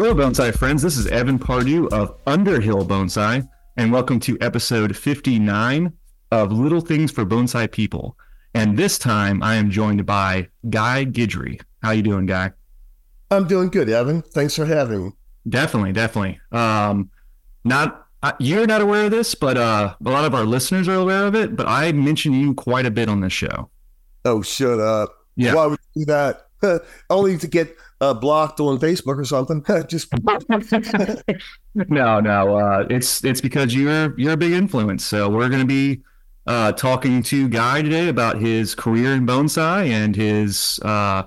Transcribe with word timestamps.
Hello, 0.00 0.14
bonsai 0.14 0.56
friends. 0.56 0.80
This 0.80 0.96
is 0.96 1.08
Evan 1.08 1.40
Pardue 1.40 1.88
of 1.88 2.14
Underhill 2.24 2.86
Bonsai, 2.86 3.48
and 3.76 3.90
welcome 3.90 4.20
to 4.20 4.38
episode 4.40 4.96
59 4.96 5.92
of 6.30 6.52
Little 6.52 6.80
Things 6.80 7.10
for 7.10 7.26
Bonsai 7.26 7.68
People. 7.72 8.16
And 8.54 8.78
this 8.78 8.96
time, 8.96 9.42
I 9.42 9.56
am 9.56 9.72
joined 9.72 10.06
by 10.06 10.50
Guy 10.70 11.04
Guidry. 11.04 11.60
How 11.82 11.90
you 11.90 12.02
doing, 12.02 12.26
Guy? 12.26 12.52
I'm 13.32 13.48
doing 13.48 13.70
good, 13.70 13.88
Evan. 13.88 14.22
Thanks 14.22 14.54
for 14.54 14.64
having 14.66 15.06
me. 15.06 15.12
Definitely, 15.48 15.94
definitely. 15.94 16.38
Um, 16.52 17.10
not 17.64 18.06
uh, 18.22 18.34
you're 18.38 18.68
not 18.68 18.80
aware 18.80 19.06
of 19.06 19.10
this, 19.10 19.34
but 19.34 19.56
uh, 19.56 19.96
a 20.00 20.08
lot 20.08 20.24
of 20.24 20.32
our 20.32 20.44
listeners 20.44 20.86
are 20.86 20.94
aware 20.94 21.26
of 21.26 21.34
it. 21.34 21.56
But 21.56 21.66
I 21.66 21.90
mention 21.90 22.34
you 22.34 22.54
quite 22.54 22.86
a 22.86 22.92
bit 22.92 23.08
on 23.08 23.20
this 23.20 23.32
show. 23.32 23.68
Oh, 24.24 24.42
shut 24.42 24.78
up! 24.78 25.12
Yeah. 25.34 25.54
Why 25.54 25.66
would 25.66 25.80
you 25.96 26.06
do 26.06 26.12
that? 26.12 26.44
Only 27.10 27.36
to 27.38 27.48
get 27.48 27.76
uh, 28.00 28.14
blocked 28.14 28.60
on 28.60 28.78
Facebook 28.78 29.18
or 29.18 29.24
something. 29.24 29.64
Just 29.88 30.12
no, 31.74 32.20
no. 32.20 32.56
Uh, 32.56 32.86
it's 32.90 33.24
it's 33.24 33.40
because 33.40 33.74
you're 33.74 34.18
you're 34.18 34.32
a 34.32 34.36
big 34.36 34.52
influence. 34.52 35.04
So 35.04 35.28
we're 35.28 35.48
going 35.48 35.62
to 35.62 35.66
be 35.66 36.02
uh, 36.46 36.72
talking 36.72 37.22
to 37.24 37.48
Guy 37.48 37.82
today 37.82 38.08
about 38.08 38.40
his 38.40 38.74
career 38.74 39.12
in 39.14 39.26
bonsai 39.26 39.88
and 39.90 40.14
his 40.14 40.80
uh, 40.82 41.24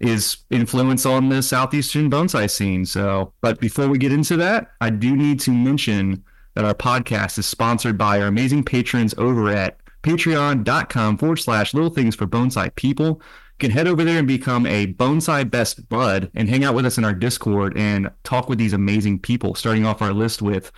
his 0.00 0.38
influence 0.50 1.06
on 1.06 1.28
the 1.28 1.42
southeastern 1.42 2.10
bonsai 2.10 2.50
scene. 2.50 2.84
So, 2.84 3.32
but 3.40 3.60
before 3.60 3.88
we 3.88 3.98
get 3.98 4.12
into 4.12 4.36
that, 4.36 4.72
I 4.80 4.90
do 4.90 5.16
need 5.16 5.40
to 5.40 5.50
mention 5.50 6.22
that 6.54 6.64
our 6.64 6.74
podcast 6.74 7.38
is 7.38 7.46
sponsored 7.46 7.98
by 7.98 8.20
our 8.20 8.28
amazing 8.28 8.64
patrons 8.64 9.14
over 9.18 9.50
at 9.50 9.78
patreon.com 10.02 11.18
forward 11.18 11.36
slash 11.36 11.74
little 11.74 11.90
things 11.90 12.14
for 12.14 12.26
bonsai 12.26 12.74
people 12.76 13.20
can 13.58 13.70
head 13.70 13.86
over 13.86 14.04
there 14.04 14.18
and 14.18 14.28
become 14.28 14.66
a 14.66 14.92
bonsai 14.94 15.50
best 15.50 15.88
bud 15.88 16.30
and 16.34 16.48
hang 16.48 16.64
out 16.64 16.74
with 16.74 16.86
us 16.86 16.98
in 16.98 17.04
our 17.04 17.14
Discord 17.14 17.76
and 17.76 18.10
talk 18.22 18.48
with 18.48 18.58
these 18.58 18.72
amazing 18.72 19.18
people. 19.18 19.54
Starting 19.54 19.86
off 19.86 20.02
our 20.02 20.12
list 20.12 20.42
with 20.42 20.70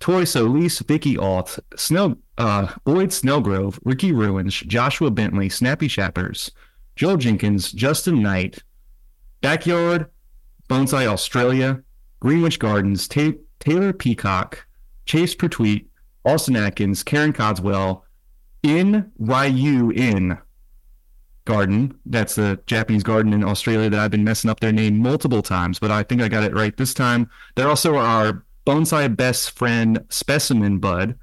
Tori 0.00 0.26
Solis, 0.26 0.80
Vicky 0.80 1.16
Alt, 1.16 1.58
Snell, 1.76 2.16
uh, 2.38 2.72
Boyd 2.84 3.08
Snellgrove, 3.10 3.78
Ricky 3.84 4.12
Ruins, 4.12 4.60
Joshua 4.60 5.10
Bentley, 5.10 5.48
Snappy 5.48 5.88
Chappers, 5.88 6.50
Joel 6.96 7.16
Jenkins, 7.16 7.72
Justin 7.72 8.22
Knight, 8.22 8.62
Backyard, 9.40 10.10
Bonsai 10.68 11.06
Australia, 11.06 11.82
Greenwich 12.20 12.58
Gardens, 12.58 13.08
Ta- 13.08 13.32
Taylor 13.60 13.92
Peacock, 13.92 14.66
Chase 15.06 15.34
Pertweet, 15.34 15.86
Austin 16.24 16.56
Atkins, 16.56 17.02
Karen 17.02 17.32
Codswell, 17.32 18.04
In 18.62 19.12
In, 19.18 20.38
garden. 21.46 21.98
That's 22.04 22.34
the 22.34 22.60
Japanese 22.66 23.02
garden 23.02 23.32
in 23.32 23.42
Australia 23.42 23.88
that 23.88 23.98
I've 23.98 24.10
been 24.10 24.24
messing 24.24 24.50
up 24.50 24.60
their 24.60 24.72
name 24.72 24.98
multiple 24.98 25.42
times, 25.42 25.78
but 25.78 25.90
I 25.90 26.02
think 26.02 26.20
I 26.20 26.28
got 26.28 26.44
it 26.44 26.54
right 26.54 26.76
this 26.76 26.92
time. 26.92 27.30
They're 27.54 27.68
also 27.68 27.96
our 27.96 28.44
bonsai 28.66 29.16
best 29.16 29.52
friend 29.52 30.04
specimen 30.10 30.78
bud, 30.78 31.18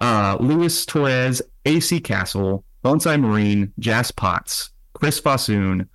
uh, 0.00 0.36
Luis 0.38 0.84
Torres, 0.84 1.40
AC 1.64 2.00
Castle, 2.00 2.64
Bonsai 2.84 3.20
Marine, 3.20 3.72
Jas 3.78 4.10
Potts, 4.10 4.70
Chris 4.92 5.20
Fossoon, 5.20 5.88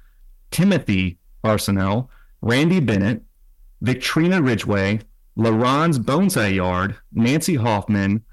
Timothy 0.52 1.18
Arsenal, 1.44 2.10
Randy 2.42 2.80
Bennett, 2.80 3.24
Victrina 3.82 4.42
Ridgeway, 4.42 5.02
LaRon's 5.38 6.00
Bonsai 6.00 6.56
Yard, 6.56 6.96
Nancy 7.12 7.56
Hoffman, 7.56 8.24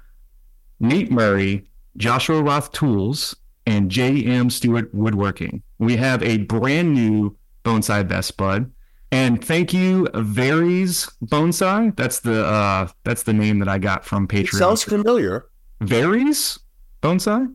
Nate 0.79 1.11
Murray, 1.11 1.67
Joshua 1.97 2.41
Roth 2.41 2.71
Tools, 2.71 3.35
and 3.65 3.89
J.M. 3.89 4.49
Stewart 4.49 4.93
Woodworking. 4.93 5.63
We 5.79 5.95
have 5.97 6.21
a 6.23 6.37
brand 6.37 6.93
new 6.93 7.35
bonsai 7.63 8.07
best 8.07 8.37
bud. 8.37 8.71
And 9.11 9.45
thank 9.45 9.73
you, 9.73 10.07
Varies 10.15 11.07
Bonsai. 11.23 11.95
That's 11.95 12.21
the 12.21 12.45
uh, 12.45 12.87
that's 13.03 13.23
the 13.23 13.33
name 13.33 13.59
that 13.59 13.67
I 13.67 13.77
got 13.77 14.03
from 14.03 14.27
Patreon. 14.27 14.55
It 14.55 14.57
sounds 14.57 14.83
familiar. 14.83 15.45
Varies 15.81 16.57
Bonsai. 17.03 17.53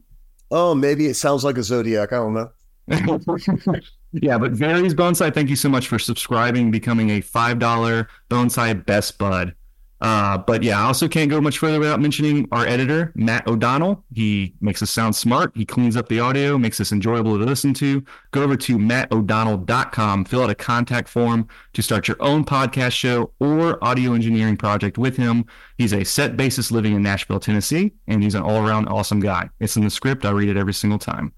Oh, 0.53 0.75
maybe 0.75 1.07
it 1.07 1.15
sounds 1.15 1.43
like 1.43 1.59
a 1.59 1.63
zodiac. 1.65 2.13
I 2.13 2.17
don't 2.17 2.35
know. 2.35 2.51
yeah, 4.13 4.39
but 4.39 4.53
Varies 4.53 4.95
Bonsai. 4.95 5.35
Thank 5.35 5.51
you 5.51 5.57
so 5.57 5.69
much 5.69 5.89
for 5.89 5.99
subscribing, 5.99 6.71
becoming 6.71 7.11
a 7.11 7.21
five 7.21 7.59
dollar 7.59 8.09
bonsai 8.31 8.87
best 8.87 9.19
bud. 9.19 9.53
Uh, 10.01 10.39
but 10.39 10.63
yeah, 10.63 10.81
I 10.81 10.85
also 10.85 11.09
can't 11.09 11.29
go 11.29 11.41
much 11.41 11.59
further 11.59 11.81
without 11.81 12.01
mentioning 12.01 12.47
our 12.53 12.65
editor, 12.67 13.13
Matt 13.17 13.47
O'Donnell. 13.49 14.05
He 14.15 14.55
makes 14.61 14.81
us 14.81 14.91
sound 14.91 15.17
smart. 15.17 15.51
He 15.57 15.65
cleans 15.65 15.97
up 15.97 16.09
the 16.09 16.21
audio, 16.21 16.57
makes 16.57 16.81
us 16.81 16.93
enjoyable 16.93 17.37
to 17.37 17.45
listen 17.45 17.75
to. 17.75 18.05
Go 18.31 18.43
over 18.43 18.57
to 18.57 18.79
mattodonnell.com, 18.79 20.25
fill 20.27 20.43
out 20.43 20.51
a 20.51 20.55
contact 20.55 21.09
form 21.09 21.49
to 21.73 21.83
start 21.83 22.07
your 22.07 22.17
own 22.21 22.45
podcast 22.45 22.93
show 22.93 23.33
or 23.41 23.83
audio 23.83 24.13
engineering 24.13 24.57
project 24.57 24.99
with 24.99 25.17
him. 25.17 25.45
He's 25.79 25.93
a 25.93 26.05
set 26.05 26.37
basis 26.37 26.71
living 26.71 26.95
in 26.95 27.03
Nashville, 27.03 27.41
Tennessee, 27.41 27.93
and 28.07 28.23
he's 28.23 28.37
an 28.37 28.43
all 28.43 28.65
around 28.65 28.87
awesome 28.89 29.21
guy. 29.21 29.51
It's 29.59 29.77
in 29.77 29.85
the 29.85 29.91
script. 29.91 30.25
I 30.25 30.31
read 30.31 30.49
it 30.49 30.57
every 30.57 30.75
single 30.75 30.99
time. 30.99 31.33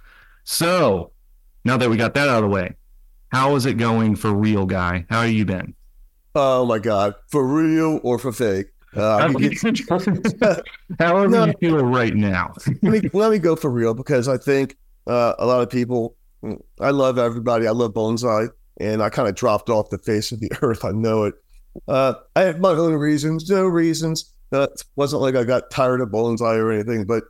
So 0.44 1.12
now 1.65 1.78
that 1.78 1.88
we 1.88 1.97
got 1.97 2.12
that 2.15 2.28
out 2.28 2.43
of 2.43 2.50
the 2.50 2.54
way, 2.54 2.75
how 3.31 3.54
is 3.54 3.65
it 3.65 3.75
going 3.75 4.16
for 4.16 4.32
real 4.34 4.66
guy? 4.66 5.06
How 5.09 5.22
have 5.22 5.31
you 5.31 5.44
been? 5.44 5.75
Oh 6.34 6.64
my 6.64 6.78
God, 6.78 7.14
for 7.28 7.46
real 7.46 8.00
or 8.02 8.18
for 8.18 8.32
fake? 8.32 8.66
Uh, 8.96 9.28
However 10.98 11.28
no, 11.28 11.46
you 11.46 11.52
feel 11.60 11.84
right 11.84 12.14
now. 12.14 12.52
let, 12.82 13.04
me, 13.04 13.10
let 13.12 13.30
me 13.30 13.38
go 13.38 13.54
for 13.54 13.70
real 13.70 13.94
because 13.94 14.28
I 14.28 14.36
think 14.36 14.76
uh, 15.06 15.34
a 15.38 15.46
lot 15.46 15.62
of 15.62 15.70
people, 15.70 16.16
I 16.80 16.90
love 16.90 17.19
everybody. 17.19 17.66
I 17.66 17.70
love 17.70 17.92
bonsai, 17.92 18.48
and 18.80 19.02
I 19.02 19.10
kind 19.10 19.28
of 19.28 19.34
dropped 19.34 19.70
off 19.70 19.90
the 19.90 19.98
face 19.98 20.32
of 20.32 20.40
the 20.40 20.50
earth. 20.62 20.84
I 20.84 20.90
know 20.90 21.24
it. 21.24 21.34
Uh, 21.86 22.14
I 22.34 22.42
have 22.42 22.58
my 22.58 22.70
own 22.70 22.94
reasons, 22.94 23.48
no 23.48 23.64
reasons. 23.64 24.32
Uh, 24.52 24.62
it 24.62 24.82
wasn't 24.96 25.22
like 25.22 25.36
I 25.36 25.44
got 25.44 25.70
tired 25.70 26.00
of 26.00 26.08
bonsai 26.08 26.56
or 26.58 26.72
anything, 26.72 27.04
but 27.04 27.24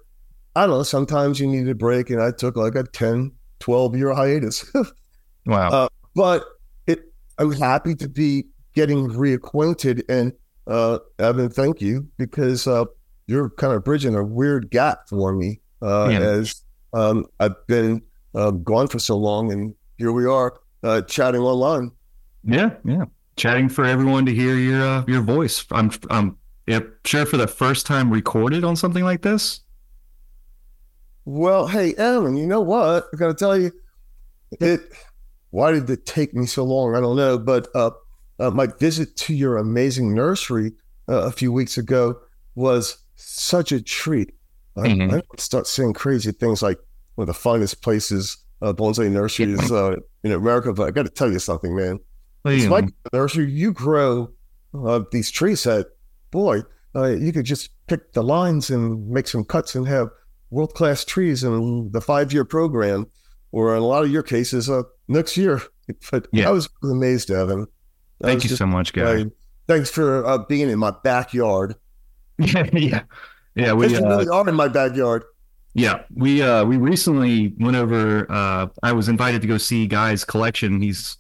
I 0.57 0.63
don't 0.63 0.71
know. 0.71 0.83
Sometimes 0.83 1.39
you 1.39 1.47
need 1.47 1.69
a 1.69 1.75
break, 1.75 2.11
and 2.11 2.23
I 2.23 2.31
took 2.31 2.57
like 2.57 2.75
a 2.75 2.85
10, 2.85 3.33
12 3.61 3.97
year 3.97 4.15
hiatus. 4.15 4.71
wow. 5.47 5.69
Uh, 5.69 5.89
but 6.15 6.45
it, 6.87 7.01
I'm 7.39 7.53
happy 7.53 7.95
to 7.97 8.09
be 8.09 8.47
getting 8.81 9.11
reacquainted. 9.11 10.03
And 10.09 10.33
uh, 10.67 11.01
Evan, 11.19 11.51
thank 11.51 11.83
you 11.83 12.09
because 12.17 12.67
uh, 12.67 12.87
you're 13.27 13.51
kind 13.51 13.75
of 13.75 13.85
bridging 13.85 14.15
a 14.15 14.25
weird 14.25 14.71
gap 14.71 15.07
for 15.07 15.35
me 15.35 15.61
uh, 15.83 16.09
yeah. 16.11 16.19
as 16.21 16.63
um, 16.95 17.27
I've 17.41 17.67
been 17.67 18.01
uh, 18.35 18.53
gone 18.53 18.89
for 18.89 18.99
so 18.99 19.19
long, 19.19 19.53
and 19.53 19.75
here 19.99 20.13
we 20.13 20.25
are 20.25 20.61
uh, 20.83 21.03
chatting 21.03 21.43
online. 21.43 21.91
Yeah, 22.43 22.71
yeah, 22.87 23.05
chatting 23.37 23.69
for 23.69 23.85
everyone 23.85 24.25
to 24.27 24.35
hear 24.35 24.57
your 24.57 24.83
uh, 24.83 25.05
your 25.07 25.21
voice. 25.21 25.67
I'm 25.71 25.91
I'm 26.09 26.39
yeah, 26.67 26.81
sure 27.05 27.27
for 27.27 27.37
the 27.37 27.47
first 27.47 27.85
time 27.85 28.11
recorded 28.11 28.65
on 28.65 28.77
something 28.77 29.05
like 29.05 29.21
this. 29.21 29.61
Well, 31.27 31.67
hey, 31.67 31.95
Evan, 31.97 32.37
you 32.37 32.47
know 32.47 32.63
what? 32.63 33.09
I 33.13 33.17
got 33.17 33.29
to 33.29 33.35
tell 33.35 33.59
you, 33.59 33.73
it. 34.53 34.81
Why 35.51 35.73
did 35.73 35.91
it 35.91 36.07
take 36.07 36.33
me 36.33 36.47
so 36.47 36.65
long? 36.65 36.95
I 36.95 37.01
don't 37.01 37.17
know, 37.17 37.37
but 37.37 37.69
uh, 38.41 38.51
my 38.51 38.67
visit 38.67 39.17
to 39.17 39.35
your 39.35 39.59
amazing 39.59 40.15
nursery 40.15 40.73
uh, 41.09 41.23
a 41.23 41.31
few 41.31 41.53
weeks 41.53 41.77
ago 41.77 42.19
was 42.55 42.99
such 43.17 43.71
a 43.71 43.81
treat. 43.83 44.33
Mm-hmm. 44.77 45.15
I, 45.15 45.19
I, 45.19 45.23
start 45.37 45.67
seeing 45.67 45.93
crazy 45.93 46.33
things 46.33 46.63
like 46.63 46.79
one 47.17 47.25
of 47.25 47.27
the 47.27 47.35
finest 47.35 47.83
places, 47.83 48.39
uh, 48.63 48.73
bonsai 48.73 49.11
nurseries 49.11 49.71
uh, 49.71 49.97
in 50.25 50.33
America. 50.33 50.73
But 50.73 50.89
I 50.89 50.91
got 50.91 51.05
to 51.05 51.11
tell 51.11 51.31
you 51.31 51.39
something, 51.39 51.77
man. 51.77 52.01
It's 52.47 52.67
like 52.67 52.87
nursery. 53.13 53.51
You 53.51 53.73
grow 53.73 54.31
uh, 54.73 55.01
these 55.13 55.31
trees 55.31 55.65
that, 55.65 55.89
boy, 56.31 56.63
uh, 56.95 57.09
you 57.09 57.33
could 57.33 57.45
just 57.45 57.71
pick 57.87 58.15
the 58.15 58.23
lines 58.23 58.71
and 58.71 59.07
make 59.11 59.29
some 59.29 59.45
cuts 59.45 59.75
and 59.75 59.87
have 59.87 60.09
world 60.49 60.75
class 60.75 61.05
trees 61.05 61.45
in 61.45 61.91
the 61.93 62.01
five 62.01 62.33
year 62.33 62.45
program, 62.47 63.07
or 63.53 63.77
in 63.77 63.83
a 63.83 63.87
lot 63.87 64.05
of 64.05 64.11
your 64.11 64.23
cases, 64.23 64.71
uh, 64.71 64.83
next 65.09 65.37
year. 65.37 65.61
But 66.13 66.29
yeah. 66.31 66.49
I 66.49 66.53
was 66.53 66.69
amazed 66.85 67.31
at 67.31 67.49
them. 67.49 67.67
Thank 68.23 68.45
you 68.45 68.51
so 68.51 68.67
much, 68.67 68.93
guy. 68.93 69.27
thanks 69.67 69.91
for 69.91 70.25
uh, 70.27 70.39
being 70.39 70.69
in 70.69 70.79
my 70.79 70.93
backyard. 71.03 71.77
yeah, 72.39 72.67
yeah, 72.73 73.03
yeah. 73.55 73.73
We 73.73 73.97
uh, 73.97 74.01
really 74.01 74.29
are 74.29 74.49
in 74.49 74.55
my 74.55 74.69
backyard. 74.69 75.25
Yeah, 75.75 76.03
we 76.15 76.43
uh, 76.43 76.65
we 76.65 76.77
recently 76.77 77.55
went 77.59 77.77
over. 77.77 78.31
Uh, 78.31 78.67
I 78.83 78.93
was 78.93 79.09
invited 79.09 79.41
to 79.43 79.49
go 79.49 79.57
see 79.57 79.87
Guy's 79.87 80.25
collection. 80.25 80.81
He's 80.81 81.17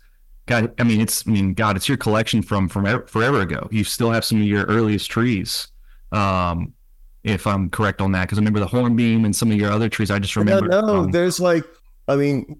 got. 0.47 0.71
I 0.79 0.85
mean, 0.85 1.01
it's. 1.01 1.27
I 1.27 1.31
mean, 1.31 1.55
God, 1.55 1.77
it's 1.77 1.89
your 1.89 1.99
collection 1.99 2.43
from 2.43 2.69
from 2.69 2.85
forever 3.07 3.41
ago. 3.41 3.69
You 3.71 3.85
still 3.85 4.11
have 4.11 4.25
some 4.25 4.41
of 4.41 4.47
your 4.47 4.65
earliest 4.67 5.11
trees. 5.11 5.69
Um, 6.13 6.75
if 7.23 7.47
I'm 7.47 7.71
correct 7.71 8.01
on 8.01 8.13
that, 8.13 8.23
because 8.23 8.39
I 8.39 8.41
remember 8.41 8.61
the 8.61 8.67
hornbeam 8.67 9.25
and 9.25 9.35
some 9.35 9.51
of 9.51 9.57
your 9.57 9.71
other 9.71 9.89
trees. 9.89 10.11
I 10.11 10.19
just 10.19 10.37
remember. 10.37 10.69
No, 10.69 11.03
um, 11.03 11.11
there's 11.11 11.39
like, 11.39 11.65
I 12.09 12.17
mean, 12.17 12.59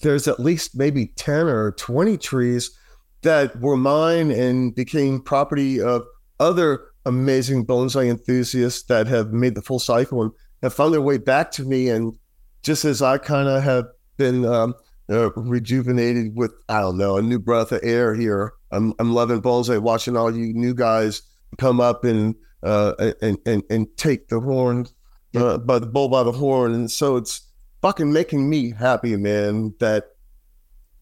there's 0.00 0.26
at 0.26 0.40
least 0.40 0.76
maybe 0.76 1.06
ten 1.16 1.46
or 1.46 1.72
twenty 1.72 2.18
trees 2.18 2.76
that 3.22 3.60
were 3.60 3.76
mine 3.76 4.30
and 4.30 4.74
became 4.74 5.20
property 5.20 5.80
of 5.80 6.02
other 6.38 6.86
amazing 7.04 7.66
bonsai 7.66 8.08
enthusiasts 8.08 8.82
that 8.84 9.06
have 9.06 9.32
made 9.32 9.54
the 9.54 9.62
full 9.62 9.78
cycle 9.78 10.22
and 10.22 10.32
have 10.62 10.74
found 10.74 10.94
their 10.94 11.00
way 11.00 11.18
back 11.18 11.50
to 11.52 11.64
me. 11.64 11.88
And 11.88 12.16
just 12.62 12.84
as 12.84 13.02
I 13.02 13.18
kind 13.18 13.48
of 13.48 13.62
have 13.62 13.86
been 14.16 14.44
um, 14.44 14.74
uh, 15.10 15.30
rejuvenated 15.32 16.36
with, 16.36 16.52
I 16.68 16.80
don't 16.80 16.98
know, 16.98 17.16
a 17.16 17.22
new 17.22 17.38
breath 17.38 17.72
of 17.72 17.80
air 17.82 18.14
here 18.14 18.54
I'm 18.70 18.94
I'm 18.98 19.12
loving 19.12 19.42
bonsai, 19.42 19.80
watching 19.80 20.16
all 20.16 20.34
you 20.34 20.52
new 20.54 20.74
guys 20.74 21.22
come 21.58 21.80
up 21.80 22.04
and 22.04 22.34
uh, 22.62 23.12
and 23.20 23.38
and 23.46 23.62
and 23.70 23.96
take 23.96 24.28
the 24.28 24.40
horn, 24.40 24.86
uh, 25.34 25.58
by 25.58 25.78
the 25.78 25.86
bull 25.86 26.08
by 26.08 26.22
the 26.22 26.32
horn, 26.32 26.72
and 26.72 26.90
so 26.90 27.16
it's 27.16 27.46
fucking 27.82 28.12
making 28.12 28.48
me 28.48 28.72
happy, 28.72 29.16
man. 29.16 29.74
That 29.80 30.04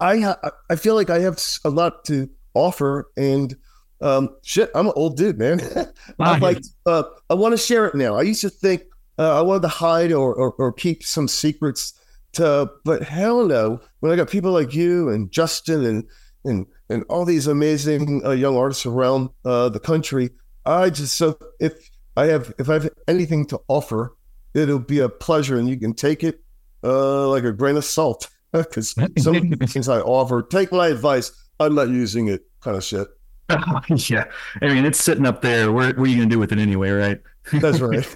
I 0.01 0.21
ha- 0.21 0.41
I 0.71 0.77
feel 0.77 0.95
like 0.95 1.11
I 1.11 1.21
have 1.21 1.39
a 1.65 1.71
lot 1.71 2.05
to 2.07 2.29
offer, 2.55 3.11
and 3.17 3.57
um, 4.01 4.37
shit, 4.43 4.71
I'm 4.75 4.87
an 4.87 4.93
old 4.97 5.17
dude, 5.17 5.39
man. 5.39 5.61
I'm 6.19 6.41
like, 6.41 6.63
uh, 6.87 7.05
I 7.29 7.35
want 7.35 7.53
to 7.53 7.59
share 7.59 7.87
it 7.87 7.95
now. 7.95 8.15
I 8.15 8.23
used 8.23 8.43
to 8.43 8.51
think 8.51 8.83
uh, 9.19 9.39
I 9.39 9.43
wanted 9.43 9.63
to 9.63 9.69
hide 9.69 10.13
or, 10.13 10.35
or, 10.35 10.53
or 10.53 10.73
keep 10.73 11.03
some 11.03 11.27
secrets 11.27 11.95
to, 12.33 12.71
but 12.85 13.03
hell 13.03 13.45
no. 13.47 13.81
When 14.01 14.13
I 14.13 14.17
got 14.17 14.31
people 14.31 14.53
like 14.53 14.75
you 14.75 15.09
and 15.09 15.31
Justin 15.31 15.85
and 15.85 16.05
and 16.45 16.67
and 16.89 17.05
all 17.09 17.25
these 17.25 17.47
amazing 17.47 18.25
uh, 18.25 18.31
young 18.31 18.57
artists 18.57 18.87
around 18.87 19.31
uh, 19.45 19.69
the 19.69 19.81
country, 19.81 20.31
I 20.65 20.91
just 20.91 21.17
so 21.17 21.39
if 21.59 21.91
I 22.17 22.27
have 22.27 22.53
if 22.59 22.69
I 22.69 22.75
have 22.75 22.89
anything 23.09 23.47
to 23.47 23.61
offer, 23.67 24.15
it'll 24.55 24.79
be 24.79 25.01
a 25.01 25.09
pleasure, 25.09 25.59
and 25.59 25.69
you 25.69 25.77
can 25.77 25.95
take 25.95 26.23
it 26.23 26.41
uh, 26.85 27.29
like 27.29 27.43
a 27.43 27.53
grain 27.53 27.77
of 27.77 27.85
salt 27.85 28.29
because 28.53 28.95
some 29.19 29.51
things 29.51 29.89
I 29.89 30.01
offer, 30.01 30.43
take 30.43 30.73
my 30.73 30.89
advice. 30.89 31.33
I'm 31.61 31.75
not 31.75 31.89
using 31.89 32.29
it, 32.29 32.43
kind 32.61 32.77
of 32.77 32.85
shit. 32.85 33.09
yeah, 34.11 34.25
I 34.61 34.69
mean 34.69 34.85
it's 34.85 35.03
sitting 35.03 35.27
up 35.27 35.43
there. 35.43 35.73
What, 35.73 35.97
what 35.99 36.07
are 36.07 36.11
you 36.11 36.17
gonna 36.17 36.29
do 36.29 36.39
with 36.39 36.53
it 36.53 36.59
anyway, 36.59 36.91
right? 36.91 37.21
That's 37.53 37.81
right. 37.81 38.07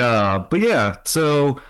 uh, 0.00 0.40
but 0.40 0.60
yeah, 0.60 0.96
so 1.04 1.60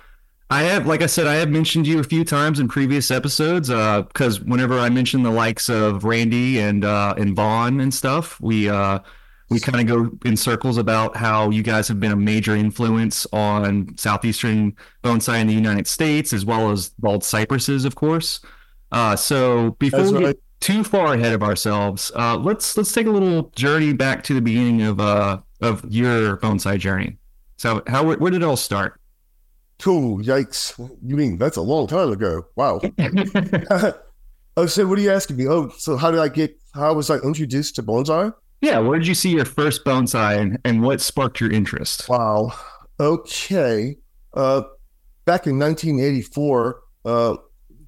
I 0.49 0.63
have, 0.63 0.87
like 0.87 1.03
I 1.03 1.07
said, 1.07 1.27
I 1.27 1.35
have 1.35 1.51
mentioned 1.51 1.87
you 1.87 1.99
a 1.99 2.05
few 2.05 2.25
times 2.25 2.61
in 2.61 2.69
previous 2.69 3.11
episodes. 3.11 3.69
Because 3.69 4.41
uh, 4.41 4.45
whenever 4.45 4.79
I 4.79 4.89
mention 4.89 5.23
the 5.23 5.31
likes 5.31 5.69
of 5.69 6.05
Randy 6.05 6.61
and 6.61 6.85
uh, 6.85 7.15
and 7.19 7.35
Vaughn 7.35 7.81
and 7.81 7.93
stuff, 7.93 8.41
we 8.41 8.69
uh, 8.69 9.01
we 9.49 9.61
kind 9.61 9.81
of 9.81 9.87
go 9.87 10.29
in 10.29 10.37
circles 10.37 10.77
about 10.77 11.17
how 11.17 11.51
you 11.51 11.63
guys 11.63 11.87
have 11.89 12.01
been 12.01 12.13
a 12.13 12.17
major 12.17 12.57
influence 12.57 13.27
on 13.33 13.97
southeastern 13.97 14.75
bonsai 15.05 15.41
in 15.41 15.47
the 15.47 15.55
United 15.55 15.87
States, 15.87 16.33
as 16.33 16.45
well 16.45 16.71
as 16.71 16.89
bald 16.99 17.23
cypresses, 17.23 17.85
of 17.85 17.95
course. 17.95 18.41
Uh, 18.91 19.15
so 19.15 19.71
before 19.79 20.01
That's 20.01 20.13
we 20.13 20.19
right. 20.19 20.27
get 20.35 20.43
too 20.61 20.83
far 20.83 21.15
ahead 21.15 21.33
of 21.33 21.43
ourselves, 21.43 22.11
uh, 22.17 22.37
let's 22.37 22.77
let's 22.77 22.93
take 22.93 23.07
a 23.07 23.11
little 23.11 23.51
journey 23.51 23.93
back 23.93 24.25
to 24.25 24.35
the 24.35 24.41
beginning 24.41 24.83
of 24.83 24.99
uh, 24.99 25.39
of 25.61 25.85
your 25.89 26.39
bonsai 26.39 26.79
journey. 26.79 27.19
So 27.57 27.83
how 27.87 28.05
where 28.15 28.31
did 28.31 28.43
it 28.43 28.45
all 28.45 28.57
start? 28.57 29.01
Cool, 29.79 30.19
yikes! 30.19 30.77
You 31.05 31.17
mean 31.17 31.39
that's 31.39 31.57
a 31.57 31.63
long 31.63 31.87
time 31.87 32.11
ago? 32.11 32.47
Wow. 32.57 32.81
oh, 34.57 34.67
so 34.67 34.87
what 34.87 34.99
are 34.99 35.03
you 35.03 35.13
asking 35.13 35.37
me? 35.37 35.47
Oh, 35.47 35.69
so 35.69 35.97
how 35.97 36.11
did 36.11 36.19
I 36.19 36.29
get? 36.29 36.59
How 36.75 36.95
was 36.95 37.11
I 37.11 37.19
introduced 37.19 37.77
to 37.77 37.83
bonsai? 37.83 38.33
Yeah, 38.61 38.79
where 38.79 38.99
did 38.99 39.07
you 39.07 39.15
see 39.15 39.31
your 39.31 39.45
first 39.45 39.85
bonsai 39.85 40.39
and, 40.39 40.59
and 40.65 40.83
what 40.83 41.01
sparked 41.01 41.41
your 41.41 41.53
interest? 41.53 42.09
Wow. 42.09 42.53
Okay. 42.99 43.97
Uh, 44.33 44.63
back 45.25 45.47
in 45.47 45.59
1984, 45.59 46.81
uh, 47.05 47.37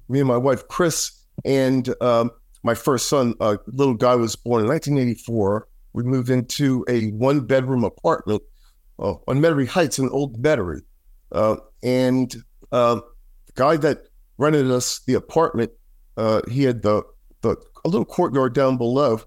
me 0.07 0.19
and 0.19 0.27
my 0.27 0.37
wife, 0.37 0.67
Chris, 0.67 1.23
and 1.43 1.93
um, 2.01 2.31
my 2.63 2.75
first 2.75 3.07
son, 3.07 3.33
a 3.39 3.43
uh, 3.43 3.57
little 3.67 3.93
guy, 3.93 4.15
was 4.15 4.35
born 4.35 4.63
in 4.63 4.67
1984. 4.67 5.67
We 5.93 6.03
moved 6.03 6.29
into 6.29 6.85
a 6.87 7.09
one 7.11 7.41
bedroom 7.41 7.83
apartment 7.83 8.43
uh, 8.99 9.15
on 9.27 9.39
Metairie 9.39 9.67
Heights 9.67 9.97
in 9.97 10.09
Old 10.09 10.41
Metairie. 10.41 10.81
Uh, 11.31 11.57
and 11.81 12.35
uh, 12.71 12.95
the 12.95 13.53
guy 13.55 13.77
that 13.77 14.03
rented 14.37 14.69
us 14.69 14.99
the 15.07 15.15
apartment, 15.15 15.71
uh, 16.17 16.41
he 16.49 16.63
had 16.63 16.81
the, 16.81 17.03
the 17.41 17.55
a 17.85 17.87
little 17.87 18.05
courtyard 18.05 18.53
down 18.53 18.77
below 18.77 19.21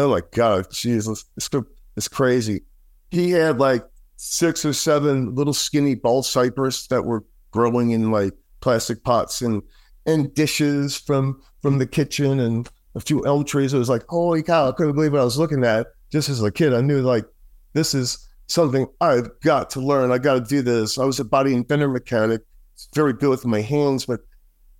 Oh 0.00 0.08
my 0.08 0.22
God, 0.30 0.70
Jesus, 0.70 1.26
it's, 1.36 1.50
it's 1.94 2.08
crazy. 2.08 2.62
He 3.10 3.32
had 3.32 3.58
like 3.58 3.84
six 4.16 4.64
or 4.64 4.72
seven 4.72 5.34
little 5.34 5.52
skinny 5.52 5.94
bald 5.94 6.24
cypress 6.24 6.86
that 6.86 7.04
were 7.04 7.22
growing 7.50 7.90
in 7.90 8.10
like 8.10 8.32
plastic 8.60 9.04
pots 9.04 9.42
and 9.42 9.62
and 10.06 10.32
dishes 10.32 10.96
from 10.96 11.42
from 11.60 11.76
the 11.76 11.86
kitchen 11.86 12.40
and 12.40 12.66
a 12.94 13.00
few 13.00 13.26
elm 13.26 13.44
trees. 13.44 13.74
It 13.74 13.78
was 13.78 13.90
like, 13.90 14.06
holy 14.08 14.42
cow, 14.42 14.70
I 14.70 14.72
couldn't 14.72 14.94
believe 14.94 15.12
what 15.12 15.20
I 15.20 15.24
was 15.24 15.36
looking 15.36 15.64
at. 15.64 15.88
Just 16.10 16.30
as 16.30 16.42
a 16.42 16.50
kid, 16.50 16.72
I 16.72 16.80
knew 16.80 17.02
like 17.02 17.26
this 17.74 17.92
is 17.92 18.26
something 18.46 18.86
I've 19.02 19.28
got 19.42 19.68
to 19.70 19.80
learn. 19.80 20.12
I 20.12 20.16
got 20.16 20.34
to 20.34 20.40
do 20.40 20.62
this. 20.62 20.96
I 20.96 21.04
was 21.04 21.20
a 21.20 21.26
body 21.26 21.54
and 21.54 21.68
fender 21.68 21.88
mechanic, 21.88 22.40
very 22.94 23.12
good 23.12 23.28
with 23.28 23.44
my 23.44 23.60
hands, 23.60 24.06
but 24.06 24.20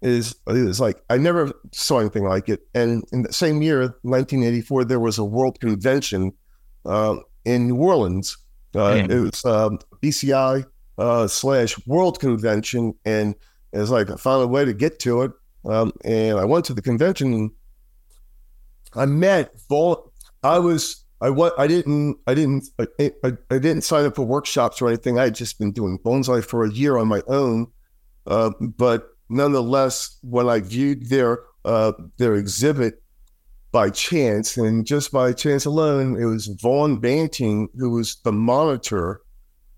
is 0.03 0.35
is 0.47 0.81
like 0.81 1.03
I 1.11 1.19
never 1.19 1.53
saw 1.73 1.99
anything 1.99 2.25
like 2.25 2.49
it. 2.49 2.67
And 2.75 3.05
in 3.13 3.23
the 3.23 3.33
same 3.33 3.63
year, 3.63 3.81
1984, 4.03 4.85
there 4.85 5.01
was 5.01 5.19
a 5.19 5.25
world 5.25 5.61
convention 5.61 6.33
uh, 6.85 7.17
in 7.45 7.69
New 7.69 7.77
Orleans. 7.77 8.37
Uh, 8.75 9.07
it 9.09 9.19
was 9.19 9.45
um, 9.45 9.79
BCI 10.03 10.65
uh, 10.99 11.27
slash 11.27 11.77
World 11.87 12.21
Convention, 12.21 12.95
and 13.05 13.35
it's 13.73 13.91
like 13.91 14.11
I 14.11 14.17
found 14.17 14.45
a 14.45 14.47
way 14.47 14.65
to 14.65 14.73
get 14.73 14.99
to 15.01 15.23
it. 15.23 15.33
Um, 15.65 15.93
and 16.05 16.39
I 16.39 16.45
went 16.45 16.65
to 16.67 16.75
the 16.75 16.83
convention. 16.83 17.51
I 18.95 19.07
met 19.07 19.53
Vol. 19.69 20.13
I 20.43 20.59
was 20.59 21.05
I 21.21 21.31
what 21.31 21.59
I 21.59 21.67
didn't 21.67 22.19
I 22.27 22.35
didn't 22.35 22.69
I, 22.79 23.13
I, 23.25 23.33
I, 23.51 23.59
didn't 23.59 23.83
sign 23.83 24.07
up 24.07 24.17
for 24.17 24.23
workshops 24.23 24.81
or 24.81 24.89
anything. 24.89 25.19
I 25.19 25.25
had 25.25 25.35
just 25.35 25.59
been 25.59 25.73
doing 25.73 25.99
bonsai 25.99 26.43
for 26.43 26.65
a 26.65 26.71
year 26.71 26.97
on 26.97 27.09
my 27.09 27.23
own. 27.27 27.67
Uh, 28.27 28.51
but 28.61 29.10
nonetheless, 29.31 30.19
when 30.23 30.49
I 30.49 30.61
viewed 30.61 31.09
their 31.09 31.41
uh, 31.65 31.93
their 32.19 32.35
exhibit 32.35 33.03
by 33.73 33.91
chance, 33.91 34.57
and 34.57 34.85
just 34.85 35.13
by 35.13 35.33
chance 35.33 35.65
alone, 35.65 36.21
it 36.21 36.25
was 36.25 36.49
Vaughn 36.49 36.99
Banting 36.99 37.69
who 37.77 37.91
was 37.91 38.17
the 38.25 38.33
monitor 38.33 39.23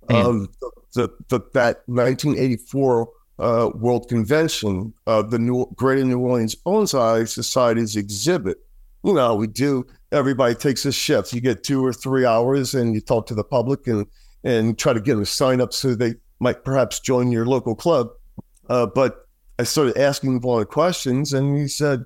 of 0.08 0.48
the, 0.60 0.70
the, 0.94 1.08
the, 1.28 1.40
that 1.54 1.82
1984 1.86 3.08
uh, 3.38 3.70
World 3.74 4.08
Convention 4.08 4.92
of 5.06 5.30
the 5.30 5.38
New, 5.38 5.66
Greater 5.74 6.04
New 6.04 6.18
Orleans 6.18 6.54
Bonsai 6.54 7.28
Society's 7.28 7.96
exhibit. 7.96 8.58
You 9.04 9.14
know, 9.14 9.34
we 9.34 9.46
do. 9.46 9.84
Everybody 10.12 10.54
takes 10.54 10.84
a 10.84 10.92
shift. 10.92 11.32
You 11.32 11.40
get 11.40 11.64
two 11.64 11.84
or 11.84 11.92
three 11.92 12.24
hours, 12.24 12.74
and 12.74 12.94
you 12.94 13.00
talk 13.00 13.26
to 13.26 13.34
the 13.34 13.44
public 13.44 13.86
and 13.86 14.06
and 14.44 14.78
try 14.78 14.92
to 14.92 15.00
get 15.00 15.14
them 15.14 15.24
to 15.24 15.30
sign 15.30 15.60
up 15.60 15.72
so 15.72 15.94
they 15.94 16.14
might 16.40 16.64
perhaps 16.64 17.00
join 17.00 17.30
your 17.30 17.46
local 17.46 17.74
club. 17.74 18.08
Uh, 18.68 18.86
but 18.86 19.28
I 19.62 19.64
started 19.64 19.96
asking 19.96 20.30
him 20.32 20.42
a 20.42 20.46
lot 20.48 20.58
of 20.58 20.70
questions, 20.70 21.32
and 21.32 21.56
he 21.56 21.68
said, 21.68 22.04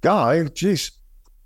"Guy, 0.00 0.44
geez," 0.44 0.92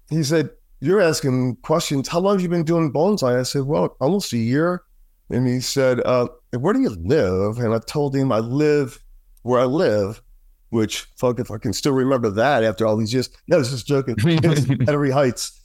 he 0.08 0.22
said, 0.22 0.50
"You're 0.78 1.00
asking 1.00 1.56
questions. 1.62 2.06
How 2.06 2.20
long 2.20 2.36
have 2.36 2.42
you 2.42 2.48
been 2.48 2.62
doing 2.62 2.92
bonsai?" 2.92 3.40
I 3.40 3.42
said, 3.42 3.62
"Well, 3.62 3.96
almost 4.00 4.32
a 4.32 4.38
year." 4.38 4.82
And 5.30 5.48
he 5.48 5.58
said, 5.58 6.00
uh, 6.06 6.28
"Where 6.56 6.74
do 6.74 6.80
you 6.80 6.90
live?" 6.90 7.58
And 7.58 7.74
I 7.74 7.80
told 7.80 8.14
him 8.14 8.30
I 8.30 8.38
live 8.38 9.02
where 9.42 9.58
I 9.58 9.64
live, 9.64 10.22
which 10.70 11.08
fuck 11.16 11.40
if 11.40 11.50
I 11.50 11.58
can 11.58 11.72
still 11.72 11.92
remember 11.92 12.30
that 12.30 12.62
after 12.62 12.86
all 12.86 12.96
these 12.96 13.12
years. 13.12 13.28
No, 13.48 13.56
I 13.56 13.58
was 13.58 13.70
just 13.72 13.88
joking. 13.88 14.14
It 14.24 14.46
was 14.46 14.64
Metairie 14.66 15.12
Heights, 15.12 15.60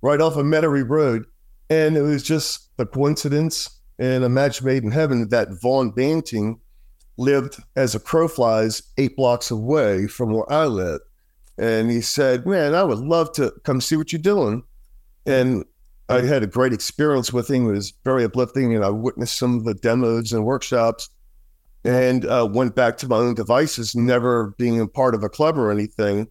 right 0.00 0.20
off 0.20 0.36
of 0.36 0.46
Metairie 0.46 0.88
Road, 0.88 1.24
and 1.70 1.96
it 1.96 2.02
was 2.02 2.22
just 2.22 2.68
a 2.78 2.86
coincidence 2.86 3.68
and 3.98 4.22
a 4.22 4.28
match 4.28 4.62
made 4.62 4.84
in 4.84 4.92
heaven 4.92 5.28
that 5.30 5.60
Vaughn 5.60 5.90
Banting 5.90 6.60
lived 7.16 7.62
as 7.76 7.94
a 7.94 8.00
crow 8.00 8.28
flies 8.28 8.82
eight 8.98 9.16
blocks 9.16 9.50
away 9.50 10.06
from 10.06 10.32
where 10.32 10.50
I 10.50 10.66
live. 10.66 11.00
And 11.56 11.90
he 11.90 12.00
said, 12.00 12.46
Man, 12.46 12.74
I 12.74 12.82
would 12.82 12.98
love 12.98 13.32
to 13.34 13.52
come 13.64 13.80
see 13.80 13.96
what 13.96 14.12
you're 14.12 14.20
doing. 14.20 14.64
And 15.26 15.64
I 16.08 16.20
had 16.22 16.42
a 16.42 16.48
great 16.48 16.72
experience 16.72 17.32
with 17.32 17.48
him. 17.48 17.68
It 17.68 17.72
was 17.72 17.92
very 18.04 18.24
uplifting. 18.24 18.74
And 18.74 18.84
I 18.84 18.90
witnessed 18.90 19.36
some 19.36 19.56
of 19.56 19.64
the 19.64 19.74
demos 19.74 20.32
and 20.32 20.44
workshops 20.44 21.08
and 21.84 22.24
uh, 22.24 22.48
went 22.50 22.74
back 22.74 22.96
to 22.98 23.08
my 23.08 23.16
own 23.16 23.34
devices, 23.34 23.94
never 23.94 24.54
being 24.58 24.80
a 24.80 24.88
part 24.88 25.14
of 25.14 25.22
a 25.22 25.28
club 25.28 25.58
or 25.58 25.70
anything. 25.70 26.28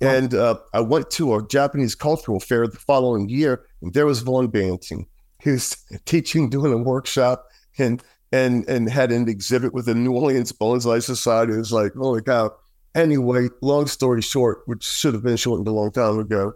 And 0.00 0.34
uh, 0.34 0.58
I 0.72 0.80
went 0.80 1.10
to 1.12 1.34
a 1.34 1.46
Japanese 1.46 1.94
cultural 1.94 2.40
fair 2.40 2.66
the 2.66 2.76
following 2.76 3.28
year, 3.28 3.64
and 3.80 3.94
there 3.94 4.06
was 4.06 4.20
Vaughn 4.20 4.48
Banting. 4.48 5.06
He 5.40 5.52
was 5.52 5.76
teaching, 6.04 6.50
doing 6.50 6.72
a 6.72 6.78
workshop, 6.78 7.46
and 7.78 8.02
and 8.34 8.68
and 8.68 8.90
had 8.90 9.12
an 9.12 9.28
exhibit 9.28 9.72
with 9.72 9.86
the 9.86 9.94
New 9.94 10.12
Orleans 10.12 10.50
Bonsai 10.50 11.00
Society. 11.00 11.52
It 11.52 11.58
was 11.58 11.72
like, 11.72 11.94
holy 11.94 12.20
cow. 12.20 12.52
Anyway, 12.96 13.48
long 13.62 13.86
story 13.86 14.22
short, 14.22 14.62
which 14.66 14.82
should 14.82 15.14
have 15.14 15.22
been 15.22 15.36
shortened 15.36 15.68
a 15.68 15.72
long 15.72 15.92
time 15.92 16.18
ago, 16.18 16.52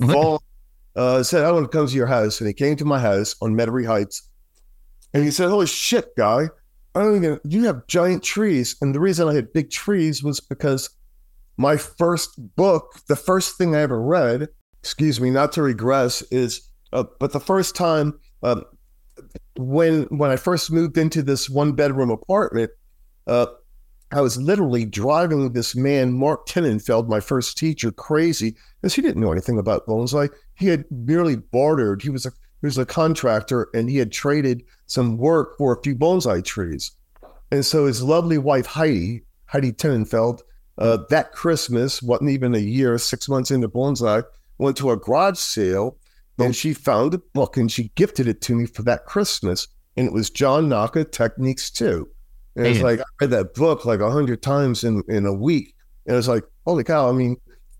Vaughn 0.00 0.38
uh, 0.96 1.22
said, 1.22 1.44
I 1.44 1.52
want 1.52 1.70
to 1.70 1.76
come 1.76 1.86
to 1.86 1.94
your 1.94 2.06
house. 2.06 2.40
And 2.40 2.48
he 2.48 2.54
came 2.54 2.76
to 2.76 2.84
my 2.84 2.98
house 2.98 3.34
on 3.42 3.54
Metairie 3.54 3.86
Heights. 3.86 4.22
And 5.12 5.22
he 5.22 5.30
said, 5.30 5.50
Holy 5.50 5.66
shit, 5.66 6.16
guy. 6.16 6.48
I 6.94 7.00
don't 7.02 7.16
even, 7.16 7.40
you 7.44 7.64
have 7.64 7.86
giant 7.86 8.22
trees. 8.22 8.76
And 8.80 8.94
the 8.94 9.00
reason 9.00 9.28
I 9.28 9.34
had 9.34 9.52
big 9.52 9.70
trees 9.70 10.22
was 10.22 10.40
because 10.40 10.90
my 11.58 11.76
first 11.76 12.34
book, 12.56 12.94
the 13.08 13.16
first 13.16 13.56
thing 13.56 13.74
I 13.74 13.80
ever 13.80 14.00
read, 14.00 14.48
excuse 14.82 15.20
me, 15.20 15.30
not 15.30 15.52
to 15.52 15.62
regress, 15.62 16.22
is, 16.30 16.68
uh, 16.92 17.04
but 17.18 17.32
the 17.32 17.40
first 17.40 17.74
time 17.74 18.18
um, 18.42 18.64
when 19.56 20.04
when 20.04 20.30
I 20.30 20.36
first 20.36 20.70
moved 20.70 20.98
into 20.98 21.22
this 21.22 21.48
one 21.48 21.72
bedroom 21.72 22.10
apartment, 22.10 22.70
uh, 23.26 23.46
I 24.10 24.20
was 24.20 24.36
literally 24.36 24.84
driving 24.84 25.52
this 25.52 25.74
man, 25.74 26.12
Mark 26.12 26.46
Tenenfeld, 26.46 27.08
my 27.08 27.20
first 27.20 27.56
teacher, 27.56 27.90
crazy 27.90 28.56
because 28.80 28.94
he 28.94 29.02
didn't 29.02 29.22
know 29.22 29.32
anything 29.32 29.58
about 29.58 29.86
bonsai. 29.86 30.28
He 30.54 30.68
had 30.68 30.84
merely 30.90 31.36
bartered. 31.36 32.02
He 32.02 32.10
was 32.10 32.26
a 32.26 32.30
he 32.60 32.66
was 32.66 32.78
a 32.78 32.86
contractor 32.86 33.68
and 33.74 33.90
he 33.90 33.96
had 33.96 34.12
traded 34.12 34.62
some 34.86 35.16
work 35.16 35.56
for 35.58 35.74
a 35.74 35.82
few 35.82 35.96
bonsai 35.96 36.44
trees. 36.44 36.92
And 37.50 37.64
so 37.64 37.86
his 37.86 38.02
lovely 38.02 38.38
wife 38.38 38.66
Heidi, 38.66 39.22
Heidi 39.46 39.72
Tenenfeld, 39.72 40.42
uh, 40.78 40.98
that 41.10 41.32
Christmas, 41.32 42.02
wasn't 42.02 42.30
even 42.30 42.54
a 42.54 42.58
year, 42.58 42.96
six 42.98 43.28
months 43.28 43.50
into 43.50 43.68
bonsai, 43.68 44.24
went 44.58 44.76
to 44.76 44.90
a 44.90 44.96
garage 44.96 45.38
sale 45.38 45.96
and 46.38 46.56
she 46.56 46.74
found 46.74 47.14
a 47.14 47.18
book 47.18 47.56
and 47.56 47.70
she 47.70 47.92
gifted 47.94 48.26
it 48.26 48.40
to 48.42 48.54
me 48.54 48.66
for 48.66 48.82
that 48.82 49.06
Christmas. 49.06 49.68
And 49.96 50.06
it 50.06 50.12
was 50.12 50.30
John 50.30 50.68
Naka 50.68 51.04
Techniques 51.04 51.70
2. 51.70 52.08
And 52.56 52.66
it's 52.66 52.80
like 52.80 53.00
I 53.00 53.04
read 53.20 53.30
that 53.30 53.54
book 53.54 53.84
like 53.84 54.00
a 54.00 54.10
hundred 54.10 54.42
times 54.42 54.84
in, 54.84 55.02
in 55.08 55.26
a 55.26 55.32
week. 55.32 55.74
And 56.06 56.16
it's 56.16 56.28
like, 56.28 56.44
holy 56.66 56.84
cow. 56.84 57.08
I 57.08 57.12
mean, 57.12 57.36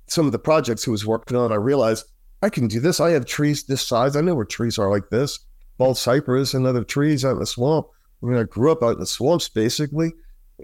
some 0.06 0.26
of 0.26 0.32
the 0.32 0.38
projects 0.38 0.84
he 0.84 0.90
was 0.90 1.06
working 1.06 1.36
on, 1.36 1.52
I 1.52 1.56
realized 1.56 2.06
I 2.42 2.48
can 2.48 2.68
do 2.68 2.80
this. 2.80 3.00
I 3.00 3.10
have 3.10 3.26
trees 3.26 3.64
this 3.64 3.86
size. 3.86 4.16
I 4.16 4.20
know 4.20 4.34
where 4.34 4.44
trees 4.44 4.78
are 4.78 4.90
like 4.90 5.10
this. 5.10 5.38
Bald 5.78 5.98
cypress 5.98 6.54
and 6.54 6.66
other 6.66 6.84
trees 6.84 7.24
out 7.24 7.32
in 7.32 7.38
the 7.38 7.46
swamp. 7.46 7.86
I 8.22 8.26
mean, 8.26 8.38
I 8.38 8.44
grew 8.44 8.72
up 8.72 8.82
out 8.82 8.94
in 8.94 9.00
the 9.00 9.06
swamps 9.06 9.48
basically. 9.48 10.12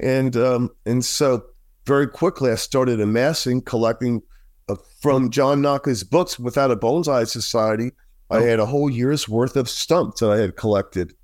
And 0.01 0.37
um, 0.37 0.71
and 0.87 1.05
so 1.05 1.45
very 1.87 2.07
quickly 2.07 2.51
I 2.51 2.57
started 2.57 3.01
amassing, 3.01 3.63
collecting 3.63 4.23
Uh, 4.69 4.77
from 5.01 5.31
John 5.31 5.63
Naka's 5.63 6.05
books 6.05 6.39
without 6.39 6.71
a 6.71 6.77
bonsai 6.77 7.27
society. 7.27 7.93
I 8.31 8.39
oh. 8.39 8.45
had 8.45 8.61
a 8.61 8.67
whole 8.67 8.91
year's 8.91 9.29
worth 9.29 9.57
of 9.57 9.69
stumps 9.69 10.21
that 10.21 10.31
I 10.31 10.39
had 10.39 10.57
collected 10.57 11.15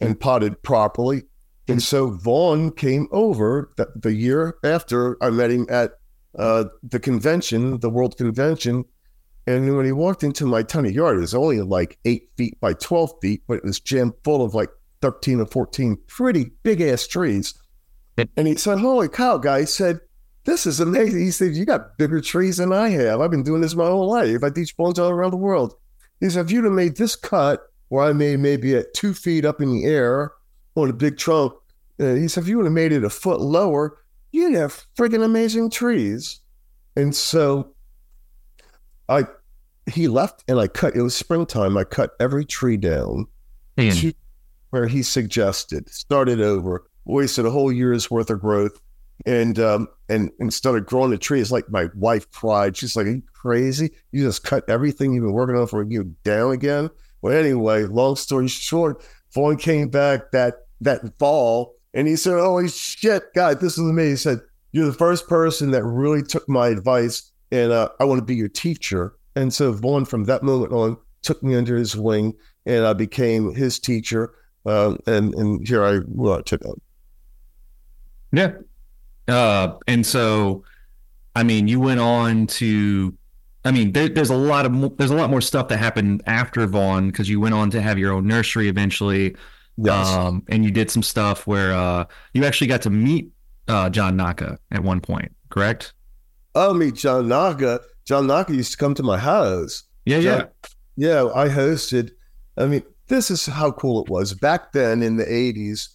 and 0.00 0.16
mm. 0.16 0.20
potted 0.20 0.62
properly 0.62 1.24
and 1.68 1.78
mm. 1.78 1.82
so 1.82 2.10
Vaughn 2.10 2.72
came 2.72 3.08
over 3.10 3.70
the, 3.76 3.88
the 3.96 4.12
year 4.12 4.56
after 4.64 5.22
I 5.22 5.30
met 5.30 5.50
him 5.50 5.66
at 5.70 5.92
uh, 6.38 6.64
the 6.82 7.00
convention, 7.00 7.80
the 7.80 7.90
World 7.90 8.16
Convention. 8.16 8.84
And 9.46 9.76
when 9.76 9.84
he 9.84 9.92
walked 9.92 10.24
into 10.24 10.46
my 10.46 10.62
tiny 10.62 10.90
yard, 10.90 11.16
it 11.16 11.20
was 11.20 11.34
only 11.34 11.60
like 11.60 11.98
eight 12.04 12.30
feet 12.36 12.58
by 12.60 12.72
12 12.74 13.12
feet, 13.20 13.42
but 13.46 13.58
it 13.58 13.64
was 13.64 13.80
jammed 13.80 14.14
full 14.24 14.42
of 14.42 14.54
like 14.54 14.70
13 15.02 15.40
or 15.40 15.46
14 15.46 15.98
pretty 16.06 16.50
big 16.62 16.80
ass 16.80 17.06
trees. 17.06 17.54
And 18.16 18.46
he 18.46 18.56
said, 18.56 18.78
Holy 18.78 19.08
cow, 19.08 19.38
guy. 19.38 19.60
He 19.60 19.66
said, 19.66 20.00
This 20.44 20.66
is 20.66 20.80
amazing. 20.80 21.20
He 21.20 21.30
said, 21.30 21.54
You 21.54 21.64
got 21.64 21.96
bigger 21.98 22.20
trees 22.20 22.58
than 22.58 22.72
I 22.72 22.90
have. 22.90 23.20
I've 23.20 23.30
been 23.30 23.42
doing 23.42 23.60
this 23.60 23.74
my 23.74 23.86
whole 23.86 24.10
life. 24.10 24.44
I 24.44 24.50
teach 24.50 24.76
bones 24.76 24.98
all 24.98 25.10
around 25.10 25.30
the 25.30 25.36
world. 25.36 25.74
He 26.20 26.28
said, 26.28 26.46
If 26.46 26.52
you'd 26.52 26.64
have 26.64 26.72
made 26.72 26.96
this 26.96 27.16
cut 27.16 27.62
where 27.88 28.04
I 28.04 28.12
made 28.12 28.40
maybe 28.40 28.74
at 28.74 28.92
two 28.94 29.14
feet 29.14 29.44
up 29.44 29.60
in 29.60 29.70
the 29.70 29.84
air, 29.84 30.32
on 30.76 30.90
a 30.90 30.92
big 30.92 31.16
trunk. 31.16 31.52
Uh, 32.00 32.14
he 32.14 32.28
said, 32.28 32.42
if 32.42 32.48
you 32.48 32.56
would 32.56 32.66
have 32.66 32.72
made 32.72 32.92
it 32.92 33.04
a 33.04 33.10
foot 33.10 33.40
lower, 33.40 33.98
you'd 34.32 34.54
have 34.54 34.84
friggin' 34.98 35.24
amazing 35.24 35.70
trees. 35.70 36.40
And 36.96 37.14
so 37.14 37.74
I 39.08 39.26
he 39.90 40.08
left 40.08 40.44
and 40.48 40.58
I 40.58 40.66
cut 40.66 40.96
it 40.96 41.02
was 41.02 41.14
springtime. 41.14 41.76
I 41.76 41.84
cut 41.84 42.12
every 42.18 42.44
tree 42.44 42.76
down 42.76 43.26
where 44.70 44.86
he 44.86 45.02
suggested, 45.02 45.88
started 45.90 46.40
over, 46.40 46.84
wasted 47.04 47.44
a 47.46 47.50
whole 47.50 47.70
year's 47.70 48.10
worth 48.10 48.30
of 48.30 48.40
growth 48.40 48.80
and 49.26 49.58
um 49.58 49.88
and, 50.08 50.30
instead 50.38 50.74
of 50.74 50.86
growing 50.86 51.10
the 51.10 51.34
it's 51.34 51.50
like 51.50 51.70
my 51.70 51.88
wife 51.94 52.30
cried. 52.30 52.76
She's 52.76 52.96
like, 52.96 53.06
Are 53.06 53.10
you 53.10 53.22
crazy? 53.32 53.90
You 54.12 54.24
just 54.24 54.44
cut 54.44 54.68
everything 54.68 55.12
you've 55.12 55.24
been 55.24 55.32
working 55.32 55.56
on 55.56 55.66
for 55.66 55.82
you 55.82 56.14
down 56.24 56.52
again? 56.52 56.90
Well, 57.22 57.36
anyway, 57.36 57.84
long 57.84 58.16
story 58.16 58.48
short, 58.48 59.02
Vaughn 59.32 59.56
came 59.56 59.88
back 59.88 60.30
that 60.32 60.66
that 60.80 61.18
fall 61.18 61.74
and 61.94 62.06
he 62.06 62.16
said, 62.16 62.38
Holy 62.38 62.68
shit, 62.68 63.22
God, 63.34 63.60
this 63.60 63.78
is 63.78 63.88
amazing. 63.88 64.10
He 64.10 64.16
said, 64.16 64.40
You're 64.72 64.86
the 64.86 64.92
first 64.92 65.28
person 65.28 65.70
that 65.70 65.84
really 65.84 66.22
took 66.22 66.48
my 66.48 66.68
advice 66.68 67.30
and 67.50 67.72
uh, 67.72 67.88
I 68.00 68.04
want 68.04 68.18
to 68.18 68.24
be 68.24 68.34
your 68.34 68.48
teacher. 68.48 69.14
And 69.36 69.52
so 69.52 69.72
Vaughn, 69.72 70.04
from 70.04 70.24
that 70.24 70.42
moment 70.42 70.72
on, 70.72 70.96
took 71.22 71.42
me 71.42 71.54
under 71.54 71.76
his 71.76 71.96
wing 71.96 72.34
and 72.66 72.84
I 72.84 72.92
became 72.92 73.54
his 73.54 73.78
teacher. 73.78 74.34
Um, 74.66 74.98
and, 75.06 75.34
and 75.34 75.66
here 75.66 75.84
I 75.84 76.00
well, 76.06 76.42
took 76.42 76.64
out. 76.66 76.80
Yeah. 78.32 78.52
Uh, 79.26 79.74
and 79.86 80.04
so, 80.04 80.64
I 81.34 81.42
mean, 81.42 81.68
you 81.68 81.80
went 81.80 82.00
on 82.00 82.46
to 82.48 83.16
I 83.64 83.70
mean, 83.70 83.92
there, 83.92 84.08
there's 84.08 84.30
a 84.30 84.36
lot 84.36 84.66
of 84.66 84.96
there's 84.98 85.10
a 85.10 85.16
lot 85.16 85.30
more 85.30 85.40
stuff 85.40 85.68
that 85.68 85.78
happened 85.78 86.22
after 86.26 86.66
Vaughn 86.66 87.08
because 87.08 87.30
you 87.30 87.40
went 87.40 87.54
on 87.54 87.70
to 87.70 87.80
have 87.80 87.98
your 87.98 88.12
own 88.12 88.26
nursery 88.26 88.68
eventually. 88.68 89.34
Yes. 89.76 90.08
Um, 90.08 90.44
and 90.48 90.64
you 90.64 90.70
did 90.70 90.90
some 90.90 91.02
stuff 91.02 91.46
where 91.46 91.72
uh, 91.72 92.04
you 92.34 92.44
actually 92.44 92.66
got 92.66 92.82
to 92.82 92.90
meet 92.90 93.30
uh, 93.66 93.88
John 93.90 94.16
Naka 94.16 94.58
at 94.70 94.82
one 94.82 95.00
point, 95.00 95.34
correct? 95.48 95.94
Oh, 96.54 96.74
meet 96.74 96.94
John 96.94 97.26
Naka. 97.28 97.80
John 98.04 98.26
Naka 98.26 98.54
used 98.54 98.72
to 98.72 98.78
come 98.78 98.94
to 98.94 99.02
my 99.02 99.16
house. 99.16 99.84
Yeah, 100.04 100.20
John, 100.20 100.38
yeah. 100.38 100.46
Yeah, 100.96 101.30
I 101.34 101.48
hosted. 101.48 102.10
I 102.56 102.66
mean, 102.66 102.82
this 103.08 103.30
is 103.30 103.46
how 103.46 103.72
cool 103.72 104.04
it 104.04 104.10
was. 104.10 104.34
Back 104.34 104.72
then 104.72 105.02
in 105.02 105.16
the 105.16 105.24
80s, 105.24 105.88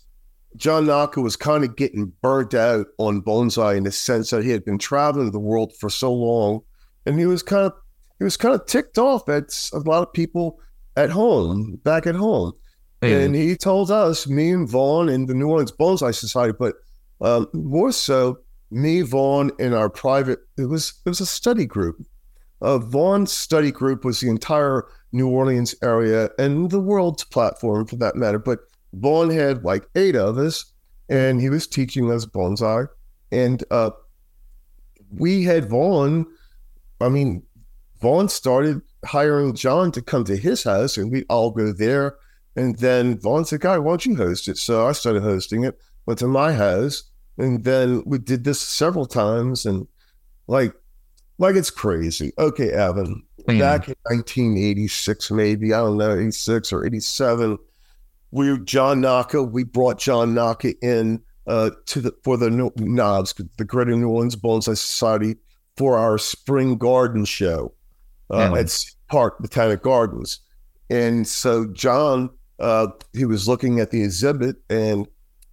John 0.55 0.87
Naka 0.87 1.21
was 1.21 1.35
kind 1.35 1.63
of 1.63 1.75
getting 1.75 2.11
burnt 2.21 2.53
out 2.53 2.87
on 2.97 3.21
bonsai 3.21 3.77
in 3.77 3.83
the 3.83 3.91
sense 3.91 4.31
that 4.31 4.43
he 4.43 4.49
had 4.49 4.65
been 4.65 4.77
traveling 4.77 5.31
the 5.31 5.39
world 5.39 5.73
for 5.79 5.89
so 5.89 6.11
long. 6.11 6.61
And 7.05 7.19
he 7.19 7.25
was 7.25 7.43
kind 7.43 7.65
of 7.65 7.73
he 8.17 8.23
was 8.23 8.37
kind 8.37 8.53
of 8.53 8.65
ticked 8.65 8.97
off 8.97 9.29
at 9.29 9.69
a 9.73 9.79
lot 9.79 10.03
of 10.03 10.11
people 10.11 10.59
at 10.95 11.09
home, 11.09 11.79
back 11.83 12.05
at 12.05 12.15
home. 12.15 12.53
And 13.01 13.33
he 13.33 13.55
told 13.55 13.91
us, 13.91 14.27
me 14.27 14.51
and 14.51 14.67
Vaughn 14.67 15.07
and 15.07 15.29
the 15.29 15.33
New 15.33 15.47
Orleans 15.47 15.71
Bonsai 15.71 16.13
Society, 16.13 16.53
but 16.59 16.75
um, 17.21 17.47
more 17.53 17.93
so, 17.93 18.39
me, 18.71 19.01
Vaughn, 19.01 19.51
and 19.59 19.73
our 19.73 19.89
private, 19.89 20.39
it 20.57 20.65
was 20.65 20.93
it 21.05 21.09
was 21.09 21.21
a 21.21 21.25
study 21.25 21.65
group. 21.65 21.97
Uh, 22.61 22.77
Vaughn's 22.77 23.31
study 23.31 23.71
group 23.71 24.03
was 24.03 24.19
the 24.19 24.29
entire 24.29 24.85
New 25.13 25.29
Orleans 25.29 25.73
area 25.81 26.29
and 26.37 26.69
the 26.69 26.81
world's 26.81 27.23
platform 27.23 27.85
for 27.85 27.95
that 27.95 28.15
matter. 28.15 28.39
But 28.39 28.59
Vaughn 28.93 29.29
had 29.29 29.63
like 29.63 29.87
eight 29.95 30.15
of 30.15 30.37
us, 30.37 30.71
and 31.09 31.39
he 31.39 31.49
was 31.49 31.67
teaching 31.67 32.11
us 32.11 32.25
bonsai. 32.25 32.87
And 33.31 33.63
uh, 33.71 33.91
we 35.11 35.43
had 35.43 35.69
Vaughn, 35.69 36.25
I 36.99 37.09
mean, 37.09 37.43
Vaughn 38.01 38.29
started 38.29 38.81
hiring 39.05 39.53
John 39.53 39.91
to 39.91 40.01
come 40.01 40.23
to 40.25 40.37
his 40.37 40.63
house, 40.63 40.97
and 40.97 41.11
we'd 41.11 41.25
all 41.29 41.51
go 41.51 41.71
there 41.71 42.17
and 42.59 42.77
then 42.79 43.17
Vaughn 43.19 43.45
said, 43.45 43.61
Guy, 43.61 43.77
why 43.77 43.91
don't 43.91 44.05
you 44.05 44.17
host 44.17 44.49
it? 44.49 44.57
So 44.57 44.85
I 44.85 44.91
started 44.91 45.23
hosting 45.23 45.63
it, 45.63 45.79
went 46.05 46.19
to 46.19 46.27
my 46.27 46.53
house, 46.53 47.03
and 47.37 47.63
then 47.63 48.03
we 48.05 48.17
did 48.17 48.43
this 48.43 48.59
several 48.59 49.05
times 49.05 49.65
and 49.65 49.87
like 50.47 50.73
like 51.37 51.55
it's 51.55 51.69
crazy. 51.69 52.33
Okay, 52.37 52.71
Evan. 52.71 53.23
Mm. 53.47 53.59
Back 53.59 53.87
in 53.87 53.95
1986, 54.03 55.31
maybe, 55.31 55.73
I 55.73 55.77
don't 55.77 55.97
know, 55.97 56.17
86 56.17 56.73
or 56.73 56.85
87, 56.85 57.57
we 58.31 58.59
John 58.59 59.01
Naka, 59.01 59.43
we 59.43 59.63
brought 59.63 59.99
John 59.99 60.33
Naka 60.33 60.73
in 60.81 61.21
uh, 61.47 61.71
to 61.87 62.01
the 62.01 62.13
for 62.23 62.37
the 62.37 62.49
knobs, 62.77 63.33
the 63.57 63.65
Greater 63.65 63.95
New 63.95 64.09
Orleans 64.09 64.35
Bonsai 64.35 64.77
Society 64.77 65.35
for 65.77 65.97
our 65.97 66.17
spring 66.17 66.77
garden 66.77 67.25
show 67.25 67.73
uh, 68.29 68.49
mm. 68.49 68.59
at 68.59 68.85
Park 69.07 69.39
Botanic 69.39 69.81
Gardens. 69.81 70.39
And 70.89 71.27
so 71.27 71.65
John 71.67 72.29
uh, 72.59 72.87
he 73.13 73.25
was 73.25 73.47
looking 73.47 73.79
at 73.79 73.91
the 73.91 74.03
exhibit, 74.03 74.57
and 74.69 75.07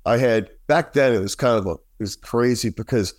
I 0.04 0.18
had 0.18 0.50
back 0.66 0.92
then 0.92 1.14
it 1.14 1.20
was 1.20 1.34
kind 1.34 1.58
of 1.58 1.66
a 1.66 1.72
it 1.72 2.02
was 2.02 2.16
crazy 2.16 2.70
because 2.70 3.14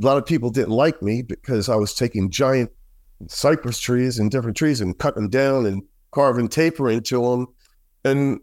a 0.00 0.06
lot 0.06 0.16
of 0.16 0.24
people 0.24 0.50
didn't 0.50 0.70
like 0.70 1.02
me 1.02 1.22
because 1.22 1.68
I 1.68 1.76
was 1.76 1.94
taking 1.94 2.30
giant 2.30 2.70
cypress 3.28 3.78
trees 3.78 4.18
and 4.18 4.30
different 4.30 4.56
trees 4.56 4.80
and 4.80 4.98
cutting 4.98 5.24
them 5.24 5.30
down 5.30 5.66
and 5.66 5.82
carving 6.12 6.48
taper 6.48 6.90
into 6.90 7.22
them. 7.22 7.46
And 8.04 8.40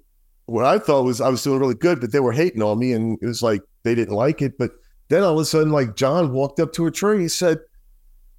what 0.51 0.65
I 0.65 0.79
thought 0.79 1.03
was 1.03 1.21
I 1.21 1.29
was 1.29 1.43
doing 1.43 1.59
really 1.59 1.75
good, 1.75 1.99
but 2.01 2.11
they 2.11 2.19
were 2.19 2.31
hating 2.31 2.61
on 2.61 2.79
me, 2.79 2.93
and 2.93 3.17
it 3.21 3.25
was 3.25 3.41
like 3.41 3.61
they 3.83 3.95
didn't 3.95 4.15
like 4.15 4.41
it. 4.41 4.57
But 4.57 4.71
then 5.09 5.23
all 5.23 5.33
of 5.33 5.39
a 5.39 5.45
sudden, 5.45 5.71
like 5.71 5.95
John 5.95 6.31
walked 6.31 6.59
up 6.59 6.73
to 6.73 6.85
a 6.85 6.91
tree, 6.91 7.21
he 7.21 7.27
said, 7.27 7.59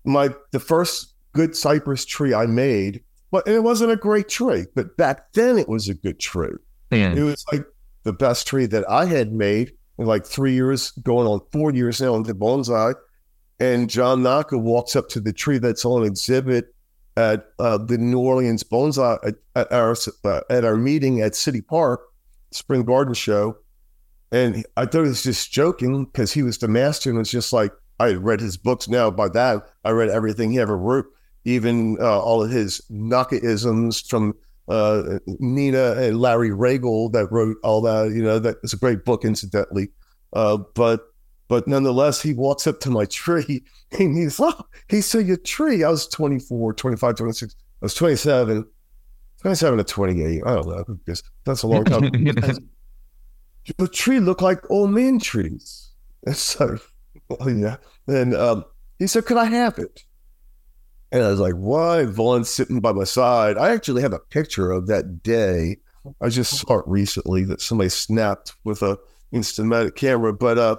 "My 0.05 0.35
the 0.53 0.61
first 0.61 1.15
good 1.33 1.57
cypress 1.57 2.05
tree 2.05 2.35
I 2.35 2.47
made 2.47 3.03
but 3.31 3.47
it 3.47 3.63
wasn't 3.63 3.93
a 3.93 3.97
great 3.97 4.29
tree, 4.29 4.67
but 4.75 4.97
back 4.97 5.33
then 5.33 5.57
it 5.59 5.69
was 5.69 5.89
a 5.89 5.95
good 5.95 6.19
tree. 6.19 6.57
Man. 6.91 7.17
It 7.17 7.23
was 7.23 7.45
like 7.53 7.65
the 8.03 8.13
best 8.13 8.47
tree 8.47 8.67
that 8.67 8.89
I 8.89 9.05
had 9.05 9.33
made 9.33 9.73
in 9.99 10.07
like 10.07 10.27
three 10.27 10.53
years, 10.53 10.91
going 11.03 11.29
on 11.29 11.41
four 11.53 11.73
years 11.73 12.01
now 12.01 12.17
into 12.17 12.35
bonsai. 12.35 12.95
And 13.61 13.89
John 13.89 14.23
Naka 14.23 14.59
walks 14.59 14.97
up 14.97 15.09
to 15.11 15.21
the 15.21 15.33
tree 15.33 15.59
that's 15.59 15.85
on 15.85 16.05
exhibit 16.05 16.75
at 17.17 17.47
uh, 17.59 17.79
the 17.79 17.99
New 17.99 18.19
Orleans 18.19 18.63
bonsai 18.63 19.19
at, 19.25 19.35
at 19.55 19.73
our 19.73 19.97
uh, 20.25 20.41
at 20.51 20.65
our 20.65 20.77
meeting 20.77 21.21
at 21.21 21.35
City 21.35 21.61
Park, 21.61 22.01
Spring 22.53 22.85
Garden 22.85 23.15
Show. 23.15 23.57
And 24.33 24.65
I 24.77 24.87
thought 24.87 25.03
he 25.03 25.09
was 25.09 25.25
just 25.25 25.53
joking 25.53 26.05
because 26.05 26.33
he 26.33 26.43
was 26.43 26.59
the 26.59 26.69
master 26.69 27.11
and 27.11 27.19
was 27.19 27.31
just 27.31 27.53
like, 27.53 27.73
I 27.99 28.09
had 28.09 28.25
read 28.25 28.41
his 28.41 28.57
books 28.57 28.89
now. 28.89 29.11
By 29.11 29.29
that, 29.31 29.69
I 29.85 29.91
read 29.91 30.09
everything 30.09 30.53
he 30.53 30.61
ever 30.61 30.77
wrote 30.77 31.07
even 31.45 31.97
uh, 32.01 32.21
all 32.21 32.43
of 32.43 32.51
his 32.51 32.81
Nakaisms 32.91 34.07
from 34.07 34.35
uh, 34.69 35.19
Nina 35.27 35.93
and 35.93 36.21
Larry 36.21 36.51
Ragle 36.51 37.13
that 37.13 37.31
wrote 37.31 37.57
all 37.63 37.81
that. 37.83 38.13
You 38.13 38.23
know, 38.23 38.39
that 38.39 38.57
is 38.63 38.73
a 38.73 38.77
great 38.77 39.05
book, 39.05 39.25
incidentally. 39.25 39.89
Uh, 40.33 40.59
but 40.75 41.01
but 41.51 41.67
nonetheless, 41.67 42.23
he 42.23 42.33
walks 42.33 42.69
up 42.69 42.79
to 42.79 42.91
my 42.91 43.07
tree 43.07 43.65
and 43.99 44.17
he's, 44.17 44.39
oh, 44.39 44.65
he 44.89 45.01
said, 45.01 45.27
your 45.27 45.37
tree. 45.37 45.83
I 45.83 45.91
was 45.91 46.07
24, 46.07 46.75
25, 46.75 47.17
26. 47.17 47.57
I 47.59 47.85
was 47.85 47.95
27, 47.95 48.65
27 49.43 49.79
to 49.79 49.85
28. 49.85 50.43
I 50.47 50.55
don't 50.55 50.69
know. 50.69 50.99
That's 51.45 51.63
a 51.65 51.67
long 51.67 51.85
time. 51.85 52.03
the 53.79 53.89
tree 53.89 54.21
looked 54.21 54.43
like 54.43 54.71
old 54.71 54.93
man 54.93 55.19
trees. 55.19 55.91
And 56.25 56.37
so, 56.37 56.79
well, 57.29 57.51
yeah. 57.57 57.79
And 58.07 58.33
um, 58.33 58.65
he 59.01 59.09
said, 59.09 59.27
could 59.27 59.37
I 59.37 59.47
have 59.47 59.77
it? 59.77 60.05
And 61.11 61.25
I 61.25 61.31
was 61.31 61.41
like, 61.41 61.55
why? 61.55 62.05
Vaughn's 62.05 62.49
sitting 62.49 62.79
by 62.79 62.93
my 62.93 63.03
side. 63.03 63.59
I 63.59 63.73
actually 63.73 64.03
have 64.03 64.13
a 64.13 64.21
picture 64.21 64.71
of 64.71 64.87
that 64.87 65.25
day. 65.25 65.79
I 66.21 66.29
just 66.29 66.61
saw 66.61 66.79
it 66.79 66.85
recently 66.87 67.43
that 67.47 67.61
somebody 67.61 67.91
snapped 67.91 68.55
with 68.63 68.83
a 68.83 69.01
Instamatic 69.33 69.97
camera. 69.97 70.33
But 70.33 70.57
uh, 70.57 70.77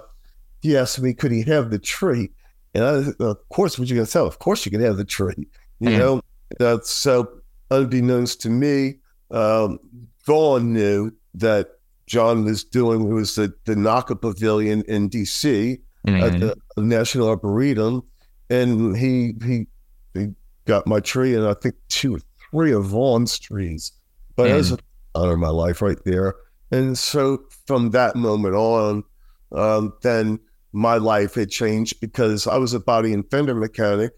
he 0.62 0.76
asked 0.76 1.00
me, 1.00 1.12
could 1.12 1.32
he 1.32 1.42
have 1.42 1.70
the 1.70 1.78
tree? 1.78 2.30
And 2.74 2.84
I, 2.84 3.24
of 3.24 3.48
course, 3.50 3.78
what 3.78 3.88
you 3.88 3.96
gonna 3.96 4.06
tell? 4.06 4.26
Of 4.26 4.38
course, 4.38 4.64
you 4.64 4.70
can 4.70 4.80
have 4.80 4.96
the 4.96 5.04
tree. 5.04 5.46
You 5.80 5.90
mm. 5.90 5.98
know, 5.98 6.22
that's 6.58 6.90
so 6.90 7.28
unbeknownst 7.70 8.40
to 8.42 8.50
me. 8.50 8.96
Um, 9.30 9.78
Vaughn 10.24 10.72
knew 10.72 11.12
that 11.34 11.70
John 12.06 12.44
was 12.44 12.64
doing 12.64 13.02
it 13.02 13.12
was 13.12 13.34
the 13.34 13.52
the 13.64 13.76
Naka 13.76 14.16
Pavilion 14.16 14.82
in 14.88 15.08
D.C. 15.08 15.78
Mm-hmm. 16.06 16.22
at 16.22 16.40
the 16.40 16.82
National 16.82 17.28
Arboretum, 17.28 18.02
and 18.48 18.96
he 18.96 19.34
he 19.44 19.66
he 20.14 20.28
got 20.64 20.86
my 20.86 21.00
tree, 21.00 21.34
and 21.34 21.46
I 21.46 21.54
think 21.54 21.74
two 21.88 22.16
or 22.16 22.20
three 22.50 22.72
of 22.72 22.86
Vaughn's 22.86 23.38
trees. 23.38 23.92
But 24.36 24.50
mm. 24.50 24.72
an 24.72 24.78
honor 25.14 25.34
of 25.34 25.38
my 25.38 25.48
life 25.48 25.82
right 25.82 26.02
there. 26.04 26.34
And 26.70 26.96
so 26.96 27.44
from 27.66 27.90
that 27.90 28.16
moment 28.16 28.54
on, 28.54 29.04
um, 29.52 29.92
then 30.02 30.38
my 30.72 30.96
life 30.96 31.34
had 31.34 31.50
changed 31.50 32.00
because 32.00 32.46
I 32.46 32.56
was 32.56 32.72
a 32.72 32.80
body 32.80 33.12
and 33.12 33.28
fender 33.30 33.54
mechanic, 33.54 34.12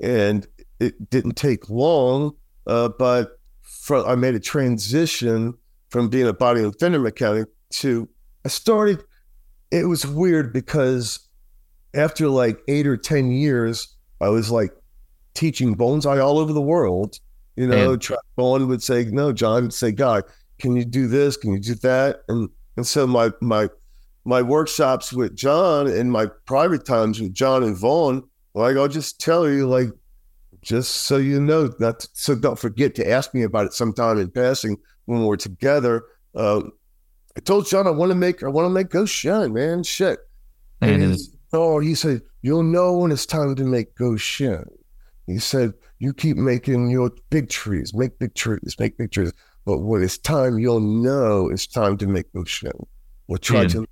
and 0.00 0.46
it 0.80 1.10
didn't 1.10 1.36
take 1.36 1.70
long, 1.70 2.32
uh, 2.66 2.88
but 2.98 3.38
for, 3.62 4.06
I 4.06 4.14
made 4.16 4.34
a 4.34 4.40
transition 4.40 5.54
from 5.90 6.08
being 6.08 6.26
a 6.26 6.32
body 6.32 6.62
and 6.62 6.74
fender 6.78 6.98
mechanic 6.98 7.48
to 7.70 8.08
I 8.44 8.48
started. 8.48 9.02
It 9.70 9.84
was 9.86 10.06
weird 10.06 10.52
because 10.52 11.28
after 11.94 12.28
like 12.28 12.58
eight 12.68 12.86
or 12.86 12.96
ten 12.96 13.30
years, 13.30 13.94
I 14.20 14.28
was 14.28 14.50
like 14.50 14.72
teaching 15.34 15.76
bonsai 15.76 16.22
all 16.22 16.38
over 16.38 16.52
the 16.52 16.60
world. 16.60 17.18
You 17.56 17.68
know, 17.68 17.92
and- 17.92 18.16
Vaughn 18.36 18.66
would 18.68 18.82
say, 18.82 19.04
"No, 19.04 19.32
John," 19.32 19.62
would 19.62 19.72
say, 19.72 19.92
"God, 19.92 20.24
can 20.58 20.74
you 20.76 20.84
do 20.84 21.06
this? 21.06 21.36
Can 21.36 21.52
you 21.52 21.60
do 21.60 21.74
that?" 21.76 22.22
And 22.28 22.48
and 22.76 22.86
so 22.86 23.06
my 23.06 23.30
my 23.40 23.68
my 24.24 24.42
workshops 24.42 25.12
with 25.12 25.36
John 25.36 25.86
and 25.86 26.10
my 26.10 26.26
private 26.46 26.86
times 26.86 27.20
with 27.20 27.34
John 27.34 27.62
and 27.62 27.76
Vaughn, 27.76 28.22
like 28.54 28.76
I'll 28.76 28.88
just 28.88 29.20
tell 29.20 29.48
you, 29.48 29.66
like, 29.68 29.88
just 30.62 31.02
so 31.02 31.18
you 31.18 31.40
know, 31.40 31.70
not 31.78 32.00
to, 32.00 32.08
so 32.14 32.34
don't 32.34 32.58
forget 32.58 32.94
to 32.94 33.08
ask 33.08 33.34
me 33.34 33.42
about 33.42 33.66
it 33.66 33.74
sometime 33.74 34.18
in 34.18 34.30
passing 34.30 34.76
when 35.04 35.24
we're 35.24 35.36
together. 35.36 36.04
Uh, 36.34 36.62
I 37.36 37.40
told 37.40 37.66
John 37.66 37.86
I 37.86 37.90
want 37.90 38.10
to 38.10 38.16
make 38.16 38.42
I 38.42 38.48
want 38.48 38.66
to 38.66 38.70
make 38.70 38.88
Goshin, 38.88 39.52
man. 39.52 39.82
Shit. 39.82 40.20
And 40.80 41.02
mm-hmm. 41.02 41.56
oh, 41.56 41.80
he 41.80 41.94
said, 41.94 42.22
You'll 42.42 42.62
know 42.62 42.98
when 42.98 43.12
it's 43.12 43.26
time 43.26 43.54
to 43.56 43.64
make 43.64 43.94
Goshin. 43.96 44.66
He 45.26 45.38
said, 45.38 45.74
You 45.98 46.14
keep 46.14 46.36
making 46.36 46.90
your 46.90 47.10
big 47.30 47.48
trees, 47.48 47.92
make 47.94 48.18
big 48.18 48.34
trees, 48.34 48.76
make 48.78 48.96
big 48.96 49.10
trees. 49.10 49.32
But 49.64 49.78
when 49.78 50.02
it's 50.02 50.18
time, 50.18 50.58
you'll 50.58 50.80
know 50.80 51.48
it's 51.48 51.66
time 51.66 51.96
to 51.98 52.06
make 52.06 52.32
Goshin. 52.32 52.86
We'll 53.26 53.38
try 53.38 53.66
to 53.66 53.86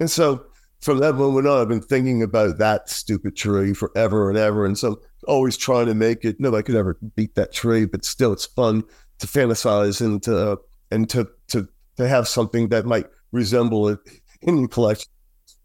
and 0.00 0.10
so 0.10 0.46
from 0.80 0.98
that 0.98 1.14
moment 1.14 1.46
on, 1.46 1.60
I've 1.60 1.68
been 1.68 1.82
thinking 1.82 2.22
about 2.22 2.58
that 2.58 2.88
stupid 2.88 3.36
tree 3.36 3.74
forever 3.74 4.30
and 4.30 4.38
ever. 4.38 4.64
And 4.64 4.76
so 4.76 5.00
always 5.28 5.56
trying 5.56 5.86
to 5.86 5.94
make 5.94 6.24
it. 6.24 6.40
Nobody 6.40 6.62
could 6.62 6.74
ever 6.74 6.98
beat 7.14 7.34
that 7.34 7.52
tree, 7.52 7.84
but 7.84 8.04
still, 8.04 8.32
it's 8.32 8.46
fun 8.46 8.82
to 9.18 9.26
fantasize 9.26 10.00
and 10.00 10.22
to 10.22 10.58
and 10.90 11.08
to 11.10 11.28
to 11.48 11.68
to 11.96 12.08
have 12.08 12.26
something 12.26 12.68
that 12.70 12.86
might 12.86 13.06
resemble 13.32 13.88
it 13.88 13.98
in 14.42 14.58
your 14.58 14.68
collection 14.68 15.10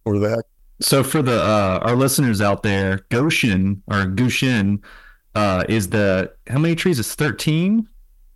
or 0.03 0.19
that. 0.19 0.43
So 0.81 1.03
for 1.03 1.21
the 1.21 1.41
uh, 1.41 1.79
our 1.83 1.95
listeners 1.95 2.41
out 2.41 2.63
there, 2.63 2.99
Goshin 3.09 3.81
or 3.87 4.05
Gushin 4.05 4.83
uh, 5.33 5.63
is 5.69 5.89
the 5.89 6.33
how 6.47 6.59
many 6.59 6.75
trees? 6.75 6.99
It's 6.99 7.15
thirteen. 7.15 7.87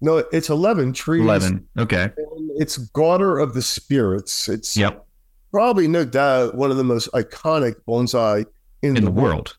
No, 0.01 0.23
it's 0.31 0.49
eleven 0.49 0.93
trees. 0.93 1.23
Eleven. 1.23 1.67
Okay. 1.77 2.03
And 2.03 2.51
it's 2.55 2.77
Garter 2.77 3.38
of 3.38 3.53
the 3.53 3.62
Spirits. 3.62 4.47
It's 4.47 4.77
yep 4.77 5.05
probably 5.51 5.88
no 5.88 6.05
doubt 6.05 6.55
one 6.55 6.71
of 6.71 6.77
the 6.77 6.83
most 6.83 7.12
iconic 7.12 7.75
bonsai 7.88 8.45
in, 8.81 8.97
in 8.97 9.05
the, 9.05 9.12
world. 9.12 9.25
world. 9.25 9.57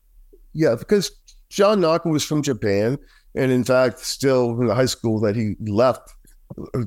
Yeah, 0.53 0.75
because 0.77 1.11
John 1.49 1.81
Naka 1.81 2.09
was 2.09 2.23
from 2.23 2.41
Japan, 2.41 2.97
and 3.35 3.51
in 3.51 3.63
fact, 3.63 3.99
still 3.99 4.59
in 4.59 4.67
the 4.67 4.75
high 4.75 4.85
school 4.85 5.19
that 5.21 5.35
he 5.35 5.55
left, 5.59 6.13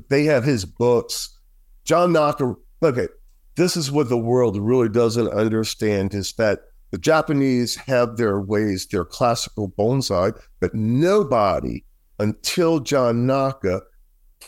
they 0.09 0.25
have 0.25 0.43
his 0.43 0.65
books. 0.65 1.37
John 1.85 2.13
Naka. 2.13 2.55
Okay, 2.83 3.07
this 3.55 3.77
is 3.77 3.91
what 3.91 4.09
the 4.09 4.17
world 4.17 4.57
really 4.57 4.89
doesn't 4.89 5.29
understand: 5.29 6.13
is 6.13 6.33
that 6.33 6.59
the 6.91 6.97
Japanese 6.97 7.75
have 7.75 8.17
their 8.17 8.39
ways, 8.39 8.87
their 8.87 9.05
classical 9.05 9.69
bonsai, 9.69 10.39
but 10.59 10.73
nobody 10.73 11.83
until 12.19 12.79
John 12.79 13.25
Naka 13.25 13.81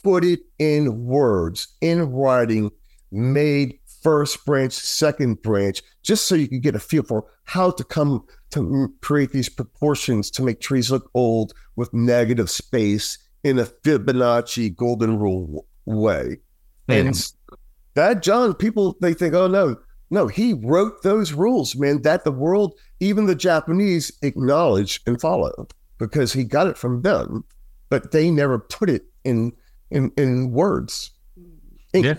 put 0.04 0.24
it 0.24 0.40
in 0.60 1.06
words, 1.06 1.68
in 1.82 2.12
writing, 2.12 2.72
made 3.12 3.77
first 4.02 4.46
branch, 4.46 4.74
second 4.74 5.42
branch, 5.42 5.82
just 6.04 6.28
so 6.28 6.36
you 6.36 6.48
can 6.48 6.60
get 6.60 6.76
a 6.76 6.80
feel 6.80 7.04
for 7.04 7.26
how 7.44 7.72
to 7.72 7.84
come 7.84 8.26
to 8.52 8.94
create 9.02 9.32
these 9.32 9.50
proportions 9.50 10.32
to 10.32 10.44
make 10.44 10.60
trees 10.60 10.92
look 10.92 11.10
old 11.14 11.54
with 11.76 11.94
negative 11.94 12.50
space 12.50 13.18
in 13.44 13.60
a 13.60 13.66
Fibonacci 13.66 14.76
golden 14.76 15.18
rule 15.18 15.66
way. 15.86 16.38
And 16.90 17.32
that 17.96 18.22
John, 18.22 18.54
people 18.54 18.96
they 19.02 19.14
think, 19.14 19.34
oh 19.34 19.48
no, 19.48 19.78
no, 20.10 20.28
he 20.28 20.54
wrote 20.54 21.04
those 21.04 21.34
rules, 21.34 21.76
man, 21.76 22.02
that 22.04 22.24
the 22.24 22.32
world, 22.32 22.76
even 23.00 23.26
the 23.26 23.36
Japanese, 23.36 24.12
acknowledge 24.22 25.02
and 25.06 25.20
follow 25.20 25.68
because 25.98 26.32
he 26.32 26.44
got 26.44 26.68
it 26.68 26.78
from 26.78 27.02
them, 27.02 27.44
but 27.90 28.12
they 28.12 28.30
never 28.30 28.60
put 28.60 28.90
it 28.90 29.06
in 29.24 29.52
in 29.92 30.12
in 30.18 30.52
words. 30.52 31.12
Ink. 31.94 32.06
Yeah. 32.06 32.16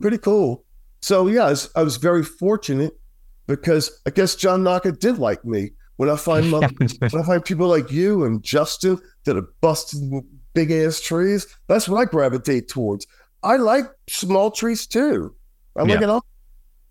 Pretty 0.00 0.18
cool. 0.18 0.64
So 1.00 1.26
yeah, 1.26 1.46
I 1.46 1.50
was, 1.50 1.70
I 1.76 1.82
was, 1.82 1.96
very 1.96 2.22
fortunate 2.22 2.98
because 3.46 4.00
I 4.06 4.10
guess 4.10 4.34
John 4.34 4.62
Naka 4.62 4.92
did 4.92 5.18
like 5.18 5.44
me. 5.44 5.70
When 5.96 6.08
I 6.08 6.16
find 6.16 6.50
my, 6.50 6.60
when 7.10 7.22
I 7.22 7.26
find 7.26 7.44
people 7.44 7.68
like 7.68 7.90
you 7.90 8.24
and 8.24 8.42
Justin 8.42 8.98
that 9.24 9.36
are 9.36 9.48
busting 9.60 10.24
big 10.54 10.70
ass 10.70 11.00
trees, 11.00 11.46
that's 11.66 11.88
what 11.88 11.98
I 11.98 12.04
gravitate 12.04 12.68
towards. 12.68 13.06
I 13.42 13.56
like 13.56 13.84
small 14.08 14.50
trees 14.50 14.86
too. 14.86 15.34
I 15.76 15.82
like 15.82 16.00
yeah. 16.00 16.04
it 16.04 16.10
all, 16.10 16.24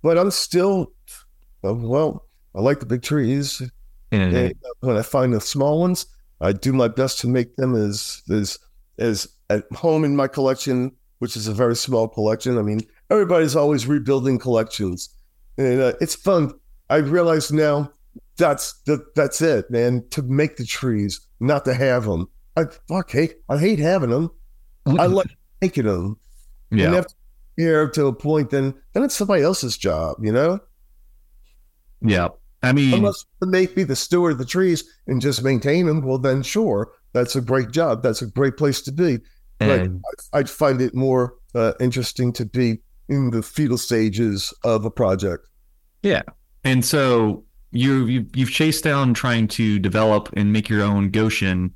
but 0.01 0.17
I'm 0.17 0.31
still 0.31 0.93
well. 1.61 2.25
I 2.55 2.61
like 2.61 2.79
the 2.79 2.85
big 2.85 3.03
trees. 3.03 3.61
Mm-hmm. 4.11 4.35
And 4.35 4.55
when 4.79 4.97
I 4.97 5.01
find 5.01 5.33
the 5.33 5.41
small 5.41 5.79
ones, 5.79 6.05
I 6.41 6.51
do 6.51 6.73
my 6.73 6.87
best 6.87 7.19
to 7.19 7.27
make 7.27 7.55
them 7.57 7.75
as 7.75 8.23
as 8.31 8.57
as 8.97 9.27
at 9.49 9.65
home 9.73 10.03
in 10.03 10.15
my 10.15 10.27
collection, 10.27 10.91
which 11.19 11.35
is 11.35 11.47
a 11.47 11.53
very 11.53 11.75
small 11.75 12.07
collection. 12.07 12.57
I 12.57 12.61
mean, 12.61 12.81
everybody's 13.09 13.55
always 13.55 13.87
rebuilding 13.87 14.39
collections, 14.39 15.09
and 15.57 15.81
uh, 15.81 15.93
it's 16.01 16.15
fun. 16.15 16.51
I 16.89 16.97
realize 16.97 17.51
now 17.51 17.91
that's 18.37 18.73
the, 18.85 19.05
that's 19.15 19.41
it, 19.41 19.69
man. 19.69 20.05
To 20.11 20.21
make 20.23 20.57
the 20.57 20.65
trees, 20.65 21.19
not 21.39 21.65
to 21.65 21.73
have 21.73 22.05
them. 22.05 22.27
I 22.55 22.65
fuck 22.87 23.11
hate. 23.11 23.35
I 23.49 23.57
hate 23.57 23.79
having 23.79 24.09
them. 24.09 24.31
I 24.85 25.05
like 25.07 25.29
making 25.61 25.85
them. 25.85 26.17
Yeah. 26.71 26.87
And 26.87 26.95
after 26.95 27.13
here 27.57 27.89
to 27.89 28.07
a 28.07 28.13
point, 28.13 28.49
then 28.49 28.73
then 28.93 29.03
it's 29.03 29.15
somebody 29.15 29.43
else's 29.43 29.77
job, 29.77 30.17
you 30.21 30.31
know. 30.31 30.59
Yeah, 32.01 32.29
I 32.63 32.71
mean, 32.73 32.93
unless 32.93 33.25
they 33.45 33.67
be 33.67 33.83
the 33.83 33.95
steward 33.95 34.33
of 34.33 34.37
the 34.37 34.45
trees 34.45 34.83
and 35.07 35.21
just 35.21 35.43
maintain 35.43 35.85
them, 35.85 36.01
well, 36.01 36.17
then 36.17 36.43
sure, 36.43 36.91
that's 37.13 37.35
a 37.35 37.41
great 37.41 37.71
job. 37.71 38.03
That's 38.03 38.21
a 38.21 38.27
great 38.27 38.57
place 38.57 38.81
to 38.83 38.91
be. 38.91 39.19
But 39.59 39.89
I'd 40.31 40.49
find 40.49 40.81
it 40.81 40.95
more 40.95 41.35
uh, 41.53 41.73
interesting 41.81 42.31
to 42.33 42.45
be 42.45 42.79
in 43.09 43.31
the 43.31 43.41
fetal 43.41 43.77
stages 43.77 44.53
of 44.63 44.85
a 44.85 44.91
project. 44.91 45.47
Yeah. 46.03 46.21
And 46.63 46.85
so 46.85 47.43
you, 47.71 48.05
you 48.05 48.25
you've 48.33 48.51
chased 48.51 48.83
down 48.83 49.13
trying 49.13 49.47
to 49.49 49.79
develop 49.79 50.29
and 50.33 50.53
make 50.53 50.69
your 50.69 50.81
own 50.81 51.11
Goshin. 51.11 51.71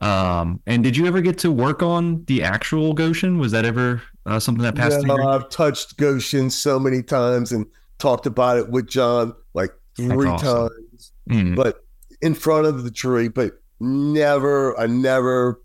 Um, 0.00 0.60
and 0.66 0.82
did 0.82 0.96
you 0.96 1.06
ever 1.06 1.20
get 1.20 1.38
to 1.38 1.52
work 1.52 1.82
on 1.82 2.24
the 2.24 2.42
actual 2.42 2.94
Goshin? 2.94 3.38
Was 3.38 3.52
that 3.52 3.64
ever 3.64 4.02
uh, 4.26 4.40
something 4.40 4.62
that 4.62 4.74
passed? 4.74 5.06
Yeah, 5.06 5.14
I've 5.14 5.48
touched 5.48 5.96
Goshen 5.96 6.50
so 6.50 6.78
many 6.78 7.02
times 7.02 7.52
and 7.52 7.66
talked 7.98 8.26
about 8.26 8.58
it 8.58 8.70
with 8.70 8.88
John 8.88 9.34
like 9.54 9.70
three 9.96 10.28
awesome. 10.28 10.68
times, 10.68 11.12
mm. 11.30 11.56
but 11.56 11.84
in 12.20 12.34
front 12.34 12.66
of 12.66 12.82
the 12.84 12.90
tree, 12.90 13.28
but 13.28 13.52
never, 13.80 14.78
I 14.78 14.86
never 14.86 15.60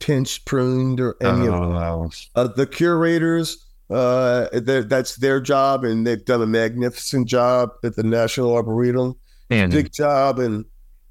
pinched, 0.00 0.44
pruned, 0.44 1.00
or 1.00 1.16
any 1.20 1.46
oh, 1.48 1.72
of 1.72 2.28
uh, 2.34 2.48
the 2.48 2.66
curators 2.66 3.64
Uh, 3.92 4.48
that's 4.52 5.16
their 5.16 5.40
job, 5.40 5.84
and 5.84 6.06
they've 6.06 6.24
done 6.24 6.40
a 6.40 6.46
magnificent 6.46 7.28
job 7.28 7.70
at 7.84 7.96
the 7.96 8.02
National 8.02 8.54
Arboretum. 8.54 9.14
And 9.50 9.70
big 9.70 9.92
job, 9.92 10.38
and 10.38 10.64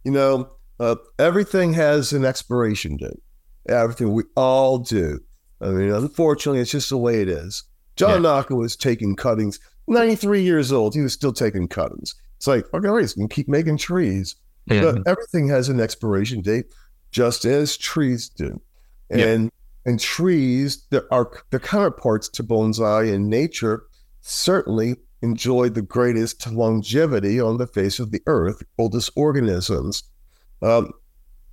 you 0.04 0.12
know, 0.12 0.50
uh, 0.80 0.96
everything 1.20 1.74
has 1.74 2.12
an 2.12 2.26
expiration 2.26 2.98
date. 2.98 3.22
Everything 3.70 4.14
we 4.14 4.24
all 4.36 4.80
do. 4.80 5.20
I 5.62 5.68
mean, 5.68 5.92
unfortunately, 5.92 6.60
it's 6.60 6.72
just 6.72 6.90
the 6.90 6.98
way 6.98 7.22
it 7.22 7.30
is. 7.30 7.64
John 7.96 8.24
yeah. 8.24 8.32
Naka 8.32 8.56
was 8.56 8.76
taking 8.76 9.16
cuttings. 9.16 9.60
93 9.88 10.42
years 10.42 10.72
old, 10.72 10.96
he 10.96 11.02
was 11.02 11.14
still 11.14 11.34
taking 11.34 11.68
cuttings. 11.68 12.16
It's 12.38 12.48
like, 12.48 12.66
okay, 12.74 12.90
we 12.90 13.08
can 13.08 13.28
keep 13.28 13.48
making 13.48 13.78
trees. 13.78 14.36
Yeah. 14.66 14.82
But 14.82 15.08
everything 15.08 15.48
has 15.50 15.70
an 15.70 15.80
expiration 15.80 16.42
date, 16.42 16.66
just 17.12 17.46
as 17.46 17.78
trees 17.78 18.30
do. 18.30 18.60
And 19.12 19.44
yeah. 19.44 19.50
And 19.86 20.00
trees, 20.00 20.86
there 20.90 21.12
are 21.12 21.32
the 21.50 21.60
counterparts 21.60 22.30
to 22.30 22.44
bonsai 22.44 23.12
in 23.14 23.30
nature, 23.30 23.84
certainly 24.22 24.96
enjoy 25.22 25.70
the 25.70 25.82
greatest 25.82 26.52
longevity 26.52 27.40
on 27.40 27.58
the 27.58 27.68
face 27.68 28.00
of 28.00 28.12
the 28.12 28.22
earth, 28.28 28.64
oldest 28.78 29.12
organisms. 29.16 30.04
Um, 30.62 30.92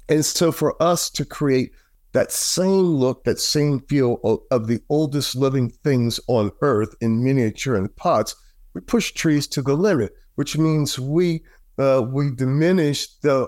and 0.09 0.25
so 0.25 0.53
for 0.53 0.81
us 0.83 1.11
to 1.11 1.25
create 1.25 1.73
that 2.13 2.33
same 2.33 2.71
look, 2.71 3.25
that 3.25 3.39
same 3.39 3.81
feel 3.81 4.19
of, 4.25 4.41
of, 4.51 4.67
the 4.67 4.81
oldest 4.89 5.37
living 5.37 5.69
things 5.69 6.19
on 6.27 6.51
earth 6.63 6.95
in 7.01 7.23
miniature 7.23 7.77
and 7.77 7.95
pots, 7.97 8.35
we 8.75 8.81
push 8.81 9.13
trees 9.13 9.47
to 9.49 9.63
the 9.63 9.75
limit, 9.75 10.15
which 10.37 10.57
means 10.57 10.99
we 10.99 11.43
uh, 11.79 12.03
we 12.05 12.31
diminish 12.31 13.07
the 13.21 13.47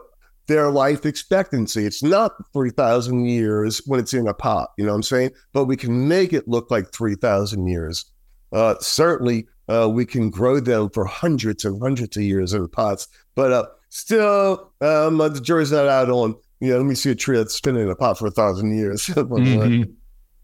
their 0.50 0.70
life 0.70 1.06
expectancy. 1.06 1.86
It's 1.86 2.02
not 2.02 2.32
3,000 2.52 3.24
years 3.24 3.80
when 3.86 4.00
it's 4.00 4.12
in 4.12 4.26
a 4.26 4.34
pot, 4.34 4.72
you 4.76 4.84
know 4.84 4.90
what 4.90 4.96
I'm 4.96 5.02
saying? 5.04 5.30
But 5.52 5.66
we 5.66 5.76
can 5.76 6.08
make 6.08 6.32
it 6.32 6.48
look 6.48 6.70
like 6.70 6.92
3,000 6.92 7.66
years. 7.68 8.04
Uh, 8.52 8.74
certainly, 8.80 9.46
uh, 9.68 9.88
we 9.88 10.04
can 10.04 10.28
grow 10.28 10.58
them 10.58 10.90
for 10.90 11.04
hundreds 11.04 11.64
and 11.64 11.80
hundreds 11.80 12.16
of 12.16 12.24
years 12.24 12.52
in 12.52 12.66
pots. 12.66 13.06
But 13.36 13.52
uh, 13.52 13.66
still, 13.90 14.72
um, 14.80 15.18
the 15.18 15.40
jury's 15.40 15.70
not 15.70 15.86
out 15.86 16.10
on 16.10 16.34
yeah, 16.60 16.74
let 16.74 16.84
me 16.84 16.94
see 16.94 17.10
a 17.10 17.14
tree 17.14 17.38
that's 17.38 17.60
been 17.60 17.76
in 17.76 17.88
a 17.88 17.96
pot 17.96 18.18
for 18.18 18.26
a 18.26 18.30
thousand 18.30 18.76
years. 18.76 19.06
mm-hmm. 19.06 19.90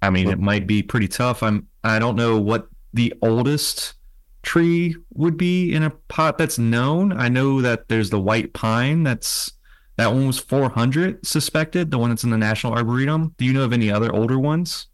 I 0.02 0.10
mean, 0.10 0.28
it 0.28 0.38
might 0.38 0.66
be 0.66 0.82
pretty 0.82 1.08
tough. 1.08 1.42
I'm 1.42 1.66
I 1.84 1.98
don't 1.98 2.16
know 2.16 2.38
what 2.38 2.68
the 2.94 3.12
oldest 3.20 3.94
tree 4.42 4.96
would 5.12 5.36
be 5.36 5.74
in 5.74 5.82
a 5.82 5.90
pot 5.90 6.38
that's 6.38 6.58
known. 6.58 7.12
I 7.12 7.28
know 7.28 7.60
that 7.60 7.88
there's 7.88 8.10
the 8.10 8.20
white 8.20 8.54
pine 8.54 9.02
that's 9.02 9.52
that 9.96 10.12
one 10.12 10.26
was 10.26 10.38
400 10.38 11.26
suspected, 11.26 11.90
the 11.90 11.98
one 11.98 12.10
that's 12.10 12.24
in 12.24 12.30
the 12.30 12.38
National 12.38 12.74
Arboretum. 12.74 13.34
Do 13.38 13.44
you 13.44 13.52
know 13.52 13.64
of 13.64 13.72
any 13.72 13.90
other 13.90 14.14
older 14.14 14.38
ones? 14.38 14.88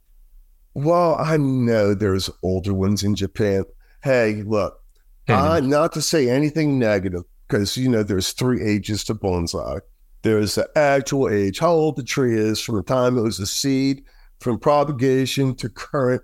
Well, 0.74 1.16
I 1.16 1.36
know 1.36 1.94
there's 1.94 2.30
older 2.42 2.72
ones 2.72 3.02
in 3.02 3.14
Japan. 3.14 3.64
Hey, 4.02 4.42
look, 4.42 4.80
uh, 5.28 5.60
not 5.62 5.92
to 5.92 6.02
say 6.02 6.28
anything 6.28 6.78
negative, 6.78 7.24
because 7.46 7.76
you 7.76 7.88
know 7.88 8.02
there's 8.02 8.32
three 8.32 8.62
ages 8.62 9.04
to 9.04 9.14
bonsai. 9.14 9.80
There's 10.22 10.54
the 10.54 10.70
actual 10.76 11.28
age, 11.28 11.58
how 11.58 11.72
old 11.72 11.96
the 11.96 12.02
tree 12.02 12.38
is 12.38 12.60
from 12.60 12.76
the 12.76 12.82
time 12.82 13.18
it 13.18 13.22
was 13.22 13.40
a 13.40 13.46
seed, 13.46 14.04
from 14.40 14.58
propagation 14.58 15.54
to 15.56 15.68
current. 15.68 16.22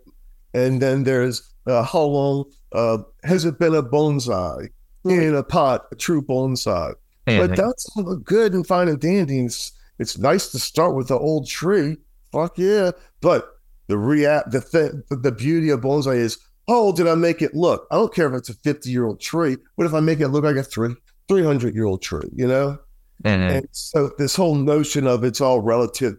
And 0.54 0.80
then 0.80 1.04
there's 1.04 1.52
uh, 1.66 1.82
how 1.82 2.02
long 2.02 2.44
uh, 2.72 2.98
has 3.24 3.44
it 3.44 3.58
been 3.58 3.74
a 3.74 3.82
bonsai 3.82 4.68
in 5.04 5.34
a 5.34 5.42
pot, 5.42 5.86
a 5.92 5.96
true 5.96 6.22
bonsai. 6.22 6.94
But 7.36 7.56
that's 7.56 7.88
all 7.96 8.16
good 8.16 8.54
and 8.54 8.66
fine 8.66 8.88
and 8.88 9.00
dandy. 9.00 9.40
It's, 9.40 9.72
it's 9.98 10.18
nice 10.18 10.48
to 10.52 10.58
start 10.58 10.94
with 10.94 11.08
the 11.08 11.18
old 11.18 11.46
tree. 11.46 11.96
Fuck 12.32 12.58
yeah. 12.58 12.92
But 13.20 13.48
the 13.88 13.98
react 13.98 14.50
the 14.50 14.60
thing, 14.60 15.02
the 15.10 15.32
beauty 15.32 15.70
of 15.70 15.80
bonsai 15.80 16.16
is 16.16 16.38
how 16.68 16.74
old 16.74 16.96
did 16.96 17.08
I 17.08 17.14
make 17.14 17.40
it 17.40 17.54
look? 17.54 17.86
I 17.90 17.96
don't 17.96 18.14
care 18.14 18.28
if 18.28 18.34
it's 18.34 18.50
a 18.50 18.54
50 18.54 18.90
year 18.90 19.06
old 19.06 19.20
tree. 19.20 19.56
What 19.76 19.86
if 19.86 19.94
I 19.94 20.00
make 20.00 20.20
it 20.20 20.28
look 20.28 20.44
like 20.44 20.56
a 20.56 20.62
three, 20.62 20.94
300 21.28 21.74
year 21.74 21.86
old 21.86 22.02
tree, 22.02 22.28
you 22.34 22.46
know? 22.46 22.78
And, 23.24 23.42
and 23.42 23.68
so 23.72 24.10
this 24.18 24.36
whole 24.36 24.54
notion 24.54 25.06
of 25.06 25.24
it's 25.24 25.40
all 25.40 25.60
relative, 25.60 26.16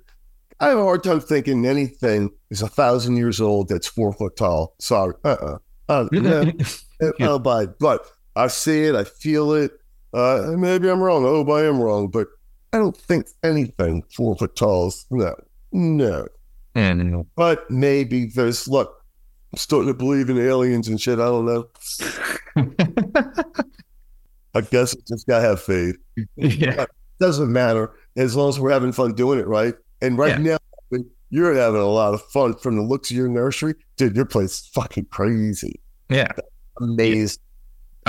I 0.59 0.69
have 0.69 0.79
a 0.79 0.83
hard 0.83 1.03
time 1.03 1.21
thinking 1.21 1.65
anything 1.65 2.31
is 2.49 2.61
a 2.61 2.67
thousand 2.67 3.15
years 3.15 3.39
old 3.39 3.69
that's 3.69 3.87
four 3.87 4.11
foot 4.11 4.35
tall. 4.35 4.75
Sorry. 4.79 5.13
Uh-uh. 5.23 5.59
Uh, 5.87 6.07
yeah, 6.11 6.43
I'll 7.21 7.39
buy 7.39 7.63
it. 7.63 7.79
But 7.79 8.05
I 8.35 8.47
see 8.47 8.85
it, 8.85 8.95
I 8.95 9.03
feel 9.03 9.53
it. 9.53 9.78
Uh, 10.13 10.53
maybe 10.57 10.89
I'm 10.89 11.01
wrong. 11.01 11.23
Oh, 11.25 11.49
I 11.51 11.65
am 11.65 11.79
wrong. 11.79 12.07
But 12.07 12.27
I 12.73 12.77
don't 12.77 12.97
think 12.97 13.27
anything 13.43 14.03
four 14.15 14.35
foot 14.35 14.55
tall 14.55 14.87
is 14.87 15.05
no, 15.09 15.35
no. 15.71 16.27
And 16.75 17.25
but 17.35 17.69
maybe 17.69 18.25
there's 18.25 18.67
look. 18.67 18.95
I'm 19.51 19.57
starting 19.57 19.87
to 19.87 19.93
believe 19.95 20.29
in 20.29 20.37
aliens 20.37 20.87
and 20.87 21.01
shit. 21.01 21.19
I 21.19 21.25
don't 21.25 21.45
know. 21.45 21.67
I 24.55 24.61
guess 24.61 24.95
just 25.07 25.27
gotta 25.27 25.47
have 25.47 25.61
faith. 25.61 25.95
Yeah. 26.35 26.85
Doesn't 27.19 27.51
matter 27.51 27.91
as 28.15 28.35
long 28.35 28.49
as 28.49 28.59
we're 28.59 28.71
having 28.71 28.91
fun 28.91 29.13
doing 29.13 29.39
it, 29.39 29.47
right? 29.47 29.73
And 30.01 30.17
right 30.17 30.39
yeah. 30.39 30.57
now, 30.91 30.99
you're 31.29 31.53
having 31.53 31.81
a 31.81 31.85
lot 31.85 32.13
of 32.13 32.21
fun 32.23 32.55
from 32.55 32.75
the 32.75 32.81
looks 32.81 33.11
of 33.11 33.17
your 33.17 33.27
nursery. 33.27 33.75
Dude, 33.97 34.15
your 34.15 34.25
place 34.25 34.61
is 34.61 34.67
fucking 34.67 35.05
crazy. 35.05 35.79
Yeah. 36.09 36.31
Amazing. 36.79 37.41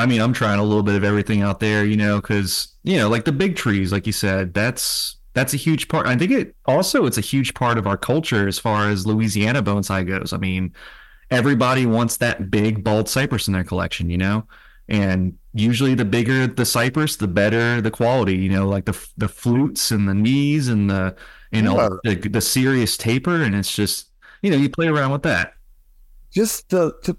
I 0.00 0.06
mean, 0.06 0.20
I'm 0.20 0.32
trying 0.32 0.58
a 0.58 0.64
little 0.64 0.82
bit 0.82 0.94
of 0.94 1.04
everything 1.04 1.42
out 1.42 1.60
there, 1.60 1.84
you 1.84 1.96
know, 1.96 2.20
because 2.20 2.68
you 2.82 2.96
know, 2.96 3.08
like 3.08 3.24
the 3.24 3.32
big 3.32 3.56
trees, 3.56 3.92
like 3.92 4.06
you 4.06 4.12
said, 4.12 4.54
that's 4.54 5.16
that's 5.34 5.54
a 5.54 5.58
huge 5.58 5.88
part. 5.88 6.06
I 6.06 6.16
think 6.16 6.32
it 6.32 6.56
also 6.66 7.06
it's 7.06 7.18
a 7.18 7.22
huge 7.22 7.54
part 7.54 7.78
of 7.78 7.86
our 7.86 7.96
culture 7.96 8.48
as 8.48 8.58
far 8.58 8.88
as 8.88 9.06
Louisiana 9.06 9.62
bonsai 9.62 10.06
goes. 10.06 10.32
I 10.32 10.38
mean, 10.38 10.74
everybody 11.30 11.86
wants 11.86 12.16
that 12.16 12.50
big 12.50 12.82
bald 12.82 13.08
cypress 13.08 13.46
in 13.46 13.52
their 13.52 13.64
collection, 13.64 14.10
you 14.10 14.18
know, 14.18 14.44
and 14.88 15.36
usually 15.52 15.94
the 15.94 16.04
bigger 16.04 16.46
the 16.46 16.64
cypress, 16.64 17.16
the 17.16 17.28
better 17.28 17.80
the 17.80 17.90
quality. 17.90 18.36
You 18.36 18.50
know, 18.50 18.68
like 18.68 18.86
the 18.86 19.08
the 19.18 19.28
flutes 19.28 19.90
and 19.90 20.08
the 20.08 20.14
knees 20.14 20.68
and 20.68 20.90
the 20.90 21.14
you 21.52 21.62
know 21.62 21.98
yeah. 22.04 22.14
the, 22.14 22.28
the 22.28 22.40
serious 22.40 22.96
taper, 22.96 23.42
and 23.42 23.54
it's 23.54 23.74
just 23.74 24.08
you 24.42 24.50
know 24.50 24.56
you 24.56 24.70
play 24.70 24.88
around 24.88 25.12
with 25.12 25.22
that. 25.22 25.54
Just 26.32 26.70
the, 26.70 26.92
the 27.04 27.16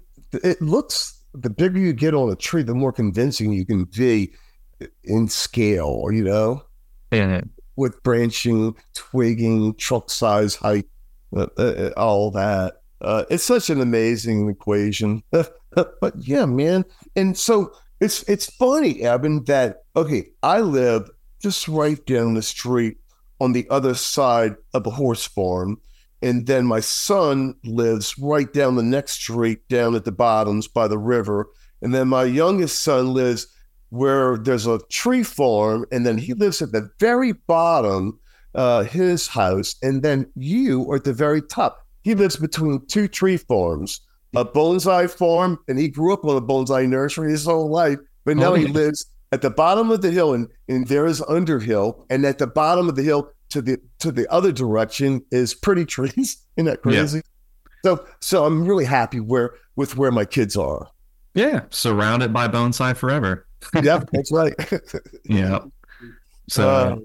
it 0.48 0.60
looks 0.60 1.21
the 1.34 1.50
bigger 1.50 1.78
you 1.78 1.92
get 1.92 2.14
on 2.14 2.30
a 2.30 2.36
tree, 2.36 2.62
the 2.62 2.74
more 2.74 2.92
convincing 2.92 3.52
you 3.52 3.64
can 3.64 3.84
be 3.84 4.32
in 5.04 5.28
scale. 5.28 6.08
You 6.10 6.24
know, 6.24 6.62
with 7.76 8.02
branching, 8.02 8.74
twigging, 8.94 9.74
trunk 9.74 10.10
size, 10.10 10.54
height, 10.54 10.86
uh, 11.36 11.46
uh, 11.56 11.90
all 11.96 12.30
that. 12.32 12.82
Uh, 13.00 13.24
it's 13.30 13.44
such 13.44 13.70
an 13.70 13.80
amazing 13.80 14.48
equation. 14.48 15.22
but 15.30 16.14
yeah, 16.18 16.44
man. 16.44 16.84
And 17.16 17.36
so 17.36 17.72
it's 18.00 18.22
it's 18.28 18.46
funny, 18.46 19.02
Evan, 19.02 19.44
that 19.44 19.84
okay, 19.96 20.26
I 20.42 20.60
live 20.60 21.08
just 21.40 21.66
right 21.68 22.04
down 22.06 22.34
the 22.34 22.42
street 22.42 22.98
on 23.40 23.52
the 23.52 23.66
other 23.70 23.94
side 23.94 24.56
of 24.74 24.86
a 24.86 24.90
horse 24.90 25.26
farm. 25.26 25.80
And 26.22 26.46
then 26.46 26.66
my 26.66 26.80
son 26.80 27.56
lives 27.64 28.16
right 28.18 28.50
down 28.52 28.76
the 28.76 28.82
next 28.82 29.14
street 29.14 29.66
down 29.68 29.94
at 29.94 30.04
the 30.04 30.12
bottoms 30.12 30.68
by 30.68 30.86
the 30.86 30.98
river. 30.98 31.48
And 31.82 31.92
then 31.92 32.08
my 32.08 32.24
youngest 32.24 32.80
son 32.80 33.12
lives 33.12 33.48
where 33.90 34.38
there's 34.38 34.66
a 34.66 34.78
tree 34.88 35.22
farm, 35.22 35.84
and 35.92 36.06
then 36.06 36.16
he 36.16 36.32
lives 36.32 36.62
at 36.62 36.72
the 36.72 36.88
very 36.98 37.32
bottom, 37.32 38.18
uh, 38.54 38.84
his 38.84 39.26
house, 39.26 39.74
and 39.82 40.02
then 40.02 40.30
you 40.34 40.90
are 40.90 40.96
at 40.96 41.04
the 41.04 41.12
very 41.12 41.42
top. 41.42 41.86
He 42.02 42.14
lives 42.14 42.36
between 42.36 42.86
two 42.86 43.06
tree 43.08 43.36
farms 43.36 44.00
a 44.34 44.44
bonsai 44.44 45.10
farm, 45.10 45.58
and 45.68 45.78
he 45.78 45.88
grew 45.88 46.14
up 46.14 46.24
on 46.24 46.36
a 46.36 46.40
bonsai 46.40 46.88
nursery 46.88 47.30
his 47.32 47.44
whole 47.44 47.68
life. 47.68 47.98
But 48.24 48.38
now 48.38 48.52
oh, 48.52 48.54
he 48.54 48.66
lives 48.66 49.04
at 49.30 49.42
the 49.42 49.50
bottom 49.50 49.90
of 49.90 50.00
the 50.00 50.10
hill, 50.10 50.32
and, 50.32 50.48
and 50.68 50.86
there 50.86 51.04
is 51.04 51.22
Underhill, 51.28 52.06
and 52.08 52.24
at 52.24 52.38
the 52.38 52.46
bottom 52.46 52.88
of 52.88 52.96
the 52.96 53.02
hill 53.02 53.30
to 53.52 53.60
the 53.60 53.78
to 53.98 54.10
the 54.10 54.30
other 54.32 54.50
direction 54.50 55.22
is 55.30 55.54
pretty 55.54 55.84
trees. 55.84 56.38
Isn't 56.56 56.66
that 56.66 56.82
crazy? 56.82 57.18
Yeah. 57.18 57.22
So 57.84 58.06
so 58.20 58.44
I'm 58.44 58.66
really 58.66 58.84
happy 58.84 59.20
where 59.20 59.54
with 59.76 59.96
where 59.96 60.10
my 60.10 60.24
kids 60.24 60.56
are. 60.56 60.88
Yeah, 61.34 61.62
surrounded 61.70 62.32
by 62.32 62.48
bonsai 62.48 62.96
forever. 62.96 63.46
yep, 63.82 64.08
that's 64.12 64.32
right. 64.32 64.54
yeah. 65.24 65.60
So. 66.48 66.68
Uh, 66.68 66.96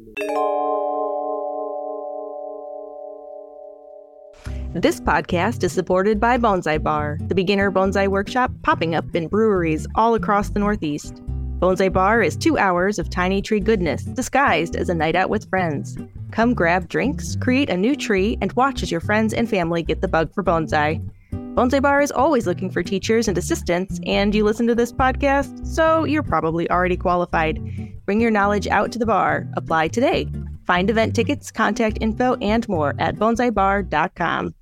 This 4.74 5.00
podcast 5.00 5.64
is 5.64 5.72
supported 5.72 6.20
by 6.20 6.38
Bonsai 6.38 6.84
Bar, 6.84 7.18
the 7.28 7.34
beginner 7.34 7.72
bonsai 7.72 8.10
workshop 8.10 8.52
popping 8.62 8.94
up 8.94 9.16
in 9.16 9.28
breweries 9.28 9.88
all 9.96 10.14
across 10.14 10.50
the 10.50 10.60
Northeast. 10.60 11.24
Bonsai 11.60 11.92
Bar 11.92 12.22
is 12.22 12.36
two 12.36 12.56
hours 12.60 13.00
of 13.00 13.10
tiny 13.10 13.42
tree 13.42 13.60
goodness 13.60 14.04
disguised 14.04 14.76
as 14.76 14.90
a 14.90 14.94
night 14.94 15.16
out 15.16 15.32
with 15.32 15.50
friends. 15.50 15.98
Come 16.30 16.54
grab 16.54 16.88
drinks, 16.88 17.36
create 17.36 17.72
a 17.72 17.76
new 17.76 17.96
tree, 17.96 18.38
and 18.42 18.54
watch 18.54 18.84
as 18.84 18.92
your 18.92 19.02
friends 19.02 19.34
and 19.34 19.50
family 19.50 19.82
get 19.82 20.02
the 20.02 20.08
bug 20.08 20.32
for 20.36 20.44
bonsai. 20.44 21.04
Bonsai 21.32 21.82
Bar 21.82 22.02
is 22.02 22.12
always 22.12 22.46
looking 22.46 22.70
for 22.70 22.84
teachers 22.84 23.28
and 23.28 23.36
assistants, 23.40 24.00
and 24.06 24.36
you 24.36 24.44
listen 24.44 24.68
to 24.68 24.76
this 24.76 24.94
podcast, 24.94 25.66
so 25.66 26.04
you're 26.04 26.22
probably 26.22 26.70
already 26.70 26.96
qualified. 26.96 27.60
Bring 28.06 28.22
your 28.22 28.30
knowledge 28.30 28.68
out 28.68 28.92
to 28.92 29.00
the 29.00 29.08
bar. 29.08 29.48
Apply 29.56 29.88
today. 29.88 30.28
Find 30.68 30.92
event 30.92 31.16
tickets, 31.16 31.50
contact 31.50 31.98
info, 32.02 32.36
and 32.36 32.70
more 32.70 32.94
at 33.00 33.16
bonsaibar.com. 33.16 34.54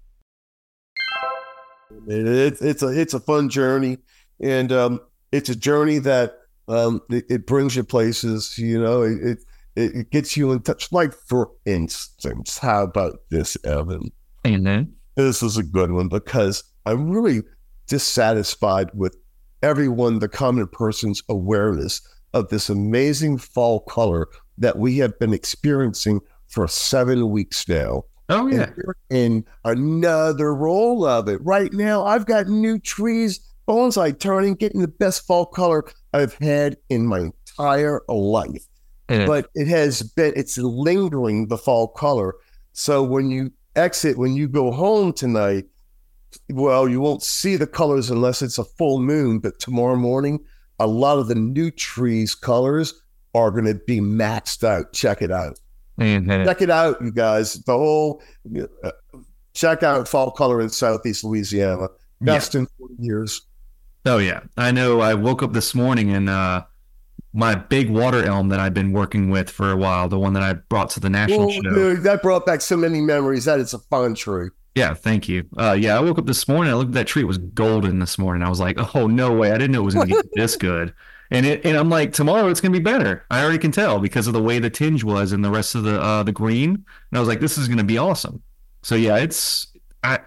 It's 2.07 2.61
it's 2.61 2.83
a 2.83 2.87
it's 2.87 3.13
a 3.13 3.19
fun 3.19 3.49
journey, 3.49 3.97
and 4.39 4.71
um, 4.71 5.01
it's 5.33 5.49
a 5.49 5.55
journey 5.55 5.97
that 5.99 6.44
um, 6.67 7.01
it, 7.09 7.25
it 7.29 7.47
brings 7.47 7.75
you 7.75 7.83
places. 7.83 8.57
You 8.57 8.81
know, 8.81 9.01
it, 9.03 9.21
it 9.23 9.39
it 9.75 10.11
gets 10.11 10.37
you 10.37 10.51
in 10.51 10.61
touch. 10.61 10.91
Like 10.91 11.13
for 11.13 11.51
instance, 11.65 12.57
how 12.57 12.83
about 12.83 13.19
this, 13.29 13.57
Evan? 13.65 14.11
And 14.43 14.65
then 14.65 14.93
This 15.15 15.41
is 15.43 15.57
a 15.57 15.63
good 15.63 15.91
one 15.91 16.07
because 16.07 16.63
I'm 16.85 17.09
really 17.09 17.41
dissatisfied 17.87 18.89
with 18.93 19.17
everyone, 19.63 20.19
the 20.19 20.29
common 20.29 20.67
person's 20.67 21.23
awareness 21.29 22.01
of 22.33 22.49
this 22.49 22.69
amazing 22.69 23.37
fall 23.37 23.79
color 23.81 24.27
that 24.57 24.77
we 24.77 24.97
have 24.97 25.17
been 25.19 25.33
experiencing 25.33 26.19
for 26.47 26.67
seven 26.67 27.29
weeks 27.29 27.67
now. 27.67 28.03
oh 28.29 28.47
yeah, 28.47 28.69
in 29.09 29.45
another 29.63 30.53
roll 30.53 31.05
of 31.05 31.27
it. 31.27 31.39
Right 31.43 31.73
now, 31.73 32.05
I've 32.05 32.25
got 32.25 32.47
new 32.47 32.79
trees, 32.79 33.39
bonsai 33.67 34.17
turning, 34.19 34.55
getting 34.55 34.81
the 34.81 34.87
best 34.87 35.25
fall 35.25 35.45
color 35.45 35.85
I've 36.15 36.33
had 36.35 36.77
in 36.89 37.05
my 37.07 37.19
entire 37.19 38.01
life. 38.07 38.65
And- 39.09 39.27
But 39.27 39.49
it 39.55 39.67
has 39.67 40.01
been, 40.01 40.33
it's 40.35 40.57
lingering 40.57 41.47
the 41.47 41.57
fall 41.57 41.87
color. 41.87 42.35
So 42.73 43.03
when 43.03 43.29
you 43.29 43.51
exit, 43.75 44.17
when 44.17 44.33
you 44.33 44.47
go 44.47 44.71
home 44.71 45.13
tonight, 45.13 45.65
well, 46.51 46.87
you 46.89 46.99
won't 47.01 47.23
see 47.23 47.55
the 47.55 47.67
colors 47.67 48.09
unless 48.09 48.41
it's 48.41 48.57
a 48.57 48.63
full 48.65 48.99
moon. 48.99 49.39
But 49.39 49.59
tomorrow 49.59 49.95
morning, 49.95 50.39
a 50.79 50.87
lot 50.87 51.17
of 51.19 51.27
the 51.27 51.35
new 51.35 51.71
trees' 51.71 52.35
colors 52.35 52.93
are 53.33 53.51
going 53.51 53.65
to 53.65 53.75
be 53.75 53.99
maxed 53.99 54.63
out. 54.63 54.91
Check 54.93 55.21
it 55.21 55.31
out 55.31 55.59
then 56.29 56.45
check 56.45 56.61
it 56.61 56.69
out, 56.69 57.01
you 57.01 57.11
guys. 57.11 57.53
The 57.63 57.71
whole 57.77 58.21
uh, 58.83 58.91
check 59.53 59.81
out 59.83 60.07
fall 60.09 60.31
color 60.31 60.59
in 60.61 60.67
Southeast 60.69 61.23
Louisiana. 61.23 61.87
Best 62.21 62.55
in 62.55 62.67
40 62.79 62.95
years. 62.99 63.41
Oh 64.05 64.17
yeah, 64.17 64.41
I 64.57 64.71
know. 64.71 65.01
I 65.01 65.13
woke 65.13 65.41
up 65.43 65.53
this 65.53 65.73
morning 65.73 66.11
and 66.11 66.29
uh, 66.29 66.63
my 67.33 67.55
big 67.55 67.89
water 67.89 68.23
elm 68.23 68.49
that 68.49 68.59
I've 68.59 68.73
been 68.73 68.91
working 68.91 69.29
with 69.29 69.49
for 69.49 69.71
a 69.71 69.75
while, 69.77 70.07
the 70.07 70.19
one 70.19 70.33
that 70.33 70.43
I 70.43 70.53
brought 70.53 70.89
to 70.91 70.99
the 70.99 71.09
national 71.09 71.43
Oh, 71.47 71.51
show. 71.51 71.61
dude, 71.61 72.03
that 72.03 72.21
brought 72.21 72.45
back 72.45 72.61
so 72.61 72.77
many 72.77 73.01
memories. 73.01 73.45
That 73.45 73.59
is 73.59 73.73
a 73.73 73.79
fun 73.79 74.13
tree. 74.15 74.49
Yeah, 74.75 74.93
thank 74.93 75.27
you. 75.29 75.45
Uh, 75.57 75.75
yeah, 75.79 75.97
I 75.97 76.01
woke 76.01 76.19
up 76.19 76.25
this 76.25 76.47
morning. 76.47 76.71
I 76.71 76.75
looked 76.75 76.89
at 76.89 76.93
that 76.95 77.07
tree; 77.07 77.21
it 77.23 77.25
was 77.25 77.37
golden 77.37 77.99
this 77.99 78.17
morning. 78.17 78.43
I 78.43 78.49
was 78.49 78.59
like, 78.59 78.77
"Oh 78.95 79.07
no 79.07 79.33
way! 79.33 79.51
I 79.51 79.57
didn't 79.57 79.71
know 79.71 79.81
it 79.81 79.85
was 79.85 79.95
going 79.95 80.09
to 80.09 80.21
be 80.21 80.29
this 80.33 80.55
good." 80.57 80.93
And 81.31 81.45
it, 81.45 81.65
and 81.65 81.75
I'm 81.75 81.89
like, 81.89 82.13
tomorrow 82.13 82.47
it's 82.49 82.61
going 82.61 82.71
to 82.71 82.79
be 82.79 82.83
better. 82.83 83.25
I 83.31 83.41
already 83.41 83.57
can 83.57 83.71
tell 83.71 83.99
because 83.99 84.27
of 84.27 84.33
the 84.33 84.41
way 84.43 84.59
the 84.59 84.69
tinge 84.69 85.03
was 85.03 85.31
and 85.31 85.43
the 85.43 85.49
rest 85.49 85.73
of 85.73 85.83
the 85.83 85.99
uh, 85.99 86.21
the 86.23 86.31
green. 86.31 86.69
And 86.71 86.85
I 87.15 87.19
was 87.19 87.27
like, 87.27 87.39
"This 87.39 87.57
is 87.57 87.67
going 87.67 87.79
to 87.79 87.83
be 87.83 87.97
awesome." 87.97 88.43
So 88.83 88.95
yeah, 88.95 89.17
it's 89.17 89.67
I. 90.03 90.19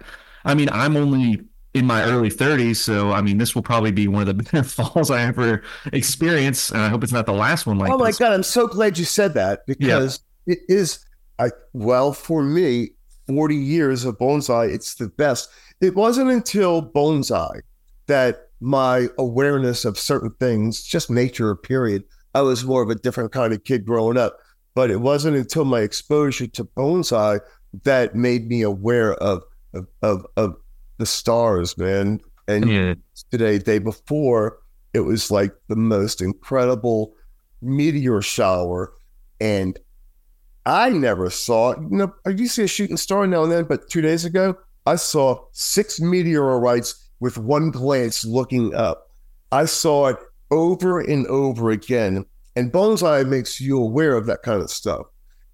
I 0.43 0.55
mean, 0.55 0.69
I'm 0.71 0.97
only 0.97 1.41
in 1.79 1.85
my 1.85 2.03
early 2.03 2.29
30s, 2.29 2.75
so 2.75 3.11
I 3.11 3.21
mean, 3.21 3.37
this 3.37 3.55
will 3.55 3.61
probably 3.61 3.91
be 3.91 4.07
one 4.07 4.27
of 4.27 4.27
the 4.27 4.33
better 4.43 4.63
falls 4.63 5.09
I 5.09 5.21
ever 5.23 5.63
experience, 5.93 6.69
and 6.71 6.81
I 6.81 6.89
hope 6.89 7.03
it's 7.03 7.13
not 7.13 7.25
the 7.25 7.33
last 7.33 7.65
one 7.65 7.77
like 7.77 7.91
oh 7.91 7.97
my 7.97 8.07
this. 8.07 8.19
God, 8.19 8.33
I'm 8.33 8.43
so 8.43 8.67
glad 8.67 8.97
you 8.97 9.05
said 9.05 9.33
that 9.33 9.65
because 9.65 10.21
it 10.45 10.59
is, 10.67 11.05
I 11.39 11.49
well, 11.73 12.13
for 12.13 12.43
me, 12.43 12.91
40 13.27 13.55
years 13.55 14.05
of 14.05 14.17
bonsai, 14.17 14.73
it's 14.73 14.95
the 14.95 15.07
best. 15.07 15.49
It 15.81 15.95
wasn't 15.95 16.29
until 16.29 16.83
bonsai 16.83 17.61
that 18.07 18.49
my 18.59 19.07
awareness 19.17 19.85
of 19.85 19.97
certain 19.97 20.31
things, 20.39 20.83
just 20.83 21.09
nature, 21.09 21.55
period, 21.55 22.03
I 22.35 22.41
was 22.41 22.65
more 22.65 22.83
of 22.83 22.89
a 22.89 22.95
different 22.95 23.31
kind 23.31 23.53
of 23.53 23.63
kid 23.63 23.85
growing 23.85 24.17
up. 24.17 24.37
But 24.75 24.91
it 24.91 25.01
wasn't 25.01 25.37
until 25.37 25.65
my 25.65 25.81
exposure 25.81 26.47
to 26.47 26.63
bonsai 26.63 27.39
that 27.83 28.15
made 28.15 28.47
me 28.47 28.61
aware 28.61 29.13
of 29.15 29.43
of 29.73 29.87
of, 30.01 30.25
of 30.35 30.55
the 30.99 31.05
stars, 31.05 31.75
man. 31.77 32.21
And 32.47 32.69
Yeah, 32.69 32.93
today, 33.31 33.57
day 33.57 33.79
before, 33.79 34.59
it 34.93 35.01
was 35.01 35.31
like 35.31 35.53
the 35.67 35.75
most 35.75 36.21
incredible 36.21 37.15
meteor 37.61 38.21
shower. 38.21 38.93
And 39.41 39.79
I 40.65 40.89
never 40.89 41.29
saw, 41.29 41.79
you 41.79 41.97
know, 41.97 42.13
I 42.25 42.35
see 42.45 42.63
a 42.63 42.67
shooting 42.67 42.97
star 42.97 43.25
now 43.25 43.43
and 43.43 43.51
then, 43.51 43.63
but 43.63 43.89
two 43.89 44.01
days 44.01 44.25
ago, 44.25 44.55
I 44.85 44.95
saw 44.95 45.45
six 45.51 45.99
meteorites 45.99 47.09
with 47.19 47.37
one 47.37 47.71
glance 47.71 48.25
looking 48.25 48.73
up. 48.75 49.09
I 49.51 49.65
saw 49.65 50.07
it 50.07 50.17
over 50.51 50.99
and 50.99 51.25
over 51.27 51.69
again. 51.71 52.25
And 52.55 52.71
Bonsai 52.71 53.27
makes 53.27 53.61
you 53.61 53.79
aware 53.79 54.15
of 54.15 54.25
that 54.25 54.41
kind 54.41 54.61
of 54.61 54.69
stuff. 54.69 55.05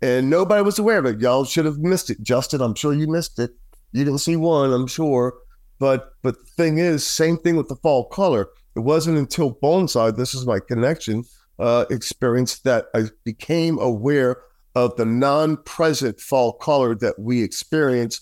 And 0.01 0.29
nobody 0.29 0.63
was 0.63 0.79
aware 0.79 0.99
of 0.99 1.05
it. 1.05 1.19
Y'all 1.19 1.45
should 1.45 1.65
have 1.65 1.79
missed 1.79 2.09
it. 2.09 2.21
Justin, 2.21 2.61
I'm 2.61 2.75
sure 2.75 2.93
you 2.93 3.07
missed 3.07 3.39
it. 3.39 3.51
You 3.91 4.03
didn't 4.03 4.19
see 4.19 4.35
one, 4.35 4.73
I'm 4.73 4.87
sure. 4.87 5.35
But 5.79 6.11
but 6.23 6.37
the 6.39 6.45
thing 6.45 6.77
is, 6.77 7.05
same 7.05 7.37
thing 7.37 7.55
with 7.55 7.67
the 7.67 7.75
fall 7.75 8.05
color. 8.05 8.49
It 8.75 8.79
wasn't 8.79 9.17
until 9.17 9.53
Bonsai, 9.53 10.15
this 10.15 10.33
is 10.33 10.45
my 10.45 10.59
connection, 10.59 11.23
uh, 11.59 11.85
experience 11.89 12.59
that 12.59 12.87
I 12.93 13.05
became 13.23 13.79
aware 13.79 14.37
of 14.75 14.95
the 14.97 15.05
non-present 15.05 16.19
fall 16.19 16.53
color 16.53 16.95
that 16.95 17.17
we 17.17 17.41
experience 17.41 18.19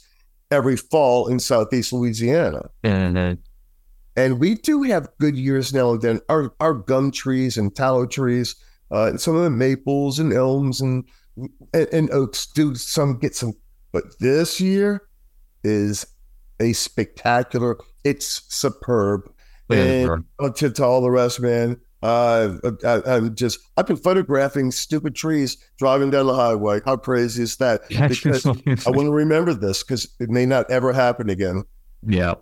every 0.52 0.76
fall 0.76 1.28
in 1.28 1.40
Southeast 1.40 1.92
Louisiana. 1.92 2.70
and 2.84 3.18
uh, 3.18 3.36
And 4.16 4.40
we 4.40 4.56
do 4.56 4.84
have 4.84 5.10
good 5.20 5.36
years 5.36 5.74
now 5.74 5.94
and 5.94 6.02
then. 6.02 6.22
Our 6.30 6.54
our 6.60 6.74
gum 6.74 7.12
trees 7.12 7.58
and 7.58 7.76
tallow 7.76 8.06
trees, 8.06 8.56
uh, 8.92 9.08
and 9.08 9.20
some 9.20 9.36
of 9.36 9.44
the 9.44 9.50
maples 9.50 10.20
and 10.20 10.32
elms 10.34 10.82
and, 10.82 11.06
and 11.74 11.88
and 11.92 12.12
oaks 12.12 12.46
do 12.48 12.76
some 12.76 13.18
get 13.20 13.36
some. 13.36 13.54
But 13.92 14.04
this 14.20 14.60
year 14.60 15.02
is 15.64 16.06
a 16.60 16.74
spectacular. 16.74 17.78
It's 18.04 18.44
superb. 18.54 19.32
yeah, 19.70 20.18
And 20.40 20.56
to, 20.56 20.72
to 20.72 20.84
all 20.84 21.02
the 21.02 21.12
rest, 21.12 21.40
man. 21.40 21.80
Uh, 22.02 22.58
I, 22.86 23.02
I'm 23.06 23.34
just 23.34 23.60
I've 23.78 23.88
been 23.88 23.96
photographing 23.96 24.72
stupid 24.72 25.16
trees 25.16 25.56
driving 25.78 26.10
down 26.10 26.28
the 26.28 26.36
highway. 26.36 26.82
How 26.84 26.98
crazy 26.98 27.44
is 27.44 27.56
that? 27.58 27.82
Because 28.10 28.46
I 28.46 28.90
want 28.90 29.08
to 29.08 29.14
remember 29.14 29.54
this 29.54 29.84
because 29.84 30.14
it 30.20 30.30
may 30.30 30.46
not 30.46 30.70
ever 30.70 30.92
happen 30.92 31.30
again. 31.30 31.64
Yeah. 32.06 32.36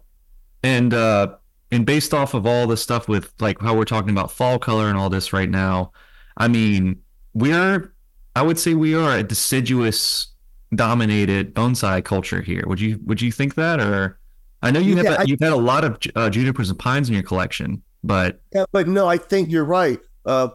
And 0.63 0.95
uh 0.95 1.35
and 1.71 1.85
based 1.85 2.11
off 2.11 2.33
of 2.33 2.47
all 2.47 2.65
the 2.65 2.75
stuff 2.75 3.07
with 3.07 3.31
like 3.39 3.61
how 3.61 3.75
we're 3.75 3.85
talking 3.85 4.09
about 4.09 4.31
fall 4.31 4.57
color 4.57 4.89
and 4.89 4.97
all 4.97 5.11
this 5.11 5.31
right 5.31 5.49
now, 5.49 5.91
I 6.37 6.47
mean, 6.47 6.99
we're 7.35 7.93
I 8.35 8.41
would 8.41 8.57
say 8.57 8.73
we 8.73 8.95
are 8.95 9.15
a 9.17 9.23
deciduous 9.23 10.30
dominated 10.75 11.53
bonsai 11.53 12.03
culture 12.03 12.41
here. 12.41 12.63
Would 12.67 12.79
you 12.79 12.99
would 13.05 13.21
you 13.21 13.31
think 13.31 13.55
that 13.55 13.79
or 13.79 14.17
I 14.61 14.71
know 14.71 14.79
you 14.79 14.95
have 14.97 15.05
Yeah, 15.05 15.17
I- 15.19 15.23
you've 15.23 15.39
had 15.41 15.51
a 15.53 15.57
lot 15.57 15.83
of 15.83 15.97
uh, 16.15 16.29
junipers 16.29 16.69
and 16.69 16.77
pines 16.79 17.09
in 17.09 17.13
your 17.15 17.23
collection, 17.23 17.81
but 18.03 18.41
Yeah, 18.53 18.65
but 18.71 18.87
no, 18.87 19.07
I 19.07 19.17
think 19.17 19.49
you're 19.49 19.65
right. 19.65 19.99
Uh, 20.25 20.49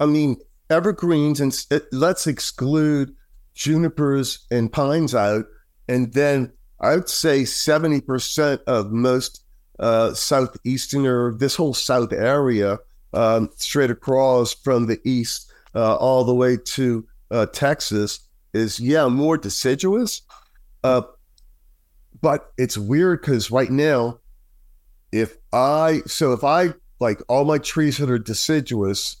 I 0.00 0.06
mean, 0.06 0.36
evergreens, 0.70 1.40
and 1.40 1.52
s- 1.52 1.68
let's 1.92 2.26
exclude 2.26 3.14
junipers 3.54 4.40
and 4.50 4.72
pines 4.72 5.14
out, 5.14 5.44
and 5.88 6.12
then 6.12 6.52
I'd 6.80 7.08
say 7.08 7.42
70% 7.44 8.60
of 8.66 8.90
most 8.90 9.44
uh, 9.78 10.12
southeasterner 10.14 11.32
this 11.34 11.54
whole 11.56 11.74
south 11.74 12.12
area, 12.12 12.78
um, 13.12 13.50
straight 13.56 13.90
across 13.90 14.52
from 14.52 14.86
the 14.86 15.00
east 15.04 15.50
uh, 15.74 15.94
all 15.96 16.24
the 16.24 16.34
way 16.34 16.56
to 16.56 17.06
uh, 17.30 17.46
Texas, 17.46 18.20
is 18.54 18.80
yeah 18.80 19.08
more 19.08 19.36
deciduous. 19.36 20.22
Uh, 20.82 21.02
but 22.20 22.52
it's 22.56 22.78
weird 22.78 23.20
because 23.20 23.50
right 23.50 23.70
now, 23.70 24.20
if 25.12 25.36
I 25.52 26.02
so 26.06 26.32
if 26.32 26.44
I 26.44 26.74
like 27.00 27.20
all 27.28 27.44
my 27.44 27.58
trees 27.58 27.98
that 27.98 28.08
are 28.08 28.18
deciduous, 28.18 29.16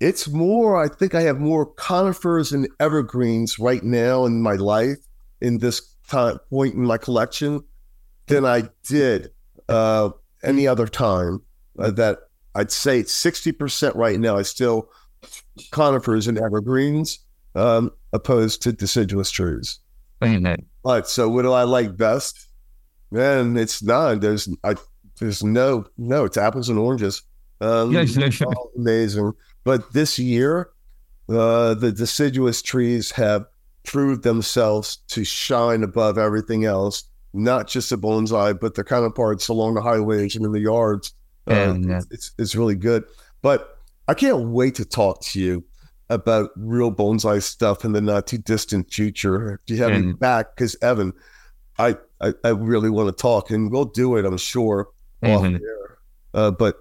it's 0.00 0.28
more, 0.28 0.82
I 0.82 0.88
think 0.88 1.14
I 1.14 1.22
have 1.22 1.38
more 1.40 1.64
conifers 1.64 2.52
and 2.52 2.68
evergreens 2.80 3.58
right 3.58 3.82
now 3.82 4.26
in 4.26 4.42
my 4.42 4.54
life 4.54 4.98
in 5.40 5.58
this 5.58 5.80
time 6.08 6.38
point 6.50 6.74
in 6.74 6.84
my 6.84 6.98
collection 6.98 7.62
than 8.26 8.44
I 8.44 8.64
did 8.86 9.30
uh, 9.68 10.10
any 10.42 10.66
other 10.66 10.86
time. 10.86 11.42
Uh, 11.78 11.90
that 11.90 12.18
I'd 12.54 12.70
say 12.70 13.00
it's 13.00 13.14
60% 13.22 13.94
right 13.96 14.18
now. 14.18 14.38
I 14.38 14.42
still 14.42 14.88
conifers 15.70 16.26
and 16.26 16.38
evergreens 16.38 17.18
um, 17.56 17.90
opposed 18.12 18.62
to 18.62 18.72
deciduous 18.72 19.30
trees. 19.30 19.80
that 20.44 20.60
But 20.84 21.08
so 21.08 21.28
what 21.28 21.42
do 21.42 21.52
I 21.52 21.64
like 21.64 21.96
best? 21.96 22.46
Man, 23.10 23.56
it's 23.56 23.82
none. 23.82 24.20
There's 24.20 24.48
I 24.62 24.76
there's 25.18 25.42
no 25.42 25.86
no, 25.98 26.24
it's 26.24 26.36
apples 26.36 26.68
and 26.68 26.78
oranges. 26.78 27.22
Um, 27.60 27.92
amazing. 28.76 29.32
But 29.64 29.92
this 29.92 30.18
year, 30.18 30.70
uh, 31.28 31.74
the 31.74 31.90
deciduous 31.90 32.62
trees 32.62 33.10
have 33.12 33.46
proved 33.84 34.22
themselves 34.22 34.98
to 35.08 35.24
shine 35.24 35.82
above 35.82 36.18
everything 36.18 36.64
else, 36.64 37.04
not 37.32 37.68
just 37.68 37.90
the 37.90 37.98
bonsai, 37.98 38.58
but 38.58 38.74
the 38.74 38.84
counterparts 38.84 39.48
along 39.48 39.74
the 39.74 39.82
highways 39.82 40.36
and 40.36 40.44
in 40.44 40.52
the 40.52 40.60
yards. 40.60 41.14
And, 41.46 41.90
uh, 41.90 42.00
it's, 42.10 42.32
it's 42.38 42.54
really 42.54 42.74
good. 42.74 43.04
But 43.40 43.78
I 44.08 44.14
can't 44.14 44.48
wait 44.48 44.74
to 44.76 44.84
talk 44.84 45.22
to 45.26 45.40
you 45.40 45.64
about 46.08 46.50
real 46.56 46.92
bonsai 46.92 47.42
stuff 47.42 47.84
in 47.84 47.92
the 47.92 48.00
not 48.00 48.26
too 48.26 48.38
distant 48.38 48.92
future. 48.92 49.60
Do 49.66 49.74
you 49.74 49.82
have 49.82 50.04
me 50.04 50.12
back? 50.12 50.54
Because 50.54 50.76
Evan, 50.82 51.12
I, 51.78 51.96
I, 52.20 52.32
I 52.44 52.48
really 52.50 52.90
want 52.90 53.08
to 53.08 53.20
talk, 53.20 53.50
and 53.50 53.70
we'll 53.70 53.84
do 53.86 54.16
it. 54.16 54.24
I'm 54.24 54.36
sure. 54.38 54.88
Mhm. 55.22 55.60
Uh, 56.34 56.50
but 56.50 56.76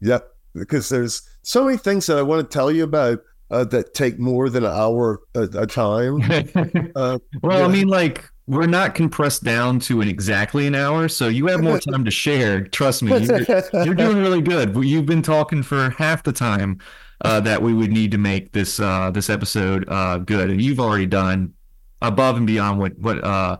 yeah, 0.00 0.18
because 0.54 0.88
there's 0.88 1.28
so 1.42 1.64
many 1.64 1.76
things 1.78 2.06
that 2.06 2.18
I 2.18 2.22
want 2.22 2.48
to 2.48 2.52
tell 2.54 2.70
you 2.70 2.84
about 2.84 3.20
uh, 3.50 3.64
that 3.64 3.94
take 3.94 4.18
more 4.18 4.48
than 4.48 4.64
an 4.64 4.72
hour 4.72 5.20
a, 5.34 5.42
a 5.42 5.66
time. 5.66 6.20
Uh, 6.94 7.18
well, 7.42 7.60
Yeah. 7.60 7.64
I 7.64 7.68
mean, 7.68 7.88
like 7.88 8.28
we're 8.46 8.66
not 8.66 8.94
compressed 8.94 9.44
down 9.44 9.78
to 9.80 10.00
an 10.00 10.08
exactly 10.08 10.66
an 10.66 10.74
hour, 10.74 11.08
so 11.08 11.28
you 11.28 11.46
have 11.46 11.62
more 11.62 11.78
time 11.78 12.04
to 12.04 12.10
share. 12.10 12.66
Trust 12.66 13.02
me, 13.02 13.16
you're, 13.24 13.84
you're 13.84 13.94
doing 13.94 14.18
really 14.18 14.40
good. 14.40 14.74
You've 14.84 15.06
been 15.06 15.22
talking 15.22 15.62
for 15.62 15.90
half 15.90 16.24
the 16.24 16.32
time 16.32 16.80
uh, 17.24 17.40
that 17.40 17.62
we 17.62 17.72
would 17.72 17.92
need 17.92 18.10
to 18.10 18.18
make 18.18 18.52
this 18.52 18.80
uh, 18.80 19.10
this 19.10 19.30
episode 19.30 19.84
uh, 19.88 20.18
good, 20.18 20.50
and 20.50 20.60
you've 20.60 20.80
already 20.80 21.06
done 21.06 21.54
above 22.00 22.36
and 22.36 22.46
beyond 22.46 22.80
what 22.80 22.98
what 22.98 23.22
uh, 23.22 23.58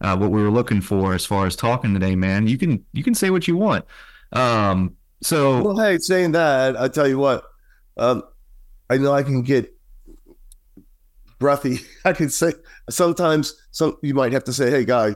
uh, 0.00 0.16
what 0.16 0.30
we 0.30 0.42
were 0.42 0.50
looking 0.50 0.80
for 0.80 1.14
as 1.14 1.24
far 1.24 1.46
as 1.46 1.54
talking 1.54 1.94
today, 1.94 2.16
man. 2.16 2.48
You 2.48 2.58
can 2.58 2.84
you 2.92 3.04
can 3.04 3.14
say 3.14 3.30
what 3.30 3.46
you 3.46 3.56
want. 3.56 3.84
Um, 4.32 4.96
so 5.22 5.62
well, 5.62 5.78
hey, 5.78 5.98
saying 5.98 6.32
that, 6.32 6.76
I 6.76 6.88
tell 6.88 7.06
you 7.06 7.18
what, 7.18 7.44
um, 7.96 8.24
I 8.90 8.98
know 8.98 9.12
I 9.12 9.22
can 9.22 9.42
get 9.42 9.72
breathy. 11.44 11.80
I 12.06 12.14
can 12.14 12.30
say 12.30 12.54
sometimes 12.88 13.54
some 13.70 13.98
you 14.02 14.14
might 14.14 14.32
have 14.32 14.44
to 14.44 14.52
say, 14.52 14.70
"Hey, 14.70 14.84
guy, 14.84 15.14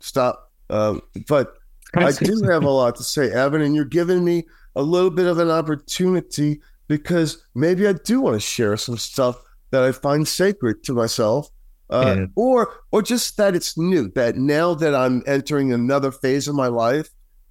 stop." 0.00 0.52
Um, 0.70 1.02
but 1.28 1.54
I 1.94 2.12
do 2.12 2.42
have 2.50 2.62
a 2.62 2.70
lot 2.70 2.96
to 2.96 3.02
say, 3.02 3.30
Evan, 3.30 3.62
and 3.62 3.74
you're 3.74 3.84
giving 3.84 4.24
me 4.24 4.46
a 4.76 4.82
little 4.82 5.10
bit 5.10 5.26
of 5.26 5.38
an 5.38 5.50
opportunity 5.50 6.60
because 6.88 7.44
maybe 7.54 7.86
I 7.86 7.94
do 7.94 8.20
want 8.20 8.34
to 8.34 8.40
share 8.40 8.76
some 8.76 8.96
stuff 8.98 9.40
that 9.70 9.82
I 9.82 9.92
find 9.92 10.26
sacred 10.26 10.84
to 10.84 10.92
myself, 10.92 11.50
uh, 11.90 12.14
Yeah. 12.16 12.26
or 12.36 12.68
or 12.92 13.02
just 13.02 13.36
that 13.38 13.56
it's 13.56 13.76
new. 13.76 14.10
That 14.14 14.36
now 14.36 14.74
that 14.74 14.94
I'm 14.94 15.22
entering 15.26 15.72
another 15.72 16.12
phase 16.12 16.46
of 16.46 16.54
my 16.54 16.68
life, 16.68 17.08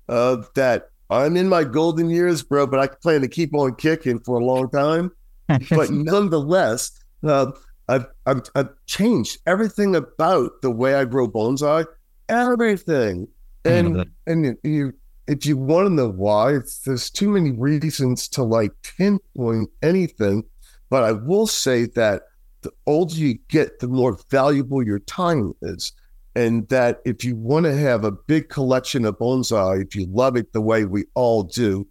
uh, 0.08 0.38
that 0.56 0.89
I'm 1.10 1.36
in 1.36 1.49
my 1.49 1.63
golden 1.65 2.10
years, 2.10 2.43
bro. 2.43 2.65
But 2.65 2.80
I 2.80 2.88
plan 2.88 3.21
to 3.21 3.28
keep 3.28 3.54
on 3.54 3.75
kicking 3.75 4.19
for 4.19 4.39
a 4.39 4.45
long 4.45 4.69
time. 4.69 5.12
but 5.69 5.91
nonetheless, 5.91 6.91
uh, 7.23 7.51
I've, 7.87 8.05
I've 8.25 8.41
I've 8.55 8.69
changed 8.87 9.39
everything 9.45 9.95
about 9.95 10.61
the 10.61 10.71
way 10.71 10.95
I 10.95 11.05
grow 11.05 11.27
bonsai, 11.27 11.85
everything. 12.29 13.27
And 13.63 14.05
and 14.27 14.57
you, 14.63 14.93
if 15.27 15.45
you 15.45 15.57
want 15.57 15.87
to 15.87 15.93
know 15.93 16.09
why, 16.09 16.59
there's 16.85 17.09
too 17.09 17.29
many 17.29 17.51
reasons 17.51 18.27
to 18.29 18.43
like 18.43 18.71
pinpoint 18.97 19.69
anything. 19.81 20.43
But 20.89 21.03
I 21.03 21.13
will 21.13 21.47
say 21.47 21.85
that 21.95 22.23
the 22.61 22.71
older 22.85 23.15
you 23.15 23.39
get, 23.49 23.79
the 23.79 23.87
more 23.87 24.17
valuable 24.29 24.83
your 24.83 24.99
time 24.99 25.53
is. 25.61 25.91
And 26.35 26.67
that 26.67 27.01
if 27.05 27.23
you 27.23 27.35
want 27.35 27.65
to 27.65 27.75
have 27.75 28.03
a 28.03 28.11
big 28.11 28.49
collection 28.49 29.05
of 29.05 29.17
bonsai, 29.17 29.83
if 29.83 29.95
you 29.95 30.05
love 30.07 30.35
it 30.35 30.51
the 30.51 30.61
way 30.61 30.83
we 30.83 31.05
all 31.13 31.43
do, 31.43 31.87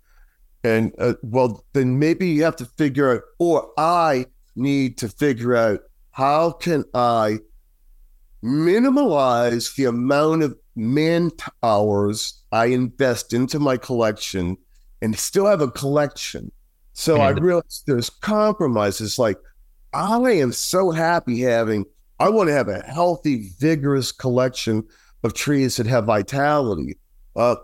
and 0.63 0.93
uh, 0.99 1.15
well, 1.23 1.65
then 1.73 1.99
maybe 1.99 2.29
you 2.29 2.45
have 2.45 2.57
to 2.57 2.67
figure 2.67 3.17
out, 3.17 3.23
or 3.39 3.71
I 3.79 4.27
need 4.57 4.99
to 4.99 5.09
figure 5.09 5.55
out 5.57 5.81
how 6.13 6.53
can 6.53 6.85
I 6.95 7.39
minimize 8.43 9.73
the 9.75 9.87
amount 9.87 10.43
of 10.43 10.57
man 10.77 11.31
hours 11.63 12.43
I 12.53 12.67
invest 12.67 13.33
into 13.33 13.59
my 13.59 13.77
collection 13.77 14.57
and 15.01 15.17
still 15.19 15.47
have 15.47 15.61
a 15.61 15.71
collection. 15.71 16.53
So 16.93 17.17
I 17.17 17.31
And- 17.31 17.43
realize 17.43 17.83
there's 17.87 18.11
compromises. 18.11 19.19
Like 19.19 19.39
I 19.93 20.19
am 20.33 20.53
so 20.53 20.91
happy 20.91 21.41
having. 21.41 21.85
I 22.21 22.29
want 22.29 22.49
to 22.49 22.53
have 22.55 22.69
a 22.69 22.83
healthy, 22.83 23.51
vigorous 23.59 24.13
collection 24.13 24.85
of 25.23 25.35
trees 25.35 25.77
that 25.77 25.87
have 25.87 26.05
vitality. 26.05 26.99
Uh, 27.35 27.57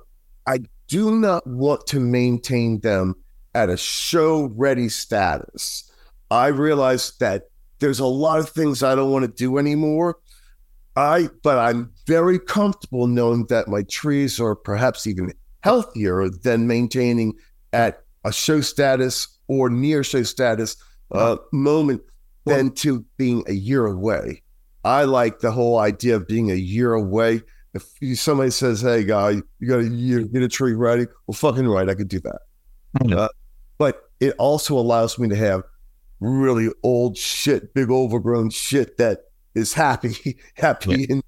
I 0.46 0.60
do 0.88 1.16
not 1.16 1.46
want 1.46 1.86
to 1.88 2.00
maintain 2.00 2.80
them 2.80 3.14
at 3.54 3.68
a 3.68 3.76
show 3.76 4.50
ready 4.56 4.88
status. 4.88 5.89
I 6.30 6.48
realize 6.48 7.12
that 7.18 7.44
there's 7.80 7.98
a 7.98 8.06
lot 8.06 8.38
of 8.38 8.50
things 8.50 8.82
I 8.82 8.94
don't 8.94 9.10
want 9.10 9.24
to 9.24 9.30
do 9.30 9.58
anymore. 9.58 10.18
I 10.96 11.28
but 11.42 11.58
I'm 11.58 11.92
very 12.06 12.38
comfortable 12.38 13.06
knowing 13.06 13.46
that 13.46 13.68
my 13.68 13.82
trees 13.84 14.40
are 14.40 14.54
perhaps 14.54 15.06
even 15.06 15.32
healthier 15.62 16.28
than 16.28 16.66
maintaining 16.66 17.34
at 17.72 18.02
a 18.24 18.32
show 18.32 18.60
status 18.60 19.28
or 19.48 19.70
near 19.70 20.04
show 20.04 20.22
status 20.22 20.76
uh, 21.12 21.36
moment 21.52 22.02
than 22.44 22.72
to 22.72 23.04
being 23.16 23.44
a 23.46 23.52
year 23.52 23.86
away. 23.86 24.42
I 24.84 25.04
like 25.04 25.40
the 25.40 25.52
whole 25.52 25.78
idea 25.78 26.16
of 26.16 26.26
being 26.26 26.50
a 26.50 26.54
year 26.54 26.92
away. 26.92 27.42
If 27.72 28.18
somebody 28.18 28.50
says, 28.50 28.80
"Hey, 28.80 29.04
guy, 29.04 29.42
you 29.58 29.68
got 29.68 29.80
a 29.80 29.88
year, 29.88 30.20
to 30.20 30.24
get 30.26 30.42
a 30.42 30.48
tree 30.48 30.74
ready," 30.74 31.06
well, 31.26 31.34
fucking 31.34 31.68
right, 31.68 31.88
I 31.88 31.94
could 31.94 32.08
do 32.08 32.20
that. 32.20 32.40
Uh, 33.16 33.28
but 33.78 34.10
it 34.18 34.34
also 34.38 34.76
allows 34.76 35.18
me 35.18 35.28
to 35.28 35.36
have 35.36 35.62
really 36.20 36.68
old 36.82 37.16
shit, 37.16 37.74
big 37.74 37.90
overgrown 37.90 38.50
shit 38.50 38.96
that 38.98 39.24
is 39.54 39.74
happy, 39.74 40.38
happy 40.54 41.04
in 41.04 41.22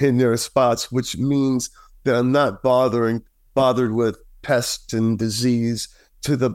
in 0.00 0.18
their 0.18 0.36
spots, 0.36 0.90
which 0.92 1.16
means 1.16 1.70
that 2.04 2.14
I'm 2.14 2.32
not 2.32 2.62
bothering 2.62 3.22
bothered 3.54 3.92
with 3.92 4.18
pest 4.42 4.92
and 4.92 5.18
disease 5.18 5.88
to 6.22 6.36
the 6.36 6.52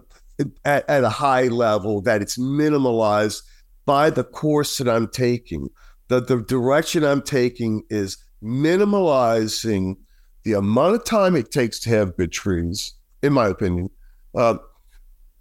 at, 0.65 0.89
at 0.89 1.03
a 1.03 1.09
high 1.09 1.47
level 1.47 2.01
that 2.01 2.21
it's 2.21 2.37
minimalized 2.37 3.41
by 3.85 4.09
the 4.09 4.23
course 4.23 4.77
that 4.77 4.87
I'm 4.87 5.07
taking. 5.07 5.69
The 6.07 6.21
the 6.21 6.41
direction 6.41 7.03
I'm 7.03 7.21
taking 7.21 7.83
is 7.89 8.17
minimalizing 8.43 9.97
the 10.43 10.53
amount 10.53 10.95
of 10.95 11.05
time 11.05 11.35
it 11.35 11.51
takes 11.51 11.79
to 11.81 11.89
have 11.89 12.15
good 12.15 12.31
trees, 12.31 12.93
in 13.21 13.33
my 13.33 13.47
opinion. 13.47 13.89
Uh, 14.33 14.55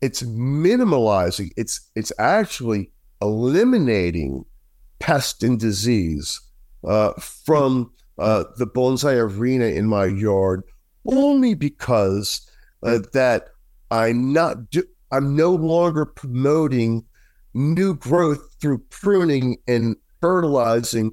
it's 0.00 0.22
minimalizing. 0.22 1.50
It's 1.56 1.90
it's 1.94 2.12
actually 2.18 2.90
eliminating 3.20 4.44
pest 4.98 5.42
and 5.42 5.58
disease 5.58 6.40
uh, 6.84 7.12
from 7.14 7.92
uh, 8.18 8.44
the 8.56 8.66
bonsai 8.66 9.16
arena 9.16 9.66
in 9.66 9.86
my 9.86 10.06
yard, 10.06 10.62
only 11.06 11.54
because 11.54 12.48
uh, 12.82 13.00
that 13.12 13.48
I'm 13.90 14.32
not. 14.32 14.70
Do- 14.70 14.84
I'm 15.10 15.34
no 15.34 15.54
longer 15.54 16.04
promoting 16.04 17.04
new 17.54 17.94
growth 17.94 18.56
through 18.60 18.78
pruning 18.90 19.56
and 19.66 19.96
fertilizing 20.20 21.12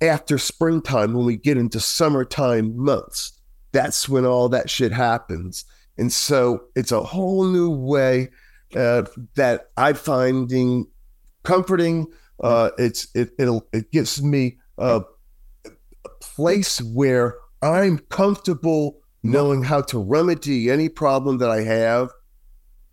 after 0.00 0.36
springtime 0.36 1.14
when 1.14 1.24
we 1.24 1.36
get 1.36 1.56
into 1.56 1.80
summertime 1.80 2.76
months. 2.76 3.40
That's 3.72 4.08
when 4.08 4.24
all 4.24 4.48
that 4.50 4.68
shit 4.68 4.92
happens. 4.92 5.64
And 5.96 6.12
so 6.12 6.64
it's 6.74 6.92
a 6.92 7.02
whole 7.02 7.44
new 7.44 7.70
way 7.70 8.30
uh, 8.74 9.04
that 9.36 9.70
I'm 9.76 9.94
finding 9.94 10.86
comforting. 11.44 12.06
Uh, 12.42 12.70
it's 12.78 13.08
it 13.14 13.30
it'll, 13.38 13.66
it 13.72 13.92
gives 13.92 14.22
me 14.22 14.58
a, 14.78 15.02
a 15.64 15.70
place 16.20 16.80
where 16.82 17.36
I'm 17.62 17.98
comfortable 18.10 19.00
knowing 19.22 19.62
how 19.62 19.80
to 19.82 19.98
remedy 19.98 20.70
any 20.70 20.88
problem 20.88 21.38
that 21.38 21.50
I 21.50 21.62
have, 21.62 22.10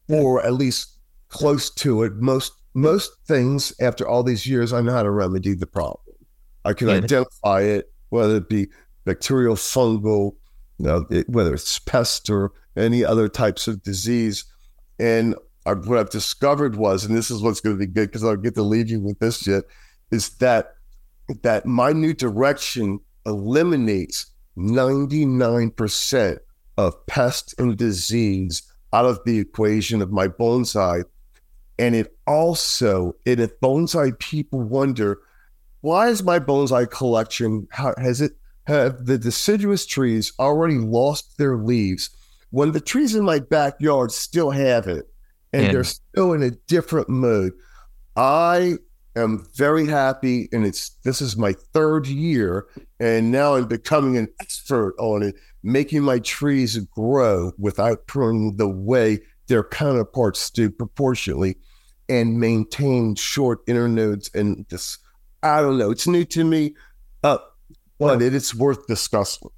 or 0.08 0.46
at 0.46 0.54
least 0.54 1.00
close 1.30 1.70
to 1.72 2.04
it. 2.04 2.14
Most 2.16 2.54
most 2.74 3.12
things 3.28 3.74
after 3.82 4.08
all 4.08 4.24
these 4.24 4.46
years, 4.46 4.72
I 4.72 4.82
know 4.82 4.94
how 4.94 5.04
to 5.04 5.12
remedy 5.12 5.56
the 5.56 5.68
problem. 5.68 6.16
I 6.64 6.74
can 6.74 6.88
Yeah. 6.88 6.96
identify 6.96 7.62
it, 7.62 7.92
whether 8.10 8.38
it 8.38 8.48
be 8.48 8.68
bacterial, 9.04 9.56
fungal, 9.56 10.36
you 10.78 10.86
know, 10.86 11.06
it, 11.10 11.28
whether 11.28 11.54
it's 11.54 11.80
pest 11.80 12.30
or 12.30 12.52
any 12.76 13.04
other 13.04 13.28
types 13.28 13.68
of 13.68 13.84
disease. 13.84 14.46
And 15.00 15.36
what 15.66 15.98
I've 15.98 16.10
discovered 16.10 16.76
was, 16.76 17.06
and 17.06 17.16
this 17.16 17.32
is 17.32 17.42
what's 17.42 17.62
going 17.62 17.76
to 17.76 17.80
be 17.80 17.92
good 17.92 18.10
because 18.10 18.24
I'll 18.24 18.36
get 18.36 18.56
to 18.56 18.64
leave 18.64 18.90
you 18.90 19.00
with 19.00 19.20
this 19.20 19.40
shit, 19.40 19.66
is 20.12 20.30
that 20.38 20.76
that 21.44 21.66
my 21.66 21.94
new 21.94 22.14
direction 22.14 23.00
eliminates 23.26 24.26
99% 24.58 26.40
of 26.78 27.06
pest 27.06 27.56
and 27.58 27.78
disease 27.78 28.64
out 28.92 29.06
of 29.06 29.20
the 29.26 29.40
equation 29.40 30.02
of 30.02 30.12
my 30.12 30.28
bonsai. 30.28 31.04
And 31.80 31.96
it 31.96 32.16
also, 32.28 33.16
and 33.26 33.40
if 33.40 33.60
bonsai 33.62 34.18
people 34.20 34.62
wonder, 34.62 35.20
why 35.82 36.10
is 36.10 36.24
my 36.24 36.40
bonsai 36.40 36.90
collection, 36.90 37.68
how, 37.72 37.94
has 37.98 38.22
it, 38.22 38.34
have 38.68 39.06
the 39.06 39.18
deciduous 39.18 39.86
trees 39.86 40.34
already 40.38 40.78
lost 40.78 41.38
their 41.38 41.58
leaves 41.58 42.10
when 42.52 42.72
the 42.72 42.80
trees 42.82 43.16
in 43.16 43.26
my 43.26 43.40
backyard 43.40 44.12
still 44.12 44.52
have 44.52 44.88
it 44.88 45.12
and 45.52 45.64
Yeah. 45.64 45.72
they're 45.72 45.84
still 45.84 46.34
in 46.34 46.44
a 46.44 46.52
different 46.52 47.10
mood, 47.10 47.54
I 48.16 48.78
am 49.16 49.46
very 49.56 49.88
happy, 49.88 50.48
and 50.54 50.66
it's 50.66 50.92
this 51.04 51.22
is 51.22 51.36
my 51.36 51.54
third 51.74 52.08
year, 52.08 52.68
and 53.00 53.32
now 53.32 53.56
I'm 53.56 53.68
becoming 53.68 54.16
an 54.18 54.28
expert 54.40 54.96
on 55.00 55.24
it, 55.24 55.36
making 55.64 56.04
my 56.04 56.20
trees 56.20 56.78
grow 56.78 57.52
without 57.58 58.08
pruning 58.08 58.56
the 58.58 58.70
way 58.70 59.20
their 59.48 59.64
counterparts 59.64 60.50
do 60.50 60.70
proportionally, 60.70 61.58
and 62.08 62.40
maintain 62.40 63.16
short 63.16 63.66
internodes. 63.68 64.34
And 64.34 64.66
this, 64.70 64.98
I 65.44 65.62
don't 65.62 65.78
know, 65.78 65.92
it's 65.92 66.08
new 66.08 66.24
to 66.26 66.44
me. 66.44 66.76
Uh, 67.24 67.38
but 68.00 68.22
it 68.22 68.34
is 68.34 68.56
worth 68.56 68.88
discussing. 68.88 69.50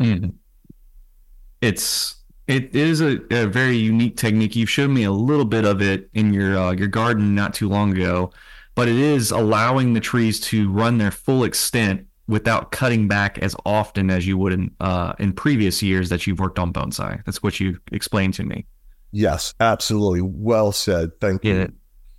Mm. 0.00 0.34
It's 1.60 2.16
it 2.46 2.74
is 2.74 3.00
a, 3.00 3.20
a, 3.30 3.46
very 3.46 3.76
unique 3.76 4.16
technique. 4.16 4.54
You've 4.54 4.70
shown 4.70 4.94
me 4.94 5.04
a 5.04 5.10
little 5.10 5.44
bit 5.44 5.64
of 5.64 5.82
it 5.82 6.08
in 6.14 6.32
your 6.32 6.56
uh, 6.56 6.72
your 6.72 6.88
garden 6.88 7.34
not 7.34 7.54
too 7.54 7.68
long 7.68 7.92
ago, 7.92 8.30
but 8.74 8.88
it 8.88 8.96
is 8.96 9.30
allowing 9.30 9.94
the 9.94 10.00
trees 10.00 10.38
to 10.40 10.70
run 10.70 10.98
their 10.98 11.10
full 11.10 11.44
extent 11.44 12.06
without 12.28 12.72
cutting 12.72 13.08
back 13.08 13.38
as 13.38 13.54
often 13.64 14.10
as 14.10 14.26
you 14.26 14.38
would 14.38 14.52
in 14.52 14.70
uh, 14.80 15.14
in 15.18 15.32
previous 15.32 15.82
years 15.82 16.08
that 16.08 16.26
you've 16.26 16.38
worked 16.38 16.58
on 16.58 16.72
bonsai. 16.72 17.24
That's 17.24 17.42
what 17.42 17.58
you 17.58 17.78
explained 17.90 18.34
to 18.34 18.44
me. 18.44 18.64
Yes, 19.10 19.54
absolutely. 19.60 20.20
Well 20.22 20.72
said. 20.72 21.18
Thank 21.20 21.44
you. 21.44 21.72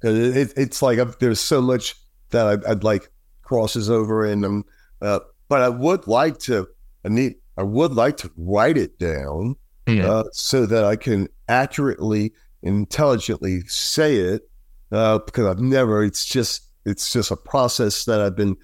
It, 0.04 0.16
it, 0.38 0.54
it's 0.58 0.82
like 0.82 1.00
I've, 1.00 1.18
there's 1.20 1.40
so 1.40 1.62
much 1.62 1.96
that 2.32 2.48
I'd, 2.48 2.66
I'd 2.66 2.84
like 2.84 3.10
crosses 3.44 3.90
over 3.90 4.26
in 4.26 4.42
them, 4.42 4.66
uh, 5.02 5.20
but 5.48 5.62
I 5.62 5.70
would 5.70 6.08
like 6.08 6.38
to. 6.40 6.68
I 7.06 7.10
need. 7.10 7.36
I 7.56 7.64
would 7.64 7.94
like 7.94 8.18
to 8.18 8.32
write 8.36 8.78
it 8.78 9.00
down 9.00 9.56
yeah. 9.88 10.10
uh, 10.10 10.24
so 10.32 10.66
that 10.66 10.84
I 10.84 10.96
can 10.96 11.28
accurately, 11.48 12.34
intelligently 12.62 13.62
say 13.68 14.18
it. 14.18 14.50
Uh, 14.92 15.20
because 15.20 15.46
I've 15.46 15.60
never. 15.60 16.04
It's 16.04 16.26
just. 16.26 16.64
It's 16.86 17.12
just 17.12 17.32
a 17.32 17.36
process 17.36 18.06
that 18.06 18.22
I've 18.22 18.36
been 18.36 18.56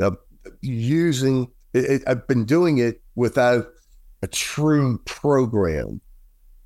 uh, 0.00 0.10
using. 0.60 1.50
It, 1.72 2.02
I've 2.06 2.26
been 2.26 2.44
doing 2.44 2.78
it 2.78 3.00
without 3.14 3.66
a 4.22 4.26
true 4.26 4.98
program, 5.06 6.00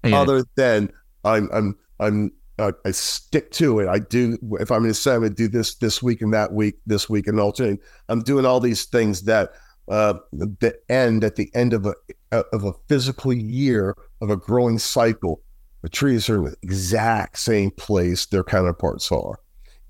yeah. 0.04 0.20
other 0.20 0.44
than 0.56 0.92
I'm. 1.24 1.48
I'm. 1.52 1.76
I'm. 2.00 2.32
Uh, 2.58 2.72
I 2.86 2.90
stick 2.90 3.52
to 3.52 3.80
it. 3.80 3.88
I 3.88 3.98
do. 3.98 4.38
If 4.58 4.72
I'm 4.72 4.80
going 4.80 4.90
to 4.90 4.94
say 4.94 5.12
I'm 5.12 5.20
going 5.20 5.30
to 5.30 5.36
do 5.36 5.46
this 5.46 5.74
this 5.76 6.02
week 6.02 6.22
and 6.22 6.32
that 6.34 6.52
week, 6.52 6.76
this 6.86 7.08
week 7.08 7.28
and 7.28 7.38
alternate, 7.38 7.80
I'm 8.08 8.22
doing 8.22 8.46
all 8.46 8.58
these 8.58 8.86
things 8.86 9.22
that 9.22 9.52
uh, 9.88 10.14
the 10.32 10.76
end 10.88 11.24
at 11.24 11.36
the 11.36 11.50
end 11.54 11.72
of 11.72 11.86
a 11.86 11.94
of 12.32 12.64
a 12.64 12.72
physical 12.88 13.32
year 13.32 13.96
of 14.20 14.30
a 14.30 14.36
growing 14.36 14.78
cycle. 14.78 15.40
The 15.82 15.88
trees 15.88 16.28
are 16.28 16.36
in 16.36 16.44
the 16.44 16.56
exact 16.62 17.38
same 17.38 17.70
place 17.70 18.26
their 18.26 18.42
counterparts 18.42 19.12
are. 19.12 19.38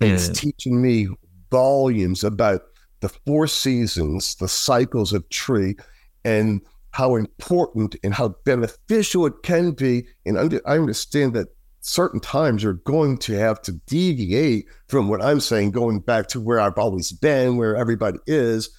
Yeah. 0.00 0.08
It's 0.08 0.28
teaching 0.28 0.82
me 0.82 1.08
volumes 1.50 2.22
about 2.22 2.62
the 3.00 3.08
four 3.08 3.46
seasons, 3.46 4.34
the 4.34 4.48
cycles 4.48 5.12
of 5.12 5.28
tree, 5.30 5.76
and 6.24 6.60
how 6.90 7.16
important 7.16 7.96
and 8.02 8.12
how 8.12 8.28
beneficial 8.44 9.26
it 9.26 9.34
can 9.42 9.72
be. 9.72 10.06
And 10.24 10.38
I 10.66 10.76
understand 10.78 11.34
that 11.34 11.48
certain 11.80 12.20
times 12.20 12.62
you're 12.62 12.74
going 12.74 13.16
to 13.18 13.34
have 13.34 13.62
to 13.62 13.72
deviate 13.86 14.66
from 14.88 15.08
what 15.08 15.22
I'm 15.22 15.40
saying, 15.40 15.70
going 15.70 16.00
back 16.00 16.26
to 16.28 16.40
where 16.40 16.60
I've 16.60 16.78
always 16.78 17.12
been, 17.12 17.56
where 17.56 17.76
everybody 17.76 18.18
is. 18.26 18.70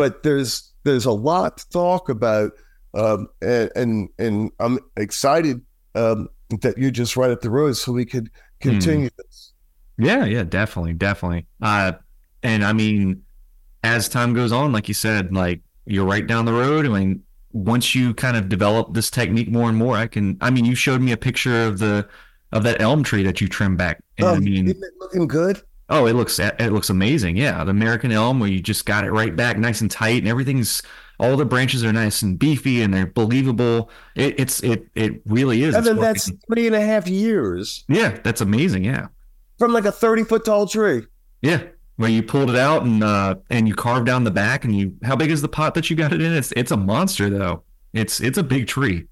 But 0.00 0.22
there's 0.22 0.72
there's 0.84 1.04
a 1.04 1.12
lot 1.12 1.58
to 1.58 1.68
talk 1.68 2.08
about, 2.08 2.52
um, 2.94 3.28
and, 3.42 3.70
and, 3.76 4.08
and 4.18 4.50
I'm 4.58 4.78
excited 4.96 5.60
um, 5.94 6.30
that 6.62 6.78
you're 6.78 6.90
just 6.90 7.18
right 7.18 7.30
at 7.30 7.42
the 7.42 7.50
road, 7.50 7.76
so 7.76 7.92
we 7.92 8.06
could 8.06 8.30
continue 8.60 9.10
hmm. 9.10 9.14
this. 9.18 9.52
Yeah, 9.98 10.24
yeah, 10.24 10.44
definitely, 10.44 10.94
definitely. 10.94 11.46
Uh, 11.60 11.92
and 12.42 12.64
I 12.64 12.72
mean, 12.72 13.24
as 13.84 14.08
time 14.08 14.32
goes 14.32 14.52
on, 14.52 14.72
like 14.72 14.88
you 14.88 14.94
said, 14.94 15.34
like 15.34 15.60
you're 15.84 16.06
right 16.06 16.26
down 16.26 16.46
the 16.46 16.54
road. 16.54 16.86
I 16.86 16.88
mean, 16.88 17.22
once 17.52 17.94
you 17.94 18.14
kind 18.14 18.38
of 18.38 18.48
develop 18.48 18.94
this 18.94 19.10
technique 19.10 19.50
more 19.50 19.68
and 19.68 19.76
more, 19.76 19.98
I 19.98 20.06
can. 20.06 20.38
I 20.40 20.48
mean, 20.48 20.64
you 20.64 20.74
showed 20.74 21.02
me 21.02 21.12
a 21.12 21.18
picture 21.18 21.64
of 21.64 21.78
the 21.78 22.08
of 22.52 22.62
that 22.62 22.80
elm 22.80 23.02
tree 23.02 23.22
that 23.24 23.42
you 23.42 23.48
trimmed 23.48 23.76
back. 23.76 24.02
And, 24.16 24.26
oh, 24.26 24.34
I 24.36 24.38
mean, 24.38 24.80
looking 24.98 25.28
good? 25.28 25.60
Oh, 25.90 26.06
it 26.06 26.14
looks 26.14 26.38
it 26.38 26.72
looks 26.72 26.88
amazing. 26.88 27.36
Yeah, 27.36 27.64
the 27.64 27.72
American 27.72 28.12
elm 28.12 28.38
where 28.38 28.48
you 28.48 28.60
just 28.60 28.86
got 28.86 29.04
it 29.04 29.10
right 29.10 29.34
back, 29.34 29.58
nice 29.58 29.80
and 29.80 29.90
tight, 29.90 30.18
and 30.18 30.28
everything's 30.28 30.82
all 31.18 31.36
the 31.36 31.44
branches 31.44 31.84
are 31.84 31.92
nice 31.92 32.22
and 32.22 32.38
beefy 32.38 32.80
and 32.80 32.94
they're 32.94 33.06
believable. 33.06 33.90
It, 34.14 34.38
it's 34.40 34.62
it 34.62 34.86
it 34.94 35.20
really 35.26 35.62
is. 35.62 35.74
And 35.74 35.84
then 35.84 35.96
that's 35.96 36.30
three 36.46 36.66
and 36.66 36.74
a 36.74 36.80
half 36.80 37.08
years. 37.08 37.84
Yeah, 37.88 38.18
that's 38.22 38.40
amazing. 38.40 38.84
Yeah, 38.84 39.08
from 39.58 39.72
like 39.72 39.84
a 39.84 39.92
thirty 39.92 40.24
foot 40.24 40.44
tall 40.44 40.66
tree. 40.66 41.06
Yeah, 41.42 41.62
where 41.96 42.08
you 42.08 42.22
pulled 42.22 42.50
it 42.50 42.56
out 42.56 42.84
and 42.84 43.04
uh, 43.04 43.34
and 43.50 43.68
you 43.68 43.74
carved 43.74 44.06
down 44.06 44.24
the 44.24 44.30
back 44.30 44.64
and 44.64 44.74
you 44.74 44.96
how 45.04 45.16
big 45.16 45.30
is 45.30 45.42
the 45.42 45.48
pot 45.48 45.74
that 45.74 45.90
you 45.90 45.96
got 45.96 46.12
it 46.12 46.22
in? 46.22 46.32
It's 46.32 46.52
it's 46.52 46.70
a 46.70 46.76
monster 46.76 47.28
though. 47.28 47.64
It's 47.92 48.20
it's 48.20 48.38
a 48.38 48.42
big 48.42 48.66
tree. 48.66 49.08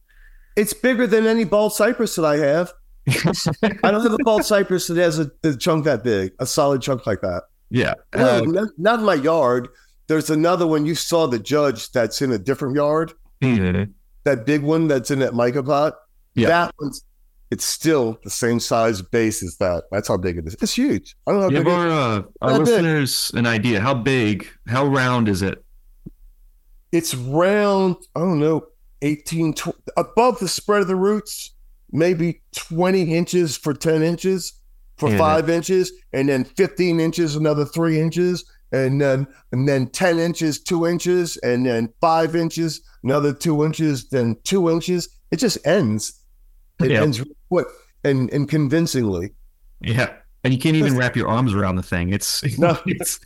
It's 0.56 0.72
bigger 0.72 1.06
than 1.06 1.26
any 1.26 1.44
bald 1.44 1.74
cypress 1.74 2.16
that 2.16 2.24
I 2.24 2.38
have. 2.38 2.72
I 3.82 3.90
don't 3.90 4.02
have 4.02 4.12
a 4.12 4.18
bald 4.24 4.44
cypress 4.44 4.86
that 4.88 4.96
has 4.96 5.18
a, 5.18 5.30
a, 5.42 5.56
chunk 5.56 5.84
that 5.84 6.04
big, 6.04 6.32
a 6.38 6.46
solid 6.46 6.82
chunk 6.82 7.06
like 7.06 7.20
that. 7.22 7.44
Yeah, 7.70 7.94
uh, 8.12 8.42
not, 8.44 8.68
not, 8.78 8.98
in 9.00 9.04
my 9.04 9.14
yard. 9.14 9.68
There's 10.06 10.30
another 10.30 10.66
one 10.66 10.86
you 10.86 10.94
saw 10.94 11.26
the 11.26 11.38
judge 11.38 11.90
that's 11.92 12.22
in 12.22 12.32
a 12.32 12.38
different 12.38 12.74
yard. 12.74 13.12
Mm-hmm. 13.42 13.92
That 14.24 14.46
big 14.46 14.62
one 14.62 14.88
that's 14.88 15.10
in 15.10 15.18
that 15.18 15.34
mica 15.34 15.62
pot. 15.62 15.94
Yeah, 16.34 16.48
that 16.48 16.74
one's 16.80 17.02
it's 17.50 17.64
still 17.64 18.18
the 18.24 18.30
same 18.30 18.60
size 18.60 19.00
base 19.00 19.42
as 19.42 19.56
that. 19.56 19.84
That's 19.90 20.08
how 20.08 20.18
big 20.18 20.36
it 20.36 20.46
is. 20.46 20.54
It's 20.60 20.74
huge. 20.74 21.16
I 21.26 21.32
don't 21.32 21.40
know. 21.40 21.50
Give 21.50 21.66
our, 21.66 21.88
uh, 21.88 22.22
our 22.42 22.58
listeners 22.58 23.30
big. 23.30 23.38
an 23.38 23.46
idea. 23.46 23.80
How 23.80 23.94
big? 23.94 24.46
How 24.66 24.86
round 24.86 25.28
is 25.28 25.40
it? 25.40 25.64
It's 26.92 27.14
round. 27.14 27.96
I 28.14 28.20
don't 28.20 28.40
know. 28.40 28.66
18 29.00 29.54
tw- 29.54 29.68
above 29.96 30.38
the 30.40 30.48
spread 30.48 30.82
of 30.82 30.88
the 30.88 30.96
roots, 30.96 31.54
maybe 31.92 32.40
20 32.54 33.14
inches 33.14 33.56
for 33.56 33.74
10 33.74 34.02
inches 34.02 34.54
for 34.96 35.10
yeah. 35.10 35.18
five 35.18 35.48
inches, 35.48 35.92
and 36.12 36.28
then 36.28 36.44
15 36.44 37.00
inches, 37.00 37.36
another 37.36 37.64
three 37.64 38.00
inches, 38.00 38.44
and 38.72 39.00
then 39.00 39.26
and 39.52 39.68
then 39.68 39.86
10 39.88 40.18
inches, 40.18 40.60
two 40.60 40.86
inches, 40.86 41.36
and 41.38 41.64
then 41.64 41.88
five 42.00 42.36
inches, 42.36 42.82
another 43.02 43.32
two 43.32 43.64
inches, 43.64 44.08
then 44.08 44.36
two 44.44 44.68
inches. 44.70 45.08
It 45.30 45.36
just 45.36 45.64
ends. 45.66 46.20
It 46.80 46.90
yeah. 46.90 47.02
ends 47.02 47.24
what 47.48 47.66
and 48.04 48.30
and 48.32 48.48
convincingly. 48.48 49.32
Yeah, 49.80 50.12
and 50.44 50.52
you 50.52 50.58
can't 50.58 50.76
even 50.76 50.96
wrap 50.96 51.16
your 51.16 51.28
arms 51.28 51.54
around 51.54 51.76
the 51.76 51.82
thing. 51.82 52.12
It's 52.12 52.58
no, 52.58 52.78
it's 52.86 53.20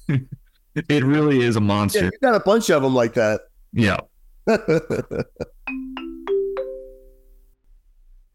it 0.74 1.04
really 1.04 1.42
is 1.42 1.56
a 1.56 1.60
monster. 1.60 2.04
Yeah, 2.04 2.10
you 2.12 2.18
got 2.20 2.34
a 2.34 2.40
bunch 2.40 2.70
of 2.70 2.82
them 2.82 2.94
like 2.94 3.14
that. 3.14 3.42
Yeah. 3.72 3.98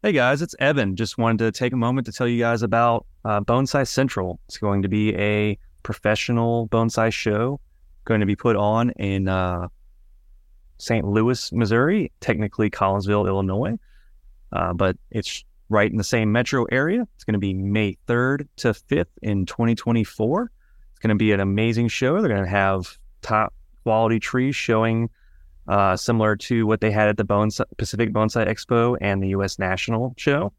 hey 0.02 0.12
guys, 0.12 0.42
it's 0.42 0.54
Evan. 0.60 0.94
Just 0.94 1.18
wanted 1.18 1.38
to 1.38 1.50
take 1.50 1.72
a 1.72 1.76
moment 1.76 2.06
to 2.06 2.12
tell 2.12 2.28
you 2.28 2.38
guys 2.38 2.62
about 2.62 3.04
uh, 3.24 3.40
Bonsai 3.40 3.86
Central. 3.86 4.38
It's 4.46 4.56
going 4.56 4.82
to 4.82 4.88
be 4.88 5.12
a 5.16 5.58
professional 5.82 6.68
bonsai 6.68 7.12
show 7.12 7.60
going 8.04 8.20
to 8.20 8.26
be 8.26 8.36
put 8.36 8.54
on 8.54 8.90
in 8.90 9.28
uh, 9.28 9.66
St. 10.78 11.04
Louis, 11.04 11.52
Missouri, 11.52 12.12
technically 12.20 12.70
Collinsville, 12.70 13.26
Illinois, 13.26 13.76
uh, 14.52 14.72
but 14.72 14.96
it's 15.10 15.44
right 15.68 15.90
in 15.90 15.96
the 15.96 16.04
same 16.04 16.30
metro 16.30 16.64
area. 16.66 17.06
It's 17.16 17.24
going 17.24 17.34
to 17.34 17.40
be 17.40 17.52
May 17.52 17.98
3rd 18.06 18.46
to 18.58 18.68
5th 18.68 19.06
in 19.20 19.46
2024. 19.46 20.50
It's 20.92 20.98
going 21.00 21.10
to 21.10 21.16
be 21.16 21.32
an 21.32 21.40
amazing 21.40 21.88
show. 21.88 22.20
They're 22.20 22.30
going 22.30 22.44
to 22.44 22.48
have 22.48 22.96
top 23.20 23.52
quality 23.82 24.20
trees 24.20 24.54
showing 24.54 25.10
uh, 25.68 25.96
similar 25.96 26.34
to 26.36 26.66
what 26.66 26.80
they 26.80 26.90
had 26.90 27.08
at 27.08 27.16
the 27.16 27.24
Bonsai, 27.24 27.64
Pacific 27.76 28.12
Bonsai 28.12 28.48
Expo 28.48 28.96
and 29.00 29.22
the 29.22 29.28
U.S. 29.28 29.58
National 29.58 30.14
Show. 30.16 30.52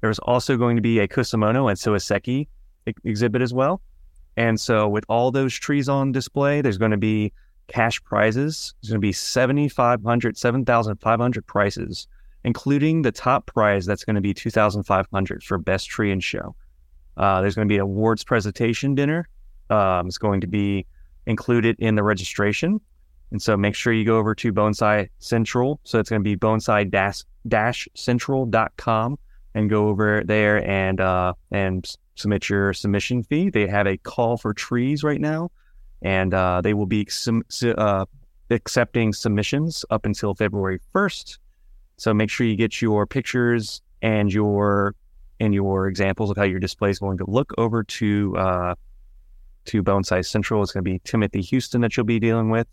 There's 0.00 0.18
also 0.18 0.56
going 0.56 0.76
to 0.76 0.82
be 0.82 0.98
a 0.98 1.08
Kusamono 1.08 1.68
and 1.70 1.78
Suiseki 1.78 2.48
exhibit 3.04 3.42
as 3.42 3.54
well. 3.54 3.80
And 4.36 4.60
so, 4.60 4.88
with 4.88 5.04
all 5.08 5.30
those 5.30 5.54
trees 5.54 5.88
on 5.88 6.12
display, 6.12 6.60
there's 6.60 6.78
going 6.78 6.90
to 6.90 6.96
be 6.96 7.32
cash 7.68 8.02
prizes. 8.02 8.74
There's 8.82 8.90
going 8.90 9.00
to 9.00 9.06
be 9.06 9.12
7,500, 9.12 10.36
7,500 10.36 11.46
prices 11.46 12.08
including 12.44 13.02
the 13.02 13.12
top 13.12 13.46
prize 13.46 13.86
that's 13.86 14.04
going 14.04 14.14
to 14.14 14.20
be 14.20 14.34
2500 14.34 15.42
for 15.42 15.58
best 15.58 15.88
tree 15.88 16.10
and 16.10 16.22
show. 16.22 16.54
Uh, 17.16 17.40
there's 17.40 17.54
going 17.54 17.68
to 17.68 17.72
be 17.72 17.76
an 17.76 17.82
awards 17.82 18.24
presentation 18.24 18.94
dinner. 18.94 19.28
Um, 19.68 20.06
it's 20.06 20.18
going 20.18 20.40
to 20.40 20.46
be 20.46 20.86
included 21.26 21.76
in 21.78 21.94
the 21.94 22.02
registration. 22.02 22.80
And 23.30 23.40
so 23.40 23.56
make 23.56 23.74
sure 23.74 23.92
you 23.92 24.04
go 24.04 24.18
over 24.18 24.34
to 24.36 24.52
Bonsai 24.52 25.08
Central. 25.18 25.80
So 25.84 25.98
it's 25.98 26.10
going 26.10 26.20
to 26.20 26.24
be 26.24 26.36
bonsai-central.com 26.36 29.18
and 29.54 29.70
go 29.70 29.88
over 29.88 30.22
there 30.24 30.68
and 30.68 31.00
uh, 31.00 31.34
and 31.50 31.96
submit 32.14 32.48
your 32.48 32.72
submission 32.72 33.22
fee. 33.22 33.50
They 33.50 33.66
have 33.66 33.86
a 33.86 33.96
call 33.96 34.36
for 34.36 34.54
trees 34.54 35.02
right 35.02 35.20
now, 35.20 35.50
and 36.02 36.34
uh, 36.34 36.60
they 36.60 36.74
will 36.74 36.86
be 36.86 37.06
sum- 37.08 37.44
uh, 37.62 38.04
accepting 38.50 39.12
submissions 39.12 39.84
up 39.90 40.06
until 40.06 40.34
February 40.34 40.80
1st. 40.94 41.38
So 41.96 42.14
make 42.14 42.30
sure 42.30 42.46
you 42.46 42.56
get 42.56 42.80
your 42.80 43.06
pictures 43.06 43.82
and 44.02 44.32
your 44.32 44.94
and 45.38 45.54
your 45.54 45.88
examples 45.88 46.30
of 46.30 46.36
how 46.36 46.44
your 46.44 46.60
display 46.60 46.90
is 46.90 46.98
going 46.98 47.18
to 47.18 47.24
look 47.28 47.52
over 47.58 47.84
to 47.84 48.36
uh, 48.36 48.74
to 49.66 49.82
Bonsai 49.82 50.24
Central. 50.24 50.62
It's 50.62 50.72
going 50.72 50.84
to 50.84 50.90
be 50.90 51.00
Timothy 51.04 51.42
Houston 51.42 51.80
that 51.82 51.96
you'll 51.96 52.06
be 52.06 52.18
dealing 52.18 52.50
with 52.50 52.66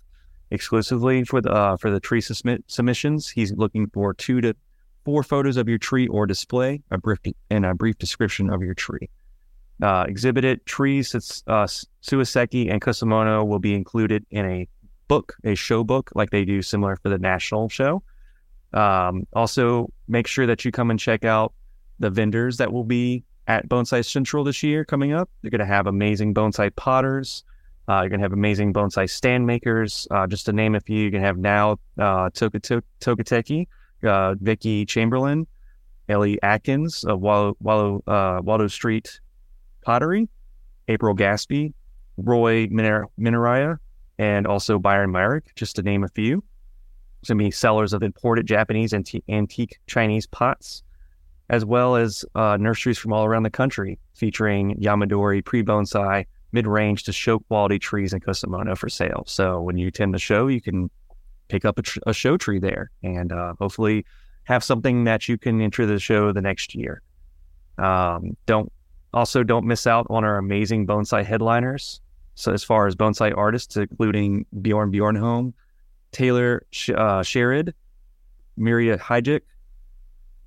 exclusively 0.51 1.23
for 1.23 1.41
the 1.41 1.51
uh, 1.51 1.77
for 1.77 1.91
the 1.91 1.99
tree 1.99 2.21
submit, 2.21 2.63
submissions. 2.67 3.29
He's 3.29 3.51
looking 3.53 3.87
for 3.87 4.13
two 4.13 4.41
to 4.41 4.55
four 5.05 5.23
photos 5.23 5.57
of 5.57 5.69
your 5.69 5.77
tree 5.77 6.07
or 6.07 6.25
display, 6.25 6.81
a 6.91 6.97
brief 6.97 7.19
and 7.49 7.65
a 7.65 7.73
brief 7.73 7.97
description 7.97 8.49
of 8.49 8.61
your 8.61 8.73
tree. 8.73 9.09
Uh, 9.81 10.05
exhibited 10.07 10.65
trees, 10.65 11.13
uh, 11.47 11.67
Suiseki 12.01 12.71
and 12.71 12.81
Kusamono 12.81 13.47
will 13.47 13.59
be 13.59 13.75
included 13.75 14.25
in 14.31 14.45
a 14.45 14.67
book, 15.07 15.35
a 15.43 15.55
show 15.55 15.83
book, 15.83 16.11
like 16.15 16.31
they 16.31 16.43
do 16.45 16.61
similar 16.61 16.95
for 16.97 17.09
the 17.09 17.19
national 17.19 17.69
show. 17.69 18.01
Um, 18.73 19.25
also, 19.33 19.91
make 20.07 20.27
sure 20.27 20.45
that 20.47 20.65
you 20.65 20.71
come 20.71 20.91
and 20.91 20.99
check 20.99 21.23
out 21.23 21.53
the 21.99 22.09
vendors 22.09 22.57
that 22.57 22.73
will 22.73 22.83
be 22.83 23.23
at 23.47 23.69
Bonsai 23.69 24.05
Central 24.05 24.43
this 24.43 24.61
year 24.61 24.83
coming 24.83 25.13
up. 25.13 25.29
They're 25.41 25.51
going 25.51 25.59
to 25.59 25.65
have 25.65 25.87
amazing 25.87 26.33
bonsai 26.33 26.75
potters. 26.75 27.43
Uh, 27.89 28.01
you're 28.01 28.09
going 28.09 28.19
to 28.19 28.25
have 28.25 28.33
amazing 28.33 28.73
bonsai 28.73 29.09
stand 29.09 29.45
makers. 29.45 30.07
Uh, 30.11 30.27
just 30.27 30.45
to 30.45 30.53
name 30.53 30.75
a 30.75 30.79
few, 30.79 31.05
you 31.05 31.11
can 31.11 31.21
have 31.21 31.37
now 31.37 31.73
uh, 31.97 32.29
Tokateki, 32.29 33.67
uh, 34.03 34.35
Vicky 34.41 34.85
Chamberlain, 34.85 35.47
Ellie 36.09 36.41
Atkins 36.43 37.03
of 37.05 37.21
Wallow, 37.21 38.03
uh, 38.07 38.41
Waldo 38.43 38.67
Street 38.67 39.19
Pottery, 39.83 40.27
April 40.87 41.15
Gaspy, 41.15 41.73
Roy 42.17 42.67
Minaraya, 42.67 43.77
and 44.17 44.47
also 44.47 44.79
Byron 44.79 45.11
Myrick, 45.11 45.53
just 45.55 45.75
to 45.77 45.83
name 45.83 46.03
a 46.03 46.09
few. 46.09 46.43
To 47.25 47.35
be 47.35 47.51
sellers 47.51 47.93
of 47.93 48.03
imported 48.03 48.45
Japanese 48.45 48.93
and 48.93 49.09
antique 49.27 49.79
Chinese 49.87 50.27
pots 50.27 50.83
as 51.49 51.63
well 51.63 51.95
as 51.95 52.25
uh, 52.35 52.57
nurseries 52.59 52.97
from 52.97 53.13
all 53.13 53.25
around 53.25 53.43
the 53.43 53.49
country 53.49 53.99
featuring 54.13 54.75
Yamadori 54.77 55.43
pre 55.43 55.63
bonsai, 55.63 56.25
mid 56.57 56.65
range 56.65 57.03
to 57.03 57.13
show 57.13 57.37
quality 57.37 57.77
trees 57.77 58.13
in 58.13 58.19
Kusamono 58.19 58.75
for 58.75 58.89
sale. 58.89 59.23
So 59.27 59.61
when 59.61 59.77
you 59.77 59.89
attend 59.89 60.15
the 60.15 60.19
show, 60.19 60.47
you 60.47 60.59
can 60.59 60.89
pick 61.49 61.65
up 61.65 61.77
a, 61.77 61.83
tr- 61.83 61.99
a 62.07 62.13
show 62.13 62.35
tree 62.35 62.57
there 62.57 62.89
and 63.03 63.31
uh, 63.31 63.53
hopefully 63.59 64.05
have 64.45 64.63
something 64.63 65.03
that 65.03 65.29
you 65.29 65.37
can 65.37 65.61
enter 65.61 65.85
the 65.85 65.99
show 65.99 66.31
the 66.31 66.41
next 66.41 66.73
year. 66.73 67.03
Um, 67.77 68.35
don't 68.47 68.71
also 69.13 69.43
don't 69.43 69.67
miss 69.67 69.85
out 69.85 70.07
on 70.09 70.23
our 70.23 70.39
amazing 70.39 70.87
bonsai 70.87 71.23
headliners. 71.23 72.01
So 72.33 72.53
as 72.53 72.63
far 72.63 72.87
as 72.87 72.95
bonsai 72.95 73.37
artists, 73.37 73.77
including 73.77 74.47
Bjorn 74.63 74.91
Bjorholm, 74.91 75.53
Tyler 76.11 76.65
Sh- 76.71 76.89
uh, 76.89 77.21
Sherrod, 77.21 77.71
Miria 78.57 78.97
Hijik, 78.97 79.41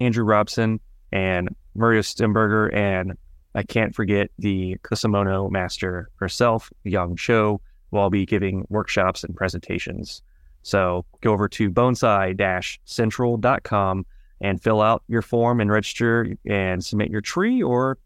Andrew 0.01 0.25
Robson, 0.25 0.81
and 1.13 1.55
Maria 1.77 2.03
Stemberger, 2.03 2.75
and 2.75 3.17
I 3.55 3.63
can't 3.63 3.95
forget 3.95 4.31
the 4.39 4.77
Kusamono 4.83 5.51
master 5.51 6.11
herself, 6.17 6.71
Young 6.85 7.17
Choe, 7.17 7.61
will 7.91 8.09
be 8.11 8.25
giving 8.25 8.65
workshops 8.69 9.25
and 9.25 9.35
presentations. 9.35 10.23
So 10.63 11.05
go 11.21 11.33
over 11.33 11.49
to 11.49 11.69
bonsai-central.com 11.71 14.07
and 14.43 14.63
fill 14.63 14.81
out 14.81 15.03
your 15.09 15.21
form 15.23 15.61
and 15.61 15.71
register 15.71 16.35
and 16.47 16.83
submit 16.85 17.11
your 17.11 17.21
tree 17.21 17.63
or, 17.63 17.99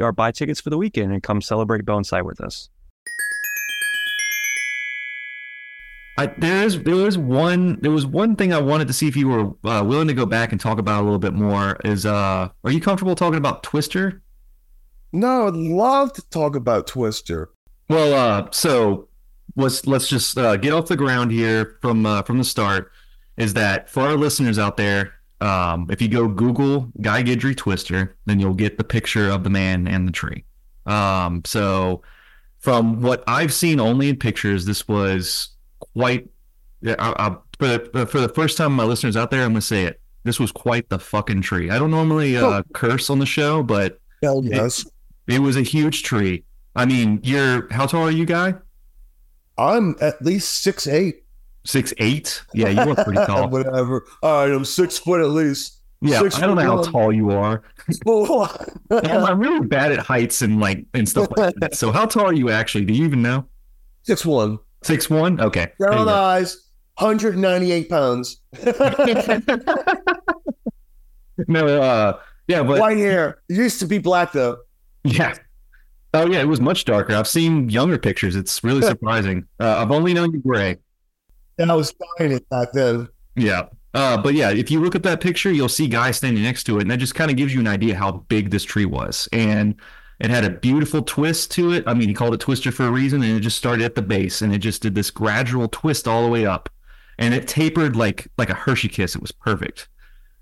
or 0.00 0.12
buy 0.12 0.32
tickets 0.32 0.60
for 0.60 0.70
the 0.70 0.78
weekend 0.78 1.12
and 1.12 1.22
come 1.22 1.40
celebrate 1.40 1.84
bonsai 1.84 2.24
with 2.24 2.40
us. 2.40 2.68
There 6.38 6.64
is 6.64 6.82
there 6.82 6.96
was 6.96 7.16
one 7.16 7.78
there 7.80 7.92
was 7.92 8.04
one 8.04 8.34
thing 8.34 8.52
I 8.52 8.60
wanted 8.60 8.88
to 8.88 8.92
see 8.92 9.06
if 9.06 9.14
you 9.14 9.28
were 9.28 9.52
uh, 9.64 9.84
willing 9.84 10.08
to 10.08 10.14
go 10.14 10.26
back 10.26 10.50
and 10.50 10.60
talk 10.60 10.80
about 10.80 11.02
a 11.02 11.04
little 11.04 11.20
bit 11.20 11.32
more. 11.32 11.76
Is 11.84 12.04
uh, 12.04 12.48
are 12.64 12.72
you 12.72 12.80
comfortable 12.80 13.14
talking 13.14 13.38
about 13.38 13.62
Twister? 13.62 14.20
No, 15.12 15.48
I'd 15.48 15.54
love 15.54 16.12
to 16.14 16.28
talk 16.30 16.54
about 16.54 16.86
Twister. 16.86 17.50
Well, 17.88 18.14
uh, 18.14 18.48
so 18.50 19.08
let's 19.56 19.86
let's 19.86 20.08
just 20.08 20.36
uh, 20.36 20.56
get 20.56 20.72
off 20.72 20.86
the 20.86 20.96
ground 20.96 21.32
here 21.32 21.78
from 21.80 22.04
uh, 22.04 22.22
from 22.22 22.38
the 22.38 22.44
start. 22.44 22.92
Is 23.36 23.54
that 23.54 23.88
for 23.88 24.02
our 24.02 24.16
listeners 24.16 24.58
out 24.58 24.76
there? 24.76 25.14
Um, 25.40 25.86
if 25.90 26.02
you 26.02 26.08
go 26.08 26.26
Google 26.28 26.90
Guy 27.00 27.22
Guidry 27.22 27.56
Twister, 27.56 28.16
then 28.26 28.40
you'll 28.40 28.54
get 28.54 28.76
the 28.76 28.84
picture 28.84 29.30
of 29.30 29.44
the 29.44 29.50
man 29.50 29.86
and 29.86 30.06
the 30.06 30.12
tree. 30.12 30.44
Um, 30.86 31.42
so 31.44 32.02
from 32.58 33.00
what 33.00 33.22
I've 33.26 33.52
seen 33.52 33.78
only 33.78 34.08
in 34.08 34.16
pictures, 34.16 34.64
this 34.64 34.88
was 34.88 35.50
quite. 35.94 36.28
I, 36.84 36.94
I, 36.98 37.36
for, 37.58 37.66
the, 37.66 38.06
for 38.06 38.20
the 38.20 38.28
first 38.28 38.56
time, 38.56 38.72
my 38.72 38.84
listeners 38.84 39.16
out 39.16 39.30
there, 39.30 39.42
I'm 39.42 39.50
going 39.50 39.60
to 39.60 39.66
say 39.66 39.84
it. 39.84 40.00
This 40.22 40.38
was 40.38 40.52
quite 40.52 40.88
the 40.88 40.98
fucking 40.98 41.42
tree. 41.42 41.70
I 41.70 41.78
don't 41.78 41.90
normally 41.90 42.36
uh, 42.36 42.46
oh. 42.46 42.62
curse 42.72 43.10
on 43.10 43.18
the 43.18 43.26
show, 43.26 43.62
but 43.62 44.00
Hell 44.22 44.44
yes. 44.44 44.80
It, 44.80 44.92
it 45.28 45.40
was 45.40 45.56
a 45.56 45.62
huge 45.62 46.02
tree. 46.02 46.44
I 46.74 46.86
mean, 46.86 47.20
you're 47.22 47.72
how 47.72 47.86
tall 47.86 48.02
are 48.02 48.10
you, 48.10 48.24
guy? 48.24 48.54
I'm 49.56 49.96
at 50.00 50.20
least 50.22 50.62
six 50.62 50.86
eight. 50.86 51.24
Six 51.64 51.92
eight? 51.98 52.42
Yeah, 52.54 52.68
you 52.68 52.90
are 52.90 53.04
pretty 53.04 53.24
tall. 53.26 53.48
Whatever. 53.48 54.06
All 54.22 54.46
right, 54.46 54.54
I'm 54.54 54.64
six 54.64 54.98
foot 54.98 55.20
at 55.20 55.28
least. 55.28 55.80
Yeah, 56.00 56.20
six 56.20 56.36
I 56.36 56.46
don't 56.46 56.56
know 56.56 56.62
how 56.62 56.82
tall 56.82 57.12
you 57.12 57.30
are. 57.32 57.62
I'm 58.90 59.40
really 59.40 59.66
bad 59.66 59.90
at 59.90 59.98
heights 59.98 60.42
and 60.42 60.60
like 60.60 60.84
and 60.94 61.08
stuff 61.08 61.28
like 61.36 61.54
that. 61.56 61.74
So 61.74 61.90
how 61.90 62.06
tall 62.06 62.26
are 62.26 62.32
you 62.32 62.50
actually? 62.50 62.84
Do 62.84 62.94
you 62.94 63.04
even 63.04 63.22
know? 63.22 63.46
Six 64.02 64.24
one. 64.24 64.58
Six 64.82 65.10
one. 65.10 65.40
Okay. 65.40 65.72
Brown 65.78 66.08
eyes. 66.08 66.68
198 66.98 67.88
pounds. 67.88 68.40
no, 71.46 71.80
uh, 71.80 72.18
yeah, 72.48 72.62
but 72.64 72.80
white 72.80 72.96
hair. 72.96 73.40
It 73.48 73.56
used 73.56 73.78
to 73.80 73.86
be 73.86 73.98
black 73.98 74.32
though. 74.32 74.58
Yeah. 75.10 75.34
Oh 76.14 76.26
yeah, 76.26 76.40
it 76.40 76.48
was 76.48 76.60
much 76.60 76.84
darker. 76.84 77.14
I've 77.14 77.28
seen 77.28 77.68
younger 77.68 77.98
pictures. 77.98 78.34
It's 78.34 78.64
really 78.64 78.82
surprising. 78.82 79.46
uh, 79.60 79.76
I've 79.76 79.90
only 79.90 80.14
known 80.14 80.32
you 80.32 80.40
gray. 80.40 80.76
And 81.58 81.70
I 81.70 81.74
was 81.74 81.92
it 82.18 82.48
back 82.48 82.72
then. 82.72 83.08
Yeah. 83.36 83.66
Uh, 83.94 84.16
but 84.16 84.34
yeah, 84.34 84.50
if 84.50 84.70
you 84.70 84.80
look 84.80 84.94
at 84.94 85.02
that 85.02 85.20
picture, 85.20 85.50
you'll 85.50 85.68
see 85.68 85.88
guys 85.88 86.18
standing 86.18 86.42
next 86.42 86.64
to 86.64 86.78
it, 86.78 86.82
and 86.82 86.90
that 86.90 86.98
just 86.98 87.14
kind 87.14 87.30
of 87.30 87.36
gives 87.36 87.52
you 87.52 87.60
an 87.60 87.66
idea 87.66 87.94
how 87.96 88.12
big 88.28 88.50
this 88.50 88.64
tree 88.64 88.84
was. 88.84 89.28
And 89.32 89.74
it 90.20 90.30
had 90.30 90.44
a 90.44 90.50
beautiful 90.50 91.02
twist 91.02 91.50
to 91.52 91.72
it. 91.72 91.84
I 91.86 91.94
mean, 91.94 92.08
he 92.08 92.14
called 92.14 92.34
it 92.34 92.40
Twister 92.40 92.70
for 92.70 92.86
a 92.86 92.90
reason, 92.90 93.22
and 93.22 93.36
it 93.36 93.40
just 93.40 93.56
started 93.56 93.84
at 93.84 93.94
the 93.94 94.02
base, 94.02 94.42
and 94.42 94.54
it 94.54 94.58
just 94.58 94.82
did 94.82 94.94
this 94.94 95.10
gradual 95.10 95.68
twist 95.68 96.06
all 96.06 96.22
the 96.22 96.28
way 96.28 96.46
up, 96.46 96.68
and 97.18 97.34
it 97.34 97.48
tapered 97.48 97.96
like 97.96 98.28
like 98.38 98.50
a 98.50 98.54
Hershey 98.54 98.88
kiss. 98.88 99.14
It 99.14 99.22
was 99.22 99.32
perfect. 99.32 99.88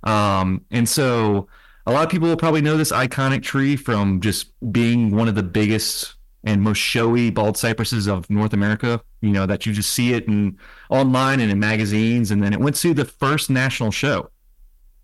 Um, 0.03 0.65
and 0.71 0.89
so 0.89 1.49
a 1.87 1.93
lot 1.93 2.05
of 2.05 2.11
people 2.11 2.29
will 2.29 2.37
probably 2.37 2.63
know 2.63 2.77
this 2.77 2.93
iconic 2.93 3.43
tree 3.43 3.77
from 3.77 4.21
just 4.21 4.53
being 4.73 5.15
one 5.15 5.29
of 5.29 5.35
the 5.35 5.43
biggest 5.43 6.15
and 6.45 6.63
most 6.63 6.79
showy 6.79 7.31
bald 7.31 7.57
cypresses 7.57 8.07
of 8.07 8.29
North 8.31 8.53
America. 8.53 9.01
You 9.21 9.31
know 9.31 9.47
that 9.47 9.67
you 9.67 9.73
just 9.73 9.93
see 9.93 10.13
it 10.13 10.27
in 10.27 10.59
online 10.91 11.41
and 11.41 11.51
in 11.51 11.59
magazines, 11.59 12.31
and 12.31 12.43
then 12.43 12.53
it 12.53 12.61
went 12.61 12.77
to 12.77 12.95
the 12.95 13.05
first 13.05 13.51
national 13.51 13.91
show. 13.91 14.31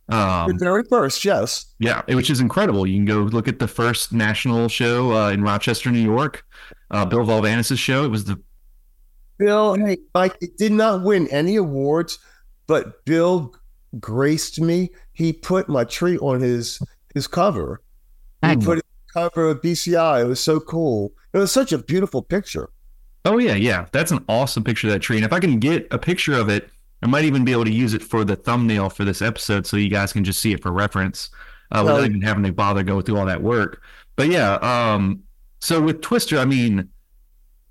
Um, 0.09 0.49
the 0.49 0.59
very 0.59 0.85
first, 0.85 1.25
yes. 1.25 1.67
Yeah, 1.79 2.03
which 2.09 2.31
is 2.31 2.41
incredible. 2.41 2.87
You 2.87 2.97
can 2.99 3.05
go 3.05 3.21
look 3.21 3.49
at 3.49 3.59
the 3.59 3.69
first 3.69 4.13
national 4.13 4.69
show 4.69 5.13
uh, 5.13 5.31
in 5.31 5.43
Rochester, 5.43 5.91
New 5.91 6.01
York. 6.01 6.45
Uh, 6.91 7.05
Bill 7.05 7.21
Valavanis' 7.21 7.79
show. 7.79 8.05
It 8.05 8.09
was 8.09 8.25
the 8.25 8.41
Bill. 9.39 9.75
Hey, 9.75 9.99
Mike, 10.15 10.37
it 10.41 10.59
did 10.59 10.73
not 10.73 11.03
win 11.03 11.27
any 11.29 11.57
awards, 11.57 12.19
but 12.67 13.05
Bill 13.05 13.55
graced 13.99 14.61
me. 14.61 14.91
He 15.13 15.33
put 15.33 15.69
my 15.69 15.85
tree 15.85 16.19
on 16.19 16.41
his 16.41 16.81
his 17.15 17.27
cover. 17.27 17.81
He 18.45 18.57
put 18.57 18.79
it 18.79 18.85
on 18.85 19.07
the 19.07 19.31
cover 19.31 19.49
of 19.49 19.61
BCI. 19.61 20.25
It 20.25 20.27
was 20.27 20.43
so 20.43 20.59
cool. 20.59 21.13
It 21.33 21.39
was 21.39 21.53
such 21.53 21.73
a 21.73 21.79
beautiful 21.79 22.23
picture. 22.23 22.71
Oh 23.25 23.39
yeah, 23.39 23.55
yeah. 23.55 23.87
That's 23.93 24.11
an 24.11 24.25
awesome 24.29 24.65
picture 24.65 24.89
of 24.89 24.95
that 24.95 25.01
tree. 25.01 25.17
And 25.17 25.25
if 25.25 25.33
I 25.33 25.39
can 25.39 25.59
get 25.59 25.87
a 25.93 25.99
picture 25.99 26.35
of 26.35 26.49
it, 26.49 26.69
I 27.03 27.07
might 27.07 27.25
even 27.25 27.45
be 27.45 27.53
able 27.53 27.65
to 27.65 27.73
use 27.73 27.95
it 27.95 28.03
for 28.03 28.25
the 28.25 28.37
thumbnail 28.37 28.91
for 28.91 29.05
this 29.05 29.23
episode, 29.23 29.67
so 29.67 29.77
you 29.77 29.89
guys 29.89 30.13
can 30.13 30.25
just 30.25 30.41
see 30.41 30.53
it 30.53 30.63
for 30.63 30.73
reference 30.73 31.31
uh, 31.73 31.83
without 31.85 32.05
even 32.05 32.23
having 32.23 32.45
to 32.45 32.53
bother 32.53 32.83
go 32.83 33.01
through 33.01 33.19
all 33.19 33.27
that 33.27 33.43
work. 33.43 33.83
But 34.17 34.29
yeah, 34.29 34.55
um, 34.55 35.23
so 35.61 35.81
with 35.81 36.01
Twister, 36.01 36.39
I 36.39 36.45
mean, 36.45 36.89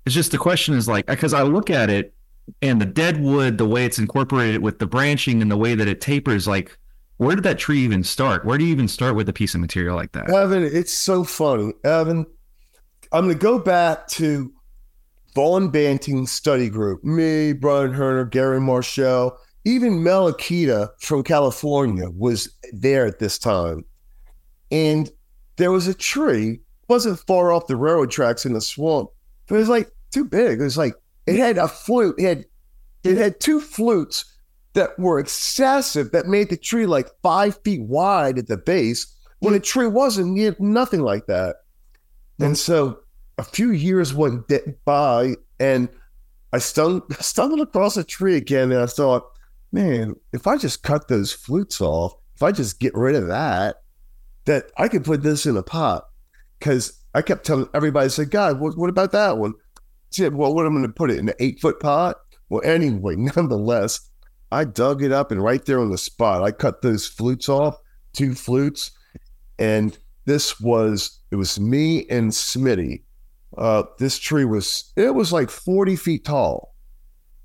it's 0.04 0.14
just 0.14 0.32
the 0.32 0.38
question 0.38 0.74
is 0.74 0.88
like 0.88 1.06
because 1.06 1.32
I 1.32 1.42
look 1.42 1.70
at 1.70 1.88
it 1.88 2.14
and 2.60 2.80
the 2.80 2.86
dead 2.86 3.22
wood, 3.22 3.58
the 3.58 3.66
way 3.66 3.84
it's 3.84 3.98
incorporated 3.98 4.62
with 4.62 4.78
the 4.78 4.86
branching 4.86 5.40
and 5.40 5.50
the 5.50 5.56
way 5.56 5.74
that 5.74 5.88
it 5.88 6.00
tapers, 6.00 6.46
like 6.46 6.76
where 7.22 7.36
did 7.36 7.44
that 7.44 7.58
tree 7.58 7.80
even 7.80 8.04
start? 8.04 8.44
Where 8.44 8.58
do 8.58 8.64
you 8.64 8.72
even 8.72 8.88
start 8.88 9.14
with 9.14 9.28
a 9.28 9.32
piece 9.32 9.54
of 9.54 9.60
material 9.60 9.96
like 9.96 10.12
that? 10.12 10.30
Evan, 10.30 10.62
it's 10.62 10.92
so 10.92 11.24
funny. 11.24 11.72
Evan, 11.84 12.26
I'm 13.12 13.24
going 13.24 13.38
to 13.38 13.42
go 13.42 13.58
back 13.58 14.08
to 14.08 14.52
Vaughn 15.34 15.70
Banting 15.70 16.26
study 16.26 16.68
group. 16.68 17.04
Me, 17.04 17.52
Brian 17.52 17.92
Herner, 17.92 18.30
Gary 18.30 18.60
Marshall, 18.60 19.38
even 19.64 20.02
Mel 20.02 20.32
Akita 20.32 20.90
from 20.98 21.22
California 21.22 22.10
was 22.10 22.54
there 22.72 23.06
at 23.06 23.18
this 23.18 23.38
time. 23.38 23.84
And 24.70 25.10
there 25.56 25.70
was 25.70 25.86
a 25.86 25.94
tree, 25.94 26.60
wasn't 26.88 27.20
far 27.20 27.52
off 27.52 27.66
the 27.66 27.76
railroad 27.76 28.10
tracks 28.10 28.44
in 28.44 28.52
the 28.52 28.60
swamp, 28.60 29.10
but 29.46 29.56
it 29.56 29.58
was 29.58 29.68
like 29.68 29.90
too 30.10 30.24
big. 30.24 30.60
It 30.60 30.64
was 30.64 30.78
like 30.78 30.94
it 31.26 31.36
had 31.36 31.58
a 31.58 31.68
flute. 31.68 32.16
It 32.18 32.24
had 32.24 32.44
it 33.04 33.16
had 33.16 33.40
two 33.40 33.60
flutes 33.60 34.31
that 34.74 34.98
were 34.98 35.18
excessive 35.18 36.12
that 36.12 36.26
made 36.26 36.48
the 36.48 36.56
tree 36.56 36.86
like 36.86 37.08
five 37.22 37.58
feet 37.62 37.82
wide 37.82 38.38
at 38.38 38.46
the 38.46 38.56
base 38.56 39.14
when 39.40 39.52
the 39.52 39.60
mm. 39.60 39.64
tree 39.64 39.86
wasn't 39.86 40.36
you 40.36 40.54
nothing 40.58 41.00
like 41.00 41.26
that. 41.26 41.56
Mm. 42.40 42.46
And 42.46 42.58
so 42.58 43.00
a 43.38 43.44
few 43.44 43.72
years 43.72 44.14
went 44.14 44.50
by 44.84 45.34
and 45.58 45.88
I 46.52 46.58
stumbled, 46.58 47.14
stumbled 47.20 47.60
across 47.60 47.96
a 47.96 48.04
tree 48.04 48.36
again 48.36 48.72
and 48.72 48.80
I 48.80 48.86
thought, 48.86 49.24
man, 49.72 50.16
if 50.32 50.46
I 50.46 50.56
just 50.56 50.82
cut 50.82 51.08
those 51.08 51.32
flutes 51.32 51.80
off, 51.80 52.14
if 52.34 52.42
I 52.42 52.52
just 52.52 52.80
get 52.80 52.94
rid 52.94 53.14
of 53.14 53.28
that, 53.28 53.82
that 54.44 54.70
I 54.76 54.88
could 54.88 55.04
put 55.04 55.22
this 55.22 55.46
in 55.46 55.56
a 55.56 55.62
pot. 55.62 56.04
Because 56.58 57.00
I 57.14 57.22
kept 57.22 57.44
telling 57.44 57.68
everybody, 57.74 58.04
I 58.04 58.08
said, 58.08 58.30
God, 58.30 58.60
what, 58.60 58.76
what 58.76 58.90
about 58.90 59.12
that 59.12 59.38
one? 59.38 59.54
I 59.76 59.80
said, 60.10 60.34
well, 60.34 60.54
what 60.54 60.66
I'm 60.66 60.72
going 60.72 60.86
to 60.86 60.92
put 60.92 61.10
it 61.10 61.18
in 61.18 61.28
an 61.28 61.34
eight 61.40 61.60
foot 61.60 61.80
pot? 61.80 62.16
Well, 62.48 62.62
anyway, 62.64 63.16
nonetheless, 63.36 64.08
I 64.52 64.64
dug 64.64 65.02
it 65.02 65.12
up 65.12 65.32
and 65.32 65.42
right 65.42 65.64
there 65.64 65.80
on 65.80 65.90
the 65.90 65.98
spot, 65.98 66.42
I 66.42 66.52
cut 66.52 66.82
those 66.82 67.06
flutes 67.06 67.48
off, 67.48 67.76
two 68.12 68.34
flutes, 68.34 68.90
and 69.58 69.96
this 70.26 70.60
was 70.60 71.20
it 71.30 71.36
was 71.36 71.58
me 71.58 72.06
and 72.08 72.30
Smitty. 72.30 73.02
Uh, 73.56 73.84
this 73.98 74.18
tree 74.18 74.44
was 74.44 74.92
it 74.96 75.14
was 75.14 75.32
like 75.32 75.50
40 75.50 75.96
feet 75.96 76.24
tall, 76.24 76.74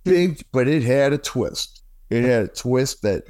big, 0.04 0.44
but 0.52 0.68
it 0.68 0.84
had 0.84 1.14
a 1.14 1.18
twist. 1.18 1.82
It 2.10 2.24
had 2.24 2.44
a 2.44 2.48
twist 2.50 3.02
that 3.04 3.24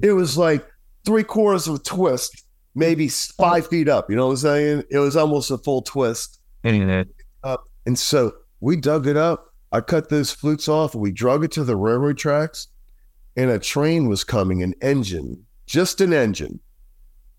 it 0.00 0.12
was 0.12 0.36
like 0.36 0.66
three 1.04 1.24
quarters 1.24 1.68
of 1.68 1.76
a 1.76 1.78
twist, 1.78 2.44
maybe 2.74 3.08
five 3.08 3.68
feet 3.68 3.88
up. 3.88 4.10
You 4.10 4.16
know 4.16 4.26
what 4.26 4.32
I'm 4.32 4.38
saying? 4.38 4.82
It 4.90 4.98
was 4.98 5.16
almost 5.16 5.50
a 5.50 5.58
full 5.58 5.82
twist. 5.82 6.40
Uh, 7.44 7.56
and 7.86 7.98
so 7.98 8.32
we 8.60 8.76
dug 8.76 9.06
it 9.06 9.16
up. 9.16 9.54
I 9.72 9.80
cut 9.80 10.08
those 10.08 10.32
flutes 10.32 10.68
off 10.68 10.94
and 10.94 11.02
we 11.02 11.12
drug 11.12 11.44
it 11.44 11.52
to 11.52 11.64
the 11.64 11.76
railroad 11.76 12.18
tracks. 12.18 12.68
And 13.36 13.50
a 13.50 13.58
train 13.58 14.08
was 14.08 14.24
coming, 14.24 14.62
an 14.62 14.74
engine, 14.80 15.44
just 15.66 16.00
an 16.00 16.12
engine. 16.12 16.60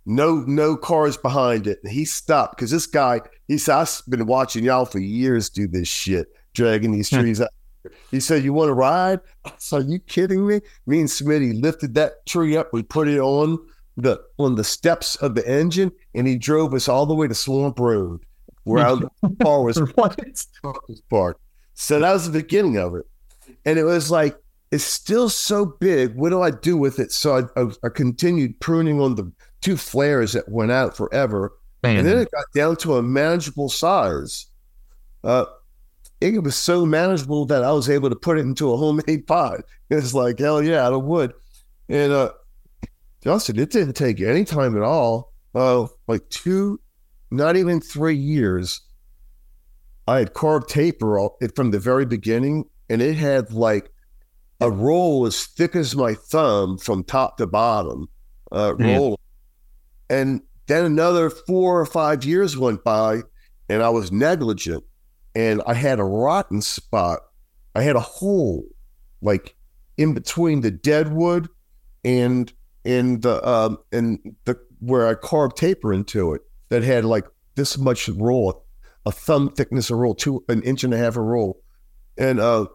No, 0.06 0.44
no 0.48 0.78
cars 0.78 1.18
behind 1.18 1.68
it. 1.68 1.80
And 1.84 1.92
he 1.92 2.06
stopped 2.06 2.56
because 2.56 2.72
this 2.72 2.86
guy, 2.86 3.22
he 3.48 3.58
said, 3.58 3.76
I've 3.76 4.02
been 4.08 4.26
watching 4.26 4.64
y'all 4.64 4.86
for 4.86 5.00
years 5.00 5.50
do 5.50 5.68
this 5.68 5.88
shit, 5.88 6.28
dragging 6.54 6.92
these 6.92 7.10
trees 7.10 7.42
out. 7.42 7.50
He 8.12 8.20
said, 8.20 8.44
You 8.44 8.54
want 8.54 8.70
to 8.70 8.74
ride? 8.74 9.20
I 9.46 9.52
said, 9.58 9.82
Are 9.82 9.86
you 9.86 10.00
kidding 10.00 10.48
me? 10.48 10.62
Me 10.86 11.00
and 11.00 11.10
Smitty 11.10 11.62
lifted 11.62 11.96
that 11.96 12.26
tree 12.26 12.56
up. 12.56 12.72
We 12.72 12.84
put 12.84 13.08
it 13.08 13.20
on 13.20 13.60
the 13.98 14.22
on 14.38 14.56
the 14.56 14.64
steps 14.64 15.16
of 15.18 15.36
the 15.36 15.48
engine, 15.50 15.92
and 16.14 16.28
he 16.28 16.38
drove 16.38 16.74
us 16.74 16.88
all 16.88 17.06
the 17.06 17.16
way 17.16 17.28
to 17.28 17.36
Swamp 17.36 17.80
Road, 17.80 18.22
where 18.64 18.86
our 18.86 19.02
car 19.42 19.64
was 19.64 19.82
parked. 21.10 21.42
So 21.74 22.00
that 22.00 22.14
was 22.14 22.32
the 22.32 22.40
beginning 22.40 22.78
of 22.78 22.96
it. 22.96 23.06
And 23.66 23.78
it 23.78 23.84
was 23.84 24.10
like, 24.10 24.36
it's 24.72 24.84
still 24.84 25.30
so 25.30 25.66
big. 25.66 26.16
What 26.16 26.30
do 26.30 26.42
I 26.42 26.52
do 26.52 26.78
with 26.78 27.00
it? 27.00 27.12
So 27.12 27.38
I, 27.38 27.62
I, 27.62 27.68
I 27.84 27.90
continued 27.90 28.60
pruning 28.60 29.00
on 29.00 29.16
the 29.16 29.32
two 29.62 29.78
flares 29.78 30.34
that 30.34 30.50
went 30.50 30.72
out 30.72 30.96
forever. 30.96 31.54
Man. 31.84 31.98
And 31.98 32.08
then 32.08 32.18
it 32.18 32.32
got 32.32 32.46
down 32.54 32.76
to 32.78 32.98
a 32.98 33.04
manageable 33.04 33.70
size. 33.70 34.48
Uh, 35.24 35.46
it 36.20 36.44
was 36.44 36.56
so 36.56 36.86
manageable 36.86 37.46
that 37.46 37.64
I 37.64 37.72
was 37.72 37.90
able 37.90 38.10
to 38.10 38.16
put 38.16 38.38
it 38.38 38.42
into 38.42 38.74
a 38.74 38.78
homemade 38.78 39.28
pot. 39.28 39.62
It's 39.90 40.14
like, 40.14 40.40
hell 40.40 40.62
yeah, 40.62 40.86
out 40.86 40.94
of 40.94 41.04
wood. 41.04 41.34
And 41.88 42.12
uh, 42.12 42.32
Justin, 43.24 43.60
it 43.60 43.72
didn't 43.72 43.94
take 43.94 44.20
any 44.20 44.44
time 44.44 44.76
at 44.76 44.84
all. 44.84 45.34
Uh, 45.56 45.88
like 46.08 46.28
two, 46.30 46.80
not 47.32 47.56
even 47.56 47.80
three 47.80 48.16
years. 48.16 48.82
I 50.08 50.20
had 50.20 50.34
carved 50.34 50.70
taper 50.70 51.20
all, 51.20 51.38
it 51.42 51.56
from 51.56 51.72
the 51.72 51.80
very 51.80 52.06
beginning, 52.06 52.66
and 52.90 53.02
it 53.02 53.16
had 53.16 53.52
like 53.52 53.92
a 54.60 54.72
roll 54.72 55.26
as 55.26 55.46
thick 55.46 55.76
as 55.76 55.96
my 55.96 56.14
thumb 56.14 56.78
from 56.78 57.04
top 57.04 57.38
to 57.38 57.48
bottom. 57.48 58.08
Uh, 58.52 58.76
roll. 58.78 59.20
And 60.10 60.42
then 60.68 60.86
another 60.86 61.30
four 61.30 61.80
or 61.80 61.86
five 61.86 62.24
years 62.24 62.58
went 62.58 62.84
by, 62.84 63.22
and 63.70 63.84
I 63.84 63.90
was 63.90 64.12
negligent, 64.12 64.84
and 65.36 65.62
I 65.68 65.74
had 65.74 66.00
a 66.00 66.04
rotten 66.04 66.62
spot. 66.62 67.20
I 67.76 67.82
had 67.82 67.96
a 67.96 68.02
hole, 68.02 68.64
like 69.22 69.56
in 69.98 70.14
between 70.14 70.62
the 70.62 70.72
dead 70.72 71.12
wood 71.12 71.50
and 72.04 72.52
in 72.84 73.20
the 73.20 73.46
um 73.48 73.78
and 73.92 74.20
the 74.46 74.58
where 74.80 75.08
I 75.08 75.16
carved 75.16 75.58
taper 75.58 75.94
into 75.94 76.34
it 76.34 76.42
that 76.70 76.84
had 76.84 77.04
like 77.04 77.26
this 77.56 77.78
much 77.78 78.08
roll, 78.10 78.66
a 79.06 79.12
thumb 79.12 79.50
thickness 79.50 79.90
of 79.90 79.98
roll, 79.98 80.16
two 80.16 80.44
an 80.48 80.62
inch 80.64 80.84
and 80.84 80.94
a 80.94 80.98
half 80.98 81.18
of 81.18 81.24
roll, 81.24 81.62
and 82.18 82.40
uh, 82.40 82.68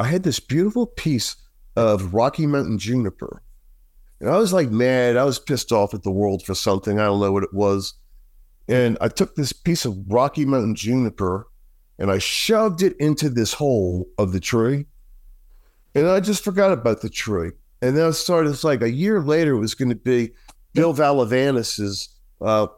I 0.00 0.04
had 0.04 0.22
this 0.22 0.40
beautiful 0.40 0.86
piece 0.86 1.36
of 1.76 2.14
Rocky 2.14 2.46
Mountain 2.46 2.78
juniper, 2.78 3.42
and 4.18 4.30
I 4.30 4.38
was 4.38 4.50
like 4.50 4.70
mad. 4.70 5.18
I 5.18 5.24
was 5.24 5.38
pissed 5.38 5.72
off 5.72 5.92
at 5.92 6.04
the 6.04 6.10
world 6.10 6.42
for 6.42 6.54
something. 6.54 6.98
I 6.98 7.04
don't 7.04 7.20
know 7.20 7.32
what 7.32 7.42
it 7.42 7.52
was, 7.52 7.92
and 8.66 8.96
I 9.02 9.08
took 9.08 9.34
this 9.36 9.52
piece 9.52 9.84
of 9.84 9.98
Rocky 10.08 10.46
Mountain 10.46 10.76
juniper, 10.76 11.48
and 11.98 12.10
I 12.10 12.16
shoved 12.16 12.82
it 12.82 12.96
into 12.98 13.28
this 13.28 13.52
hole 13.52 14.08
of 14.16 14.32
the 14.32 14.40
tree, 14.40 14.86
and 15.94 16.08
I 16.08 16.20
just 16.20 16.42
forgot 16.42 16.72
about 16.72 17.02
the 17.02 17.10
tree. 17.10 17.50
And 17.82 17.94
then 17.94 18.06
I 18.06 18.10
started. 18.12 18.48
It's 18.50 18.64
like 18.64 18.80
a 18.80 18.90
year 18.90 19.20
later. 19.20 19.52
It 19.52 19.60
was 19.60 19.74
going 19.74 19.90
to 19.90 19.94
be 19.94 20.30
Bill 20.72 20.94
Valavanis's 20.94 22.08
uh, 22.40 22.68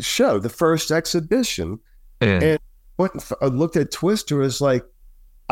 show, 0.00 0.38
the 0.38 0.50
first 0.50 0.90
exhibition. 0.90 1.78
Yeah. 2.20 2.40
And 2.42 2.60
went 2.98 3.14
and 3.14 3.22
f- 3.22 3.32
I 3.40 3.46
looked 3.46 3.76
at 3.76 3.90
Twister. 3.90 4.42
as 4.42 4.60
like 4.60 4.84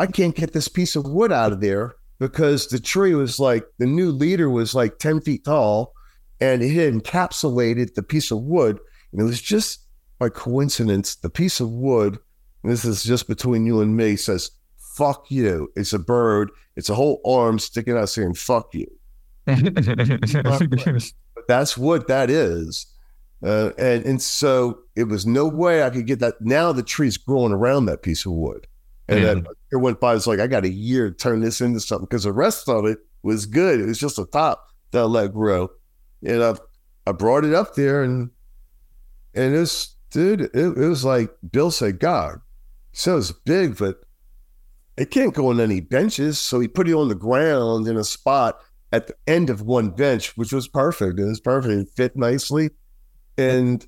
I 0.01 0.07
can't 0.07 0.35
get 0.35 0.51
this 0.51 0.67
piece 0.67 0.95
of 0.95 1.05
wood 1.05 1.31
out 1.31 1.51
of 1.51 1.61
there 1.61 1.93
because 2.17 2.65
the 2.65 2.79
tree 2.79 3.13
was 3.13 3.39
like 3.39 3.67
the 3.77 3.85
new 3.85 4.09
leader 4.09 4.49
was 4.49 4.73
like 4.73 4.97
ten 4.97 5.21
feet 5.21 5.45
tall, 5.45 5.93
and 6.39 6.63
it 6.63 6.73
had 6.73 6.91
encapsulated 6.91 7.93
the 7.93 8.01
piece 8.01 8.31
of 8.31 8.41
wood. 8.41 8.79
And 9.11 9.21
it 9.21 9.25
was 9.25 9.39
just 9.39 9.81
by 10.17 10.29
coincidence 10.29 11.13
the 11.13 11.29
piece 11.29 11.59
of 11.59 11.69
wood. 11.69 12.17
And 12.63 12.71
this 12.71 12.83
is 12.83 13.03
just 13.03 13.27
between 13.27 13.67
you 13.67 13.79
and 13.81 13.95
me. 13.95 14.15
Says 14.15 14.49
"fuck 14.95 15.29
you." 15.29 15.71
It's 15.75 15.93
a 15.93 15.99
bird. 15.99 16.49
It's 16.75 16.89
a 16.89 16.95
whole 16.95 17.21
arm 17.23 17.59
sticking 17.59 17.95
out 17.95 18.09
saying 18.09 18.33
"fuck 18.33 18.73
you." 18.73 18.87
But 21.35 21.43
that's 21.47 21.77
what 21.77 22.07
that 22.07 22.31
is. 22.31 22.87
Uh, 23.43 23.69
and 23.77 24.03
and 24.03 24.19
so 24.19 24.79
it 24.95 25.03
was 25.03 25.27
no 25.27 25.47
way 25.47 25.83
I 25.83 25.91
could 25.91 26.07
get 26.07 26.17
that. 26.21 26.41
Now 26.41 26.71
the 26.71 26.81
tree's 26.81 27.17
growing 27.17 27.53
around 27.53 27.85
that 27.85 28.01
piece 28.01 28.25
of 28.25 28.31
wood, 28.31 28.65
and 29.11 29.19
Yeah. 29.19 29.25
then 29.33 29.45
it 29.71 29.77
went 29.77 29.99
by. 29.99 30.15
It's 30.15 30.27
like 30.27 30.39
I 30.39 30.47
got 30.47 30.65
a 30.65 30.69
year 30.69 31.09
to 31.09 31.15
turn 31.15 31.41
this 31.41 31.61
into 31.61 31.79
something 31.79 32.05
because 32.05 32.23
the 32.23 32.33
rest 32.33 32.67
of 32.69 32.85
it 32.85 32.99
was 33.23 33.45
good. 33.45 33.79
It 33.79 33.85
was 33.85 33.99
just 33.99 34.15
the 34.15 34.25
top 34.25 34.65
that 34.91 34.99
I 35.01 35.03
let 35.03 35.33
grow, 35.33 35.69
and 36.23 36.43
I 36.43 36.55
I 37.05 37.11
brought 37.11 37.45
it 37.45 37.53
up 37.53 37.75
there, 37.75 38.03
and 38.03 38.29
and 39.33 39.55
it's 39.55 39.95
dude, 40.11 40.41
it, 40.41 40.51
it 40.55 40.75
was 40.77 41.05
like 41.05 41.31
Bill 41.51 41.71
said, 41.71 41.99
God, 41.99 42.39
so 42.93 43.17
it's 43.17 43.31
big, 43.31 43.77
but 43.77 44.01
it 44.97 45.09
can't 45.11 45.33
go 45.33 45.47
on 45.47 45.59
any 45.59 45.79
benches. 45.79 46.37
So 46.39 46.59
he 46.59 46.67
put 46.67 46.89
it 46.89 46.93
on 46.93 47.07
the 47.07 47.15
ground 47.15 47.87
in 47.87 47.97
a 47.97 48.03
spot 48.03 48.59
at 48.91 49.07
the 49.07 49.15
end 49.25 49.49
of 49.49 49.61
one 49.61 49.89
bench, 49.91 50.35
which 50.37 50.51
was 50.51 50.67
perfect. 50.67 51.17
It 51.19 51.23
was 51.25 51.39
perfect. 51.39 51.73
It 51.73 51.89
fit 51.95 52.17
nicely. 52.17 52.71
And 53.37 53.87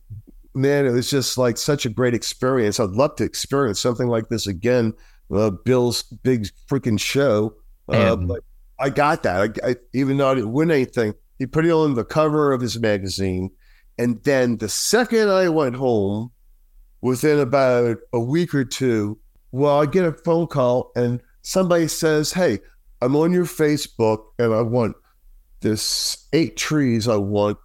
man, 0.56 0.86
it 0.86 0.92
was 0.92 1.10
just 1.10 1.38
like 1.38 1.58
such 1.58 1.86
a 1.86 1.90
great 1.90 2.14
experience. 2.14 2.80
I'd 2.80 2.92
love 2.92 3.16
to 3.18 3.26
experience 3.26 3.82
something 3.82 4.08
like 4.08 4.30
this 4.30 4.48
again. 4.48 4.94
Uh, 5.32 5.50
Bill's 5.52 6.04
big 6.04 6.48
freaking 6.70 7.00
show. 7.00 7.56
Uh, 7.88 8.16
but 8.16 8.44
I 8.80 8.90
got 8.90 9.24
that. 9.24 9.60
I, 9.64 9.70
I, 9.70 9.76
even 9.94 10.18
though 10.18 10.32
I 10.32 10.36
didn't 10.36 10.54
win 10.54 10.72
anything, 10.72 11.14
he 11.38 11.46
put 11.46 11.66
it 11.66 11.72
on 11.72 11.96
the 11.96 12.06
cover 12.06 12.54
of 12.54 12.62
his 12.62 12.80
magazine. 12.80 13.52
And 13.98 14.24
then 14.24 14.58
the 14.58 14.70
second 14.70 15.30
I 15.30 15.50
went 15.50 15.76
home, 15.76 16.32
within 17.04 17.38
about 17.38 17.98
a 18.14 18.20
week 18.20 18.56
or 18.56 18.64
two, 18.64 19.20
well, 19.52 19.82
I 19.82 19.86
get 19.86 20.06
a 20.06 20.14
phone 20.14 20.48
call 20.48 20.92
and 20.96 21.22
somebody 21.42 21.88
says, 21.90 22.32
Hey, 22.32 22.60
I'm 23.02 23.16
on 23.18 23.34
your 23.34 23.46
Facebook 23.46 24.24
and 24.40 24.54
I 24.54 24.62
want 24.62 24.96
this 25.60 26.28
eight 26.32 26.56
trees 26.56 27.08
I 27.08 27.18
want. 27.18 27.58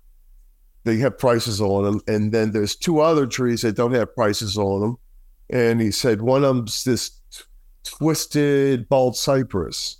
They 0.84 0.96
have 0.98 1.18
prices 1.18 1.60
on 1.60 1.84
them. 1.84 2.00
And 2.08 2.32
then 2.32 2.50
there's 2.50 2.74
two 2.74 3.00
other 3.00 3.26
trees 3.26 3.62
that 3.62 3.76
don't 3.76 3.94
have 3.94 4.14
prices 4.14 4.58
on 4.58 4.80
them. 4.80 4.98
And 5.50 5.80
he 5.80 5.92
said, 5.92 6.20
one 6.20 6.44
of 6.44 6.56
them's 6.56 6.84
this 6.84 7.10
twisted 7.84 8.88
bald 8.88 9.16
cypress. 9.16 9.98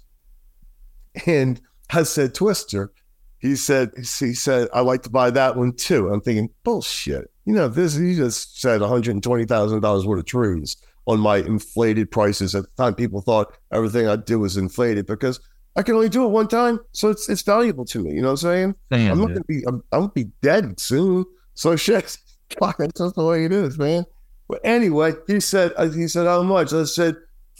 And 1.26 1.60
I 1.90 2.02
said, 2.04 2.34
Twister. 2.34 2.92
He 3.40 3.54
said, 3.54 3.92
he 3.96 4.34
said, 4.34 4.68
I 4.74 4.80
like 4.80 5.02
to 5.04 5.10
buy 5.10 5.30
that 5.30 5.56
one 5.56 5.72
too. 5.72 6.08
I'm 6.12 6.20
thinking, 6.20 6.50
bullshit. 6.64 7.30
You 7.44 7.54
know, 7.54 7.68
this, 7.68 7.94
he 7.94 8.16
just 8.16 8.60
said 8.60 8.80
$120,000 8.80 10.04
worth 10.04 10.18
of 10.18 10.26
trees 10.26 10.76
on 11.06 11.20
my 11.20 11.36
inflated 11.36 12.10
prices. 12.10 12.54
At 12.56 12.64
the 12.64 12.82
time, 12.82 12.94
people 12.96 13.20
thought 13.20 13.56
everything 13.72 14.08
I 14.08 14.16
did 14.16 14.36
was 14.36 14.56
inflated 14.56 15.06
because 15.06 15.38
I 15.76 15.82
can 15.82 15.94
only 15.94 16.08
do 16.08 16.24
it 16.24 16.28
one 16.30 16.48
time. 16.48 16.80
So 16.92 17.10
it's, 17.10 17.28
it's 17.28 17.42
valuable 17.42 17.84
to 17.86 18.02
me. 18.02 18.10
You 18.12 18.22
know 18.22 18.28
what 18.28 18.32
I'm 18.32 18.36
saying? 18.38 18.74
Damn, 18.90 19.12
I'm 19.12 19.18
not 19.20 19.26
dude. 19.28 19.34
gonna 19.36 19.44
be. 19.44 19.62
I'm, 19.68 19.84
I'm 19.92 20.00
gonna 20.00 20.12
be 20.12 20.24
dead 20.42 20.80
soon. 20.80 21.24
So 21.54 21.76
shit, 21.76 22.18
fuck, 22.58 22.78
that's 22.78 22.98
just 22.98 23.14
the 23.14 23.24
way 23.24 23.44
it 23.44 23.52
is, 23.52 23.78
man. 23.78 24.04
But 24.48 24.60
anyway, 24.64 25.12
he 25.28 25.38
said. 25.38 25.72
uh, 25.76 25.88
He 25.90 26.08
said 26.08 26.26
how 26.26 26.42
much? 26.42 26.72
I 26.72 26.82
said 26.84 27.14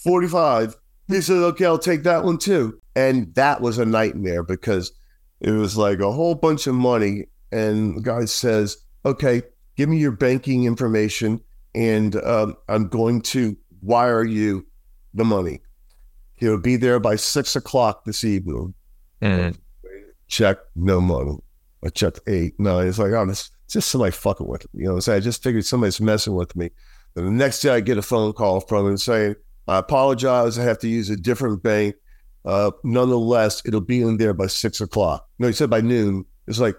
forty 0.05 0.29
five. 0.29 0.77
He 1.09 1.21
said, 1.21 1.37
okay, 1.37 1.65
I'll 1.65 1.79
take 1.79 2.03
that 2.03 2.25
one 2.25 2.39
too. 2.39 2.81
And 2.95 3.35
that 3.35 3.61
was 3.61 3.79
a 3.79 3.87
nightmare 3.87 4.43
because 4.43 4.93
it 5.41 5.53
was 5.53 5.77
like 5.77 6.01
a 6.01 6.13
whole 6.13 6.35
bunch 6.35 6.67
of 6.67 6.75
money. 6.75 7.27
And 7.51 7.97
the 7.97 8.03
guy 8.03 8.27
says, 8.27 8.77
okay, 9.07 9.43
give 9.77 9.89
me 9.89 9.99
your 9.99 10.13
banking 10.13 10.65
information, 10.65 11.41
and 11.75 12.17
um, 12.17 12.57
I'm 12.69 12.89
going 12.89 13.23
to 13.23 13.57
wire 13.81 14.25
you 14.25 14.67
the 15.15 15.25
money. 15.25 15.61
He'll 16.35 16.61
be 16.61 16.77
there 16.77 17.01
by 17.01 17.17
six 17.17 17.57
o'clock 17.57 18.05
this 18.05 18.23
evening 18.23 18.75
And 19.21 19.59
check, 20.27 20.59
no 20.77 21.01
money. 21.01 21.39
I 21.85 21.89
checked 21.89 22.21
eight, 22.27 22.59
nine. 22.59 22.87
It's 22.87 22.99
like, 22.99 23.13
oh, 23.13 23.29
it's 23.29 23.51
just 23.69 23.89
somebody 23.89 24.13
fucking 24.13 24.47
with 24.47 24.63
me. 24.75 24.83
You 24.83 24.85
know 24.87 24.91
what 24.93 24.97
I'm 24.97 25.01
saying? 25.03 25.17
I 25.17 25.21
just 25.21 25.43
figured 25.43 25.65
somebody's 25.65 26.01
messing 26.01 26.35
with 26.35 26.55
me. 26.57 26.71
And 27.17 27.27
the 27.27 27.31
next 27.31 27.61
day 27.61 27.71
I 27.71 27.81
get 27.81 27.99
a 27.99 28.03
phone 28.03 28.33
call 28.33 28.61
from 28.61 28.89
him 28.89 28.97
saying, 28.97 29.37
I 29.69 29.79
apologize. 29.79 30.59
I 30.59 30.64
have 30.64 30.79
to 30.79 30.89
use 30.89 31.11
a 31.11 31.16
different 31.16 31.62
bank. 31.62 31.95
Uh, 32.45 32.71
nonetheless, 32.85 33.62
it'll 33.66 33.83
be 33.83 34.01
in 34.01 34.16
there 34.16 34.33
by 34.33 34.47
six 34.47 34.81
o'clock. 34.81 35.29
No, 35.39 35.47
he 35.47 35.53
said 35.53 35.69
by 35.69 35.83
noon. 35.83 36.25
It's 36.47 36.59
like 36.59 36.77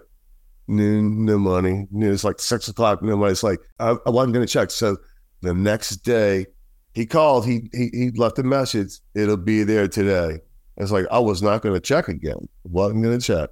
noon, 0.66 1.24
no 1.24 1.38
money. 1.38 1.86
It's 1.94 2.24
like 2.24 2.40
six 2.40 2.66
o'clock, 2.66 3.02
no 3.02 3.16
money. 3.16 3.30
It's 3.30 3.44
like 3.44 3.60
I, 3.78 3.96
I 4.04 4.10
wasn't 4.10 4.34
going 4.34 4.44
to 4.44 4.52
check. 4.52 4.72
So 4.72 4.96
the 5.42 5.54
next 5.54 5.98
day, 5.98 6.46
he 6.92 7.06
called. 7.06 7.46
He 7.46 7.70
he, 7.72 7.90
he 7.92 8.10
left 8.10 8.40
a 8.40 8.42
message. 8.42 8.98
It'll 9.14 9.36
be 9.36 9.62
there 9.62 9.86
today. 9.86 10.40
It's 10.76 10.90
like 10.90 11.06
I 11.12 11.20
was 11.20 11.42
not 11.42 11.62
going 11.62 11.74
to 11.74 11.80
check 11.80 12.08
again. 12.08 12.38
I 12.40 12.68
wasn't 12.68 13.04
going 13.04 13.20
to 13.20 13.24
check. 13.24 13.50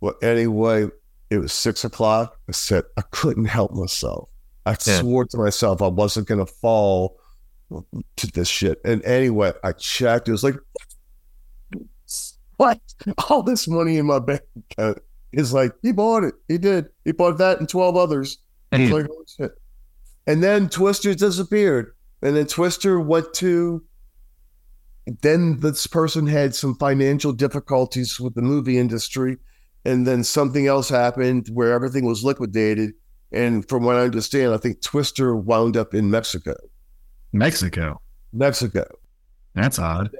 Well, 0.00 0.14
anyway, 0.22 0.88
it 1.30 1.38
was 1.38 1.52
six 1.52 1.84
o'clock. 1.84 2.36
I 2.48 2.52
said 2.52 2.82
I 2.96 3.02
couldn't 3.12 3.44
help 3.44 3.72
myself. 3.72 4.28
I 4.66 4.70
yeah. 4.70 4.98
swore 5.00 5.24
to 5.26 5.38
myself 5.38 5.80
I 5.80 5.86
wasn't 5.86 6.26
going 6.26 6.44
to 6.44 6.52
fall 6.52 7.18
to 8.16 8.26
this 8.32 8.48
shit. 8.48 8.80
And 8.84 9.04
anyway, 9.04 9.52
I 9.62 9.72
checked. 9.72 10.28
It 10.28 10.32
was 10.32 10.44
like, 10.44 10.56
what? 12.56 12.80
All 13.30 13.42
this 13.42 13.68
money 13.68 13.98
in 13.98 14.06
my 14.06 14.18
bank 14.18 14.42
account. 14.70 14.98
It's 15.32 15.52
like, 15.52 15.72
he 15.82 15.92
bought 15.92 16.24
it. 16.24 16.34
He 16.48 16.58
did. 16.58 16.86
He 17.04 17.12
bought 17.12 17.38
that 17.38 17.60
and 17.60 17.68
12 17.68 17.96
others. 17.96 18.38
And, 18.72 18.90
like, 18.90 19.06
oh, 19.40 19.48
and 20.26 20.42
then 20.42 20.68
Twister 20.68 21.14
disappeared. 21.14 21.94
And 22.22 22.36
then 22.36 22.46
Twister 22.46 23.00
went 23.00 23.32
to 23.34 23.82
then 25.22 25.60
this 25.60 25.86
person 25.86 26.26
had 26.26 26.54
some 26.54 26.74
financial 26.74 27.32
difficulties 27.32 28.20
with 28.20 28.34
the 28.34 28.42
movie 28.42 28.78
industry 28.78 29.38
and 29.84 30.06
then 30.06 30.24
something 30.24 30.66
else 30.66 30.88
happened 30.88 31.48
where 31.52 31.72
everything 31.72 32.04
was 32.04 32.24
liquidated 32.24 32.92
and 33.32 33.68
from 33.68 33.84
what 33.84 33.96
i 33.96 34.00
understand 34.00 34.52
i 34.52 34.56
think 34.56 34.80
twister 34.82 35.34
wound 35.34 35.76
up 35.76 35.94
in 35.94 36.10
mexico 36.10 36.54
mexico. 37.32 38.00
Mexico. 38.32 38.84
That's 39.54 39.78
odd. 39.78 40.10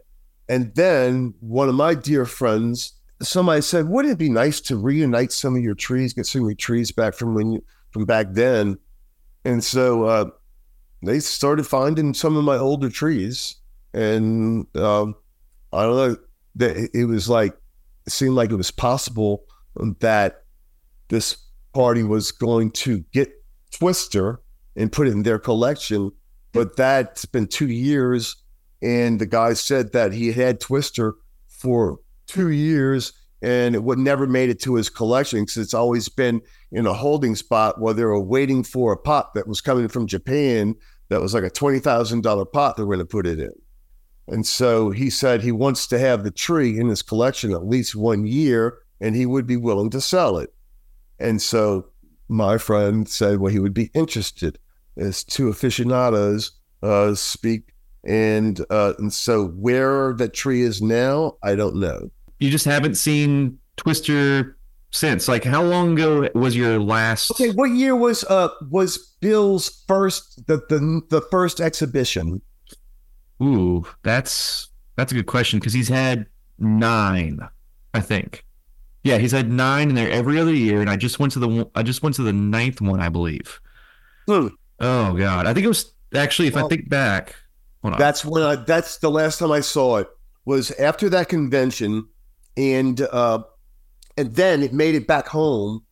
And 0.48 0.74
then 0.74 1.34
one 1.40 1.68
of 1.68 1.74
my 1.74 1.94
dear 1.94 2.24
friends 2.24 2.94
somebody 3.20 3.60
said 3.60 3.88
wouldn't 3.88 4.14
it 4.14 4.18
be 4.18 4.30
nice 4.30 4.60
to 4.60 4.76
reunite 4.76 5.32
some 5.32 5.56
of 5.56 5.62
your 5.62 5.74
trees 5.74 6.12
get 6.12 6.24
some 6.24 6.42
of 6.42 6.48
your 6.48 6.54
trees 6.54 6.92
back 6.92 7.14
from 7.14 7.34
when 7.34 7.52
you 7.52 7.64
from 7.90 8.04
back 8.04 8.28
then? 8.30 8.78
And 9.44 9.62
so 9.62 10.04
uh, 10.04 10.30
they 11.02 11.20
started 11.20 11.66
finding 11.66 12.14
some 12.14 12.36
of 12.36 12.44
my 12.44 12.56
older 12.56 12.90
trees 12.90 13.56
and 13.94 14.66
um, 14.76 15.14
I 15.72 15.82
don't 15.82 15.96
know 15.96 16.16
that 16.56 16.90
it 16.94 17.04
was 17.04 17.28
like 17.28 17.54
it 18.06 18.12
seemed 18.12 18.34
like 18.34 18.50
it 18.50 18.56
was 18.56 18.70
possible 18.70 19.44
that 20.00 20.44
this 21.08 21.36
party 21.72 22.02
was 22.02 22.32
going 22.32 22.70
to 22.72 23.04
get 23.12 23.30
Twister 23.70 24.40
and 24.76 24.90
put 24.90 25.08
it 25.08 25.12
in 25.12 25.22
their 25.22 25.38
collection, 25.38 26.12
but 26.52 26.76
that's 26.76 27.24
been 27.24 27.46
two 27.46 27.68
years, 27.68 28.36
and 28.82 29.20
the 29.20 29.26
guy 29.26 29.52
said 29.52 29.92
that 29.92 30.12
he 30.12 30.32
had 30.32 30.60
Twister 30.60 31.14
for 31.48 31.98
two 32.26 32.50
years 32.50 33.12
and 33.40 33.74
it 33.74 33.82
would 33.82 33.98
never 33.98 34.26
made 34.26 34.50
it 34.50 34.60
to 34.60 34.74
his 34.74 34.90
collection 34.90 35.40
because 35.40 35.56
it's 35.56 35.74
always 35.74 36.08
been 36.08 36.40
in 36.72 36.86
a 36.86 36.92
holding 36.92 37.36
spot 37.36 37.80
where 37.80 37.94
they 37.94 38.04
were 38.04 38.20
waiting 38.20 38.64
for 38.64 38.92
a 38.92 38.96
pot 38.96 39.32
that 39.34 39.46
was 39.46 39.60
coming 39.60 39.88
from 39.88 40.06
Japan 40.06 40.74
that 41.08 41.20
was 41.20 41.34
like 41.34 41.44
a 41.44 41.50
twenty 41.50 41.78
thousand 41.78 42.22
dollar 42.22 42.44
pot 42.44 42.76
they 42.76 42.82
were 42.82 42.96
going 42.96 43.06
to 43.06 43.10
put 43.10 43.26
it 43.26 43.38
in. 43.38 43.52
And 44.26 44.46
so 44.46 44.90
he 44.90 45.08
said 45.08 45.40
he 45.40 45.52
wants 45.52 45.86
to 45.88 45.98
have 45.98 46.22
the 46.22 46.30
tree 46.30 46.78
in 46.78 46.88
his 46.88 47.02
collection 47.02 47.52
at 47.52 47.66
least 47.66 47.94
one 47.94 48.26
year 48.26 48.78
and 49.00 49.14
he 49.14 49.24
would 49.24 49.46
be 49.46 49.56
willing 49.56 49.90
to 49.90 50.00
sell 50.00 50.38
it. 50.38 50.52
And 51.18 51.40
so 51.40 51.88
my 52.28 52.58
friend 52.58 53.08
said, 53.08 53.38
well, 53.38 53.52
he 53.52 53.58
would 53.58 53.72
be 53.72 53.90
interested 53.94 54.58
as 54.98 55.24
two 55.24 55.48
aficionados 55.48 56.52
uh, 56.82 57.14
speak. 57.14 57.74
And, 58.04 58.64
uh, 58.70 58.94
and 58.98 59.12
so 59.12 59.48
where 59.48 60.14
that 60.14 60.32
tree 60.32 60.62
is 60.62 60.80
now, 60.80 61.36
I 61.42 61.54
don't 61.54 61.76
know. 61.76 62.10
You 62.38 62.50
just 62.50 62.64
haven't 62.64 62.94
seen 62.94 63.58
Twister 63.76 64.56
since. 64.90 65.28
Like, 65.28 65.44
how 65.44 65.62
long 65.62 65.94
ago 65.94 66.28
was 66.34 66.56
your 66.56 66.78
last? 66.78 67.30
Okay, 67.32 67.50
what 67.50 67.70
year 67.70 67.96
was 67.96 68.24
uh 68.24 68.48
was 68.70 69.14
Bill's 69.20 69.84
first 69.86 70.46
the 70.46 70.58
the, 70.68 71.02
the 71.10 71.20
first 71.30 71.60
exhibition? 71.60 72.40
Ooh, 73.42 73.84
that's 74.02 74.68
that's 74.96 75.12
a 75.12 75.14
good 75.14 75.26
question 75.26 75.58
because 75.58 75.72
he's 75.72 75.88
had 75.88 76.26
nine, 76.58 77.40
I 77.94 78.00
think. 78.00 78.44
Yeah, 79.04 79.18
he's 79.18 79.32
had 79.32 79.50
nine 79.50 79.90
in 79.90 79.94
there 79.94 80.10
every 80.10 80.38
other 80.38 80.54
year, 80.54 80.80
and 80.80 80.90
I 80.90 80.96
just 80.96 81.18
went 81.18 81.32
to 81.34 81.38
the 81.38 81.70
I 81.74 81.82
just 81.82 82.02
went 82.02 82.16
to 82.16 82.22
the 82.22 82.32
ninth 82.32 82.80
one, 82.80 83.00
I 83.00 83.08
believe. 83.08 83.60
Hmm. 84.26 84.48
Oh 84.80 85.14
God, 85.14 85.46
I 85.46 85.54
think 85.54 85.64
it 85.64 85.68
was 85.68 85.92
actually, 86.14 86.48
if 86.48 86.54
well, 86.54 86.66
I 86.66 86.68
think 86.68 86.88
back, 86.88 87.34
that's 87.82 88.24
when 88.24 88.42
I, 88.42 88.56
that's 88.56 88.98
the 88.98 89.10
last 89.10 89.38
time 89.38 89.52
I 89.52 89.60
saw 89.60 89.96
it 89.98 90.08
was 90.44 90.70
after 90.72 91.08
that 91.10 91.28
convention, 91.28 92.08
and 92.56 93.00
uh, 93.00 93.42
and 94.16 94.34
then 94.34 94.62
it 94.62 94.72
made 94.72 94.94
it 94.94 95.06
back 95.06 95.28
home. 95.28 95.84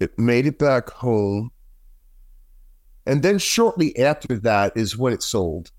It 0.00 0.18
made 0.18 0.46
it 0.46 0.58
back 0.58 0.90
home, 0.90 1.52
and 3.06 3.22
then 3.22 3.38
shortly 3.38 3.96
after 3.98 4.38
that 4.40 4.76
is 4.76 4.96
when 4.96 5.12
it 5.12 5.22
sold 5.22 5.70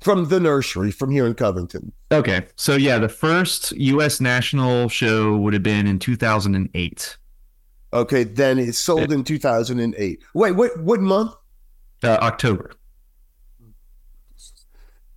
from 0.00 0.28
the 0.28 0.40
nursery 0.40 0.90
from 0.90 1.10
here 1.10 1.26
in 1.26 1.34
Covington. 1.34 1.92
Okay. 2.12 2.46
So 2.56 2.76
yeah, 2.76 2.98
the 2.98 3.08
first 3.08 3.72
US 3.72 4.20
national 4.20 4.88
show 4.88 5.36
would 5.36 5.52
have 5.52 5.62
been 5.62 5.86
in 5.86 5.98
2008. 5.98 7.16
Okay, 7.92 8.24
then 8.24 8.58
it 8.58 8.74
sold 8.74 9.12
in 9.12 9.24
2008. 9.24 10.22
Wait, 10.34 10.52
what 10.52 10.78
what 10.80 11.00
month? 11.00 11.32
Uh, 12.02 12.18
October. 12.20 12.72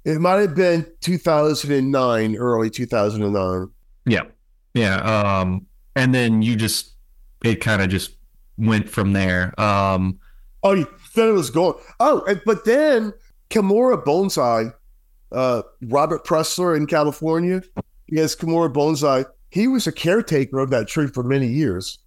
It 0.05 0.19
might 0.19 0.39
have 0.39 0.55
been 0.55 0.87
2009, 1.01 2.35
early 2.37 2.69
2009. 2.69 3.67
Yeah. 4.05 4.23
Yeah, 4.73 4.95
um 5.39 5.65
and 5.95 6.13
then 6.13 6.41
you 6.41 6.55
just 6.55 6.93
it 7.43 7.55
kind 7.55 7.81
of 7.81 7.89
just 7.89 8.15
went 8.57 8.89
from 8.89 9.13
there. 9.13 9.59
Um 9.59 10.19
Oh, 10.63 10.75
then 11.15 11.29
it 11.29 11.33
was 11.33 11.49
gone. 11.49 11.75
Oh, 11.99 12.23
but 12.45 12.65
then 12.65 13.13
Kimura 13.49 14.03
Bonsai, 14.03 14.73
uh, 15.31 15.61
Robert 15.83 16.25
Pressler 16.25 16.75
in 16.75 16.85
California, 16.85 17.61
he 18.07 18.17
has 18.17 18.35
Kimura 18.35 18.71
Bonsai. 18.71 19.25
He 19.51 19.67
was 19.67 19.87
a 19.87 19.91
caretaker 19.91 20.59
of 20.59 20.69
that 20.69 20.87
tree 20.87 21.07
for 21.07 21.23
many 21.23 21.47
years. 21.47 21.99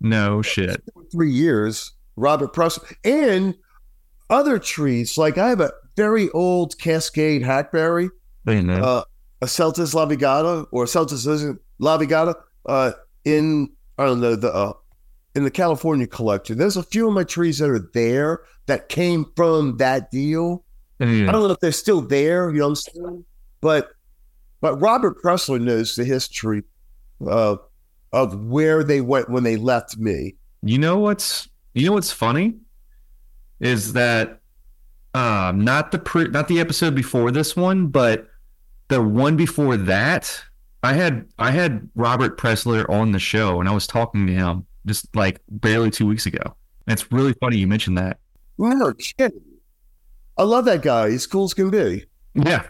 No 0.00 0.42
shit. 0.42 0.82
Three 1.12 1.30
years. 1.30 1.92
Robert 2.16 2.52
Pressler 2.52 2.94
and 3.04 3.54
other 4.28 4.58
trees. 4.58 5.16
Like 5.18 5.38
I 5.38 5.48
have 5.48 5.60
a 5.60 5.72
very 5.96 6.30
old 6.30 6.78
Cascade 6.78 7.42
hackberry, 7.42 8.10
uh, 8.46 9.02
a 9.42 9.46
Celtis 9.46 9.94
laevigata 9.94 10.66
or 10.70 10.84
Celtis 10.84 11.58
laevigata 11.80 12.34
uh, 12.66 12.92
in 13.24 13.70
I 13.98 14.06
don't 14.06 14.20
know 14.20 14.36
the 14.36 14.52
uh, 14.52 14.72
in 15.34 15.44
the 15.44 15.50
California 15.50 16.06
collection. 16.06 16.58
There's 16.58 16.76
a 16.76 16.82
few 16.82 17.08
of 17.08 17.14
my 17.14 17.24
trees 17.24 17.58
that 17.58 17.70
are 17.70 17.90
there 17.92 18.40
that 18.66 18.88
came 18.88 19.26
from 19.36 19.76
that 19.78 20.10
deal. 20.10 20.64
Mm. 21.00 21.28
I 21.28 21.32
don't 21.32 21.42
know 21.42 21.50
if 21.50 21.60
they're 21.60 21.72
still 21.72 22.00
there, 22.00 22.50
you 22.50 22.58
know 22.58 22.68
what 22.68 22.70
I'm 22.70 22.76
saying? 22.76 23.24
But 23.60 23.90
but 24.60 24.80
Robert 24.80 25.22
Pressler 25.22 25.60
knows 25.60 25.94
the 25.94 26.04
history 26.04 26.62
of 27.26 27.60
of 28.12 28.44
where 28.44 28.82
they 28.82 29.00
went 29.00 29.28
when 29.28 29.44
they 29.44 29.56
left 29.56 29.96
me. 29.96 30.34
You 30.62 30.78
know 30.78 30.98
what's 30.98 31.48
you 31.74 31.86
know 31.86 31.92
what's 31.92 32.12
funny 32.12 32.54
is 33.60 33.92
that 33.92 34.40
um 35.14 35.64
not 35.64 35.92
the 35.92 35.98
pre- 35.98 36.28
not 36.28 36.48
the 36.48 36.60
episode 36.60 36.94
before 36.94 37.30
this 37.30 37.56
one, 37.56 37.88
but 37.88 38.28
the 38.88 39.00
one 39.00 39.36
before 39.36 39.76
that, 39.76 40.42
I 40.82 40.94
had 40.94 41.26
I 41.38 41.50
had 41.50 41.88
Robert 41.94 42.36
Pressler 42.36 42.88
on 42.88 43.12
the 43.12 43.18
show 43.18 43.60
and 43.60 43.68
I 43.68 43.72
was 43.72 43.86
talking 43.86 44.26
to 44.26 44.32
him 44.32 44.66
just 44.86 45.14
like 45.14 45.40
barely 45.48 45.90
two 45.90 46.06
weeks 46.06 46.26
ago. 46.26 46.42
And 46.86 46.92
it's 46.92 47.10
really 47.12 47.32
funny 47.34 47.56
you 47.56 47.66
mentioned 47.66 47.98
that. 47.98 48.18
No 48.58 48.92
kidding. 48.94 49.40
I 50.36 50.42
love 50.42 50.64
that 50.64 50.82
guy. 50.82 51.10
He's 51.10 51.26
cool 51.26 51.44
as 51.44 51.54
can 51.54 51.70
be. 51.70 52.06
Yeah, 52.34 52.66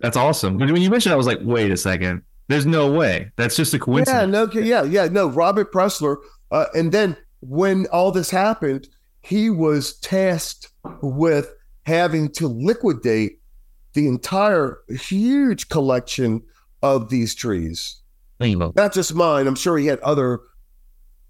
that's 0.00 0.16
awesome. 0.16 0.58
When 0.58 0.76
you 0.76 0.90
mentioned, 0.90 1.12
I 1.12 1.16
was 1.16 1.26
like, 1.26 1.38
wait 1.42 1.70
a 1.70 1.76
second. 1.76 2.22
There's 2.48 2.66
no 2.66 2.90
way. 2.90 3.30
That's 3.36 3.56
just 3.56 3.74
a 3.74 3.78
coincidence. 3.78 4.20
Yeah, 4.20 4.26
no, 4.26 4.50
yeah, 4.52 4.82
yeah, 4.82 5.08
no. 5.10 5.28
Robert 5.28 5.72
Pressler, 5.72 6.16
uh, 6.50 6.66
and 6.74 6.92
then 6.92 7.16
when 7.40 7.86
all 7.92 8.10
this 8.10 8.30
happened, 8.30 8.88
he 9.20 9.50
was 9.50 9.98
tasked 10.00 10.68
with 11.02 11.52
having 11.84 12.30
to 12.32 12.48
liquidate 12.48 13.40
the 13.92 14.06
entire 14.06 14.78
huge 14.88 15.68
collection 15.68 16.42
of 16.82 17.10
these 17.10 17.34
trees. 17.34 18.00
Not 18.76 18.94
just 18.94 19.14
mine. 19.14 19.46
I'm 19.46 19.54
sure 19.54 19.76
he 19.76 19.86
had 19.86 20.00
other 20.00 20.40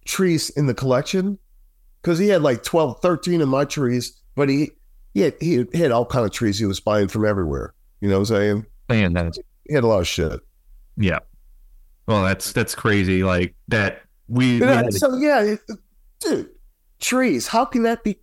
trees 0.04 0.50
in 0.50 0.66
the 0.66 0.74
collection 0.74 1.38
because 2.02 2.18
he 2.18 2.28
had 2.28 2.42
like 2.42 2.62
12, 2.62 3.00
13 3.00 3.40
of 3.40 3.48
my 3.48 3.64
trees, 3.64 4.20
but 4.34 4.48
he 4.48 4.70
he 5.14 5.20
had, 5.22 5.34
he 5.40 5.66
had 5.74 5.90
all 5.90 6.06
kind 6.06 6.24
of 6.24 6.30
trees 6.30 6.58
he 6.58 6.66
was 6.66 6.80
buying 6.80 7.08
from 7.08 7.24
everywhere. 7.24 7.74
You 8.00 8.08
know 8.08 8.20
what 8.20 8.30
I'm 8.30 8.36
saying? 8.36 8.66
Man, 8.88 9.12
that's 9.14 9.38
he 9.66 9.74
had 9.74 9.84
a 9.84 9.86
lot 9.86 10.00
of 10.00 10.06
shit. 10.06 10.40
Yeah. 10.98 11.20
Well, 12.06 12.24
that's 12.24 12.52
that's 12.52 12.74
crazy. 12.74 13.22
Like 13.22 13.54
that 13.68 14.02
we. 14.28 14.60
we 14.60 14.90
so 14.90 15.16
yeah, 15.16 15.56
dude, 16.20 16.50
trees. 17.00 17.46
How 17.46 17.64
can 17.64 17.82
that 17.84 18.02
be 18.02 18.18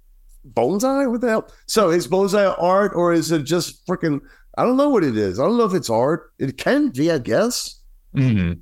bonsai? 0.54 1.10
What 1.10 1.22
the 1.22 1.30
hell? 1.30 1.50
So 1.68 1.90
is 1.90 2.08
bonsai 2.08 2.56
art 2.62 2.94
or 2.96 3.14
is 3.14 3.32
it 3.32 3.44
just 3.44 3.86
freaking 3.88 4.22
I 4.58 4.64
don't 4.64 4.78
know 4.78 4.90
what 4.90 5.04
it 5.04 5.18
is. 5.18 5.40
I 5.40 5.44
don't 5.44 5.58
know 5.58 5.66
if 5.66 5.74
it's 5.74 5.90
art. 5.90 6.32
It 6.40 6.58
can 6.58 6.90
be, 6.90 7.12
I 7.12 7.18
guess. 7.18 7.82
Mhm. 8.16 8.60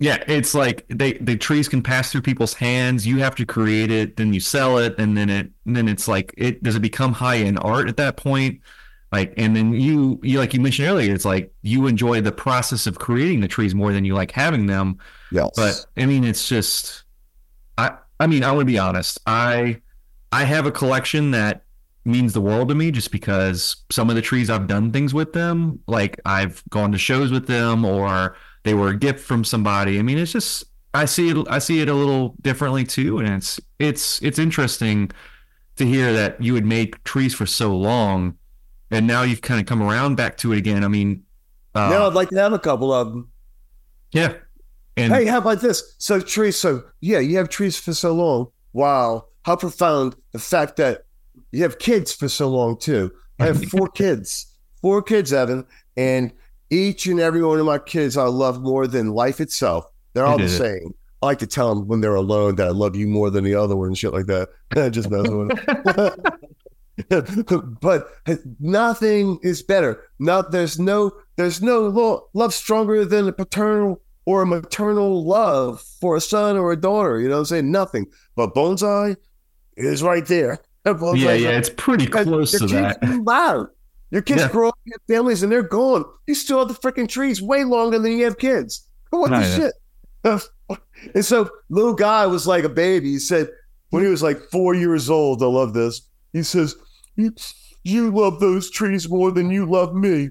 Yeah, 0.00 0.22
it's 0.26 0.54
like 0.54 0.84
they 0.88 1.14
the 1.14 1.36
trees 1.36 1.68
can 1.68 1.82
pass 1.82 2.10
through 2.10 2.22
people's 2.22 2.54
hands. 2.54 3.06
You 3.06 3.18
have 3.18 3.34
to 3.36 3.46
create 3.46 3.90
it, 3.90 4.16
then 4.16 4.32
you 4.32 4.40
sell 4.40 4.78
it, 4.78 4.94
and 4.98 5.16
then 5.16 5.30
it 5.30 5.50
and 5.66 5.76
then 5.76 5.88
it's 5.88 6.08
like 6.08 6.34
it 6.36 6.62
does 6.62 6.76
it 6.76 6.80
become 6.80 7.12
high 7.12 7.38
end 7.38 7.58
art 7.62 7.88
at 7.88 7.96
that 7.98 8.16
point? 8.16 8.60
Like, 9.14 9.32
and 9.36 9.54
then 9.54 9.72
you 9.74 10.18
you 10.24 10.40
like 10.40 10.54
you 10.54 10.60
mentioned 10.60 10.88
earlier, 10.88 11.14
it's 11.14 11.24
like 11.24 11.54
you 11.62 11.86
enjoy 11.86 12.20
the 12.20 12.32
process 12.32 12.88
of 12.88 12.98
creating 12.98 13.42
the 13.42 13.46
trees 13.46 13.72
more 13.72 13.92
than 13.92 14.04
you 14.04 14.12
like 14.12 14.32
having 14.32 14.66
them. 14.66 14.98
Yes. 15.30 15.52
But 15.54 15.86
I 15.96 16.04
mean, 16.06 16.24
it's 16.24 16.48
just 16.48 17.04
I 17.78 17.92
I 18.18 18.26
mean, 18.26 18.42
I 18.42 18.50
want 18.50 18.62
to 18.62 18.72
be 18.72 18.76
honest. 18.76 19.20
I 19.24 19.80
I 20.32 20.42
have 20.42 20.66
a 20.66 20.72
collection 20.72 21.30
that 21.30 21.62
means 22.04 22.32
the 22.32 22.40
world 22.40 22.70
to 22.70 22.74
me 22.74 22.90
just 22.90 23.12
because 23.12 23.76
some 23.88 24.10
of 24.10 24.16
the 24.16 24.20
trees 24.20 24.50
I've 24.50 24.66
done 24.66 24.90
things 24.90 25.14
with 25.14 25.32
them, 25.32 25.78
like 25.86 26.20
I've 26.26 26.64
gone 26.70 26.90
to 26.90 26.98
shows 26.98 27.30
with 27.30 27.46
them 27.46 27.84
or 27.84 28.36
they 28.64 28.74
were 28.74 28.88
a 28.88 28.96
gift 28.96 29.20
from 29.20 29.44
somebody. 29.44 29.96
I 29.96 30.02
mean, 30.02 30.18
it's 30.18 30.32
just 30.32 30.64
I 30.92 31.04
see 31.04 31.30
it 31.30 31.46
I 31.48 31.60
see 31.60 31.80
it 31.82 31.88
a 31.88 31.94
little 31.94 32.34
differently 32.40 32.82
too 32.82 33.20
and 33.20 33.28
it's 33.28 33.60
it's 33.78 34.20
it's 34.22 34.40
interesting 34.40 35.12
to 35.76 35.86
hear 35.86 36.12
that 36.12 36.42
you 36.42 36.56
had 36.56 36.64
made 36.64 36.96
trees 37.04 37.32
for 37.32 37.46
so 37.46 37.76
long 37.76 38.38
and 38.94 39.06
now 39.06 39.22
you've 39.22 39.42
kind 39.42 39.60
of 39.60 39.66
come 39.66 39.82
around 39.82 40.16
back 40.16 40.36
to 40.38 40.52
it 40.52 40.58
again. 40.58 40.84
I 40.84 40.88
mean, 40.88 41.24
uh, 41.74 41.88
now 41.90 42.06
I'd 42.06 42.14
like 42.14 42.30
to 42.30 42.36
have 42.38 42.52
a 42.52 42.58
couple 42.58 42.92
of 42.92 43.08
them. 43.10 43.30
yeah. 44.12 44.34
And 44.96 45.12
Hey, 45.12 45.24
how 45.26 45.38
about 45.38 45.60
this? 45.60 45.96
So 45.98 46.20
trees. 46.20 46.56
So 46.56 46.84
yeah, 47.00 47.18
you 47.18 47.36
have 47.38 47.48
trees 47.48 47.76
for 47.76 47.92
so 47.92 48.12
long. 48.14 48.46
Wow, 48.72 49.26
how 49.42 49.56
profound 49.56 50.14
the 50.32 50.38
fact 50.38 50.76
that 50.76 51.06
you 51.50 51.62
have 51.64 51.78
kids 51.80 52.12
for 52.12 52.28
so 52.28 52.48
long 52.48 52.78
too. 52.78 53.10
I 53.40 53.46
have 53.46 53.64
four 53.70 53.88
kids, 53.88 54.46
four 54.80 55.02
kids, 55.02 55.32
Evan, 55.32 55.66
and 55.96 56.32
each 56.70 57.06
and 57.06 57.18
every 57.18 57.42
one 57.42 57.58
of 57.58 57.66
my 57.66 57.78
kids 57.78 58.16
I 58.16 58.26
love 58.26 58.60
more 58.62 58.86
than 58.86 59.10
life 59.10 59.40
itself. 59.40 59.86
They're 60.12 60.26
all 60.26 60.38
the 60.38 60.48
same. 60.48 60.94
I 61.22 61.26
like 61.26 61.38
to 61.38 61.46
tell 61.46 61.74
them 61.74 61.88
when 61.88 62.00
they're 62.00 62.14
alone 62.14 62.56
that 62.56 62.68
I 62.68 62.70
love 62.70 62.94
you 62.94 63.08
more 63.08 63.30
than 63.30 63.42
the 63.44 63.54
other 63.56 63.74
one 63.74 63.88
and 63.88 63.98
shit 63.98 64.12
like 64.12 64.26
that. 64.26 64.48
Just 64.92 65.10
messing 65.10 65.48
with 65.48 65.64
them. 65.66 66.20
but 67.80 68.08
nothing 68.60 69.38
is 69.42 69.62
better. 69.62 70.02
Not 70.18 70.50
there's 70.52 70.78
no 70.78 71.12
there's 71.36 71.62
no 71.62 71.80
lo- 71.88 72.28
love 72.34 72.54
stronger 72.54 73.04
than 73.04 73.28
a 73.28 73.32
paternal 73.32 74.00
or 74.26 74.42
a 74.42 74.46
maternal 74.46 75.24
love 75.24 75.82
for 76.00 76.16
a 76.16 76.20
son 76.20 76.56
or 76.56 76.72
a 76.72 76.76
daughter. 76.80 77.20
You 77.20 77.28
know 77.28 77.34
what 77.34 77.40
I'm 77.40 77.44
saying? 77.46 77.70
Nothing. 77.70 78.06
But 78.36 78.54
bonsai 78.54 79.16
is 79.76 80.02
right 80.02 80.24
there. 80.26 80.58
Bonsai's 80.86 81.22
yeah, 81.22 81.28
right 81.30 81.40
yeah, 81.40 81.48
it's 81.58 81.70
pretty 81.70 82.06
close 82.06 82.52
to 82.52 82.66
that. 82.66 82.98
out. 83.28 83.70
Your 84.10 84.22
kids 84.22 84.42
Yeah. 84.42 84.48
grow 84.50 84.68
up, 84.68 84.78
have 84.92 85.00
families, 85.08 85.42
and 85.42 85.50
they're 85.50 85.62
gone. 85.62 86.04
You 86.26 86.34
still 86.34 86.58
have 86.60 86.68
the 86.68 86.74
freaking 86.74 87.08
trees 87.08 87.40
way 87.42 87.64
longer 87.64 87.98
than 87.98 88.12
you 88.12 88.24
have 88.24 88.38
kids. 88.38 88.86
What 89.10 89.30
the 89.30 89.36
Right. 89.36 89.72
shit? 90.24 90.40
and 91.14 91.24
so, 91.24 91.48
little 91.70 91.94
guy 91.94 92.26
was 92.26 92.46
like 92.46 92.64
a 92.64 92.68
baby. 92.68 93.12
He 93.12 93.18
said 93.18 93.48
when 93.90 94.04
he 94.04 94.08
was 94.10 94.22
like 94.22 94.38
four 94.50 94.74
years 94.74 95.08
old, 95.10 95.42
I 95.42 95.46
love 95.46 95.72
this. 95.74 96.02
He 96.32 96.42
says, 96.42 96.76
"You, 97.16 97.34
you 97.82 98.10
love 98.10 98.40
those 98.40 98.70
trees 98.70 99.08
more 99.08 99.30
than 99.30 99.50
you 99.50 99.66
love 99.66 99.94
me." 99.94 100.30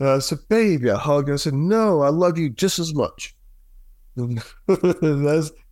And 0.00 0.08
I 0.08 0.18
said, 0.20 0.38
"Baby," 0.48 0.90
I 0.90 0.98
hugged. 0.98 1.30
I 1.30 1.36
said, 1.36 1.54
"No, 1.54 2.02
I 2.02 2.08
love 2.08 2.38
you 2.38 2.50
just 2.50 2.78
as 2.78 2.94
much." 2.94 3.34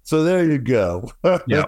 So 0.02 0.24
there 0.24 0.50
you 0.50 0.58
go. 0.58 1.12
yeah 1.46 1.66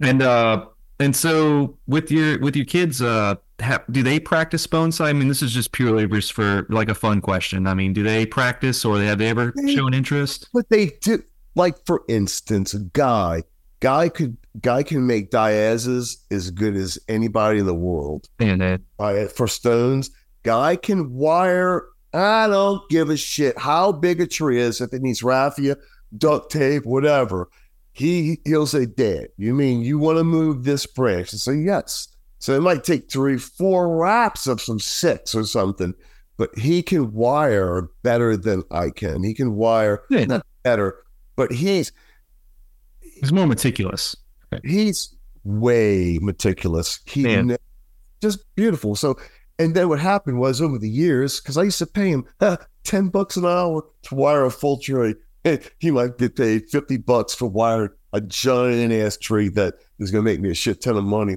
and 0.00 0.22
uh 0.22 0.66
and 0.98 1.14
so 1.14 1.78
with 1.86 2.10
your 2.10 2.40
with 2.40 2.56
your 2.56 2.64
kids 2.64 3.00
uh 3.00 3.36
ha- 3.60 3.84
do 3.90 4.02
they 4.02 4.18
practice 4.18 4.66
bonsai 4.66 5.04
i 5.06 5.12
mean 5.12 5.28
this 5.28 5.40
is 5.40 5.52
just 5.52 5.70
purely 5.70 6.04
just 6.08 6.32
for 6.32 6.66
like 6.68 6.88
a 6.88 6.94
fun 6.94 7.20
question 7.20 7.68
i 7.68 7.74
mean 7.74 7.92
do 7.92 8.02
they 8.02 8.26
practice 8.26 8.84
or 8.84 8.98
have 9.00 9.18
they 9.18 9.28
ever 9.28 9.52
They- 9.54 9.72
shown 9.74 9.94
interest 9.94 10.48
But 10.52 10.68
they 10.68 10.86
do, 11.00 11.22
like 11.54 11.76
for 11.86 12.02
instance, 12.08 12.74
a 12.74 12.80
guy, 12.80 13.44
guy 13.84 14.08
could, 14.08 14.34
guy 14.62 14.82
can 14.82 15.06
make 15.06 15.30
daizas 15.30 16.16
as 16.30 16.50
good 16.50 16.74
as 16.74 16.98
anybody 17.06 17.58
in 17.58 17.66
the 17.66 17.74
world. 17.74 18.28
and 18.40 18.62
Uh, 18.98 19.26
for 19.26 19.46
stones, 19.46 20.10
guy 20.42 20.74
can 20.74 21.12
wire. 21.12 21.84
I 22.14 22.46
don't 22.46 22.80
give 22.88 23.10
a 23.10 23.16
shit 23.16 23.58
how 23.58 23.92
big 23.92 24.22
a 24.22 24.26
tree 24.26 24.58
is. 24.58 24.80
If 24.80 24.94
it 24.94 25.02
needs 25.02 25.22
raffia, 25.22 25.76
duct 26.16 26.50
tape, 26.50 26.86
whatever, 26.86 27.50
he 27.92 28.40
he'll 28.46 28.66
say, 28.66 28.86
"Dad, 28.86 29.28
you 29.36 29.52
mean 29.52 29.82
you 29.82 29.98
want 29.98 30.16
to 30.16 30.24
move 30.24 30.64
this 30.64 30.86
branch?" 30.86 31.32
And 31.32 31.40
say, 31.40 31.56
"Yes." 31.56 32.08
So 32.38 32.56
it 32.56 32.62
might 32.62 32.84
take 32.84 33.10
three, 33.10 33.36
four 33.36 33.96
wraps 33.98 34.46
of 34.46 34.62
some 34.62 34.78
six 34.80 35.34
or 35.34 35.44
something, 35.44 35.94
but 36.38 36.56
he 36.58 36.82
can 36.82 37.12
wire 37.12 37.88
better 38.02 38.36
than 38.36 38.62
I 38.70 38.90
can. 38.90 39.22
He 39.24 39.34
can 39.34 39.56
wire 39.56 40.02
Yeah. 40.08 40.24
not 40.24 40.46
better, 40.62 40.96
but 41.36 41.52
he's 41.52 41.92
it's 43.24 43.32
more 43.32 43.46
meticulous 43.46 44.16
he's 44.62 45.14
way 45.44 46.18
meticulous. 46.20 47.00
He 47.06 47.24
Man. 47.24 47.56
just 48.20 48.44
beautiful. 48.54 48.94
So, 48.94 49.16
and 49.58 49.74
then 49.74 49.88
what 49.88 50.00
happened 50.00 50.38
was 50.38 50.60
over 50.60 50.78
the 50.78 50.88
years, 50.88 51.40
because 51.40 51.56
I 51.56 51.64
used 51.64 51.78
to 51.78 51.86
pay 51.86 52.08
him 52.08 52.26
uh, 52.40 52.56
ten 52.84 53.08
bucks 53.08 53.36
an 53.36 53.46
hour 53.46 53.84
to 54.04 54.14
wire 54.14 54.44
a 54.44 54.50
full 54.50 54.78
tree. 54.78 55.14
He 55.78 55.90
might 55.90 56.16
get 56.18 56.36
paid 56.36 56.70
fifty 56.70 56.96
bucks 56.96 57.34
for 57.34 57.46
wiring 57.46 57.90
a 58.12 58.20
giant 58.20 58.92
ass 58.92 59.16
tree 59.16 59.48
that 59.50 59.74
is 59.98 60.10
going 60.10 60.24
to 60.24 60.30
make 60.30 60.40
me 60.40 60.50
a 60.50 60.54
shit 60.54 60.80
ton 60.80 60.96
of 60.96 61.04
money. 61.04 61.36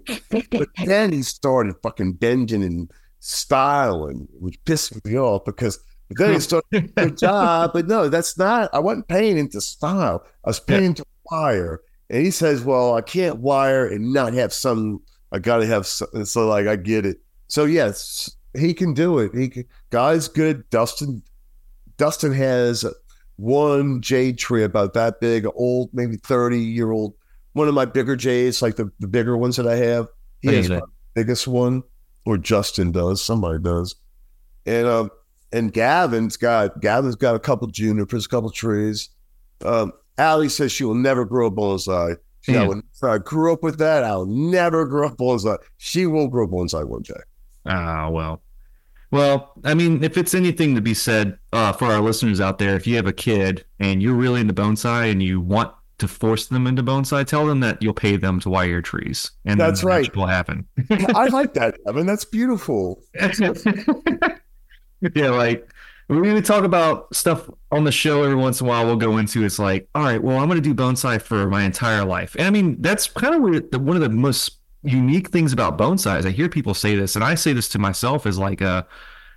but 0.52 0.70
then 0.86 1.12
he 1.12 1.24
started 1.24 1.76
fucking 1.82 2.14
bending 2.14 2.64
and 2.64 2.92
styling, 3.20 4.28
which 4.40 4.64
pissed 4.66 5.04
me 5.06 5.18
off 5.18 5.46
because. 5.46 5.80
But 6.10 6.20
then 6.20 6.34
he 6.36 6.40
started 6.40 6.94
a 6.98 7.10
job, 7.10 7.72
but 7.74 7.86
no, 7.86 8.08
that's 8.08 8.38
not. 8.38 8.70
I 8.74 8.80
wasn't 8.80 9.10
paying 9.10 9.38
into 9.38 9.60
style. 9.60 10.26
I 10.46 10.50
was 10.52 10.62
paying 10.62 10.94
to 10.94 11.06
wire. 11.32 11.82
And 12.10 12.24
he 12.24 12.32
says, 12.32 12.64
"Well, 12.64 12.96
I 12.96 13.02
can't 13.02 13.38
wire 13.38 13.88
and 13.88 14.14
not 14.14 14.34
have 14.34 14.54
some. 14.54 15.02
I 15.32 15.40
got 15.40 15.58
to 15.58 15.66
have 15.66 15.86
some." 15.86 16.08
And 16.14 16.28
so, 16.28 16.48
like, 16.48 16.68
I 16.68 16.76
get 16.76 17.06
it. 17.06 17.18
So 17.48 17.66
yes, 17.66 18.36
he 18.58 18.74
can 18.74 18.94
do 18.94 19.20
it. 19.20 19.36
He 19.36 19.50
can, 19.50 19.66
guy's 19.90 20.28
good. 20.28 20.70
Dustin, 20.70 21.22
Dustin 21.98 22.34
has 22.34 22.86
one 23.36 24.02
jade 24.02 24.38
tree 24.38 24.64
about 24.64 24.94
that 24.94 25.20
big, 25.20 25.46
old, 25.56 25.90
maybe 25.94 26.18
thirty 26.18 26.60
year 26.60 26.92
old. 26.92 27.14
One 27.54 27.68
of 27.68 27.74
my 27.74 27.86
bigger 27.86 28.16
jades, 28.16 28.62
like 28.62 28.76
the, 28.76 28.92
the 29.00 29.08
bigger 29.08 29.36
ones 29.36 29.56
that 29.56 29.68
I 29.68 29.76
have. 29.76 30.08
He 30.42 30.54
has 30.54 30.70
my 30.70 30.82
biggest 31.16 31.48
one, 31.48 31.84
or 32.26 32.38
Justin 32.38 32.92
does. 32.92 33.22
Somebody 33.22 33.60
does. 33.60 33.96
And 34.66 34.88
um, 34.88 35.10
and 35.52 35.74
Gavin's 35.74 36.38
got 36.38 36.82
Gavin's 36.82 37.16
got 37.16 37.36
a 37.36 37.40
couple 37.40 37.68
junipers, 37.68 38.26
a 38.26 38.30
couple 38.30 38.50
trees. 38.50 39.10
Um, 39.66 39.94
Allie 40.18 40.50
says 40.50 40.72
she 40.72 40.84
will 40.84 40.96
never 40.96 41.26
grow 41.26 41.48
a 41.48 41.52
bonsai. 41.52 42.18
She, 42.42 42.56
I, 42.56 42.62
Yeah. 42.62 42.68
would, 42.68 42.84
I 43.04 43.18
grew 43.20 43.54
up 43.54 43.64
with 43.64 43.78
that. 43.80 44.04
I'll 44.04 44.26
never 44.26 44.86
grow 44.86 45.08
a 45.08 45.16
bonsai. 45.16 45.58
She 45.78 46.06
will 46.08 46.28
grow 46.28 46.48
bonsai 46.48 46.86
one 46.86 47.02
day. 47.04 47.14
Ah, 47.66 48.10
well. 48.10 48.42
Well, 49.12 49.54
I 49.64 49.74
mean, 49.74 50.04
if 50.04 50.18
it's 50.18 50.34
anything 50.34 50.76
to 50.76 50.82
be 50.82 50.94
said 50.94 51.38
uh, 51.54 51.72
for 51.72 51.86
our 51.86 52.02
listeners 52.02 52.42
out 52.42 52.58
there, 52.60 52.76
if 52.76 52.86
you 52.86 52.96
have 52.98 53.08
a 53.08 53.14
kid 53.14 53.64
and 53.80 54.02
you're 54.04 54.16
really 54.16 54.42
into 54.42 54.54
bonsai 54.54 55.12
and 55.12 55.24
you 55.24 55.40
want 55.40 55.72
to 56.00 56.08
force 56.08 56.48
them 56.48 56.68
into 56.68 56.84
bonsai, 56.84 57.26
tell 57.26 57.46
them 57.46 57.60
that 57.62 57.82
you'll 57.82 57.94
pay 57.94 58.18
them 58.18 58.40
to 58.42 58.50
wire 58.50 58.68
your 58.68 58.82
trees, 58.82 59.32
and 59.46 59.60
That's 59.60 59.84
right. 59.84 60.14
will 60.16 60.28
happen. 60.28 60.68
I 60.92 61.28
like 61.32 61.54
that, 61.56 61.78
Evan. 61.88 62.06
That's 62.06 62.26
beautiful. 62.26 63.02
yeah, 65.16 65.30
like 65.30 65.68
we're 66.10 66.22
going 66.24 66.36
to 66.36 66.42
talk 66.42 66.64
about 66.64 67.14
stuff 67.14 67.50
on 67.72 67.84
the 67.84 67.92
show 67.92 68.24
every 68.24 68.36
once 68.36 68.62
in 68.62 68.68
a 68.68 68.70
while. 68.70 68.86
We'll 68.86 68.96
go 68.96 69.18
into 69.18 69.44
it's 69.44 69.60
like, 69.60 69.90
all 69.94 70.04
right, 70.04 70.22
well, 70.24 70.38
I'm 70.38 70.48
going 70.48 70.62
to 70.62 70.68
do 70.68 70.74
bonsai 70.74 71.22
for 71.22 71.48
my 71.50 71.64
entire 71.64 72.06
life, 72.06 72.36
and 72.38 72.48
I 72.48 72.50
mean 72.50 72.82
that's 72.82 73.08
kind 73.08 73.36
of 73.36 73.42
weird. 73.42 73.72
the- 73.72 73.80
One 73.80 73.96
of 73.98 74.02
the 74.02 74.10
most 74.10 74.60
unique 74.84 75.30
things 75.30 75.52
about 75.54 75.78
bonsai 75.78 76.20
is 76.20 76.26
I 76.26 76.30
hear 76.32 76.48
people 76.50 76.74
say 76.74 76.96
this, 76.96 77.16
and 77.16 77.24
I 77.26 77.36
say 77.36 77.54
this 77.54 77.68
to 77.70 77.80
myself 77.80 78.26
as 78.26 78.38
like 78.38 78.62
a 78.62 78.88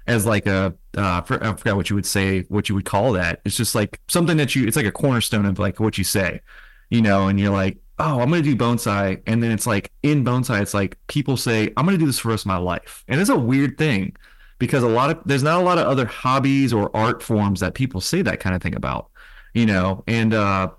as 0.06 0.26
like 0.26 0.46
a 0.46 0.74
uh, 0.96 1.20
for, 1.22 1.42
I 1.44 1.54
forgot 1.54 1.76
what 1.76 1.90
you 1.90 1.96
would 1.96 2.06
say, 2.06 2.42
what 2.48 2.68
you 2.68 2.74
would 2.74 2.84
call 2.84 3.12
that. 3.12 3.40
It's 3.44 3.56
just 3.56 3.74
like 3.74 4.00
something 4.08 4.36
that 4.38 4.54
you. 4.54 4.66
It's 4.66 4.76
like 4.76 4.86
a 4.86 4.92
cornerstone 4.92 5.46
of 5.46 5.58
like 5.58 5.80
what 5.80 5.98
you 5.98 6.04
say, 6.04 6.40
you 6.88 7.02
know. 7.02 7.28
And 7.28 7.38
you're 7.40 7.52
like, 7.52 7.78
oh, 7.98 8.20
I'm 8.20 8.30
gonna 8.30 8.42
do 8.42 8.54
bonsai, 8.56 9.22
and 9.26 9.42
then 9.42 9.50
it's 9.50 9.66
like 9.66 9.90
in 10.04 10.24
bonsai, 10.24 10.62
it's 10.62 10.74
like 10.74 10.96
people 11.08 11.36
say, 11.36 11.72
I'm 11.76 11.84
gonna 11.84 11.98
do 11.98 12.06
this 12.06 12.18
for 12.20 12.28
the 12.28 12.32
rest 12.34 12.44
of 12.44 12.48
my 12.48 12.58
life, 12.58 13.04
and 13.08 13.20
it's 13.20 13.30
a 13.30 13.38
weird 13.38 13.76
thing 13.76 14.14
because 14.60 14.84
a 14.84 14.88
lot 14.88 15.10
of 15.10 15.18
there's 15.24 15.42
not 15.42 15.60
a 15.60 15.64
lot 15.64 15.78
of 15.78 15.88
other 15.88 16.06
hobbies 16.06 16.72
or 16.72 16.94
art 16.94 17.20
forms 17.20 17.58
that 17.58 17.74
people 17.74 18.00
say 18.00 18.22
that 18.22 18.38
kind 18.38 18.54
of 18.54 18.62
thing 18.62 18.76
about, 18.76 19.10
you 19.54 19.66
know. 19.66 20.04
And 20.06 20.32
uh, 20.32 20.70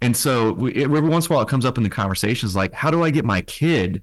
and 0.00 0.16
so 0.16 0.52
we, 0.52 0.72
it, 0.72 0.84
every 0.84 1.00
once 1.02 1.26
in 1.26 1.32
a 1.32 1.36
while 1.36 1.44
it 1.44 1.50
comes 1.50 1.66
up 1.66 1.76
in 1.76 1.82
the 1.82 1.90
conversations 1.90 2.56
like, 2.56 2.72
how 2.72 2.90
do 2.90 3.04
I 3.04 3.10
get 3.10 3.26
my 3.26 3.42
kid 3.42 4.02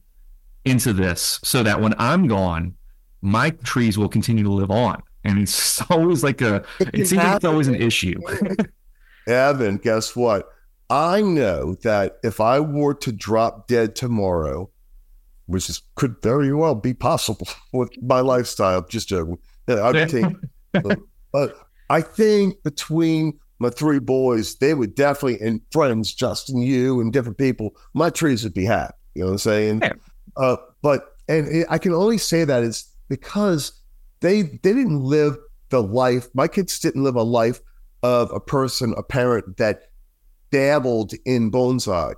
into 0.66 0.94
this 0.94 1.40
so 1.44 1.64
that 1.64 1.82
when 1.82 1.96
I'm 1.98 2.28
gone, 2.28 2.76
my 3.22 3.50
trees 3.50 3.98
will 3.98 4.10
continue 4.10 4.44
to 4.44 4.52
live 4.52 4.72
on. 4.72 5.02
And 5.24 5.40
it's 5.40 5.82
always 5.90 6.24
like 6.24 6.42
a, 6.42 6.64
it 6.80 7.08
seems 7.08 7.14
like 7.24 7.38
it's 7.38 7.46
always 7.46 7.68
an 7.68 7.76
issue. 7.76 8.20
Evan, 9.28 9.78
guess 9.78 10.16
what? 10.16 10.50
I 10.90 11.22
know 11.22 11.76
that 11.84 12.18
if 12.24 12.42
I 12.42 12.60
were 12.60 12.94
to 12.96 13.12
drop 13.12 13.68
dead 13.68 13.96
tomorrow, 13.96 14.70
which 15.48 15.70
is 15.70 15.82
could 15.96 16.16
very 16.22 16.54
well 16.54 16.76
be 16.76 16.94
possible 16.94 17.48
with 17.74 17.90
my 18.02 18.20
lifestyle, 18.20 18.82
just 18.84 19.10
joking. 19.10 19.38
Yeah, 19.68 19.88
I 19.88 20.06
think, 20.06 20.38
but 21.32 21.56
I 21.90 22.02
think 22.02 22.62
between 22.64 23.40
my 23.60 23.70
three 23.70 24.00
boys, 24.00 24.56
they 24.56 24.74
would 24.74 24.96
definitely, 24.96 25.46
and 25.46 25.62
friends, 25.72 26.14
Justin, 26.14 26.58
you, 26.58 27.00
and 27.00 27.14
different 27.14 27.38
people, 27.38 27.76
my 27.94 28.10
trees 28.10 28.44
would 28.44 28.54
be 28.54 28.66
happy. 28.66 28.94
You 29.16 29.22
know 29.22 29.28
what 29.28 29.32
I'm 29.34 29.38
saying? 29.38 29.80
Yeah. 29.82 29.94
Uh, 30.36 30.58
but 30.82 31.16
and 31.28 31.48
it, 31.48 31.68
I 31.70 31.78
can 31.78 31.94
only 31.94 32.18
say 32.18 32.44
that 32.44 32.64
is 32.64 32.90
because 33.10 33.80
they 34.20 34.42
they 34.42 34.74
didn't 34.74 35.02
live 35.02 35.38
the 35.70 35.82
life. 35.82 36.28
My 36.34 36.48
kids 36.48 36.80
didn't 36.80 37.04
live 37.04 37.16
a 37.16 37.24
life 37.24 37.62
of 38.02 38.32
a 38.32 38.40
person, 38.40 38.94
a 38.98 39.04
parent 39.04 39.58
that 39.58 39.84
dabbled 40.52 41.14
in 41.26 41.52
bonsai. 41.52 42.16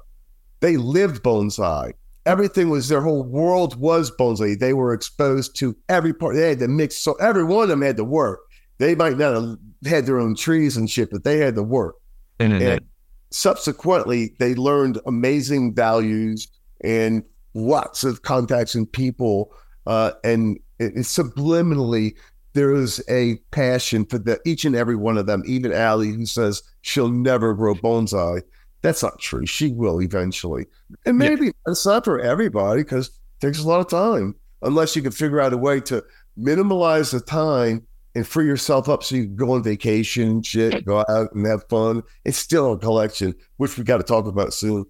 They 0.62 0.78
lived 0.78 1.24
bonsai. 1.24 1.94
Everything 2.26 2.70
was 2.70 2.88
their 2.88 3.02
whole 3.02 3.24
world 3.24 3.76
was 3.76 4.12
bonsai. 4.12 4.58
They 4.58 4.74
were 4.74 4.94
exposed 4.94 5.56
to 5.58 5.76
every 5.90 6.14
part. 6.14 6.36
They 6.36 6.50
had 6.50 6.60
to 6.60 6.68
mix, 6.68 6.98
so 6.98 7.14
every 7.16 7.44
one 7.44 7.64
of 7.64 7.70
them 7.70 7.82
had 7.82 7.98
to 7.98 8.04
work. 8.04 8.40
They 8.78 8.96
might 8.96 9.18
not 9.18 9.36
have 9.36 9.58
had 9.86 10.06
their 10.06 10.20
own 10.20 10.36
trees 10.36 10.76
and 10.76 10.90
shit, 10.90 11.12
but 11.12 11.24
they 11.24 11.38
had 11.38 11.56
to 11.56 11.64
work. 11.64 11.96
And, 12.40 12.54
And 12.74 12.86
subsequently, 13.32 14.36
they 14.40 14.56
learned 14.56 15.00
amazing 15.06 15.76
values 15.76 16.48
and 16.82 17.24
lots 17.54 18.04
of 18.04 18.22
contacts 18.22 18.76
and 18.76 18.92
people. 18.92 19.54
Uh, 19.86 20.12
and 20.24 20.58
it, 20.80 20.94
it 20.96 21.06
subliminally, 21.06 22.16
there 22.54 22.74
is 22.74 23.04
a 23.10 23.36
passion 23.52 24.06
for 24.06 24.18
the, 24.18 24.40
each 24.46 24.66
and 24.66 24.76
every 24.76 24.96
one 24.96 25.18
of 25.18 25.26
them. 25.26 25.44
Even 25.46 25.72
Allie, 25.72 26.12
who 26.12 26.26
says 26.26 26.64
she'll 26.82 27.10
never 27.10 27.54
grow 27.54 27.76
bonsai. 27.76 28.42
That's 28.86 29.04
not 29.04 29.20
true. 29.20 29.46
She 29.46 29.72
will 29.72 30.02
eventually. 30.02 30.66
And 31.06 31.22
Yeah. 31.22 31.30
maybe 31.30 31.52
it's 31.68 31.86
not 31.86 32.06
for 32.06 32.20
everybody 32.20 32.84
because 32.84 33.08
it 33.08 33.46
takes 33.48 33.60
a 33.60 33.68
lot 33.68 33.80
of 33.82 33.90
time, 33.90 34.36
unless 34.62 34.96
you 34.96 35.02
can 35.02 35.12
figure 35.12 35.42
out 35.42 35.54
a 35.54 35.58
way 35.58 35.80
to 35.82 36.04
minimize 36.38 37.12
the 37.12 37.20
time 37.20 37.84
and 38.16 38.26
free 38.26 38.46
yourself 38.46 38.88
up 38.88 39.04
so 39.04 39.16
you 39.16 39.24
can 39.26 39.36
go 39.36 39.52
on 39.52 39.64
vacation, 39.64 40.42
shit, 40.42 40.86
go 40.86 41.00
out 41.10 41.34
and 41.34 41.46
have 41.46 41.68
fun. 41.70 42.02
It's 42.24 42.38
still 42.38 42.74
a 42.74 42.78
collection, 42.80 43.36
which 43.58 43.78
we 43.78 43.84
got 43.84 43.98
to 43.98 44.04
talk 44.04 44.26
about 44.28 44.54
soon. 44.54 44.86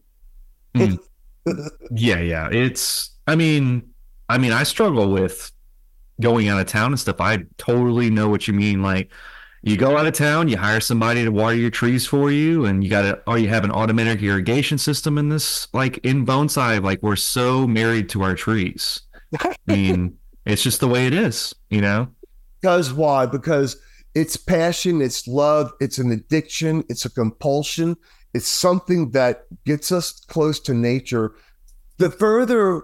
Mm. 0.76 1.00
Yeah, 1.92 2.20
yeah. 2.22 2.50
It's 2.52 3.12
I 3.28 3.36
mean, 3.36 3.88
I 4.30 4.40
mean, 4.40 4.52
I 4.52 4.64
struggle 4.64 5.12
with 5.12 5.52
going 6.20 6.48
out 6.48 6.60
of 6.60 6.66
town 6.66 6.92
and 6.92 7.00
stuff. 7.00 7.22
I 7.22 7.44
totally 7.58 8.10
know 8.10 8.30
what 8.30 8.48
you 8.48 8.54
mean. 8.56 8.82
Like 8.82 9.12
you 9.66 9.78
go 9.78 9.98
out 9.98 10.06
of 10.06 10.14
town, 10.14 10.48
you 10.48 10.58
hire 10.58 10.80
somebody 10.80 11.24
to 11.24 11.32
water 11.32 11.56
your 11.56 11.72
trees 11.72 12.06
for 12.06 12.32
you, 12.32 12.66
and 12.66 12.84
you 12.84 12.90
gotta 12.90 13.22
or 13.26 13.38
you 13.40 13.50
have 13.50 13.64
an 13.64 13.72
automatic 13.72 14.22
irrigation 14.22 14.78
system 14.78 15.18
in 15.18 15.30
this 15.30 15.68
like 15.74 15.98
in 16.00 16.26
bonsai, 16.26 16.82
like 16.82 17.02
we're 17.02 17.16
so 17.16 17.68
married 17.68 18.08
to 18.10 18.22
our 18.22 18.36
trees. 18.36 19.02
I 19.40 19.56
mean, 19.66 20.18
it's 20.46 20.62
just 20.62 20.80
the 20.80 20.88
way 20.88 21.08
it 21.08 21.14
is, 21.14 21.56
you 21.70 21.82
know? 21.82 22.08
Because 22.62 22.94
why? 22.94 23.26
Because 23.26 23.78
it's 24.14 24.38
passion, 24.38 25.02
it's 25.02 25.28
love, 25.28 25.72
it's 25.82 25.98
an 25.98 26.12
addiction, 26.12 26.84
it's 26.88 27.06
a 27.06 27.10
compulsion, 27.10 27.98
it's 28.36 28.48
something 28.48 29.12
that 29.12 29.46
gets 29.66 29.92
us 29.92 30.12
close 30.28 30.60
to 30.62 30.76
nature. 30.76 31.34
The 31.98 32.12
further 32.12 32.84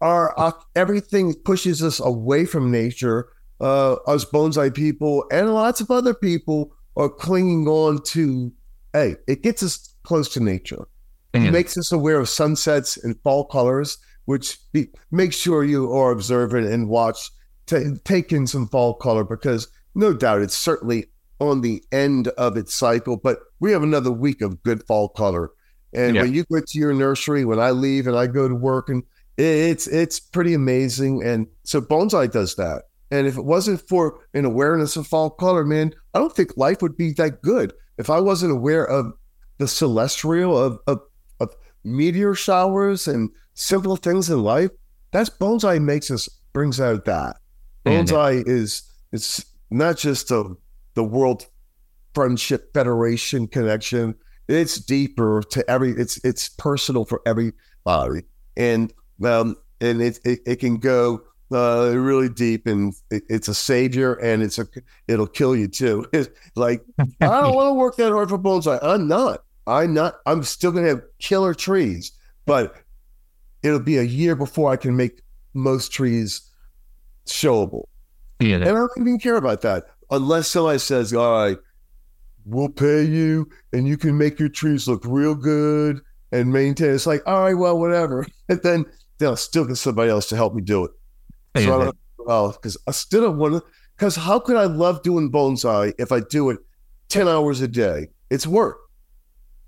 our, 0.00 0.38
uh, 0.38 0.52
everything 0.74 1.34
pushes 1.34 1.82
us 1.82 2.00
away 2.00 2.46
from 2.46 2.70
nature, 2.70 3.28
uh, 3.60 3.94
us 4.06 4.24
bonsai 4.24 4.74
people 4.74 5.24
and 5.30 5.52
lots 5.54 5.80
of 5.80 5.90
other 5.90 6.14
people 6.14 6.72
are 6.96 7.08
clinging 7.08 7.66
on 7.68 8.02
to. 8.02 8.52
Hey, 8.92 9.16
it 9.28 9.42
gets 9.42 9.62
us 9.62 9.94
close 10.02 10.28
to 10.30 10.40
nature. 10.40 10.86
It 11.32 11.52
makes 11.52 11.78
us 11.78 11.92
aware 11.92 12.18
of 12.18 12.28
sunsets 12.28 12.96
and 12.96 13.16
fall 13.22 13.44
colors, 13.44 13.98
which 14.24 14.58
be, 14.72 14.88
make 15.12 15.32
sure 15.32 15.62
you 15.62 15.92
are 15.92 16.10
observant 16.10 16.66
and 16.66 16.88
watch, 16.88 17.30
ta 17.66 17.78
take 18.04 18.32
in 18.32 18.48
some 18.48 18.66
fall 18.66 18.94
color 18.94 19.22
because 19.22 19.68
no 19.94 20.12
doubt 20.12 20.42
it's 20.42 20.56
certainly 20.56 21.06
on 21.38 21.60
the 21.60 21.84
end 21.92 22.28
of 22.36 22.56
its 22.56 22.74
cycle, 22.74 23.16
but 23.16 23.38
we 23.60 23.70
have 23.70 23.84
another 23.84 24.10
week 24.10 24.42
of 24.42 24.60
good 24.64 24.82
fall 24.88 25.08
color. 25.08 25.52
And 25.92 26.16
Yeah. 26.16 26.22
when 26.22 26.34
you 26.34 26.44
go 26.50 26.60
to 26.60 26.78
your 26.78 26.92
nursery, 26.92 27.44
when 27.44 27.60
I 27.60 27.70
leave 27.70 28.08
and 28.08 28.16
I 28.16 28.26
go 28.26 28.48
to 28.48 28.54
work, 28.54 28.88
and 28.88 29.02
it's 29.38 29.86
it's 29.86 30.18
pretty 30.20 30.54
amazing. 30.54 31.22
And 31.22 31.46
so 31.62 31.80
bonsai 31.80 32.30
does 32.30 32.56
that. 32.56 32.82
And 33.10 33.26
if 33.26 33.36
it 33.36 33.44
wasn't 33.44 33.86
for 33.88 34.20
an 34.34 34.44
awareness 34.44 34.96
of 34.96 35.06
fall 35.06 35.30
color, 35.30 35.64
man, 35.64 35.92
I 36.14 36.18
don't 36.18 36.34
think 36.34 36.56
life 36.56 36.80
would 36.82 36.96
be 36.96 37.12
that 37.14 37.42
good. 37.42 37.72
If 37.98 38.08
I 38.08 38.20
wasn't 38.20 38.52
aware 38.52 38.84
of 38.84 39.12
the 39.58 39.68
celestial 39.68 40.56
of, 40.56 40.78
of 40.86 41.00
of 41.40 41.54
meteor 41.84 42.34
showers 42.34 43.08
and 43.08 43.30
simple 43.54 43.96
things 43.96 44.30
in 44.30 44.42
life, 44.42 44.70
that's 45.10 45.30
bonsai 45.30 45.82
makes 45.82 46.10
us 46.10 46.28
brings 46.52 46.80
out 46.80 47.04
that. 47.04 47.36
Bonsai 47.84 48.46
is 48.46 48.82
it's 49.12 49.44
not 49.70 49.96
just 49.96 50.30
a 50.30 50.54
the 50.94 51.04
World 51.04 51.46
Friendship 52.14 52.72
Federation 52.74 53.46
connection. 53.46 54.14
It's 54.48 54.78
deeper 54.78 55.42
to 55.50 55.68
every. 55.70 55.92
It's 55.92 56.22
it's 56.24 56.48
personal 56.48 57.04
for 57.04 57.22
everybody, 57.26 58.24
and 58.56 58.92
um 59.24 59.56
and 59.80 60.02
it 60.02 60.18
it, 60.24 60.40
it 60.46 60.56
can 60.56 60.78
go 60.78 61.22
uh 61.52 61.92
really 61.96 62.28
deep, 62.28 62.66
and 62.66 62.94
it, 63.10 63.22
it's 63.28 63.48
a 63.48 63.54
savior, 63.54 64.14
and 64.14 64.42
it's 64.42 64.58
a 64.58 64.66
it'll 65.08 65.26
kill 65.26 65.56
you 65.56 65.68
too. 65.68 66.06
It's 66.12 66.28
like 66.56 66.84
I 66.98 67.04
don't 67.40 67.54
want 67.54 67.70
to 67.70 67.74
work 67.74 67.96
that 67.96 68.12
hard 68.12 68.28
for 68.28 68.38
bonsai. 68.38 68.78
I'm 68.82 69.08
not. 69.08 69.44
I'm 69.66 69.94
not. 69.94 70.16
I'm 70.26 70.42
still 70.42 70.72
gonna 70.72 70.88
have 70.88 71.02
killer 71.18 71.54
trees, 71.54 72.12
but 72.46 72.74
it'll 73.62 73.80
be 73.80 73.98
a 73.98 74.02
year 74.02 74.34
before 74.34 74.70
I 74.72 74.76
can 74.76 74.96
make 74.96 75.22
most 75.54 75.92
trees 75.92 76.42
showable. 77.26 77.84
yeah, 78.40 78.56
And 78.56 78.64
I 78.64 78.72
don't 78.72 78.90
even 78.98 79.18
care 79.18 79.36
about 79.36 79.60
that 79.62 79.84
unless 80.10 80.48
somebody 80.48 80.78
says, 80.78 81.12
"All 81.12 81.32
right, 81.46 81.58
we'll 82.44 82.68
pay 82.68 83.02
you, 83.04 83.48
and 83.72 83.86
you 83.86 83.96
can 83.96 84.16
make 84.16 84.38
your 84.38 84.48
trees 84.48 84.88
look 84.88 85.02
real 85.04 85.34
good 85.34 86.00
and 86.32 86.52
maintain." 86.52 86.94
It's 86.94 87.06
like, 87.06 87.22
all 87.26 87.42
right, 87.42 87.54
well, 87.54 87.78
whatever. 87.78 88.26
And 88.48 88.60
then 88.62 88.84
they'll 89.18 89.36
still 89.36 89.64
get 89.64 89.76
somebody 89.76 90.10
else 90.10 90.28
to 90.30 90.36
help 90.36 90.54
me 90.54 90.62
do 90.62 90.84
it. 90.84 90.90
So 91.56 91.80
I 91.80 91.84
don't, 91.84 91.96
well, 92.18 92.52
because 92.52 92.76
I 92.86 92.92
still 92.92 93.22
don't 93.22 93.38
want 93.38 93.54
to. 93.54 93.62
Because 93.96 94.16
how 94.16 94.38
could 94.38 94.56
I 94.56 94.64
love 94.64 95.02
doing 95.02 95.30
bonsai 95.30 95.92
if 95.98 96.12
I 96.12 96.20
do 96.20 96.50
it 96.50 96.58
ten 97.08 97.28
hours 97.28 97.60
a 97.60 97.68
day? 97.68 98.08
It's 98.30 98.46
work, 98.46 98.78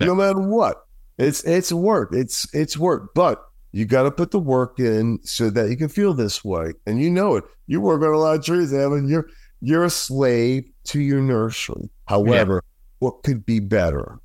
no 0.01 0.15
matter 0.15 0.41
what. 0.41 0.87
It's 1.19 1.45
it's 1.45 1.73
work. 1.73 2.11
It's 2.13 2.53
it's 2.55 2.77
work, 2.79 3.15
but 3.15 3.45
you 3.73 3.85
got 3.85 4.05
to 4.05 4.11
put 4.11 4.31
the 4.31 4.39
work 4.39 4.79
in 4.79 5.19
so 5.23 5.51
that 5.51 5.71
you 5.71 5.77
can 5.77 5.89
feel 5.89 6.15
this 6.15 6.45
way, 6.45 6.73
and 6.87 7.01
you 7.03 7.11
know 7.11 7.37
it. 7.37 7.45
You 7.67 7.81
work 7.81 8.03
on 8.03 8.15
a 8.15 8.19
lot 8.19 8.39
of 8.39 8.45
trees, 8.45 8.73
Evan. 8.73 9.09
You're 9.09 9.29
you're 9.61 9.85
a 9.85 9.91
slave 9.91 10.65
to 10.85 11.01
your 11.01 11.21
nursery. 11.21 11.91
However, 12.07 12.63
what 13.01 13.23
could 13.23 13.45
be 13.45 13.61
better? 13.61 14.19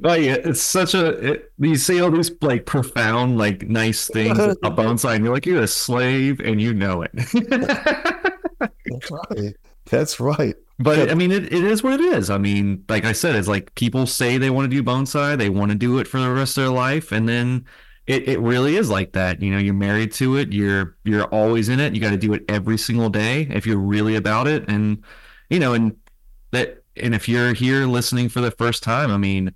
Like 0.00 0.22
it's 0.22 0.60
such 0.60 0.94
a 0.94 1.06
it, 1.32 1.52
you 1.58 1.76
say 1.76 2.00
all 2.00 2.10
these 2.10 2.30
like 2.42 2.66
profound 2.66 3.38
like 3.38 3.68
nice 3.68 4.08
things 4.08 4.38
about 4.62 4.76
bonsai 4.76 5.14
and 5.14 5.24
you're 5.24 5.32
like 5.32 5.46
you're 5.46 5.62
a 5.62 5.68
slave 5.68 6.40
and 6.40 6.60
you 6.60 6.74
know 6.74 7.02
it 7.02 7.10
That's 8.86 9.10
right. 9.10 9.56
That's 9.88 10.20
right. 10.20 10.54
but 10.78 11.10
i 11.10 11.14
mean 11.14 11.30
it, 11.30 11.44
it 11.44 11.64
is 11.64 11.82
what 11.82 11.94
it 11.94 12.00
is 12.00 12.28
i 12.28 12.38
mean 12.38 12.84
like 12.88 13.04
i 13.04 13.12
said 13.12 13.34
it's 13.36 13.48
like 13.48 13.74
people 13.76 14.06
say 14.06 14.36
they 14.36 14.50
want 14.50 14.70
to 14.70 14.76
do 14.76 14.82
bonsai 14.82 15.38
they 15.38 15.48
want 15.48 15.70
to 15.70 15.76
do 15.76 15.98
it 15.98 16.06
for 16.08 16.18
the 16.20 16.30
rest 16.30 16.58
of 16.58 16.64
their 16.64 16.72
life 16.72 17.12
and 17.12 17.28
then 17.28 17.64
it, 18.06 18.28
it 18.28 18.40
really 18.40 18.76
is 18.76 18.90
like 18.90 19.12
that 19.12 19.40
you 19.42 19.50
know 19.50 19.58
you're 19.58 19.74
married 19.74 20.12
to 20.12 20.36
it 20.36 20.52
you're 20.52 20.96
you're 21.04 21.24
always 21.26 21.68
in 21.68 21.80
it 21.80 21.94
you 21.94 22.00
got 22.00 22.10
to 22.10 22.16
do 22.16 22.32
it 22.34 22.44
every 22.48 22.78
single 22.78 23.08
day 23.10 23.42
if 23.50 23.66
you're 23.66 23.78
really 23.78 24.16
about 24.16 24.46
it 24.46 24.68
and 24.68 25.02
you 25.50 25.58
know 25.58 25.72
and 25.72 25.96
that 26.52 26.82
and 27.02 27.14
if 27.14 27.28
you're 27.28 27.52
here 27.52 27.86
listening 27.86 28.28
for 28.28 28.40
the 28.40 28.50
first 28.50 28.82
time 28.82 29.10
i 29.10 29.16
mean 29.16 29.52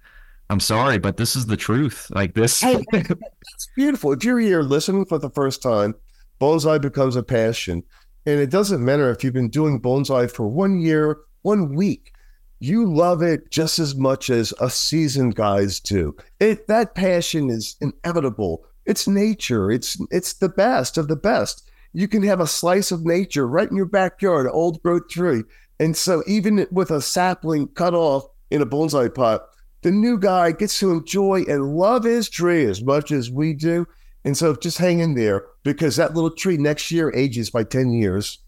i'm 0.49 0.61
sorry 0.61 0.99
but 0.99 1.17
this 1.17 1.37
is 1.37 1.47
the 1.47 1.57
truth 1.57 2.07
like 2.15 2.35
this 2.35 2.61
Hey, 2.61 2.85
It's 2.93 3.69
beautiful. 3.77 4.13
If 4.13 4.25
you're 4.25 4.39
here 4.39 4.63
listening 4.63 5.05
for 5.05 5.19
the 5.19 5.29
first 5.29 5.63
time, 5.63 5.95
bonsai 6.41 6.81
becomes 6.81 7.15
a 7.15 7.23
passion. 7.23 7.83
And 8.25 8.41
it 8.41 8.51
doesn't 8.51 8.83
matter 8.83 9.11
if 9.11 9.23
you've 9.23 9.35
been 9.35 9.51
doing 9.51 9.81
bonsai 9.81 10.31
for 10.31 10.47
one 10.47 10.81
year, 10.81 11.19
one 11.43 11.75
week. 11.75 12.13
You 12.59 12.91
love 12.91 13.23
it 13.23 13.51
just 13.51 13.79
as 13.79 13.95
much 13.95 14.31
as 14.31 14.53
us 14.61 14.75
seasoned 14.75 15.35
guys 15.35 15.81
do. 15.81 16.17
It 16.39 16.69
that 16.69 16.95
passion 16.95 17.51
is 17.51 17.77
inevitable. 17.81 18.65
It's 18.87 19.07
nature. 19.07 19.71
It's 19.71 19.99
it's 20.11 20.35
the 20.35 20.49
best 20.49 20.99
of 20.99 21.09
the 21.09 21.17
best. 21.17 21.71
You 21.93 22.09
can 22.09 22.23
have 22.23 22.41
a 22.41 22.47
slice 22.47 22.91
of 22.93 23.05
nature 23.05 23.47
right 23.47 23.69
in 23.69 23.77
your 23.77 23.87
backyard, 23.87 24.47
old 24.51 24.83
growth 24.83 25.09
tree. 25.09 25.43
And 25.81 25.97
so 25.97 26.23
even 26.27 26.67
with 26.71 26.91
a 26.91 27.01
sapling 27.01 27.67
cut 27.69 27.95
off 27.95 28.27
in 28.51 28.61
a 28.61 28.67
bonsai 28.67 29.13
pot, 29.13 29.47
the 29.81 29.91
new 29.91 30.19
guy 30.19 30.53
gets 30.53 30.79
to 30.81 30.93
enjoy 30.93 31.43
and 31.49 31.75
love 31.75 32.05
his 32.05 32.29
tree 32.29 32.67
as 32.67 32.85
much 32.85 33.11
as 33.11 33.31
we 33.31 33.55
do. 33.55 33.87
And 34.23 34.37
so 34.37 34.55
just 34.55 34.77
hang 34.77 35.01
in 35.01 35.15
there 35.15 35.47
because 35.65 35.97
that 35.97 36.15
little 36.15 36.31
tree 36.31 36.59
next 36.59 36.91
year 36.91 37.11
ages 37.17 37.49
by 37.49 37.65
10 37.65 37.95
years. 37.95 38.39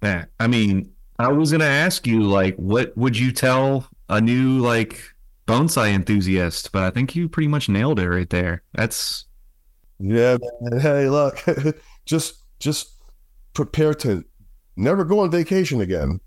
Yeah. 0.00 0.26
I 0.38 0.46
mean, 0.46 0.92
I 1.18 1.28
was 1.28 1.50
gonna 1.50 1.64
ask 1.64 2.06
you, 2.06 2.22
like, 2.22 2.54
what 2.56 2.96
would 2.96 3.18
you 3.18 3.32
tell 3.32 3.88
a 4.08 4.20
new 4.20 4.58
like 4.58 5.02
bonsai 5.46 5.92
enthusiast? 5.92 6.70
But 6.72 6.84
I 6.84 6.90
think 6.90 7.16
you 7.16 7.28
pretty 7.28 7.48
much 7.48 7.68
nailed 7.68 7.98
it 7.98 8.08
right 8.08 8.30
there. 8.30 8.62
That's 8.74 9.26
Yeah, 9.98 10.38
man. 10.60 10.80
Hey, 10.80 11.08
look, 11.08 11.44
just 12.06 12.44
just 12.60 12.96
prepare 13.54 13.94
to 13.94 14.24
never 14.76 15.04
go 15.04 15.20
on 15.20 15.30
vacation 15.30 15.80
again. 15.80 16.20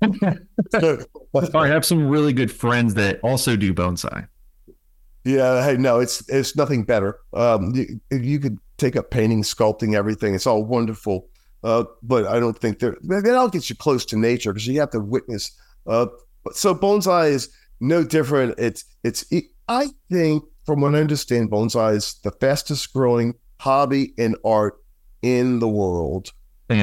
I 0.02 1.68
have 1.68 1.84
some 1.84 2.08
really 2.08 2.32
good 2.32 2.50
friends 2.50 2.94
that 2.94 3.20
also 3.22 3.56
do 3.56 3.72
bonsai. 3.72 4.28
Yeah, 5.24 5.64
hey, 5.64 5.76
no, 5.76 6.00
it's 6.00 6.28
it's 6.28 6.54
nothing 6.54 6.84
better. 6.84 7.18
Um, 7.32 7.74
you, 7.74 8.00
you 8.10 8.38
could 8.38 8.58
take 8.76 8.96
up 8.96 9.10
painting, 9.10 9.42
sculpting, 9.42 9.94
everything. 9.94 10.34
It's 10.34 10.46
all 10.46 10.64
wonderful, 10.64 11.28
uh, 11.62 11.84
but 12.02 12.26
I 12.26 12.38
don't 12.38 12.58
think 12.58 12.78
they're 12.78 12.98
they 13.02 13.30
all 13.30 13.48
get 13.48 13.70
you 13.70 13.76
close 13.76 14.04
to 14.06 14.16
nature 14.16 14.52
because 14.52 14.66
you 14.66 14.80
have 14.80 14.90
to 14.90 15.00
witness. 15.00 15.50
Uh, 15.86 16.06
so 16.52 16.74
bonsai 16.74 17.30
is 17.30 17.48
no 17.80 18.04
different. 18.04 18.54
It's 18.58 18.84
it's 19.02 19.24
I 19.68 19.88
think 20.10 20.44
from 20.66 20.82
what 20.82 20.94
I 20.94 20.98
understand, 21.00 21.50
bonsai 21.50 21.96
is 21.96 22.14
the 22.22 22.30
fastest 22.32 22.92
growing 22.92 23.34
hobby 23.60 24.12
and 24.18 24.36
art 24.44 24.76
in 25.22 25.58
the 25.58 25.68
world. 25.68 26.32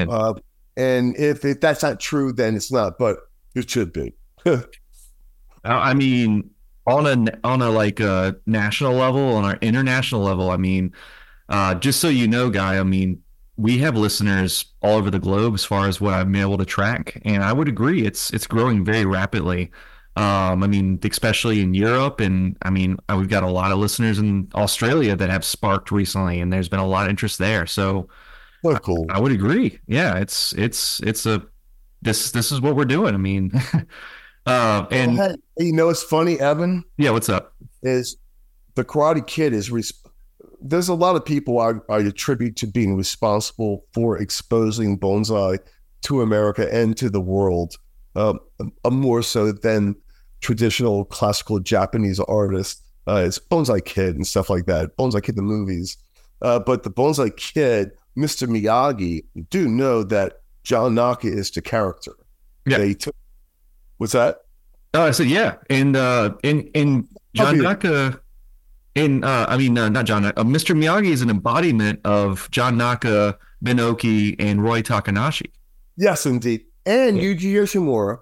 Uh, 0.10 0.34
and 0.82 1.18
if, 1.18 1.46
if 1.46 1.62
that's 1.62 1.84
not 1.84 2.00
true, 2.00 2.34
then 2.34 2.56
it's 2.56 2.72
not, 2.72 2.98
but 2.98 3.18
it 3.56 3.70
should 3.70 3.94
be. 3.94 4.14
I 5.64 5.94
mean, 5.94 6.50
on 6.88 7.06
a 7.06 7.40
on 7.44 7.62
a 7.62 7.70
like 7.70 8.00
a 8.00 8.36
national 8.46 8.94
level, 8.94 9.36
on 9.36 9.46
our 9.46 9.58
international 9.62 10.22
level, 10.22 10.50
I 10.50 10.58
mean, 10.58 10.94
uh, 11.50 11.76
just 11.76 12.00
so 12.00 12.10
you 12.10 12.28
know, 12.28 12.50
guy, 12.50 12.80
I 12.80 12.84
mean, 12.84 13.22
we 13.58 13.78
have 13.80 13.96
listeners 13.96 14.66
all 14.82 14.98
over 14.98 15.12
the 15.12 15.20
globe 15.20 15.54
as 15.54 15.64
far 15.64 15.88
as 15.88 16.02
what 16.02 16.16
I've 16.16 16.32
been 16.32 16.42
able 16.42 16.58
to 16.58 16.66
track, 16.66 17.22
and 17.24 17.44
I 17.44 17.54
would 17.54 17.68
agree, 17.68 18.06
it's 18.06 18.32
it's 18.32 18.48
growing 18.48 18.84
very 18.84 19.06
rapidly. 19.06 19.72
Um, 20.18 20.62
I 20.62 20.68
mean, 20.68 21.00
especially 21.04 21.62
in 21.62 21.74
Europe, 21.74 22.20
and 22.20 22.58
I 22.64 22.70
mean, 22.70 22.98
uh, 23.08 23.16
we've 23.18 23.30
got 23.30 23.44
a 23.44 23.50
lot 23.50 23.72
of 23.72 23.78
listeners 23.78 24.20
in 24.20 24.50
Australia 24.56 25.16
that 25.16 25.30
have 25.30 25.46
sparked 25.46 25.92
recently, 25.92 26.42
and 26.42 26.52
there's 26.52 26.68
been 26.70 26.80
a 26.80 26.88
lot 26.88 27.06
of 27.06 27.12
interest 27.12 27.38
there. 27.38 27.66
So, 27.66 28.10
well, 28.64 28.80
cool. 28.80 29.06
I, 29.10 29.18
I 29.18 29.20
would 29.20 29.32
agree. 29.32 29.80
Yeah, 29.88 30.18
it's 30.18 30.54
it's 30.54 31.00
it's 31.02 31.26
a 31.26 31.44
this 32.02 32.32
this 32.32 32.52
is 32.52 32.62
what 32.62 32.76
we're 32.76 32.86
doing. 32.86 33.14
I 33.14 33.18
mean, 33.18 33.52
uh, 34.46 34.86
and 34.92 35.18
hey, 35.18 35.36
you 35.58 35.74
know, 35.74 35.90
it's 35.90 36.04
funny, 36.04 36.40
Evan. 36.40 36.84
Yeah, 36.98 37.12
what's 37.12 37.30
up? 37.30 37.54
Is 37.84 38.18
the 38.76 38.84
Karate 38.84 39.26
Kid 39.26 39.54
is 39.54 39.72
res- 39.72 39.94
there's 40.62 40.90
a 40.90 40.94
lot 40.94 41.16
of 41.16 41.26
people 41.26 41.60
I, 41.60 41.74
I 41.90 42.00
attribute 42.00 42.56
to 42.58 42.68
being 42.68 42.96
responsible 42.96 43.86
for 43.94 44.18
exposing 44.18 44.98
bonsai 45.00 45.60
to 46.04 46.22
America 46.22 46.72
and 46.74 46.96
to 46.98 47.10
the 47.10 47.22
world, 47.22 47.76
um, 48.16 48.40
more 48.90 49.22
so 49.22 49.52
than 49.52 49.96
traditional 50.42 51.06
classical 51.06 51.60
Japanese 51.60 52.20
artists. 52.20 52.82
Uh, 53.08 53.24
it's 53.26 53.40
Bonsai 53.40 53.84
Kid 53.84 54.16
and 54.16 54.26
stuff 54.26 54.50
like 54.50 54.66
that. 54.66 54.96
Bonsai 54.98 55.24
Kid 55.24 55.36
the 55.36 55.42
movies, 55.42 55.98
uh, 56.42 56.60
but 56.60 56.84
the 56.84 56.92
Bonsai 56.92 57.36
Kid, 57.36 57.92
Mr. 58.18 58.48
Miyagi, 58.48 59.26
do 59.50 59.68
know 59.68 60.04
that 60.04 60.42
John 60.64 60.96
Naka 60.96 61.28
is 61.28 61.52
the 61.52 61.62
character. 61.62 62.14
Yeah. 62.66 62.78
They 62.78 62.94
took. 62.94 63.16
What's 63.98 64.14
that? 64.14 64.42
Oh, 64.94 65.04
I 65.04 65.12
said 65.12 65.28
yeah, 65.28 65.56
and 65.70 65.96
uh, 65.96 66.34
in 66.44 66.64
in 66.74 67.08
John 67.34 67.60
Naka, 67.60 68.20
in 68.94 69.24
uh, 69.24 69.46
I 69.48 69.58
mean 69.58 69.78
uh, 69.78 69.88
not 69.88 70.06
John, 70.06 70.26
uh, 70.26 70.34
Mr. 70.34 70.76
Miyagi 70.76 71.12
is 71.12 71.22
an 71.22 71.30
embodiment 71.30 72.02
of 72.04 72.52
John 72.52 72.78
Naka, 72.78 73.38
Ben 73.62 73.80
Oki, 73.80 74.38
and 74.38 74.62
Roy 74.62 74.82
Takanashi. 74.82 75.50
Yes, 75.96 76.26
indeed, 76.26 76.66
and 76.86 77.18
yeah. 77.18 77.24
Yuji 77.24 77.54
Yoshimura. 77.54 78.20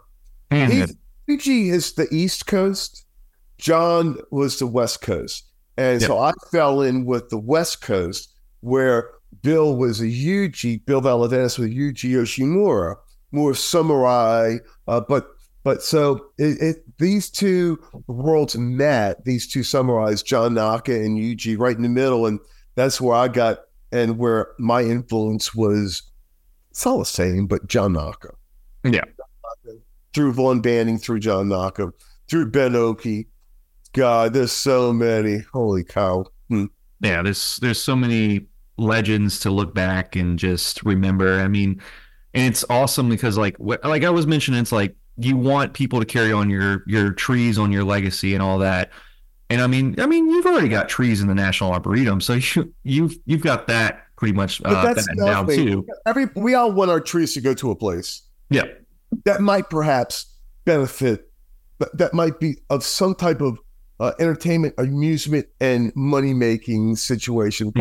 And 0.51 0.95
Yuji 1.27 1.71
is 1.71 1.93
the 1.93 2.07
East 2.11 2.45
Coast. 2.45 3.05
John 3.57 4.17
was 4.29 4.59
the 4.59 4.67
West 4.67 5.01
Coast, 5.01 5.45
and 5.75 6.01
so 6.01 6.19
I 6.19 6.33
fell 6.51 6.81
in 6.81 7.05
with 7.05 7.29
the 7.29 7.39
West 7.39 7.81
Coast, 7.81 8.31
where 8.61 9.09
Bill 9.41 9.75
was 9.75 10.01
a 10.01 10.05
Yuji. 10.05 10.85
Bill 10.85 11.01
Valavanis 11.01 11.57
was 11.57 11.67
a 11.67 11.69
Yuji 11.69 12.11
Yoshimura, 12.11 12.95
more 13.31 13.53
samurai, 13.53 14.57
uh, 14.87 15.01
but 15.01 15.27
but 15.63 15.83
so 15.83 16.31
it, 16.37 16.61
it, 16.61 16.97
these 16.97 17.29
two 17.29 17.79
worlds 18.07 18.57
met, 18.57 19.23
these 19.25 19.47
two 19.47 19.59
samurais, 19.59 20.23
John 20.23 20.53
Naka 20.53 20.93
and 20.93 21.17
Yuji, 21.17 21.57
right 21.59 21.75
in 21.75 21.83
the 21.83 21.89
middle. 21.89 22.25
And 22.25 22.39
that's 22.75 23.01
where 23.01 23.15
I 23.15 23.27
got 23.27 23.59
and 23.91 24.17
where 24.17 24.51
my 24.57 24.83
influence 24.83 25.53
was 25.53 26.03
it's 26.71 26.85
all 26.85 26.99
the 26.99 27.05
same, 27.05 27.47
but 27.47 27.67
John 27.67 27.93
Naka. 27.93 28.29
Yeah. 28.83 29.03
Through 30.13 30.33
Vaughn 30.33 30.61
Banting, 30.61 30.97
through 30.97 31.19
John 31.19 31.49
Naka, 31.49 31.91
through 32.29 32.51
Ben 32.51 32.75
Oki. 32.75 33.27
God, 33.93 34.33
there's 34.33 34.51
so 34.51 34.93
many. 34.93 35.39
Holy 35.51 35.83
cow. 35.83 36.25
Hmm. 36.47 36.65
Yeah, 37.01 37.21
there's 37.21 37.57
there's 37.57 37.81
so 37.81 37.95
many 37.95 38.47
legends 38.79 39.39
to 39.41 39.51
look 39.51 39.73
back 39.73 40.15
and 40.15 40.39
just 40.39 40.83
remember. 40.83 41.39
I 41.39 41.47
mean, 41.47 41.81
and 42.33 42.45
it's 42.45 42.65
awesome 42.69 43.09
because 43.09 43.37
like 43.37 43.55
like 43.59 44.03
I 44.03 44.09
was 44.09 44.27
mentioning, 44.27 44.59
it's 44.59 44.71
like 44.71 44.95
you 45.17 45.35
want 45.35 45.73
people 45.73 45.99
to 45.99 46.05
carry 46.05 46.31
on 46.31 46.49
your 46.49 46.83
your 46.87 47.11
trees 47.11 47.59
on 47.59 47.71
your 47.71 47.83
legacy 47.83 48.33
and 48.33 48.41
all 48.41 48.59
that. 48.59 48.91
And 49.49 49.61
I 49.61 49.67
mean, 49.67 49.99
I 49.99 50.05
mean, 50.05 50.29
you've 50.29 50.45
already 50.45 50.69
got 50.69 50.89
trees 50.89 51.21
in 51.21 51.27
the 51.27 51.35
National 51.35 51.71
Arboretum, 51.71 52.21
so 52.21 52.33
you 52.55 52.73
you've 52.83 53.15
you've 53.25 53.41
got 53.41 53.67
that 53.67 54.05
pretty 54.15 54.33
much 54.33 54.61
uh, 54.63 54.93
that 54.93 55.05
down 55.17 55.47
too. 55.47 55.85
Every 56.05 56.27
we 56.35 56.53
all 56.53 56.71
want 56.71 56.91
our 56.91 56.99
trees 56.99 57.33
to 57.33 57.41
go 57.41 57.53
to 57.55 57.71
a 57.71 57.75
place. 57.75 58.23
Yeah, 58.49 58.65
that 59.25 59.41
might 59.41 59.69
perhaps 59.69 60.33
benefit. 60.65 61.31
That 61.79 61.97
that 61.97 62.13
might 62.13 62.39
be 62.39 62.57
of 62.69 62.83
some 62.83 63.15
type 63.15 63.41
of 63.41 63.59
uh, 63.99 64.13
entertainment, 64.19 64.75
amusement, 64.77 65.47
and 65.59 65.91
money 65.95 66.33
making 66.33 66.95
situation. 66.95 67.71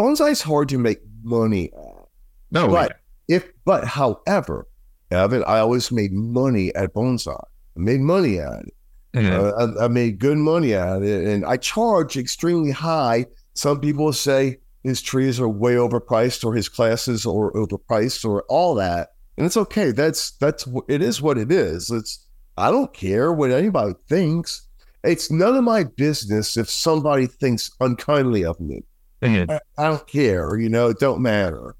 Bonsai, 0.00 0.30
is 0.30 0.40
hard 0.40 0.70
to 0.70 0.78
make 0.78 1.00
money 1.22 1.70
at. 1.74 2.08
No, 2.50 2.68
but 2.68 3.00
yeah. 3.28 3.36
if 3.36 3.52
but 3.66 3.84
however, 3.84 4.66
Evan, 5.10 5.44
I 5.46 5.58
always 5.58 5.92
made 5.92 6.12
money 6.12 6.74
at 6.74 6.94
bonsai. 6.94 7.38
I 7.76 7.78
made 7.78 8.00
money 8.00 8.38
at 8.38 8.64
it. 8.64 8.74
Mm-hmm. 9.14 9.78
Uh, 9.78 9.82
I, 9.82 9.84
I, 9.84 9.88
made 9.88 10.18
good 10.18 10.38
money 10.38 10.72
at 10.72 11.02
it, 11.02 11.26
and 11.26 11.44
I 11.44 11.56
charge 11.56 12.16
extremely 12.16 12.70
high. 12.70 13.26
Some 13.54 13.80
people 13.80 14.12
say 14.12 14.58
his 14.84 15.02
trees 15.02 15.38
are 15.38 15.48
way 15.48 15.74
overpriced, 15.74 16.44
or 16.44 16.54
his 16.54 16.68
classes 16.68 17.26
are 17.26 17.52
overpriced, 17.52 18.24
or 18.24 18.44
all 18.48 18.74
that, 18.76 19.10
and 19.36 19.44
it's 19.44 19.56
okay. 19.56 19.90
That's 19.90 20.30
that's 20.32 20.66
it 20.88 21.02
is 21.02 21.20
what 21.20 21.36
it 21.36 21.52
is. 21.52 21.90
It's 21.90 22.26
I 22.56 22.70
don't 22.70 22.94
care 22.94 23.32
what 23.32 23.50
anybody 23.50 23.94
thinks. 24.08 24.66
It's 25.04 25.30
none 25.30 25.56
of 25.56 25.64
my 25.64 25.84
business 25.84 26.56
if 26.56 26.70
somebody 26.70 27.26
thinks 27.26 27.70
unkindly 27.80 28.44
of 28.44 28.58
me. 28.60 28.84
I, 29.50 29.60
I 29.78 29.88
don't 29.88 30.06
care. 30.06 30.56
You 30.56 30.68
know, 30.68 30.88
it 30.88 30.98
don't 30.98 31.20
matter. 31.20 31.76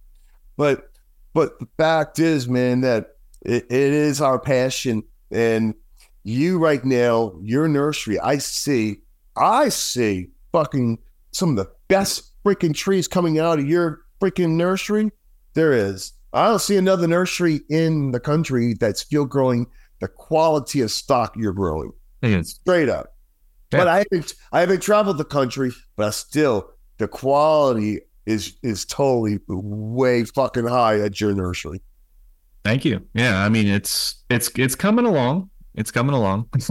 But 0.56 0.90
but 1.32 1.58
the 1.58 1.68
fact 1.76 2.18
is, 2.18 2.48
man, 2.48 2.80
that 2.82 3.16
it, 3.42 3.64
it 3.70 3.92
is 3.92 4.20
our 4.20 4.38
passion. 4.38 5.02
And 5.30 5.74
you 6.24 6.58
right 6.58 6.84
now, 6.84 7.34
your 7.40 7.68
nursery, 7.68 8.18
I 8.18 8.38
see, 8.38 8.98
I 9.36 9.68
see 9.68 10.28
fucking 10.52 10.98
some 11.32 11.50
of 11.50 11.56
the 11.56 11.70
best 11.88 12.32
freaking 12.44 12.74
trees 12.74 13.08
coming 13.08 13.38
out 13.38 13.58
of 13.58 13.68
your 13.68 14.02
freaking 14.20 14.50
nursery. 14.50 15.10
There 15.54 15.72
is. 15.72 16.12
I 16.32 16.46
don't 16.48 16.60
see 16.60 16.76
another 16.76 17.06
nursery 17.06 17.60
in 17.68 18.12
the 18.12 18.20
country 18.20 18.74
that's 18.74 19.00
still 19.00 19.24
growing 19.24 19.66
the 20.00 20.08
quality 20.08 20.80
of 20.80 20.90
stock 20.90 21.34
you're 21.36 21.52
growing. 21.52 21.92
Straight 22.44 22.88
up. 22.88 23.14
Yeah. 23.72 23.78
But 23.78 23.88
I 23.88 23.98
haven't 23.98 24.34
I 24.52 24.60
haven't 24.60 24.80
traveled 24.80 25.18
the 25.18 25.24
country, 25.24 25.72
but 25.96 26.06
I 26.06 26.10
still 26.10 26.70
the 27.00 27.08
quality 27.08 28.00
is 28.26 28.56
is 28.62 28.84
totally 28.84 29.40
way 29.48 30.24
fucking 30.24 30.66
high 30.66 31.00
at 31.00 31.20
your 31.20 31.34
nursery. 31.34 31.82
Thank 32.64 32.84
you. 32.84 33.04
Yeah, 33.14 33.42
I 33.42 33.48
mean 33.48 33.66
it's 33.66 34.22
it's 34.28 34.50
it's 34.56 34.76
coming 34.76 35.06
along. 35.06 35.50
It's 35.74 35.90
coming 35.90 36.14
along. 36.14 36.48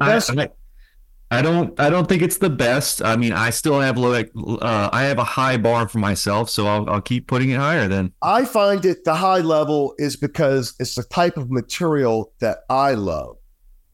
I, 0.00 0.22
I, 0.28 0.48
I, 1.30 1.42
don't 1.42 1.78
I 1.80 1.90
don't 1.90 2.08
think 2.08 2.22
it's 2.22 2.38
the 2.38 2.50
best. 2.50 3.02
I 3.02 3.16
mean, 3.16 3.32
I 3.32 3.50
still 3.50 3.80
have 3.80 3.98
low. 3.98 4.12
Uh, 4.12 4.88
I 4.92 5.02
have 5.04 5.18
a 5.18 5.24
high 5.24 5.56
bar 5.56 5.88
for 5.88 5.98
myself, 5.98 6.48
so 6.48 6.66
I'll 6.66 6.88
I'll 6.88 7.00
keep 7.00 7.26
putting 7.26 7.50
it 7.50 7.58
higher. 7.58 7.88
Then 7.88 8.12
I 8.22 8.44
find 8.44 8.84
it 8.84 9.04
the 9.04 9.14
high 9.14 9.40
level 9.40 9.94
is 9.98 10.16
because 10.16 10.74
it's 10.78 10.94
the 10.94 11.02
type 11.02 11.36
of 11.36 11.50
material 11.50 12.32
that 12.38 12.58
I 12.70 12.94
love. 12.94 13.36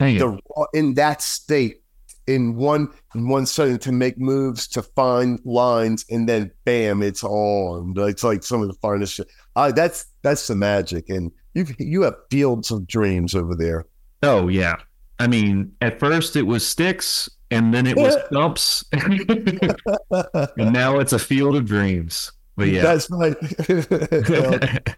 The, 0.00 0.38
in 0.74 0.94
that 0.94 1.22
state, 1.22 1.83
in 2.26 2.56
one 2.56 2.88
in 3.14 3.28
one 3.28 3.46
setting 3.46 3.78
to 3.78 3.92
make 3.92 4.18
moves 4.18 4.66
to 4.68 4.82
find 4.82 5.38
lines, 5.44 6.04
and 6.10 6.28
then 6.28 6.50
bam, 6.64 7.02
it's 7.02 7.22
on. 7.24 7.94
It's 7.96 8.24
like 8.24 8.42
some 8.42 8.62
of 8.62 8.68
the 8.68 8.74
finest 8.74 9.14
shit. 9.14 9.28
I, 9.56 9.72
that's 9.72 10.06
that's 10.22 10.46
the 10.46 10.54
magic, 10.54 11.08
and 11.08 11.30
you 11.54 11.66
you 11.78 12.02
have 12.02 12.14
fields 12.30 12.70
of 12.70 12.86
dreams 12.86 13.34
over 13.34 13.54
there. 13.54 13.86
Oh 14.22 14.48
yeah, 14.48 14.76
I 15.18 15.26
mean, 15.26 15.72
at 15.80 16.00
first 16.00 16.36
it 16.36 16.42
was 16.42 16.66
sticks, 16.66 17.28
and 17.50 17.74
then 17.74 17.86
it 17.86 17.96
was 17.96 18.16
stumps, 18.30 18.84
and 18.92 20.72
now 20.72 20.98
it's 20.98 21.12
a 21.12 21.18
field 21.18 21.56
of 21.56 21.66
dreams. 21.66 22.32
But 22.56 22.68
yeah, 22.68 22.82
that's 22.82 23.10
right. 23.10 23.36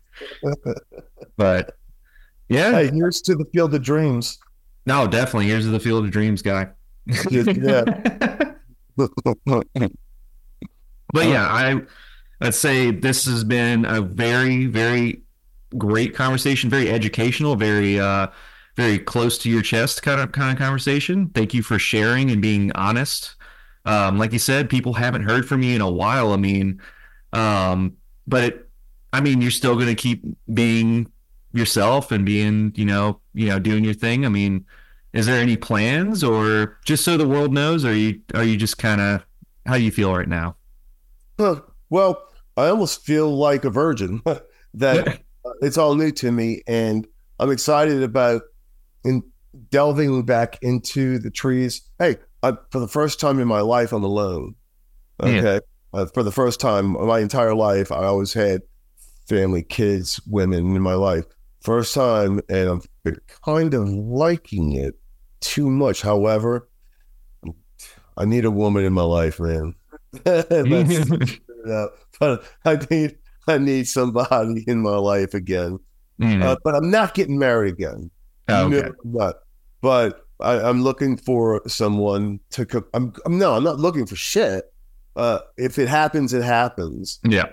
but 1.36 1.76
yeah, 2.48 2.70
hey, 2.72 2.90
here's 2.92 3.20
to 3.22 3.34
the 3.34 3.46
field 3.52 3.74
of 3.74 3.82
dreams. 3.82 4.38
No, 4.84 5.08
definitely. 5.08 5.46
Here's 5.48 5.64
to 5.64 5.70
the 5.70 5.80
field 5.80 6.04
of 6.04 6.10
dreams, 6.12 6.42
guy. 6.42 6.68
Yeah. 7.06 7.84
but 11.12 11.26
yeah, 11.26 11.46
I 11.48 11.80
I'd 12.40 12.54
say 12.54 12.90
this 12.90 13.24
has 13.26 13.44
been 13.44 13.84
a 13.84 14.00
very, 14.00 14.66
very 14.66 15.22
great 15.76 16.14
conversation, 16.14 16.70
very 16.70 16.90
educational, 16.90 17.56
very, 17.56 17.98
uh, 17.98 18.28
very 18.76 18.98
close 18.98 19.38
to 19.38 19.50
your 19.50 19.62
chest 19.62 20.02
kind 20.02 20.20
of 20.20 20.32
kind 20.32 20.52
of 20.52 20.58
conversation. 20.58 21.28
Thank 21.30 21.54
you 21.54 21.62
for 21.62 21.78
sharing 21.78 22.30
and 22.30 22.42
being 22.42 22.72
honest. 22.72 23.36
Um, 23.86 24.18
like 24.18 24.32
you 24.32 24.38
said, 24.38 24.68
people 24.68 24.92
haven't 24.94 25.22
heard 25.22 25.48
from 25.48 25.62
you 25.62 25.74
in 25.74 25.80
a 25.80 25.90
while. 25.90 26.32
I 26.32 26.36
mean, 26.36 26.80
um, 27.32 27.96
but 28.26 28.44
it, 28.44 28.68
I 29.12 29.20
mean, 29.20 29.40
you're 29.40 29.50
still 29.50 29.74
going 29.74 29.86
to 29.86 29.94
keep 29.94 30.24
being 30.52 31.10
yourself 31.52 32.12
and 32.12 32.26
being, 32.26 32.72
you 32.76 32.84
know, 32.84 33.20
you 33.32 33.46
know, 33.46 33.58
doing 33.58 33.84
your 33.84 33.94
thing. 33.94 34.26
I 34.26 34.28
mean, 34.28 34.66
is 35.16 35.26
there 35.26 35.40
any 35.40 35.56
plans, 35.56 36.22
or 36.22 36.78
just 36.84 37.05
so 37.05 37.16
the 37.16 37.26
world 37.26 37.52
knows, 37.52 37.84
are 37.84 37.94
you 37.94 38.20
are 38.34 38.44
you 38.44 38.56
just 38.56 38.78
kind 38.78 39.01
of 39.01 39.24
how 39.66 39.76
do 39.76 39.82
you 39.82 39.90
feel 39.90 40.14
right 40.14 40.28
now? 40.28 40.56
Huh. 41.38 41.60
Well, 41.90 42.22
I 42.56 42.68
almost 42.68 43.05
feel 43.05 43.34
like 43.36 43.64
a 43.64 43.70
virgin 43.70 44.22
that 44.74 45.20
it's 45.60 45.78
all 45.78 45.94
new 45.94 46.10
to 46.12 46.30
me, 46.30 46.62
and 46.66 47.06
I'm 47.38 47.51
excited 47.51 48.02
about 48.02 48.43
in 49.05 49.22
delving 49.70 50.24
back 50.24 50.59
into 50.62 51.18
the 51.18 51.30
trees. 51.30 51.82
Hey, 51.98 52.16
I, 52.43 52.52
for 52.70 52.80
the 52.80 52.88
first 52.88 53.20
time 53.20 53.40
in 53.40 53.48
my 53.48 53.60
life, 53.60 53.93
I'm 53.93 54.05
alone. 54.05 54.55
Okay, 55.22 55.55
yeah. 55.55 55.59
uh, 55.93 56.06
for 56.12 56.22
the 56.22 56.32
first 56.32 56.60
time 56.60 56.93
my 56.93 57.20
entire 57.20 57.55
life, 57.55 57.90
I 57.90 58.05
always 58.05 58.34
had 58.34 58.62
family, 59.28 59.62
kids, 59.62 60.20
women 60.26 60.76
in 60.76 60.82
my 60.82 60.94
life. 60.94 61.24
First 61.62 61.94
time, 61.94 62.40
and 62.48 62.68
I'm 62.68 63.16
kind 63.44 63.74
of 63.74 63.88
liking 63.88 64.72
it 64.72 64.94
too 65.40 65.70
much. 65.70 66.02
However, 66.02 66.68
I 68.16 68.24
need 68.24 68.44
a 68.44 68.50
woman 68.50 68.84
in 68.84 68.92
my 68.92 69.02
life, 69.02 69.40
man. 69.40 69.74
but 70.24 70.52
I 72.64 72.78
need 72.90 73.16
I 73.48 73.58
need 73.58 73.86
somebody 73.86 74.64
in 74.66 74.82
my 74.82 74.96
life 74.96 75.34
again. 75.34 75.78
Mm. 76.20 76.42
Uh, 76.42 76.56
but 76.64 76.74
I'm 76.74 76.90
not 76.90 77.14
getting 77.14 77.38
married 77.38 77.74
again. 77.74 78.10
Oh, 78.48 78.66
okay. 78.66 78.90
No, 79.04 79.32
but 79.82 80.26
I, 80.40 80.68
am 80.68 80.82
looking 80.82 81.16
for 81.16 81.62
someone 81.66 82.40
to. 82.50 82.66
Co- 82.66 82.86
I'm, 82.94 83.12
I'm 83.24 83.38
no, 83.38 83.54
I'm 83.54 83.64
not 83.64 83.78
looking 83.78 84.06
for 84.06 84.16
shit. 84.16 84.64
Uh, 85.14 85.40
if 85.56 85.78
it 85.78 85.88
happens, 85.88 86.32
it 86.32 86.42
happens. 86.42 87.20
Yeah. 87.24 87.46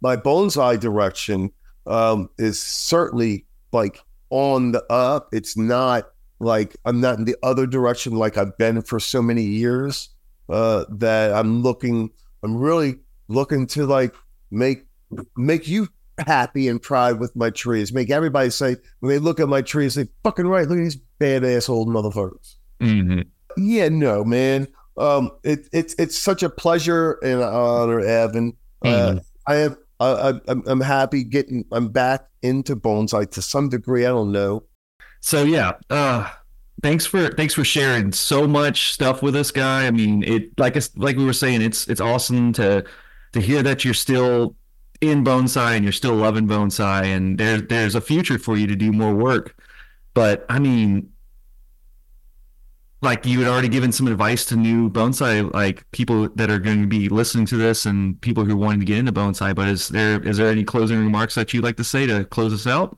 My 0.00 0.16
bonsai 0.16 0.78
direction 0.78 1.50
um, 1.86 2.28
is 2.38 2.60
certainly 2.60 3.46
like 3.72 4.00
on 4.30 4.72
the 4.72 4.84
up. 4.92 5.28
It's 5.32 5.56
not 5.56 6.10
like 6.38 6.76
I'm 6.84 7.00
not 7.00 7.18
in 7.18 7.24
the 7.24 7.36
other 7.42 7.66
direction 7.66 8.14
like 8.14 8.36
I've 8.36 8.56
been 8.58 8.82
for 8.82 9.00
so 9.00 9.22
many 9.22 9.42
years. 9.42 10.10
Uh, 10.48 10.84
that 10.90 11.32
I'm 11.32 11.62
looking. 11.62 12.10
I'm 12.44 12.56
really 12.56 12.98
looking 13.28 13.66
to 13.68 13.84
like 13.84 14.14
make 14.50 14.86
make 15.36 15.66
you 15.66 15.88
happy 16.18 16.68
and 16.68 16.80
proud 16.80 17.18
with 17.18 17.34
my 17.34 17.50
trees. 17.50 17.92
Make 17.92 18.10
everybody 18.10 18.50
say 18.50 18.76
when 19.00 19.10
they 19.10 19.18
look 19.18 19.40
at 19.40 19.48
my 19.48 19.62
trees, 19.62 19.94
they 19.94 20.08
fucking 20.22 20.46
right. 20.46 20.68
Look 20.68 20.78
at 20.78 20.82
these 20.82 21.00
badass 21.20 21.68
old 21.68 21.88
motherfuckers. 21.88 22.54
Mm-hmm. 22.80 23.22
Yeah, 23.56 23.88
no, 23.88 24.24
man. 24.24 24.68
Um, 24.98 25.30
it, 25.42 25.68
it's 25.72 25.94
it's 25.98 26.16
such 26.16 26.42
a 26.42 26.48
pleasure 26.48 27.18
and 27.22 27.42
honor, 27.42 28.00
Evan. 28.00 28.56
Uh, 28.82 28.88
mm-hmm. 28.88 29.18
Uh, 29.18 29.20
I 29.46 29.56
am 29.56 29.76
I, 30.00 30.40
I'm 30.48 30.62
I'm 30.66 30.80
happy 30.80 31.24
getting 31.24 31.64
I'm 31.72 31.88
back 31.88 32.28
into 32.42 32.76
bonsai 32.76 33.30
to 33.32 33.42
some 33.42 33.68
degree. 33.68 34.04
I 34.04 34.10
don't 34.10 34.32
know. 34.32 34.64
So 35.26 35.42
yeah, 35.42 35.72
uh, 35.90 36.30
thanks 36.84 37.04
for 37.04 37.30
thanks 37.30 37.52
for 37.52 37.64
sharing 37.64 38.12
so 38.12 38.46
much 38.46 38.92
stuff 38.92 39.24
with 39.24 39.34
us, 39.34 39.50
guy. 39.50 39.88
I 39.88 39.90
mean, 39.90 40.22
it 40.22 40.56
like 40.56 40.76
like 40.94 41.16
we 41.16 41.24
were 41.24 41.32
saying, 41.32 41.62
it's 41.62 41.88
it's 41.88 42.00
awesome 42.00 42.52
to 42.52 42.84
to 43.32 43.40
hear 43.40 43.60
that 43.64 43.84
you're 43.84 43.92
still 43.92 44.54
in 45.00 45.24
bonsai 45.24 45.74
and 45.74 45.84
you're 45.84 45.92
still 45.92 46.14
loving 46.14 46.46
bonsai 46.46 47.06
and 47.06 47.38
there's 47.38 47.62
there's 47.64 47.96
a 47.96 48.00
future 48.00 48.38
for 48.38 48.56
you 48.56 48.68
to 48.68 48.76
do 48.76 48.92
more 48.92 49.14
work 49.14 49.60
but 50.14 50.46
i 50.48 50.58
mean 50.58 51.06
like 53.02 53.26
you 53.26 53.40
had 53.40 53.48
already 53.48 53.68
given 53.68 53.92
some 53.92 54.06
advice 54.06 54.46
to 54.46 54.56
new 54.56 54.88
bonsai 54.88 55.52
like 55.52 55.84
people 55.90 56.30
that 56.30 56.48
are 56.48 56.58
going 56.58 56.80
to 56.80 56.86
be 56.86 57.10
listening 57.10 57.44
to 57.44 57.58
this 57.58 57.84
and 57.84 58.18
people 58.22 58.42
who 58.42 58.54
are 58.54 58.56
wanting 58.56 58.80
to 58.80 58.86
get 58.86 58.96
into 58.96 59.12
bonsai 59.12 59.54
but 59.54 59.68
is 59.68 59.88
there 59.88 60.18
is 60.22 60.38
there 60.38 60.48
any 60.48 60.64
closing 60.64 60.98
remarks 60.98 61.34
that 61.34 61.52
you'd 61.52 61.62
like 61.62 61.76
to 61.76 61.84
say 61.84 62.06
to 62.06 62.24
close 62.24 62.54
us 62.54 62.66
out 62.66 62.96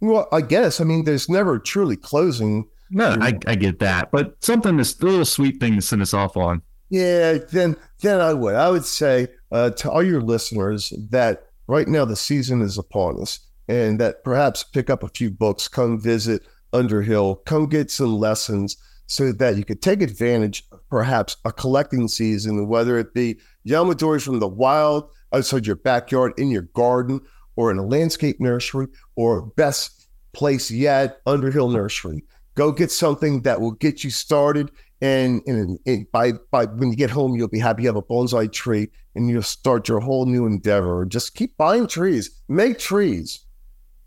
well 0.00 0.28
i 0.32 0.40
guess. 0.40 0.80
I 0.80 0.84
mean 0.84 1.04
there's 1.04 1.28
never 1.28 1.58
truly 1.58 1.96
closing 1.96 2.68
no 2.90 3.16
i, 3.20 3.38
I 3.46 3.54
get 3.54 3.78
that. 3.80 4.10
But 4.10 4.42
something 4.42 4.76
this 4.76 5.00
little 5.02 5.24
sweet 5.24 5.60
thing 5.60 5.76
to 5.76 5.82
send 5.82 6.02
us 6.02 6.14
off 6.14 6.36
on. 6.36 6.62
Yeah 6.88 7.38
then 7.50 7.76
then 8.00 8.20
i 8.20 8.34
would. 8.34 8.54
I 8.54 8.70
would 8.70 8.84
say 8.84 9.28
uh, 9.52 9.70
to 9.70 9.90
all 9.90 10.02
your 10.02 10.22
listeners 10.22 10.92
that 11.10 11.46
right 11.66 11.88
now 11.88 12.04
the 12.04 12.16
season 12.16 12.62
is 12.62 12.78
upon 12.78 13.20
us 13.20 13.40
and 13.68 14.00
that 14.00 14.24
perhaps 14.24 14.64
pick 14.64 14.90
up 14.90 15.04
a 15.04 15.08
few 15.08 15.30
books, 15.30 15.68
come 15.68 16.00
visit 16.00 16.42
Underhill, 16.72 17.36
come 17.36 17.68
get 17.68 17.90
some 17.90 18.18
lessons 18.18 18.76
so 19.06 19.32
that 19.32 19.56
you 19.56 19.64
could 19.64 19.82
take 19.82 20.02
advantage 20.02 20.64
of 20.72 20.88
perhaps 20.88 21.36
a 21.44 21.52
collecting 21.52 22.08
season, 22.08 22.68
whether 22.68 22.98
it 22.98 23.14
be 23.14 23.38
Yamadori 23.66 24.22
from 24.22 24.38
the 24.38 24.48
wild, 24.48 25.10
outside 25.32 25.66
your 25.66 25.76
backyard, 25.76 26.32
in 26.36 26.50
your 26.50 26.62
garden, 26.62 27.20
or 27.56 27.70
in 27.70 27.78
a 27.78 27.86
landscape 27.86 28.40
nursery, 28.40 28.86
or 29.16 29.42
best 29.42 30.08
place 30.32 30.70
yet, 30.70 31.20
Underhill 31.26 31.68
Nursery. 31.68 32.24
Go 32.54 32.72
get 32.72 32.90
something 32.90 33.42
that 33.42 33.60
will 33.60 33.72
get 33.72 34.04
you 34.04 34.10
started 34.10 34.70
and, 35.02 35.42
and, 35.46 35.78
and, 35.86 36.10
by 36.12 36.32
by 36.50 36.66
when 36.66 36.90
you 36.90 36.96
get 36.96 37.10
home, 37.10 37.34
you'll 37.34 37.48
be 37.48 37.58
happy 37.58 37.82
you 37.84 37.88
have 37.88 37.96
a 37.96 38.02
bonsai 38.02 38.52
tree, 38.52 38.88
and 39.14 39.30
you'll 39.30 39.42
start 39.42 39.88
your 39.88 40.00
whole 40.00 40.26
new 40.26 40.46
endeavor. 40.46 41.06
Just 41.06 41.34
keep 41.34 41.56
buying 41.56 41.86
trees, 41.86 42.30
make 42.48 42.78
trees. 42.78 43.40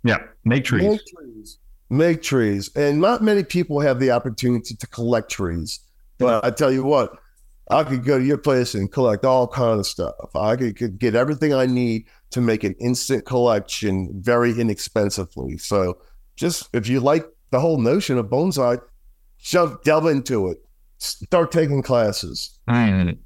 Yeah, 0.04 0.20
make 0.46 0.66
trees. 0.66 0.84
Make 0.84 1.06
trees. 1.06 1.58
Make 1.90 2.22
trees. 2.22 2.70
And 2.76 3.02
not 3.02 3.24
many 3.24 3.44
people 3.44 3.80
have 3.80 4.00
the 4.00 4.12
opportunity 4.12 4.76
to 4.76 4.88
collect 4.88 5.32
trees. 5.32 5.80
But 6.20 6.46
I 6.46 6.52
tell 6.52 6.72
you 6.72 6.84
what, 6.84 7.18
I 7.72 7.84
could 7.84 8.04
go 8.04 8.20
to 8.20 8.24
your 8.24 8.38
place 8.38 8.76
and 8.76 8.92
collect 8.92 9.26
all 9.26 9.48
kind 9.48 9.80
of 9.80 9.88
stuff. 9.88 10.36
I 10.36 10.56
could, 10.56 10.78
could 10.78 11.00
get 11.00 11.16
everything 11.16 11.54
I 11.54 11.66
need 11.66 12.06
to 12.34 12.42
make 12.42 12.64
an 12.64 12.76
instant 12.80 13.26
collection 13.26 14.10
very 14.22 14.60
inexpensively. 14.60 15.58
So 15.58 15.98
just 16.36 16.70
if 16.74 16.88
you 16.88 17.00
like 17.00 17.26
the 17.52 17.60
whole 17.60 17.80
notion 17.80 18.18
of 18.18 18.28
bonsai, 18.28 18.80
jump 19.40 19.84
delve 19.84 20.08
into 20.08 20.50
it 20.50 20.58
start 21.04 21.52
taking 21.52 21.82
classes. 21.82 22.58
Mm. 22.70 23.18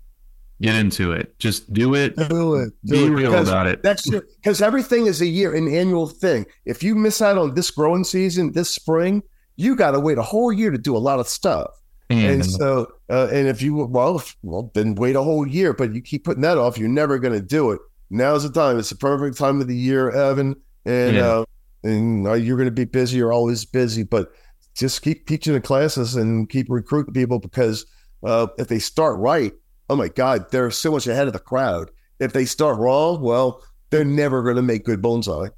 Get 0.59 0.75
into 0.75 1.11
it. 1.11 1.37
Just 1.37 1.71
do 1.71 1.93
it. 1.93 2.15
Do 2.15 2.55
it. 2.55 2.73
Do 2.83 2.93
Be 2.93 3.05
it. 3.05 3.09
real 3.09 3.31
because 3.31 3.49
about 3.49 3.67
it. 3.67 3.83
That's 3.83 4.09
because 4.09 4.61
everything 4.61 5.05
is 5.05 5.21
a 5.21 5.27
year, 5.27 5.53
an 5.55 5.67
annual 5.73 6.07
thing. 6.07 6.47
If 6.65 6.81
you 6.81 6.95
miss 6.95 7.21
out 7.21 7.37
on 7.37 7.53
this 7.53 7.69
growing 7.69 8.03
season, 8.03 8.53
this 8.53 8.69
spring, 8.69 9.21
you 9.55 9.75
got 9.75 9.91
to 9.91 9.99
wait 9.99 10.17
a 10.17 10.23
whole 10.23 10.51
year 10.51 10.71
to 10.71 10.77
do 10.77 10.97
a 10.97 10.99
lot 10.99 11.19
of 11.19 11.27
stuff. 11.27 11.69
Mm. 12.09 12.33
And 12.33 12.45
so, 12.45 12.87
uh, 13.09 13.27
and 13.31 13.47
if 13.47 13.61
you 13.61 13.75
well, 13.75 14.23
well, 14.41 14.71
then 14.73 14.95
wait 14.95 15.15
a 15.15 15.21
whole 15.21 15.45
year. 15.45 15.73
But 15.73 15.93
you 15.93 16.01
keep 16.01 16.23
putting 16.23 16.41
that 16.41 16.57
off, 16.57 16.77
you're 16.77 16.89
never 16.89 17.19
going 17.19 17.33
to 17.33 17.41
do 17.41 17.71
it. 17.71 17.79
Now's 18.09 18.43
the 18.43 18.49
time. 18.49 18.79
It's 18.79 18.89
the 18.89 18.95
perfect 18.95 19.37
time 19.37 19.61
of 19.61 19.67
the 19.67 19.75
year, 19.75 20.09
Evan. 20.09 20.55
And 20.85 21.15
yeah. 21.15 21.27
uh, 21.27 21.45
and 21.83 22.27
uh, 22.27 22.33
you're 22.33 22.57
going 22.57 22.67
to 22.67 22.71
be 22.71 22.85
busy. 22.85 23.17
You're 23.17 23.33
always 23.33 23.65
busy, 23.65 24.03
but 24.03 24.31
just 24.75 25.01
keep 25.01 25.27
teaching 25.27 25.53
the 25.53 25.61
classes 25.61 26.15
and 26.15 26.49
keep 26.49 26.67
recruiting 26.69 27.13
people 27.13 27.39
because 27.39 27.85
uh, 28.23 28.47
if 28.57 28.67
they 28.67 28.79
start 28.79 29.17
right, 29.19 29.53
oh 29.89 29.95
my 29.95 30.07
God, 30.07 30.49
they're 30.51 30.71
so 30.71 30.91
much 30.91 31.07
ahead 31.07 31.27
of 31.27 31.33
the 31.33 31.39
crowd. 31.39 31.89
If 32.19 32.33
they 32.33 32.45
start 32.45 32.77
wrong, 32.77 33.21
well, 33.21 33.63
they're 33.89 34.05
never 34.05 34.43
going 34.43 34.55
to 34.55 34.61
make 34.61 34.85
good 34.85 35.01
bonsai. 35.01 35.49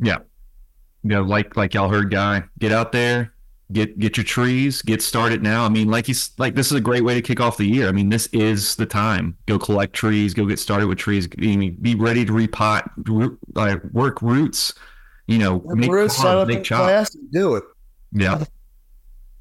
Yeah, 0.00 0.18
yeah, 1.02 1.20
like 1.20 1.56
like 1.56 1.74
y'all 1.74 1.88
heard, 1.88 2.10
guy, 2.10 2.44
get 2.58 2.72
out 2.72 2.92
there, 2.92 3.32
get 3.72 3.98
get 3.98 4.16
your 4.16 4.24
trees, 4.24 4.82
get 4.82 5.02
started 5.02 5.42
now. 5.42 5.64
I 5.64 5.68
mean, 5.68 5.90
like 5.90 6.06
he's 6.06 6.30
like 6.38 6.54
this 6.54 6.66
is 6.66 6.72
a 6.72 6.80
great 6.80 7.04
way 7.04 7.14
to 7.14 7.22
kick 7.22 7.40
off 7.40 7.56
the 7.56 7.66
year. 7.66 7.88
I 7.88 7.92
mean, 7.92 8.08
this 8.08 8.26
is 8.28 8.76
the 8.76 8.86
time. 8.86 9.36
Go 9.46 9.58
collect 9.58 9.94
trees, 9.94 10.34
go 10.34 10.46
get 10.46 10.58
started 10.58 10.86
with 10.86 10.98
trees. 10.98 11.26
Be, 11.26 11.70
be 11.70 11.94
ready 11.94 12.24
to 12.24 12.32
repot, 12.32 12.88
like 13.54 13.82
work 13.92 14.22
roots. 14.22 14.74
You 15.26 15.38
know, 15.38 15.60
make, 15.66 15.90
make 15.90 16.64
chop. 16.64 17.08
Do 17.32 17.56
it. 17.56 17.64
Yeah. 18.12 18.44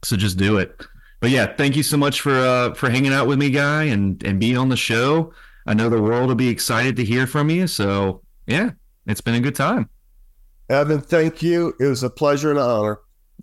So 0.03 0.17
just 0.17 0.37
do 0.37 0.57
it. 0.57 0.85
But 1.19 1.29
yeah, 1.29 1.55
thank 1.55 1.75
you 1.75 1.83
so 1.83 1.97
much 1.97 2.21
for 2.21 2.35
uh, 2.35 2.73
for 2.73 2.89
hanging 2.89 3.13
out 3.13 3.27
with 3.27 3.39
me, 3.39 3.49
guy, 3.49 3.83
and 3.83 4.21
and 4.23 4.39
being 4.39 4.57
on 4.57 4.69
the 4.69 4.77
show. 4.77 5.33
I 5.65 5.73
know 5.73 5.89
the 5.89 6.01
world 6.01 6.27
will 6.27 6.35
be 6.35 6.49
excited 6.49 6.95
to 6.97 7.05
hear 7.05 7.25
from 7.27 7.49
you. 7.49 7.67
So 7.67 8.21
yeah, 8.45 8.71
it's 9.05 9.21
been 9.21 9.35
a 9.35 9.39
good 9.39 9.55
time. 9.55 9.89
Evan, 10.69 11.01
thank 11.01 11.41
you. 11.41 11.73
It 11.79 11.85
was 11.85 12.03
a 12.03 12.09
pleasure 12.09 12.49
and 12.49 12.59
an 12.59 12.65
honor. 12.65 12.99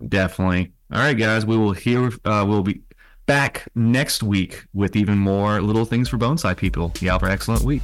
Definitely. 0.08 0.73
All 0.92 1.00
right, 1.00 1.14
guys. 1.14 1.46
We 1.46 1.56
will 1.56 1.72
hear. 1.72 2.10
Uh, 2.24 2.44
we'll 2.46 2.62
be 2.62 2.82
back 3.26 3.68
next 3.74 4.22
week 4.22 4.64
with 4.74 4.96
even 4.96 5.18
more 5.18 5.60
little 5.60 5.84
things 5.84 6.08
for 6.08 6.18
bonsai 6.18 6.56
people. 6.56 6.92
Y'all 7.00 7.12
have 7.12 7.22
an 7.22 7.30
excellent 7.30 7.62
week. 7.62 7.82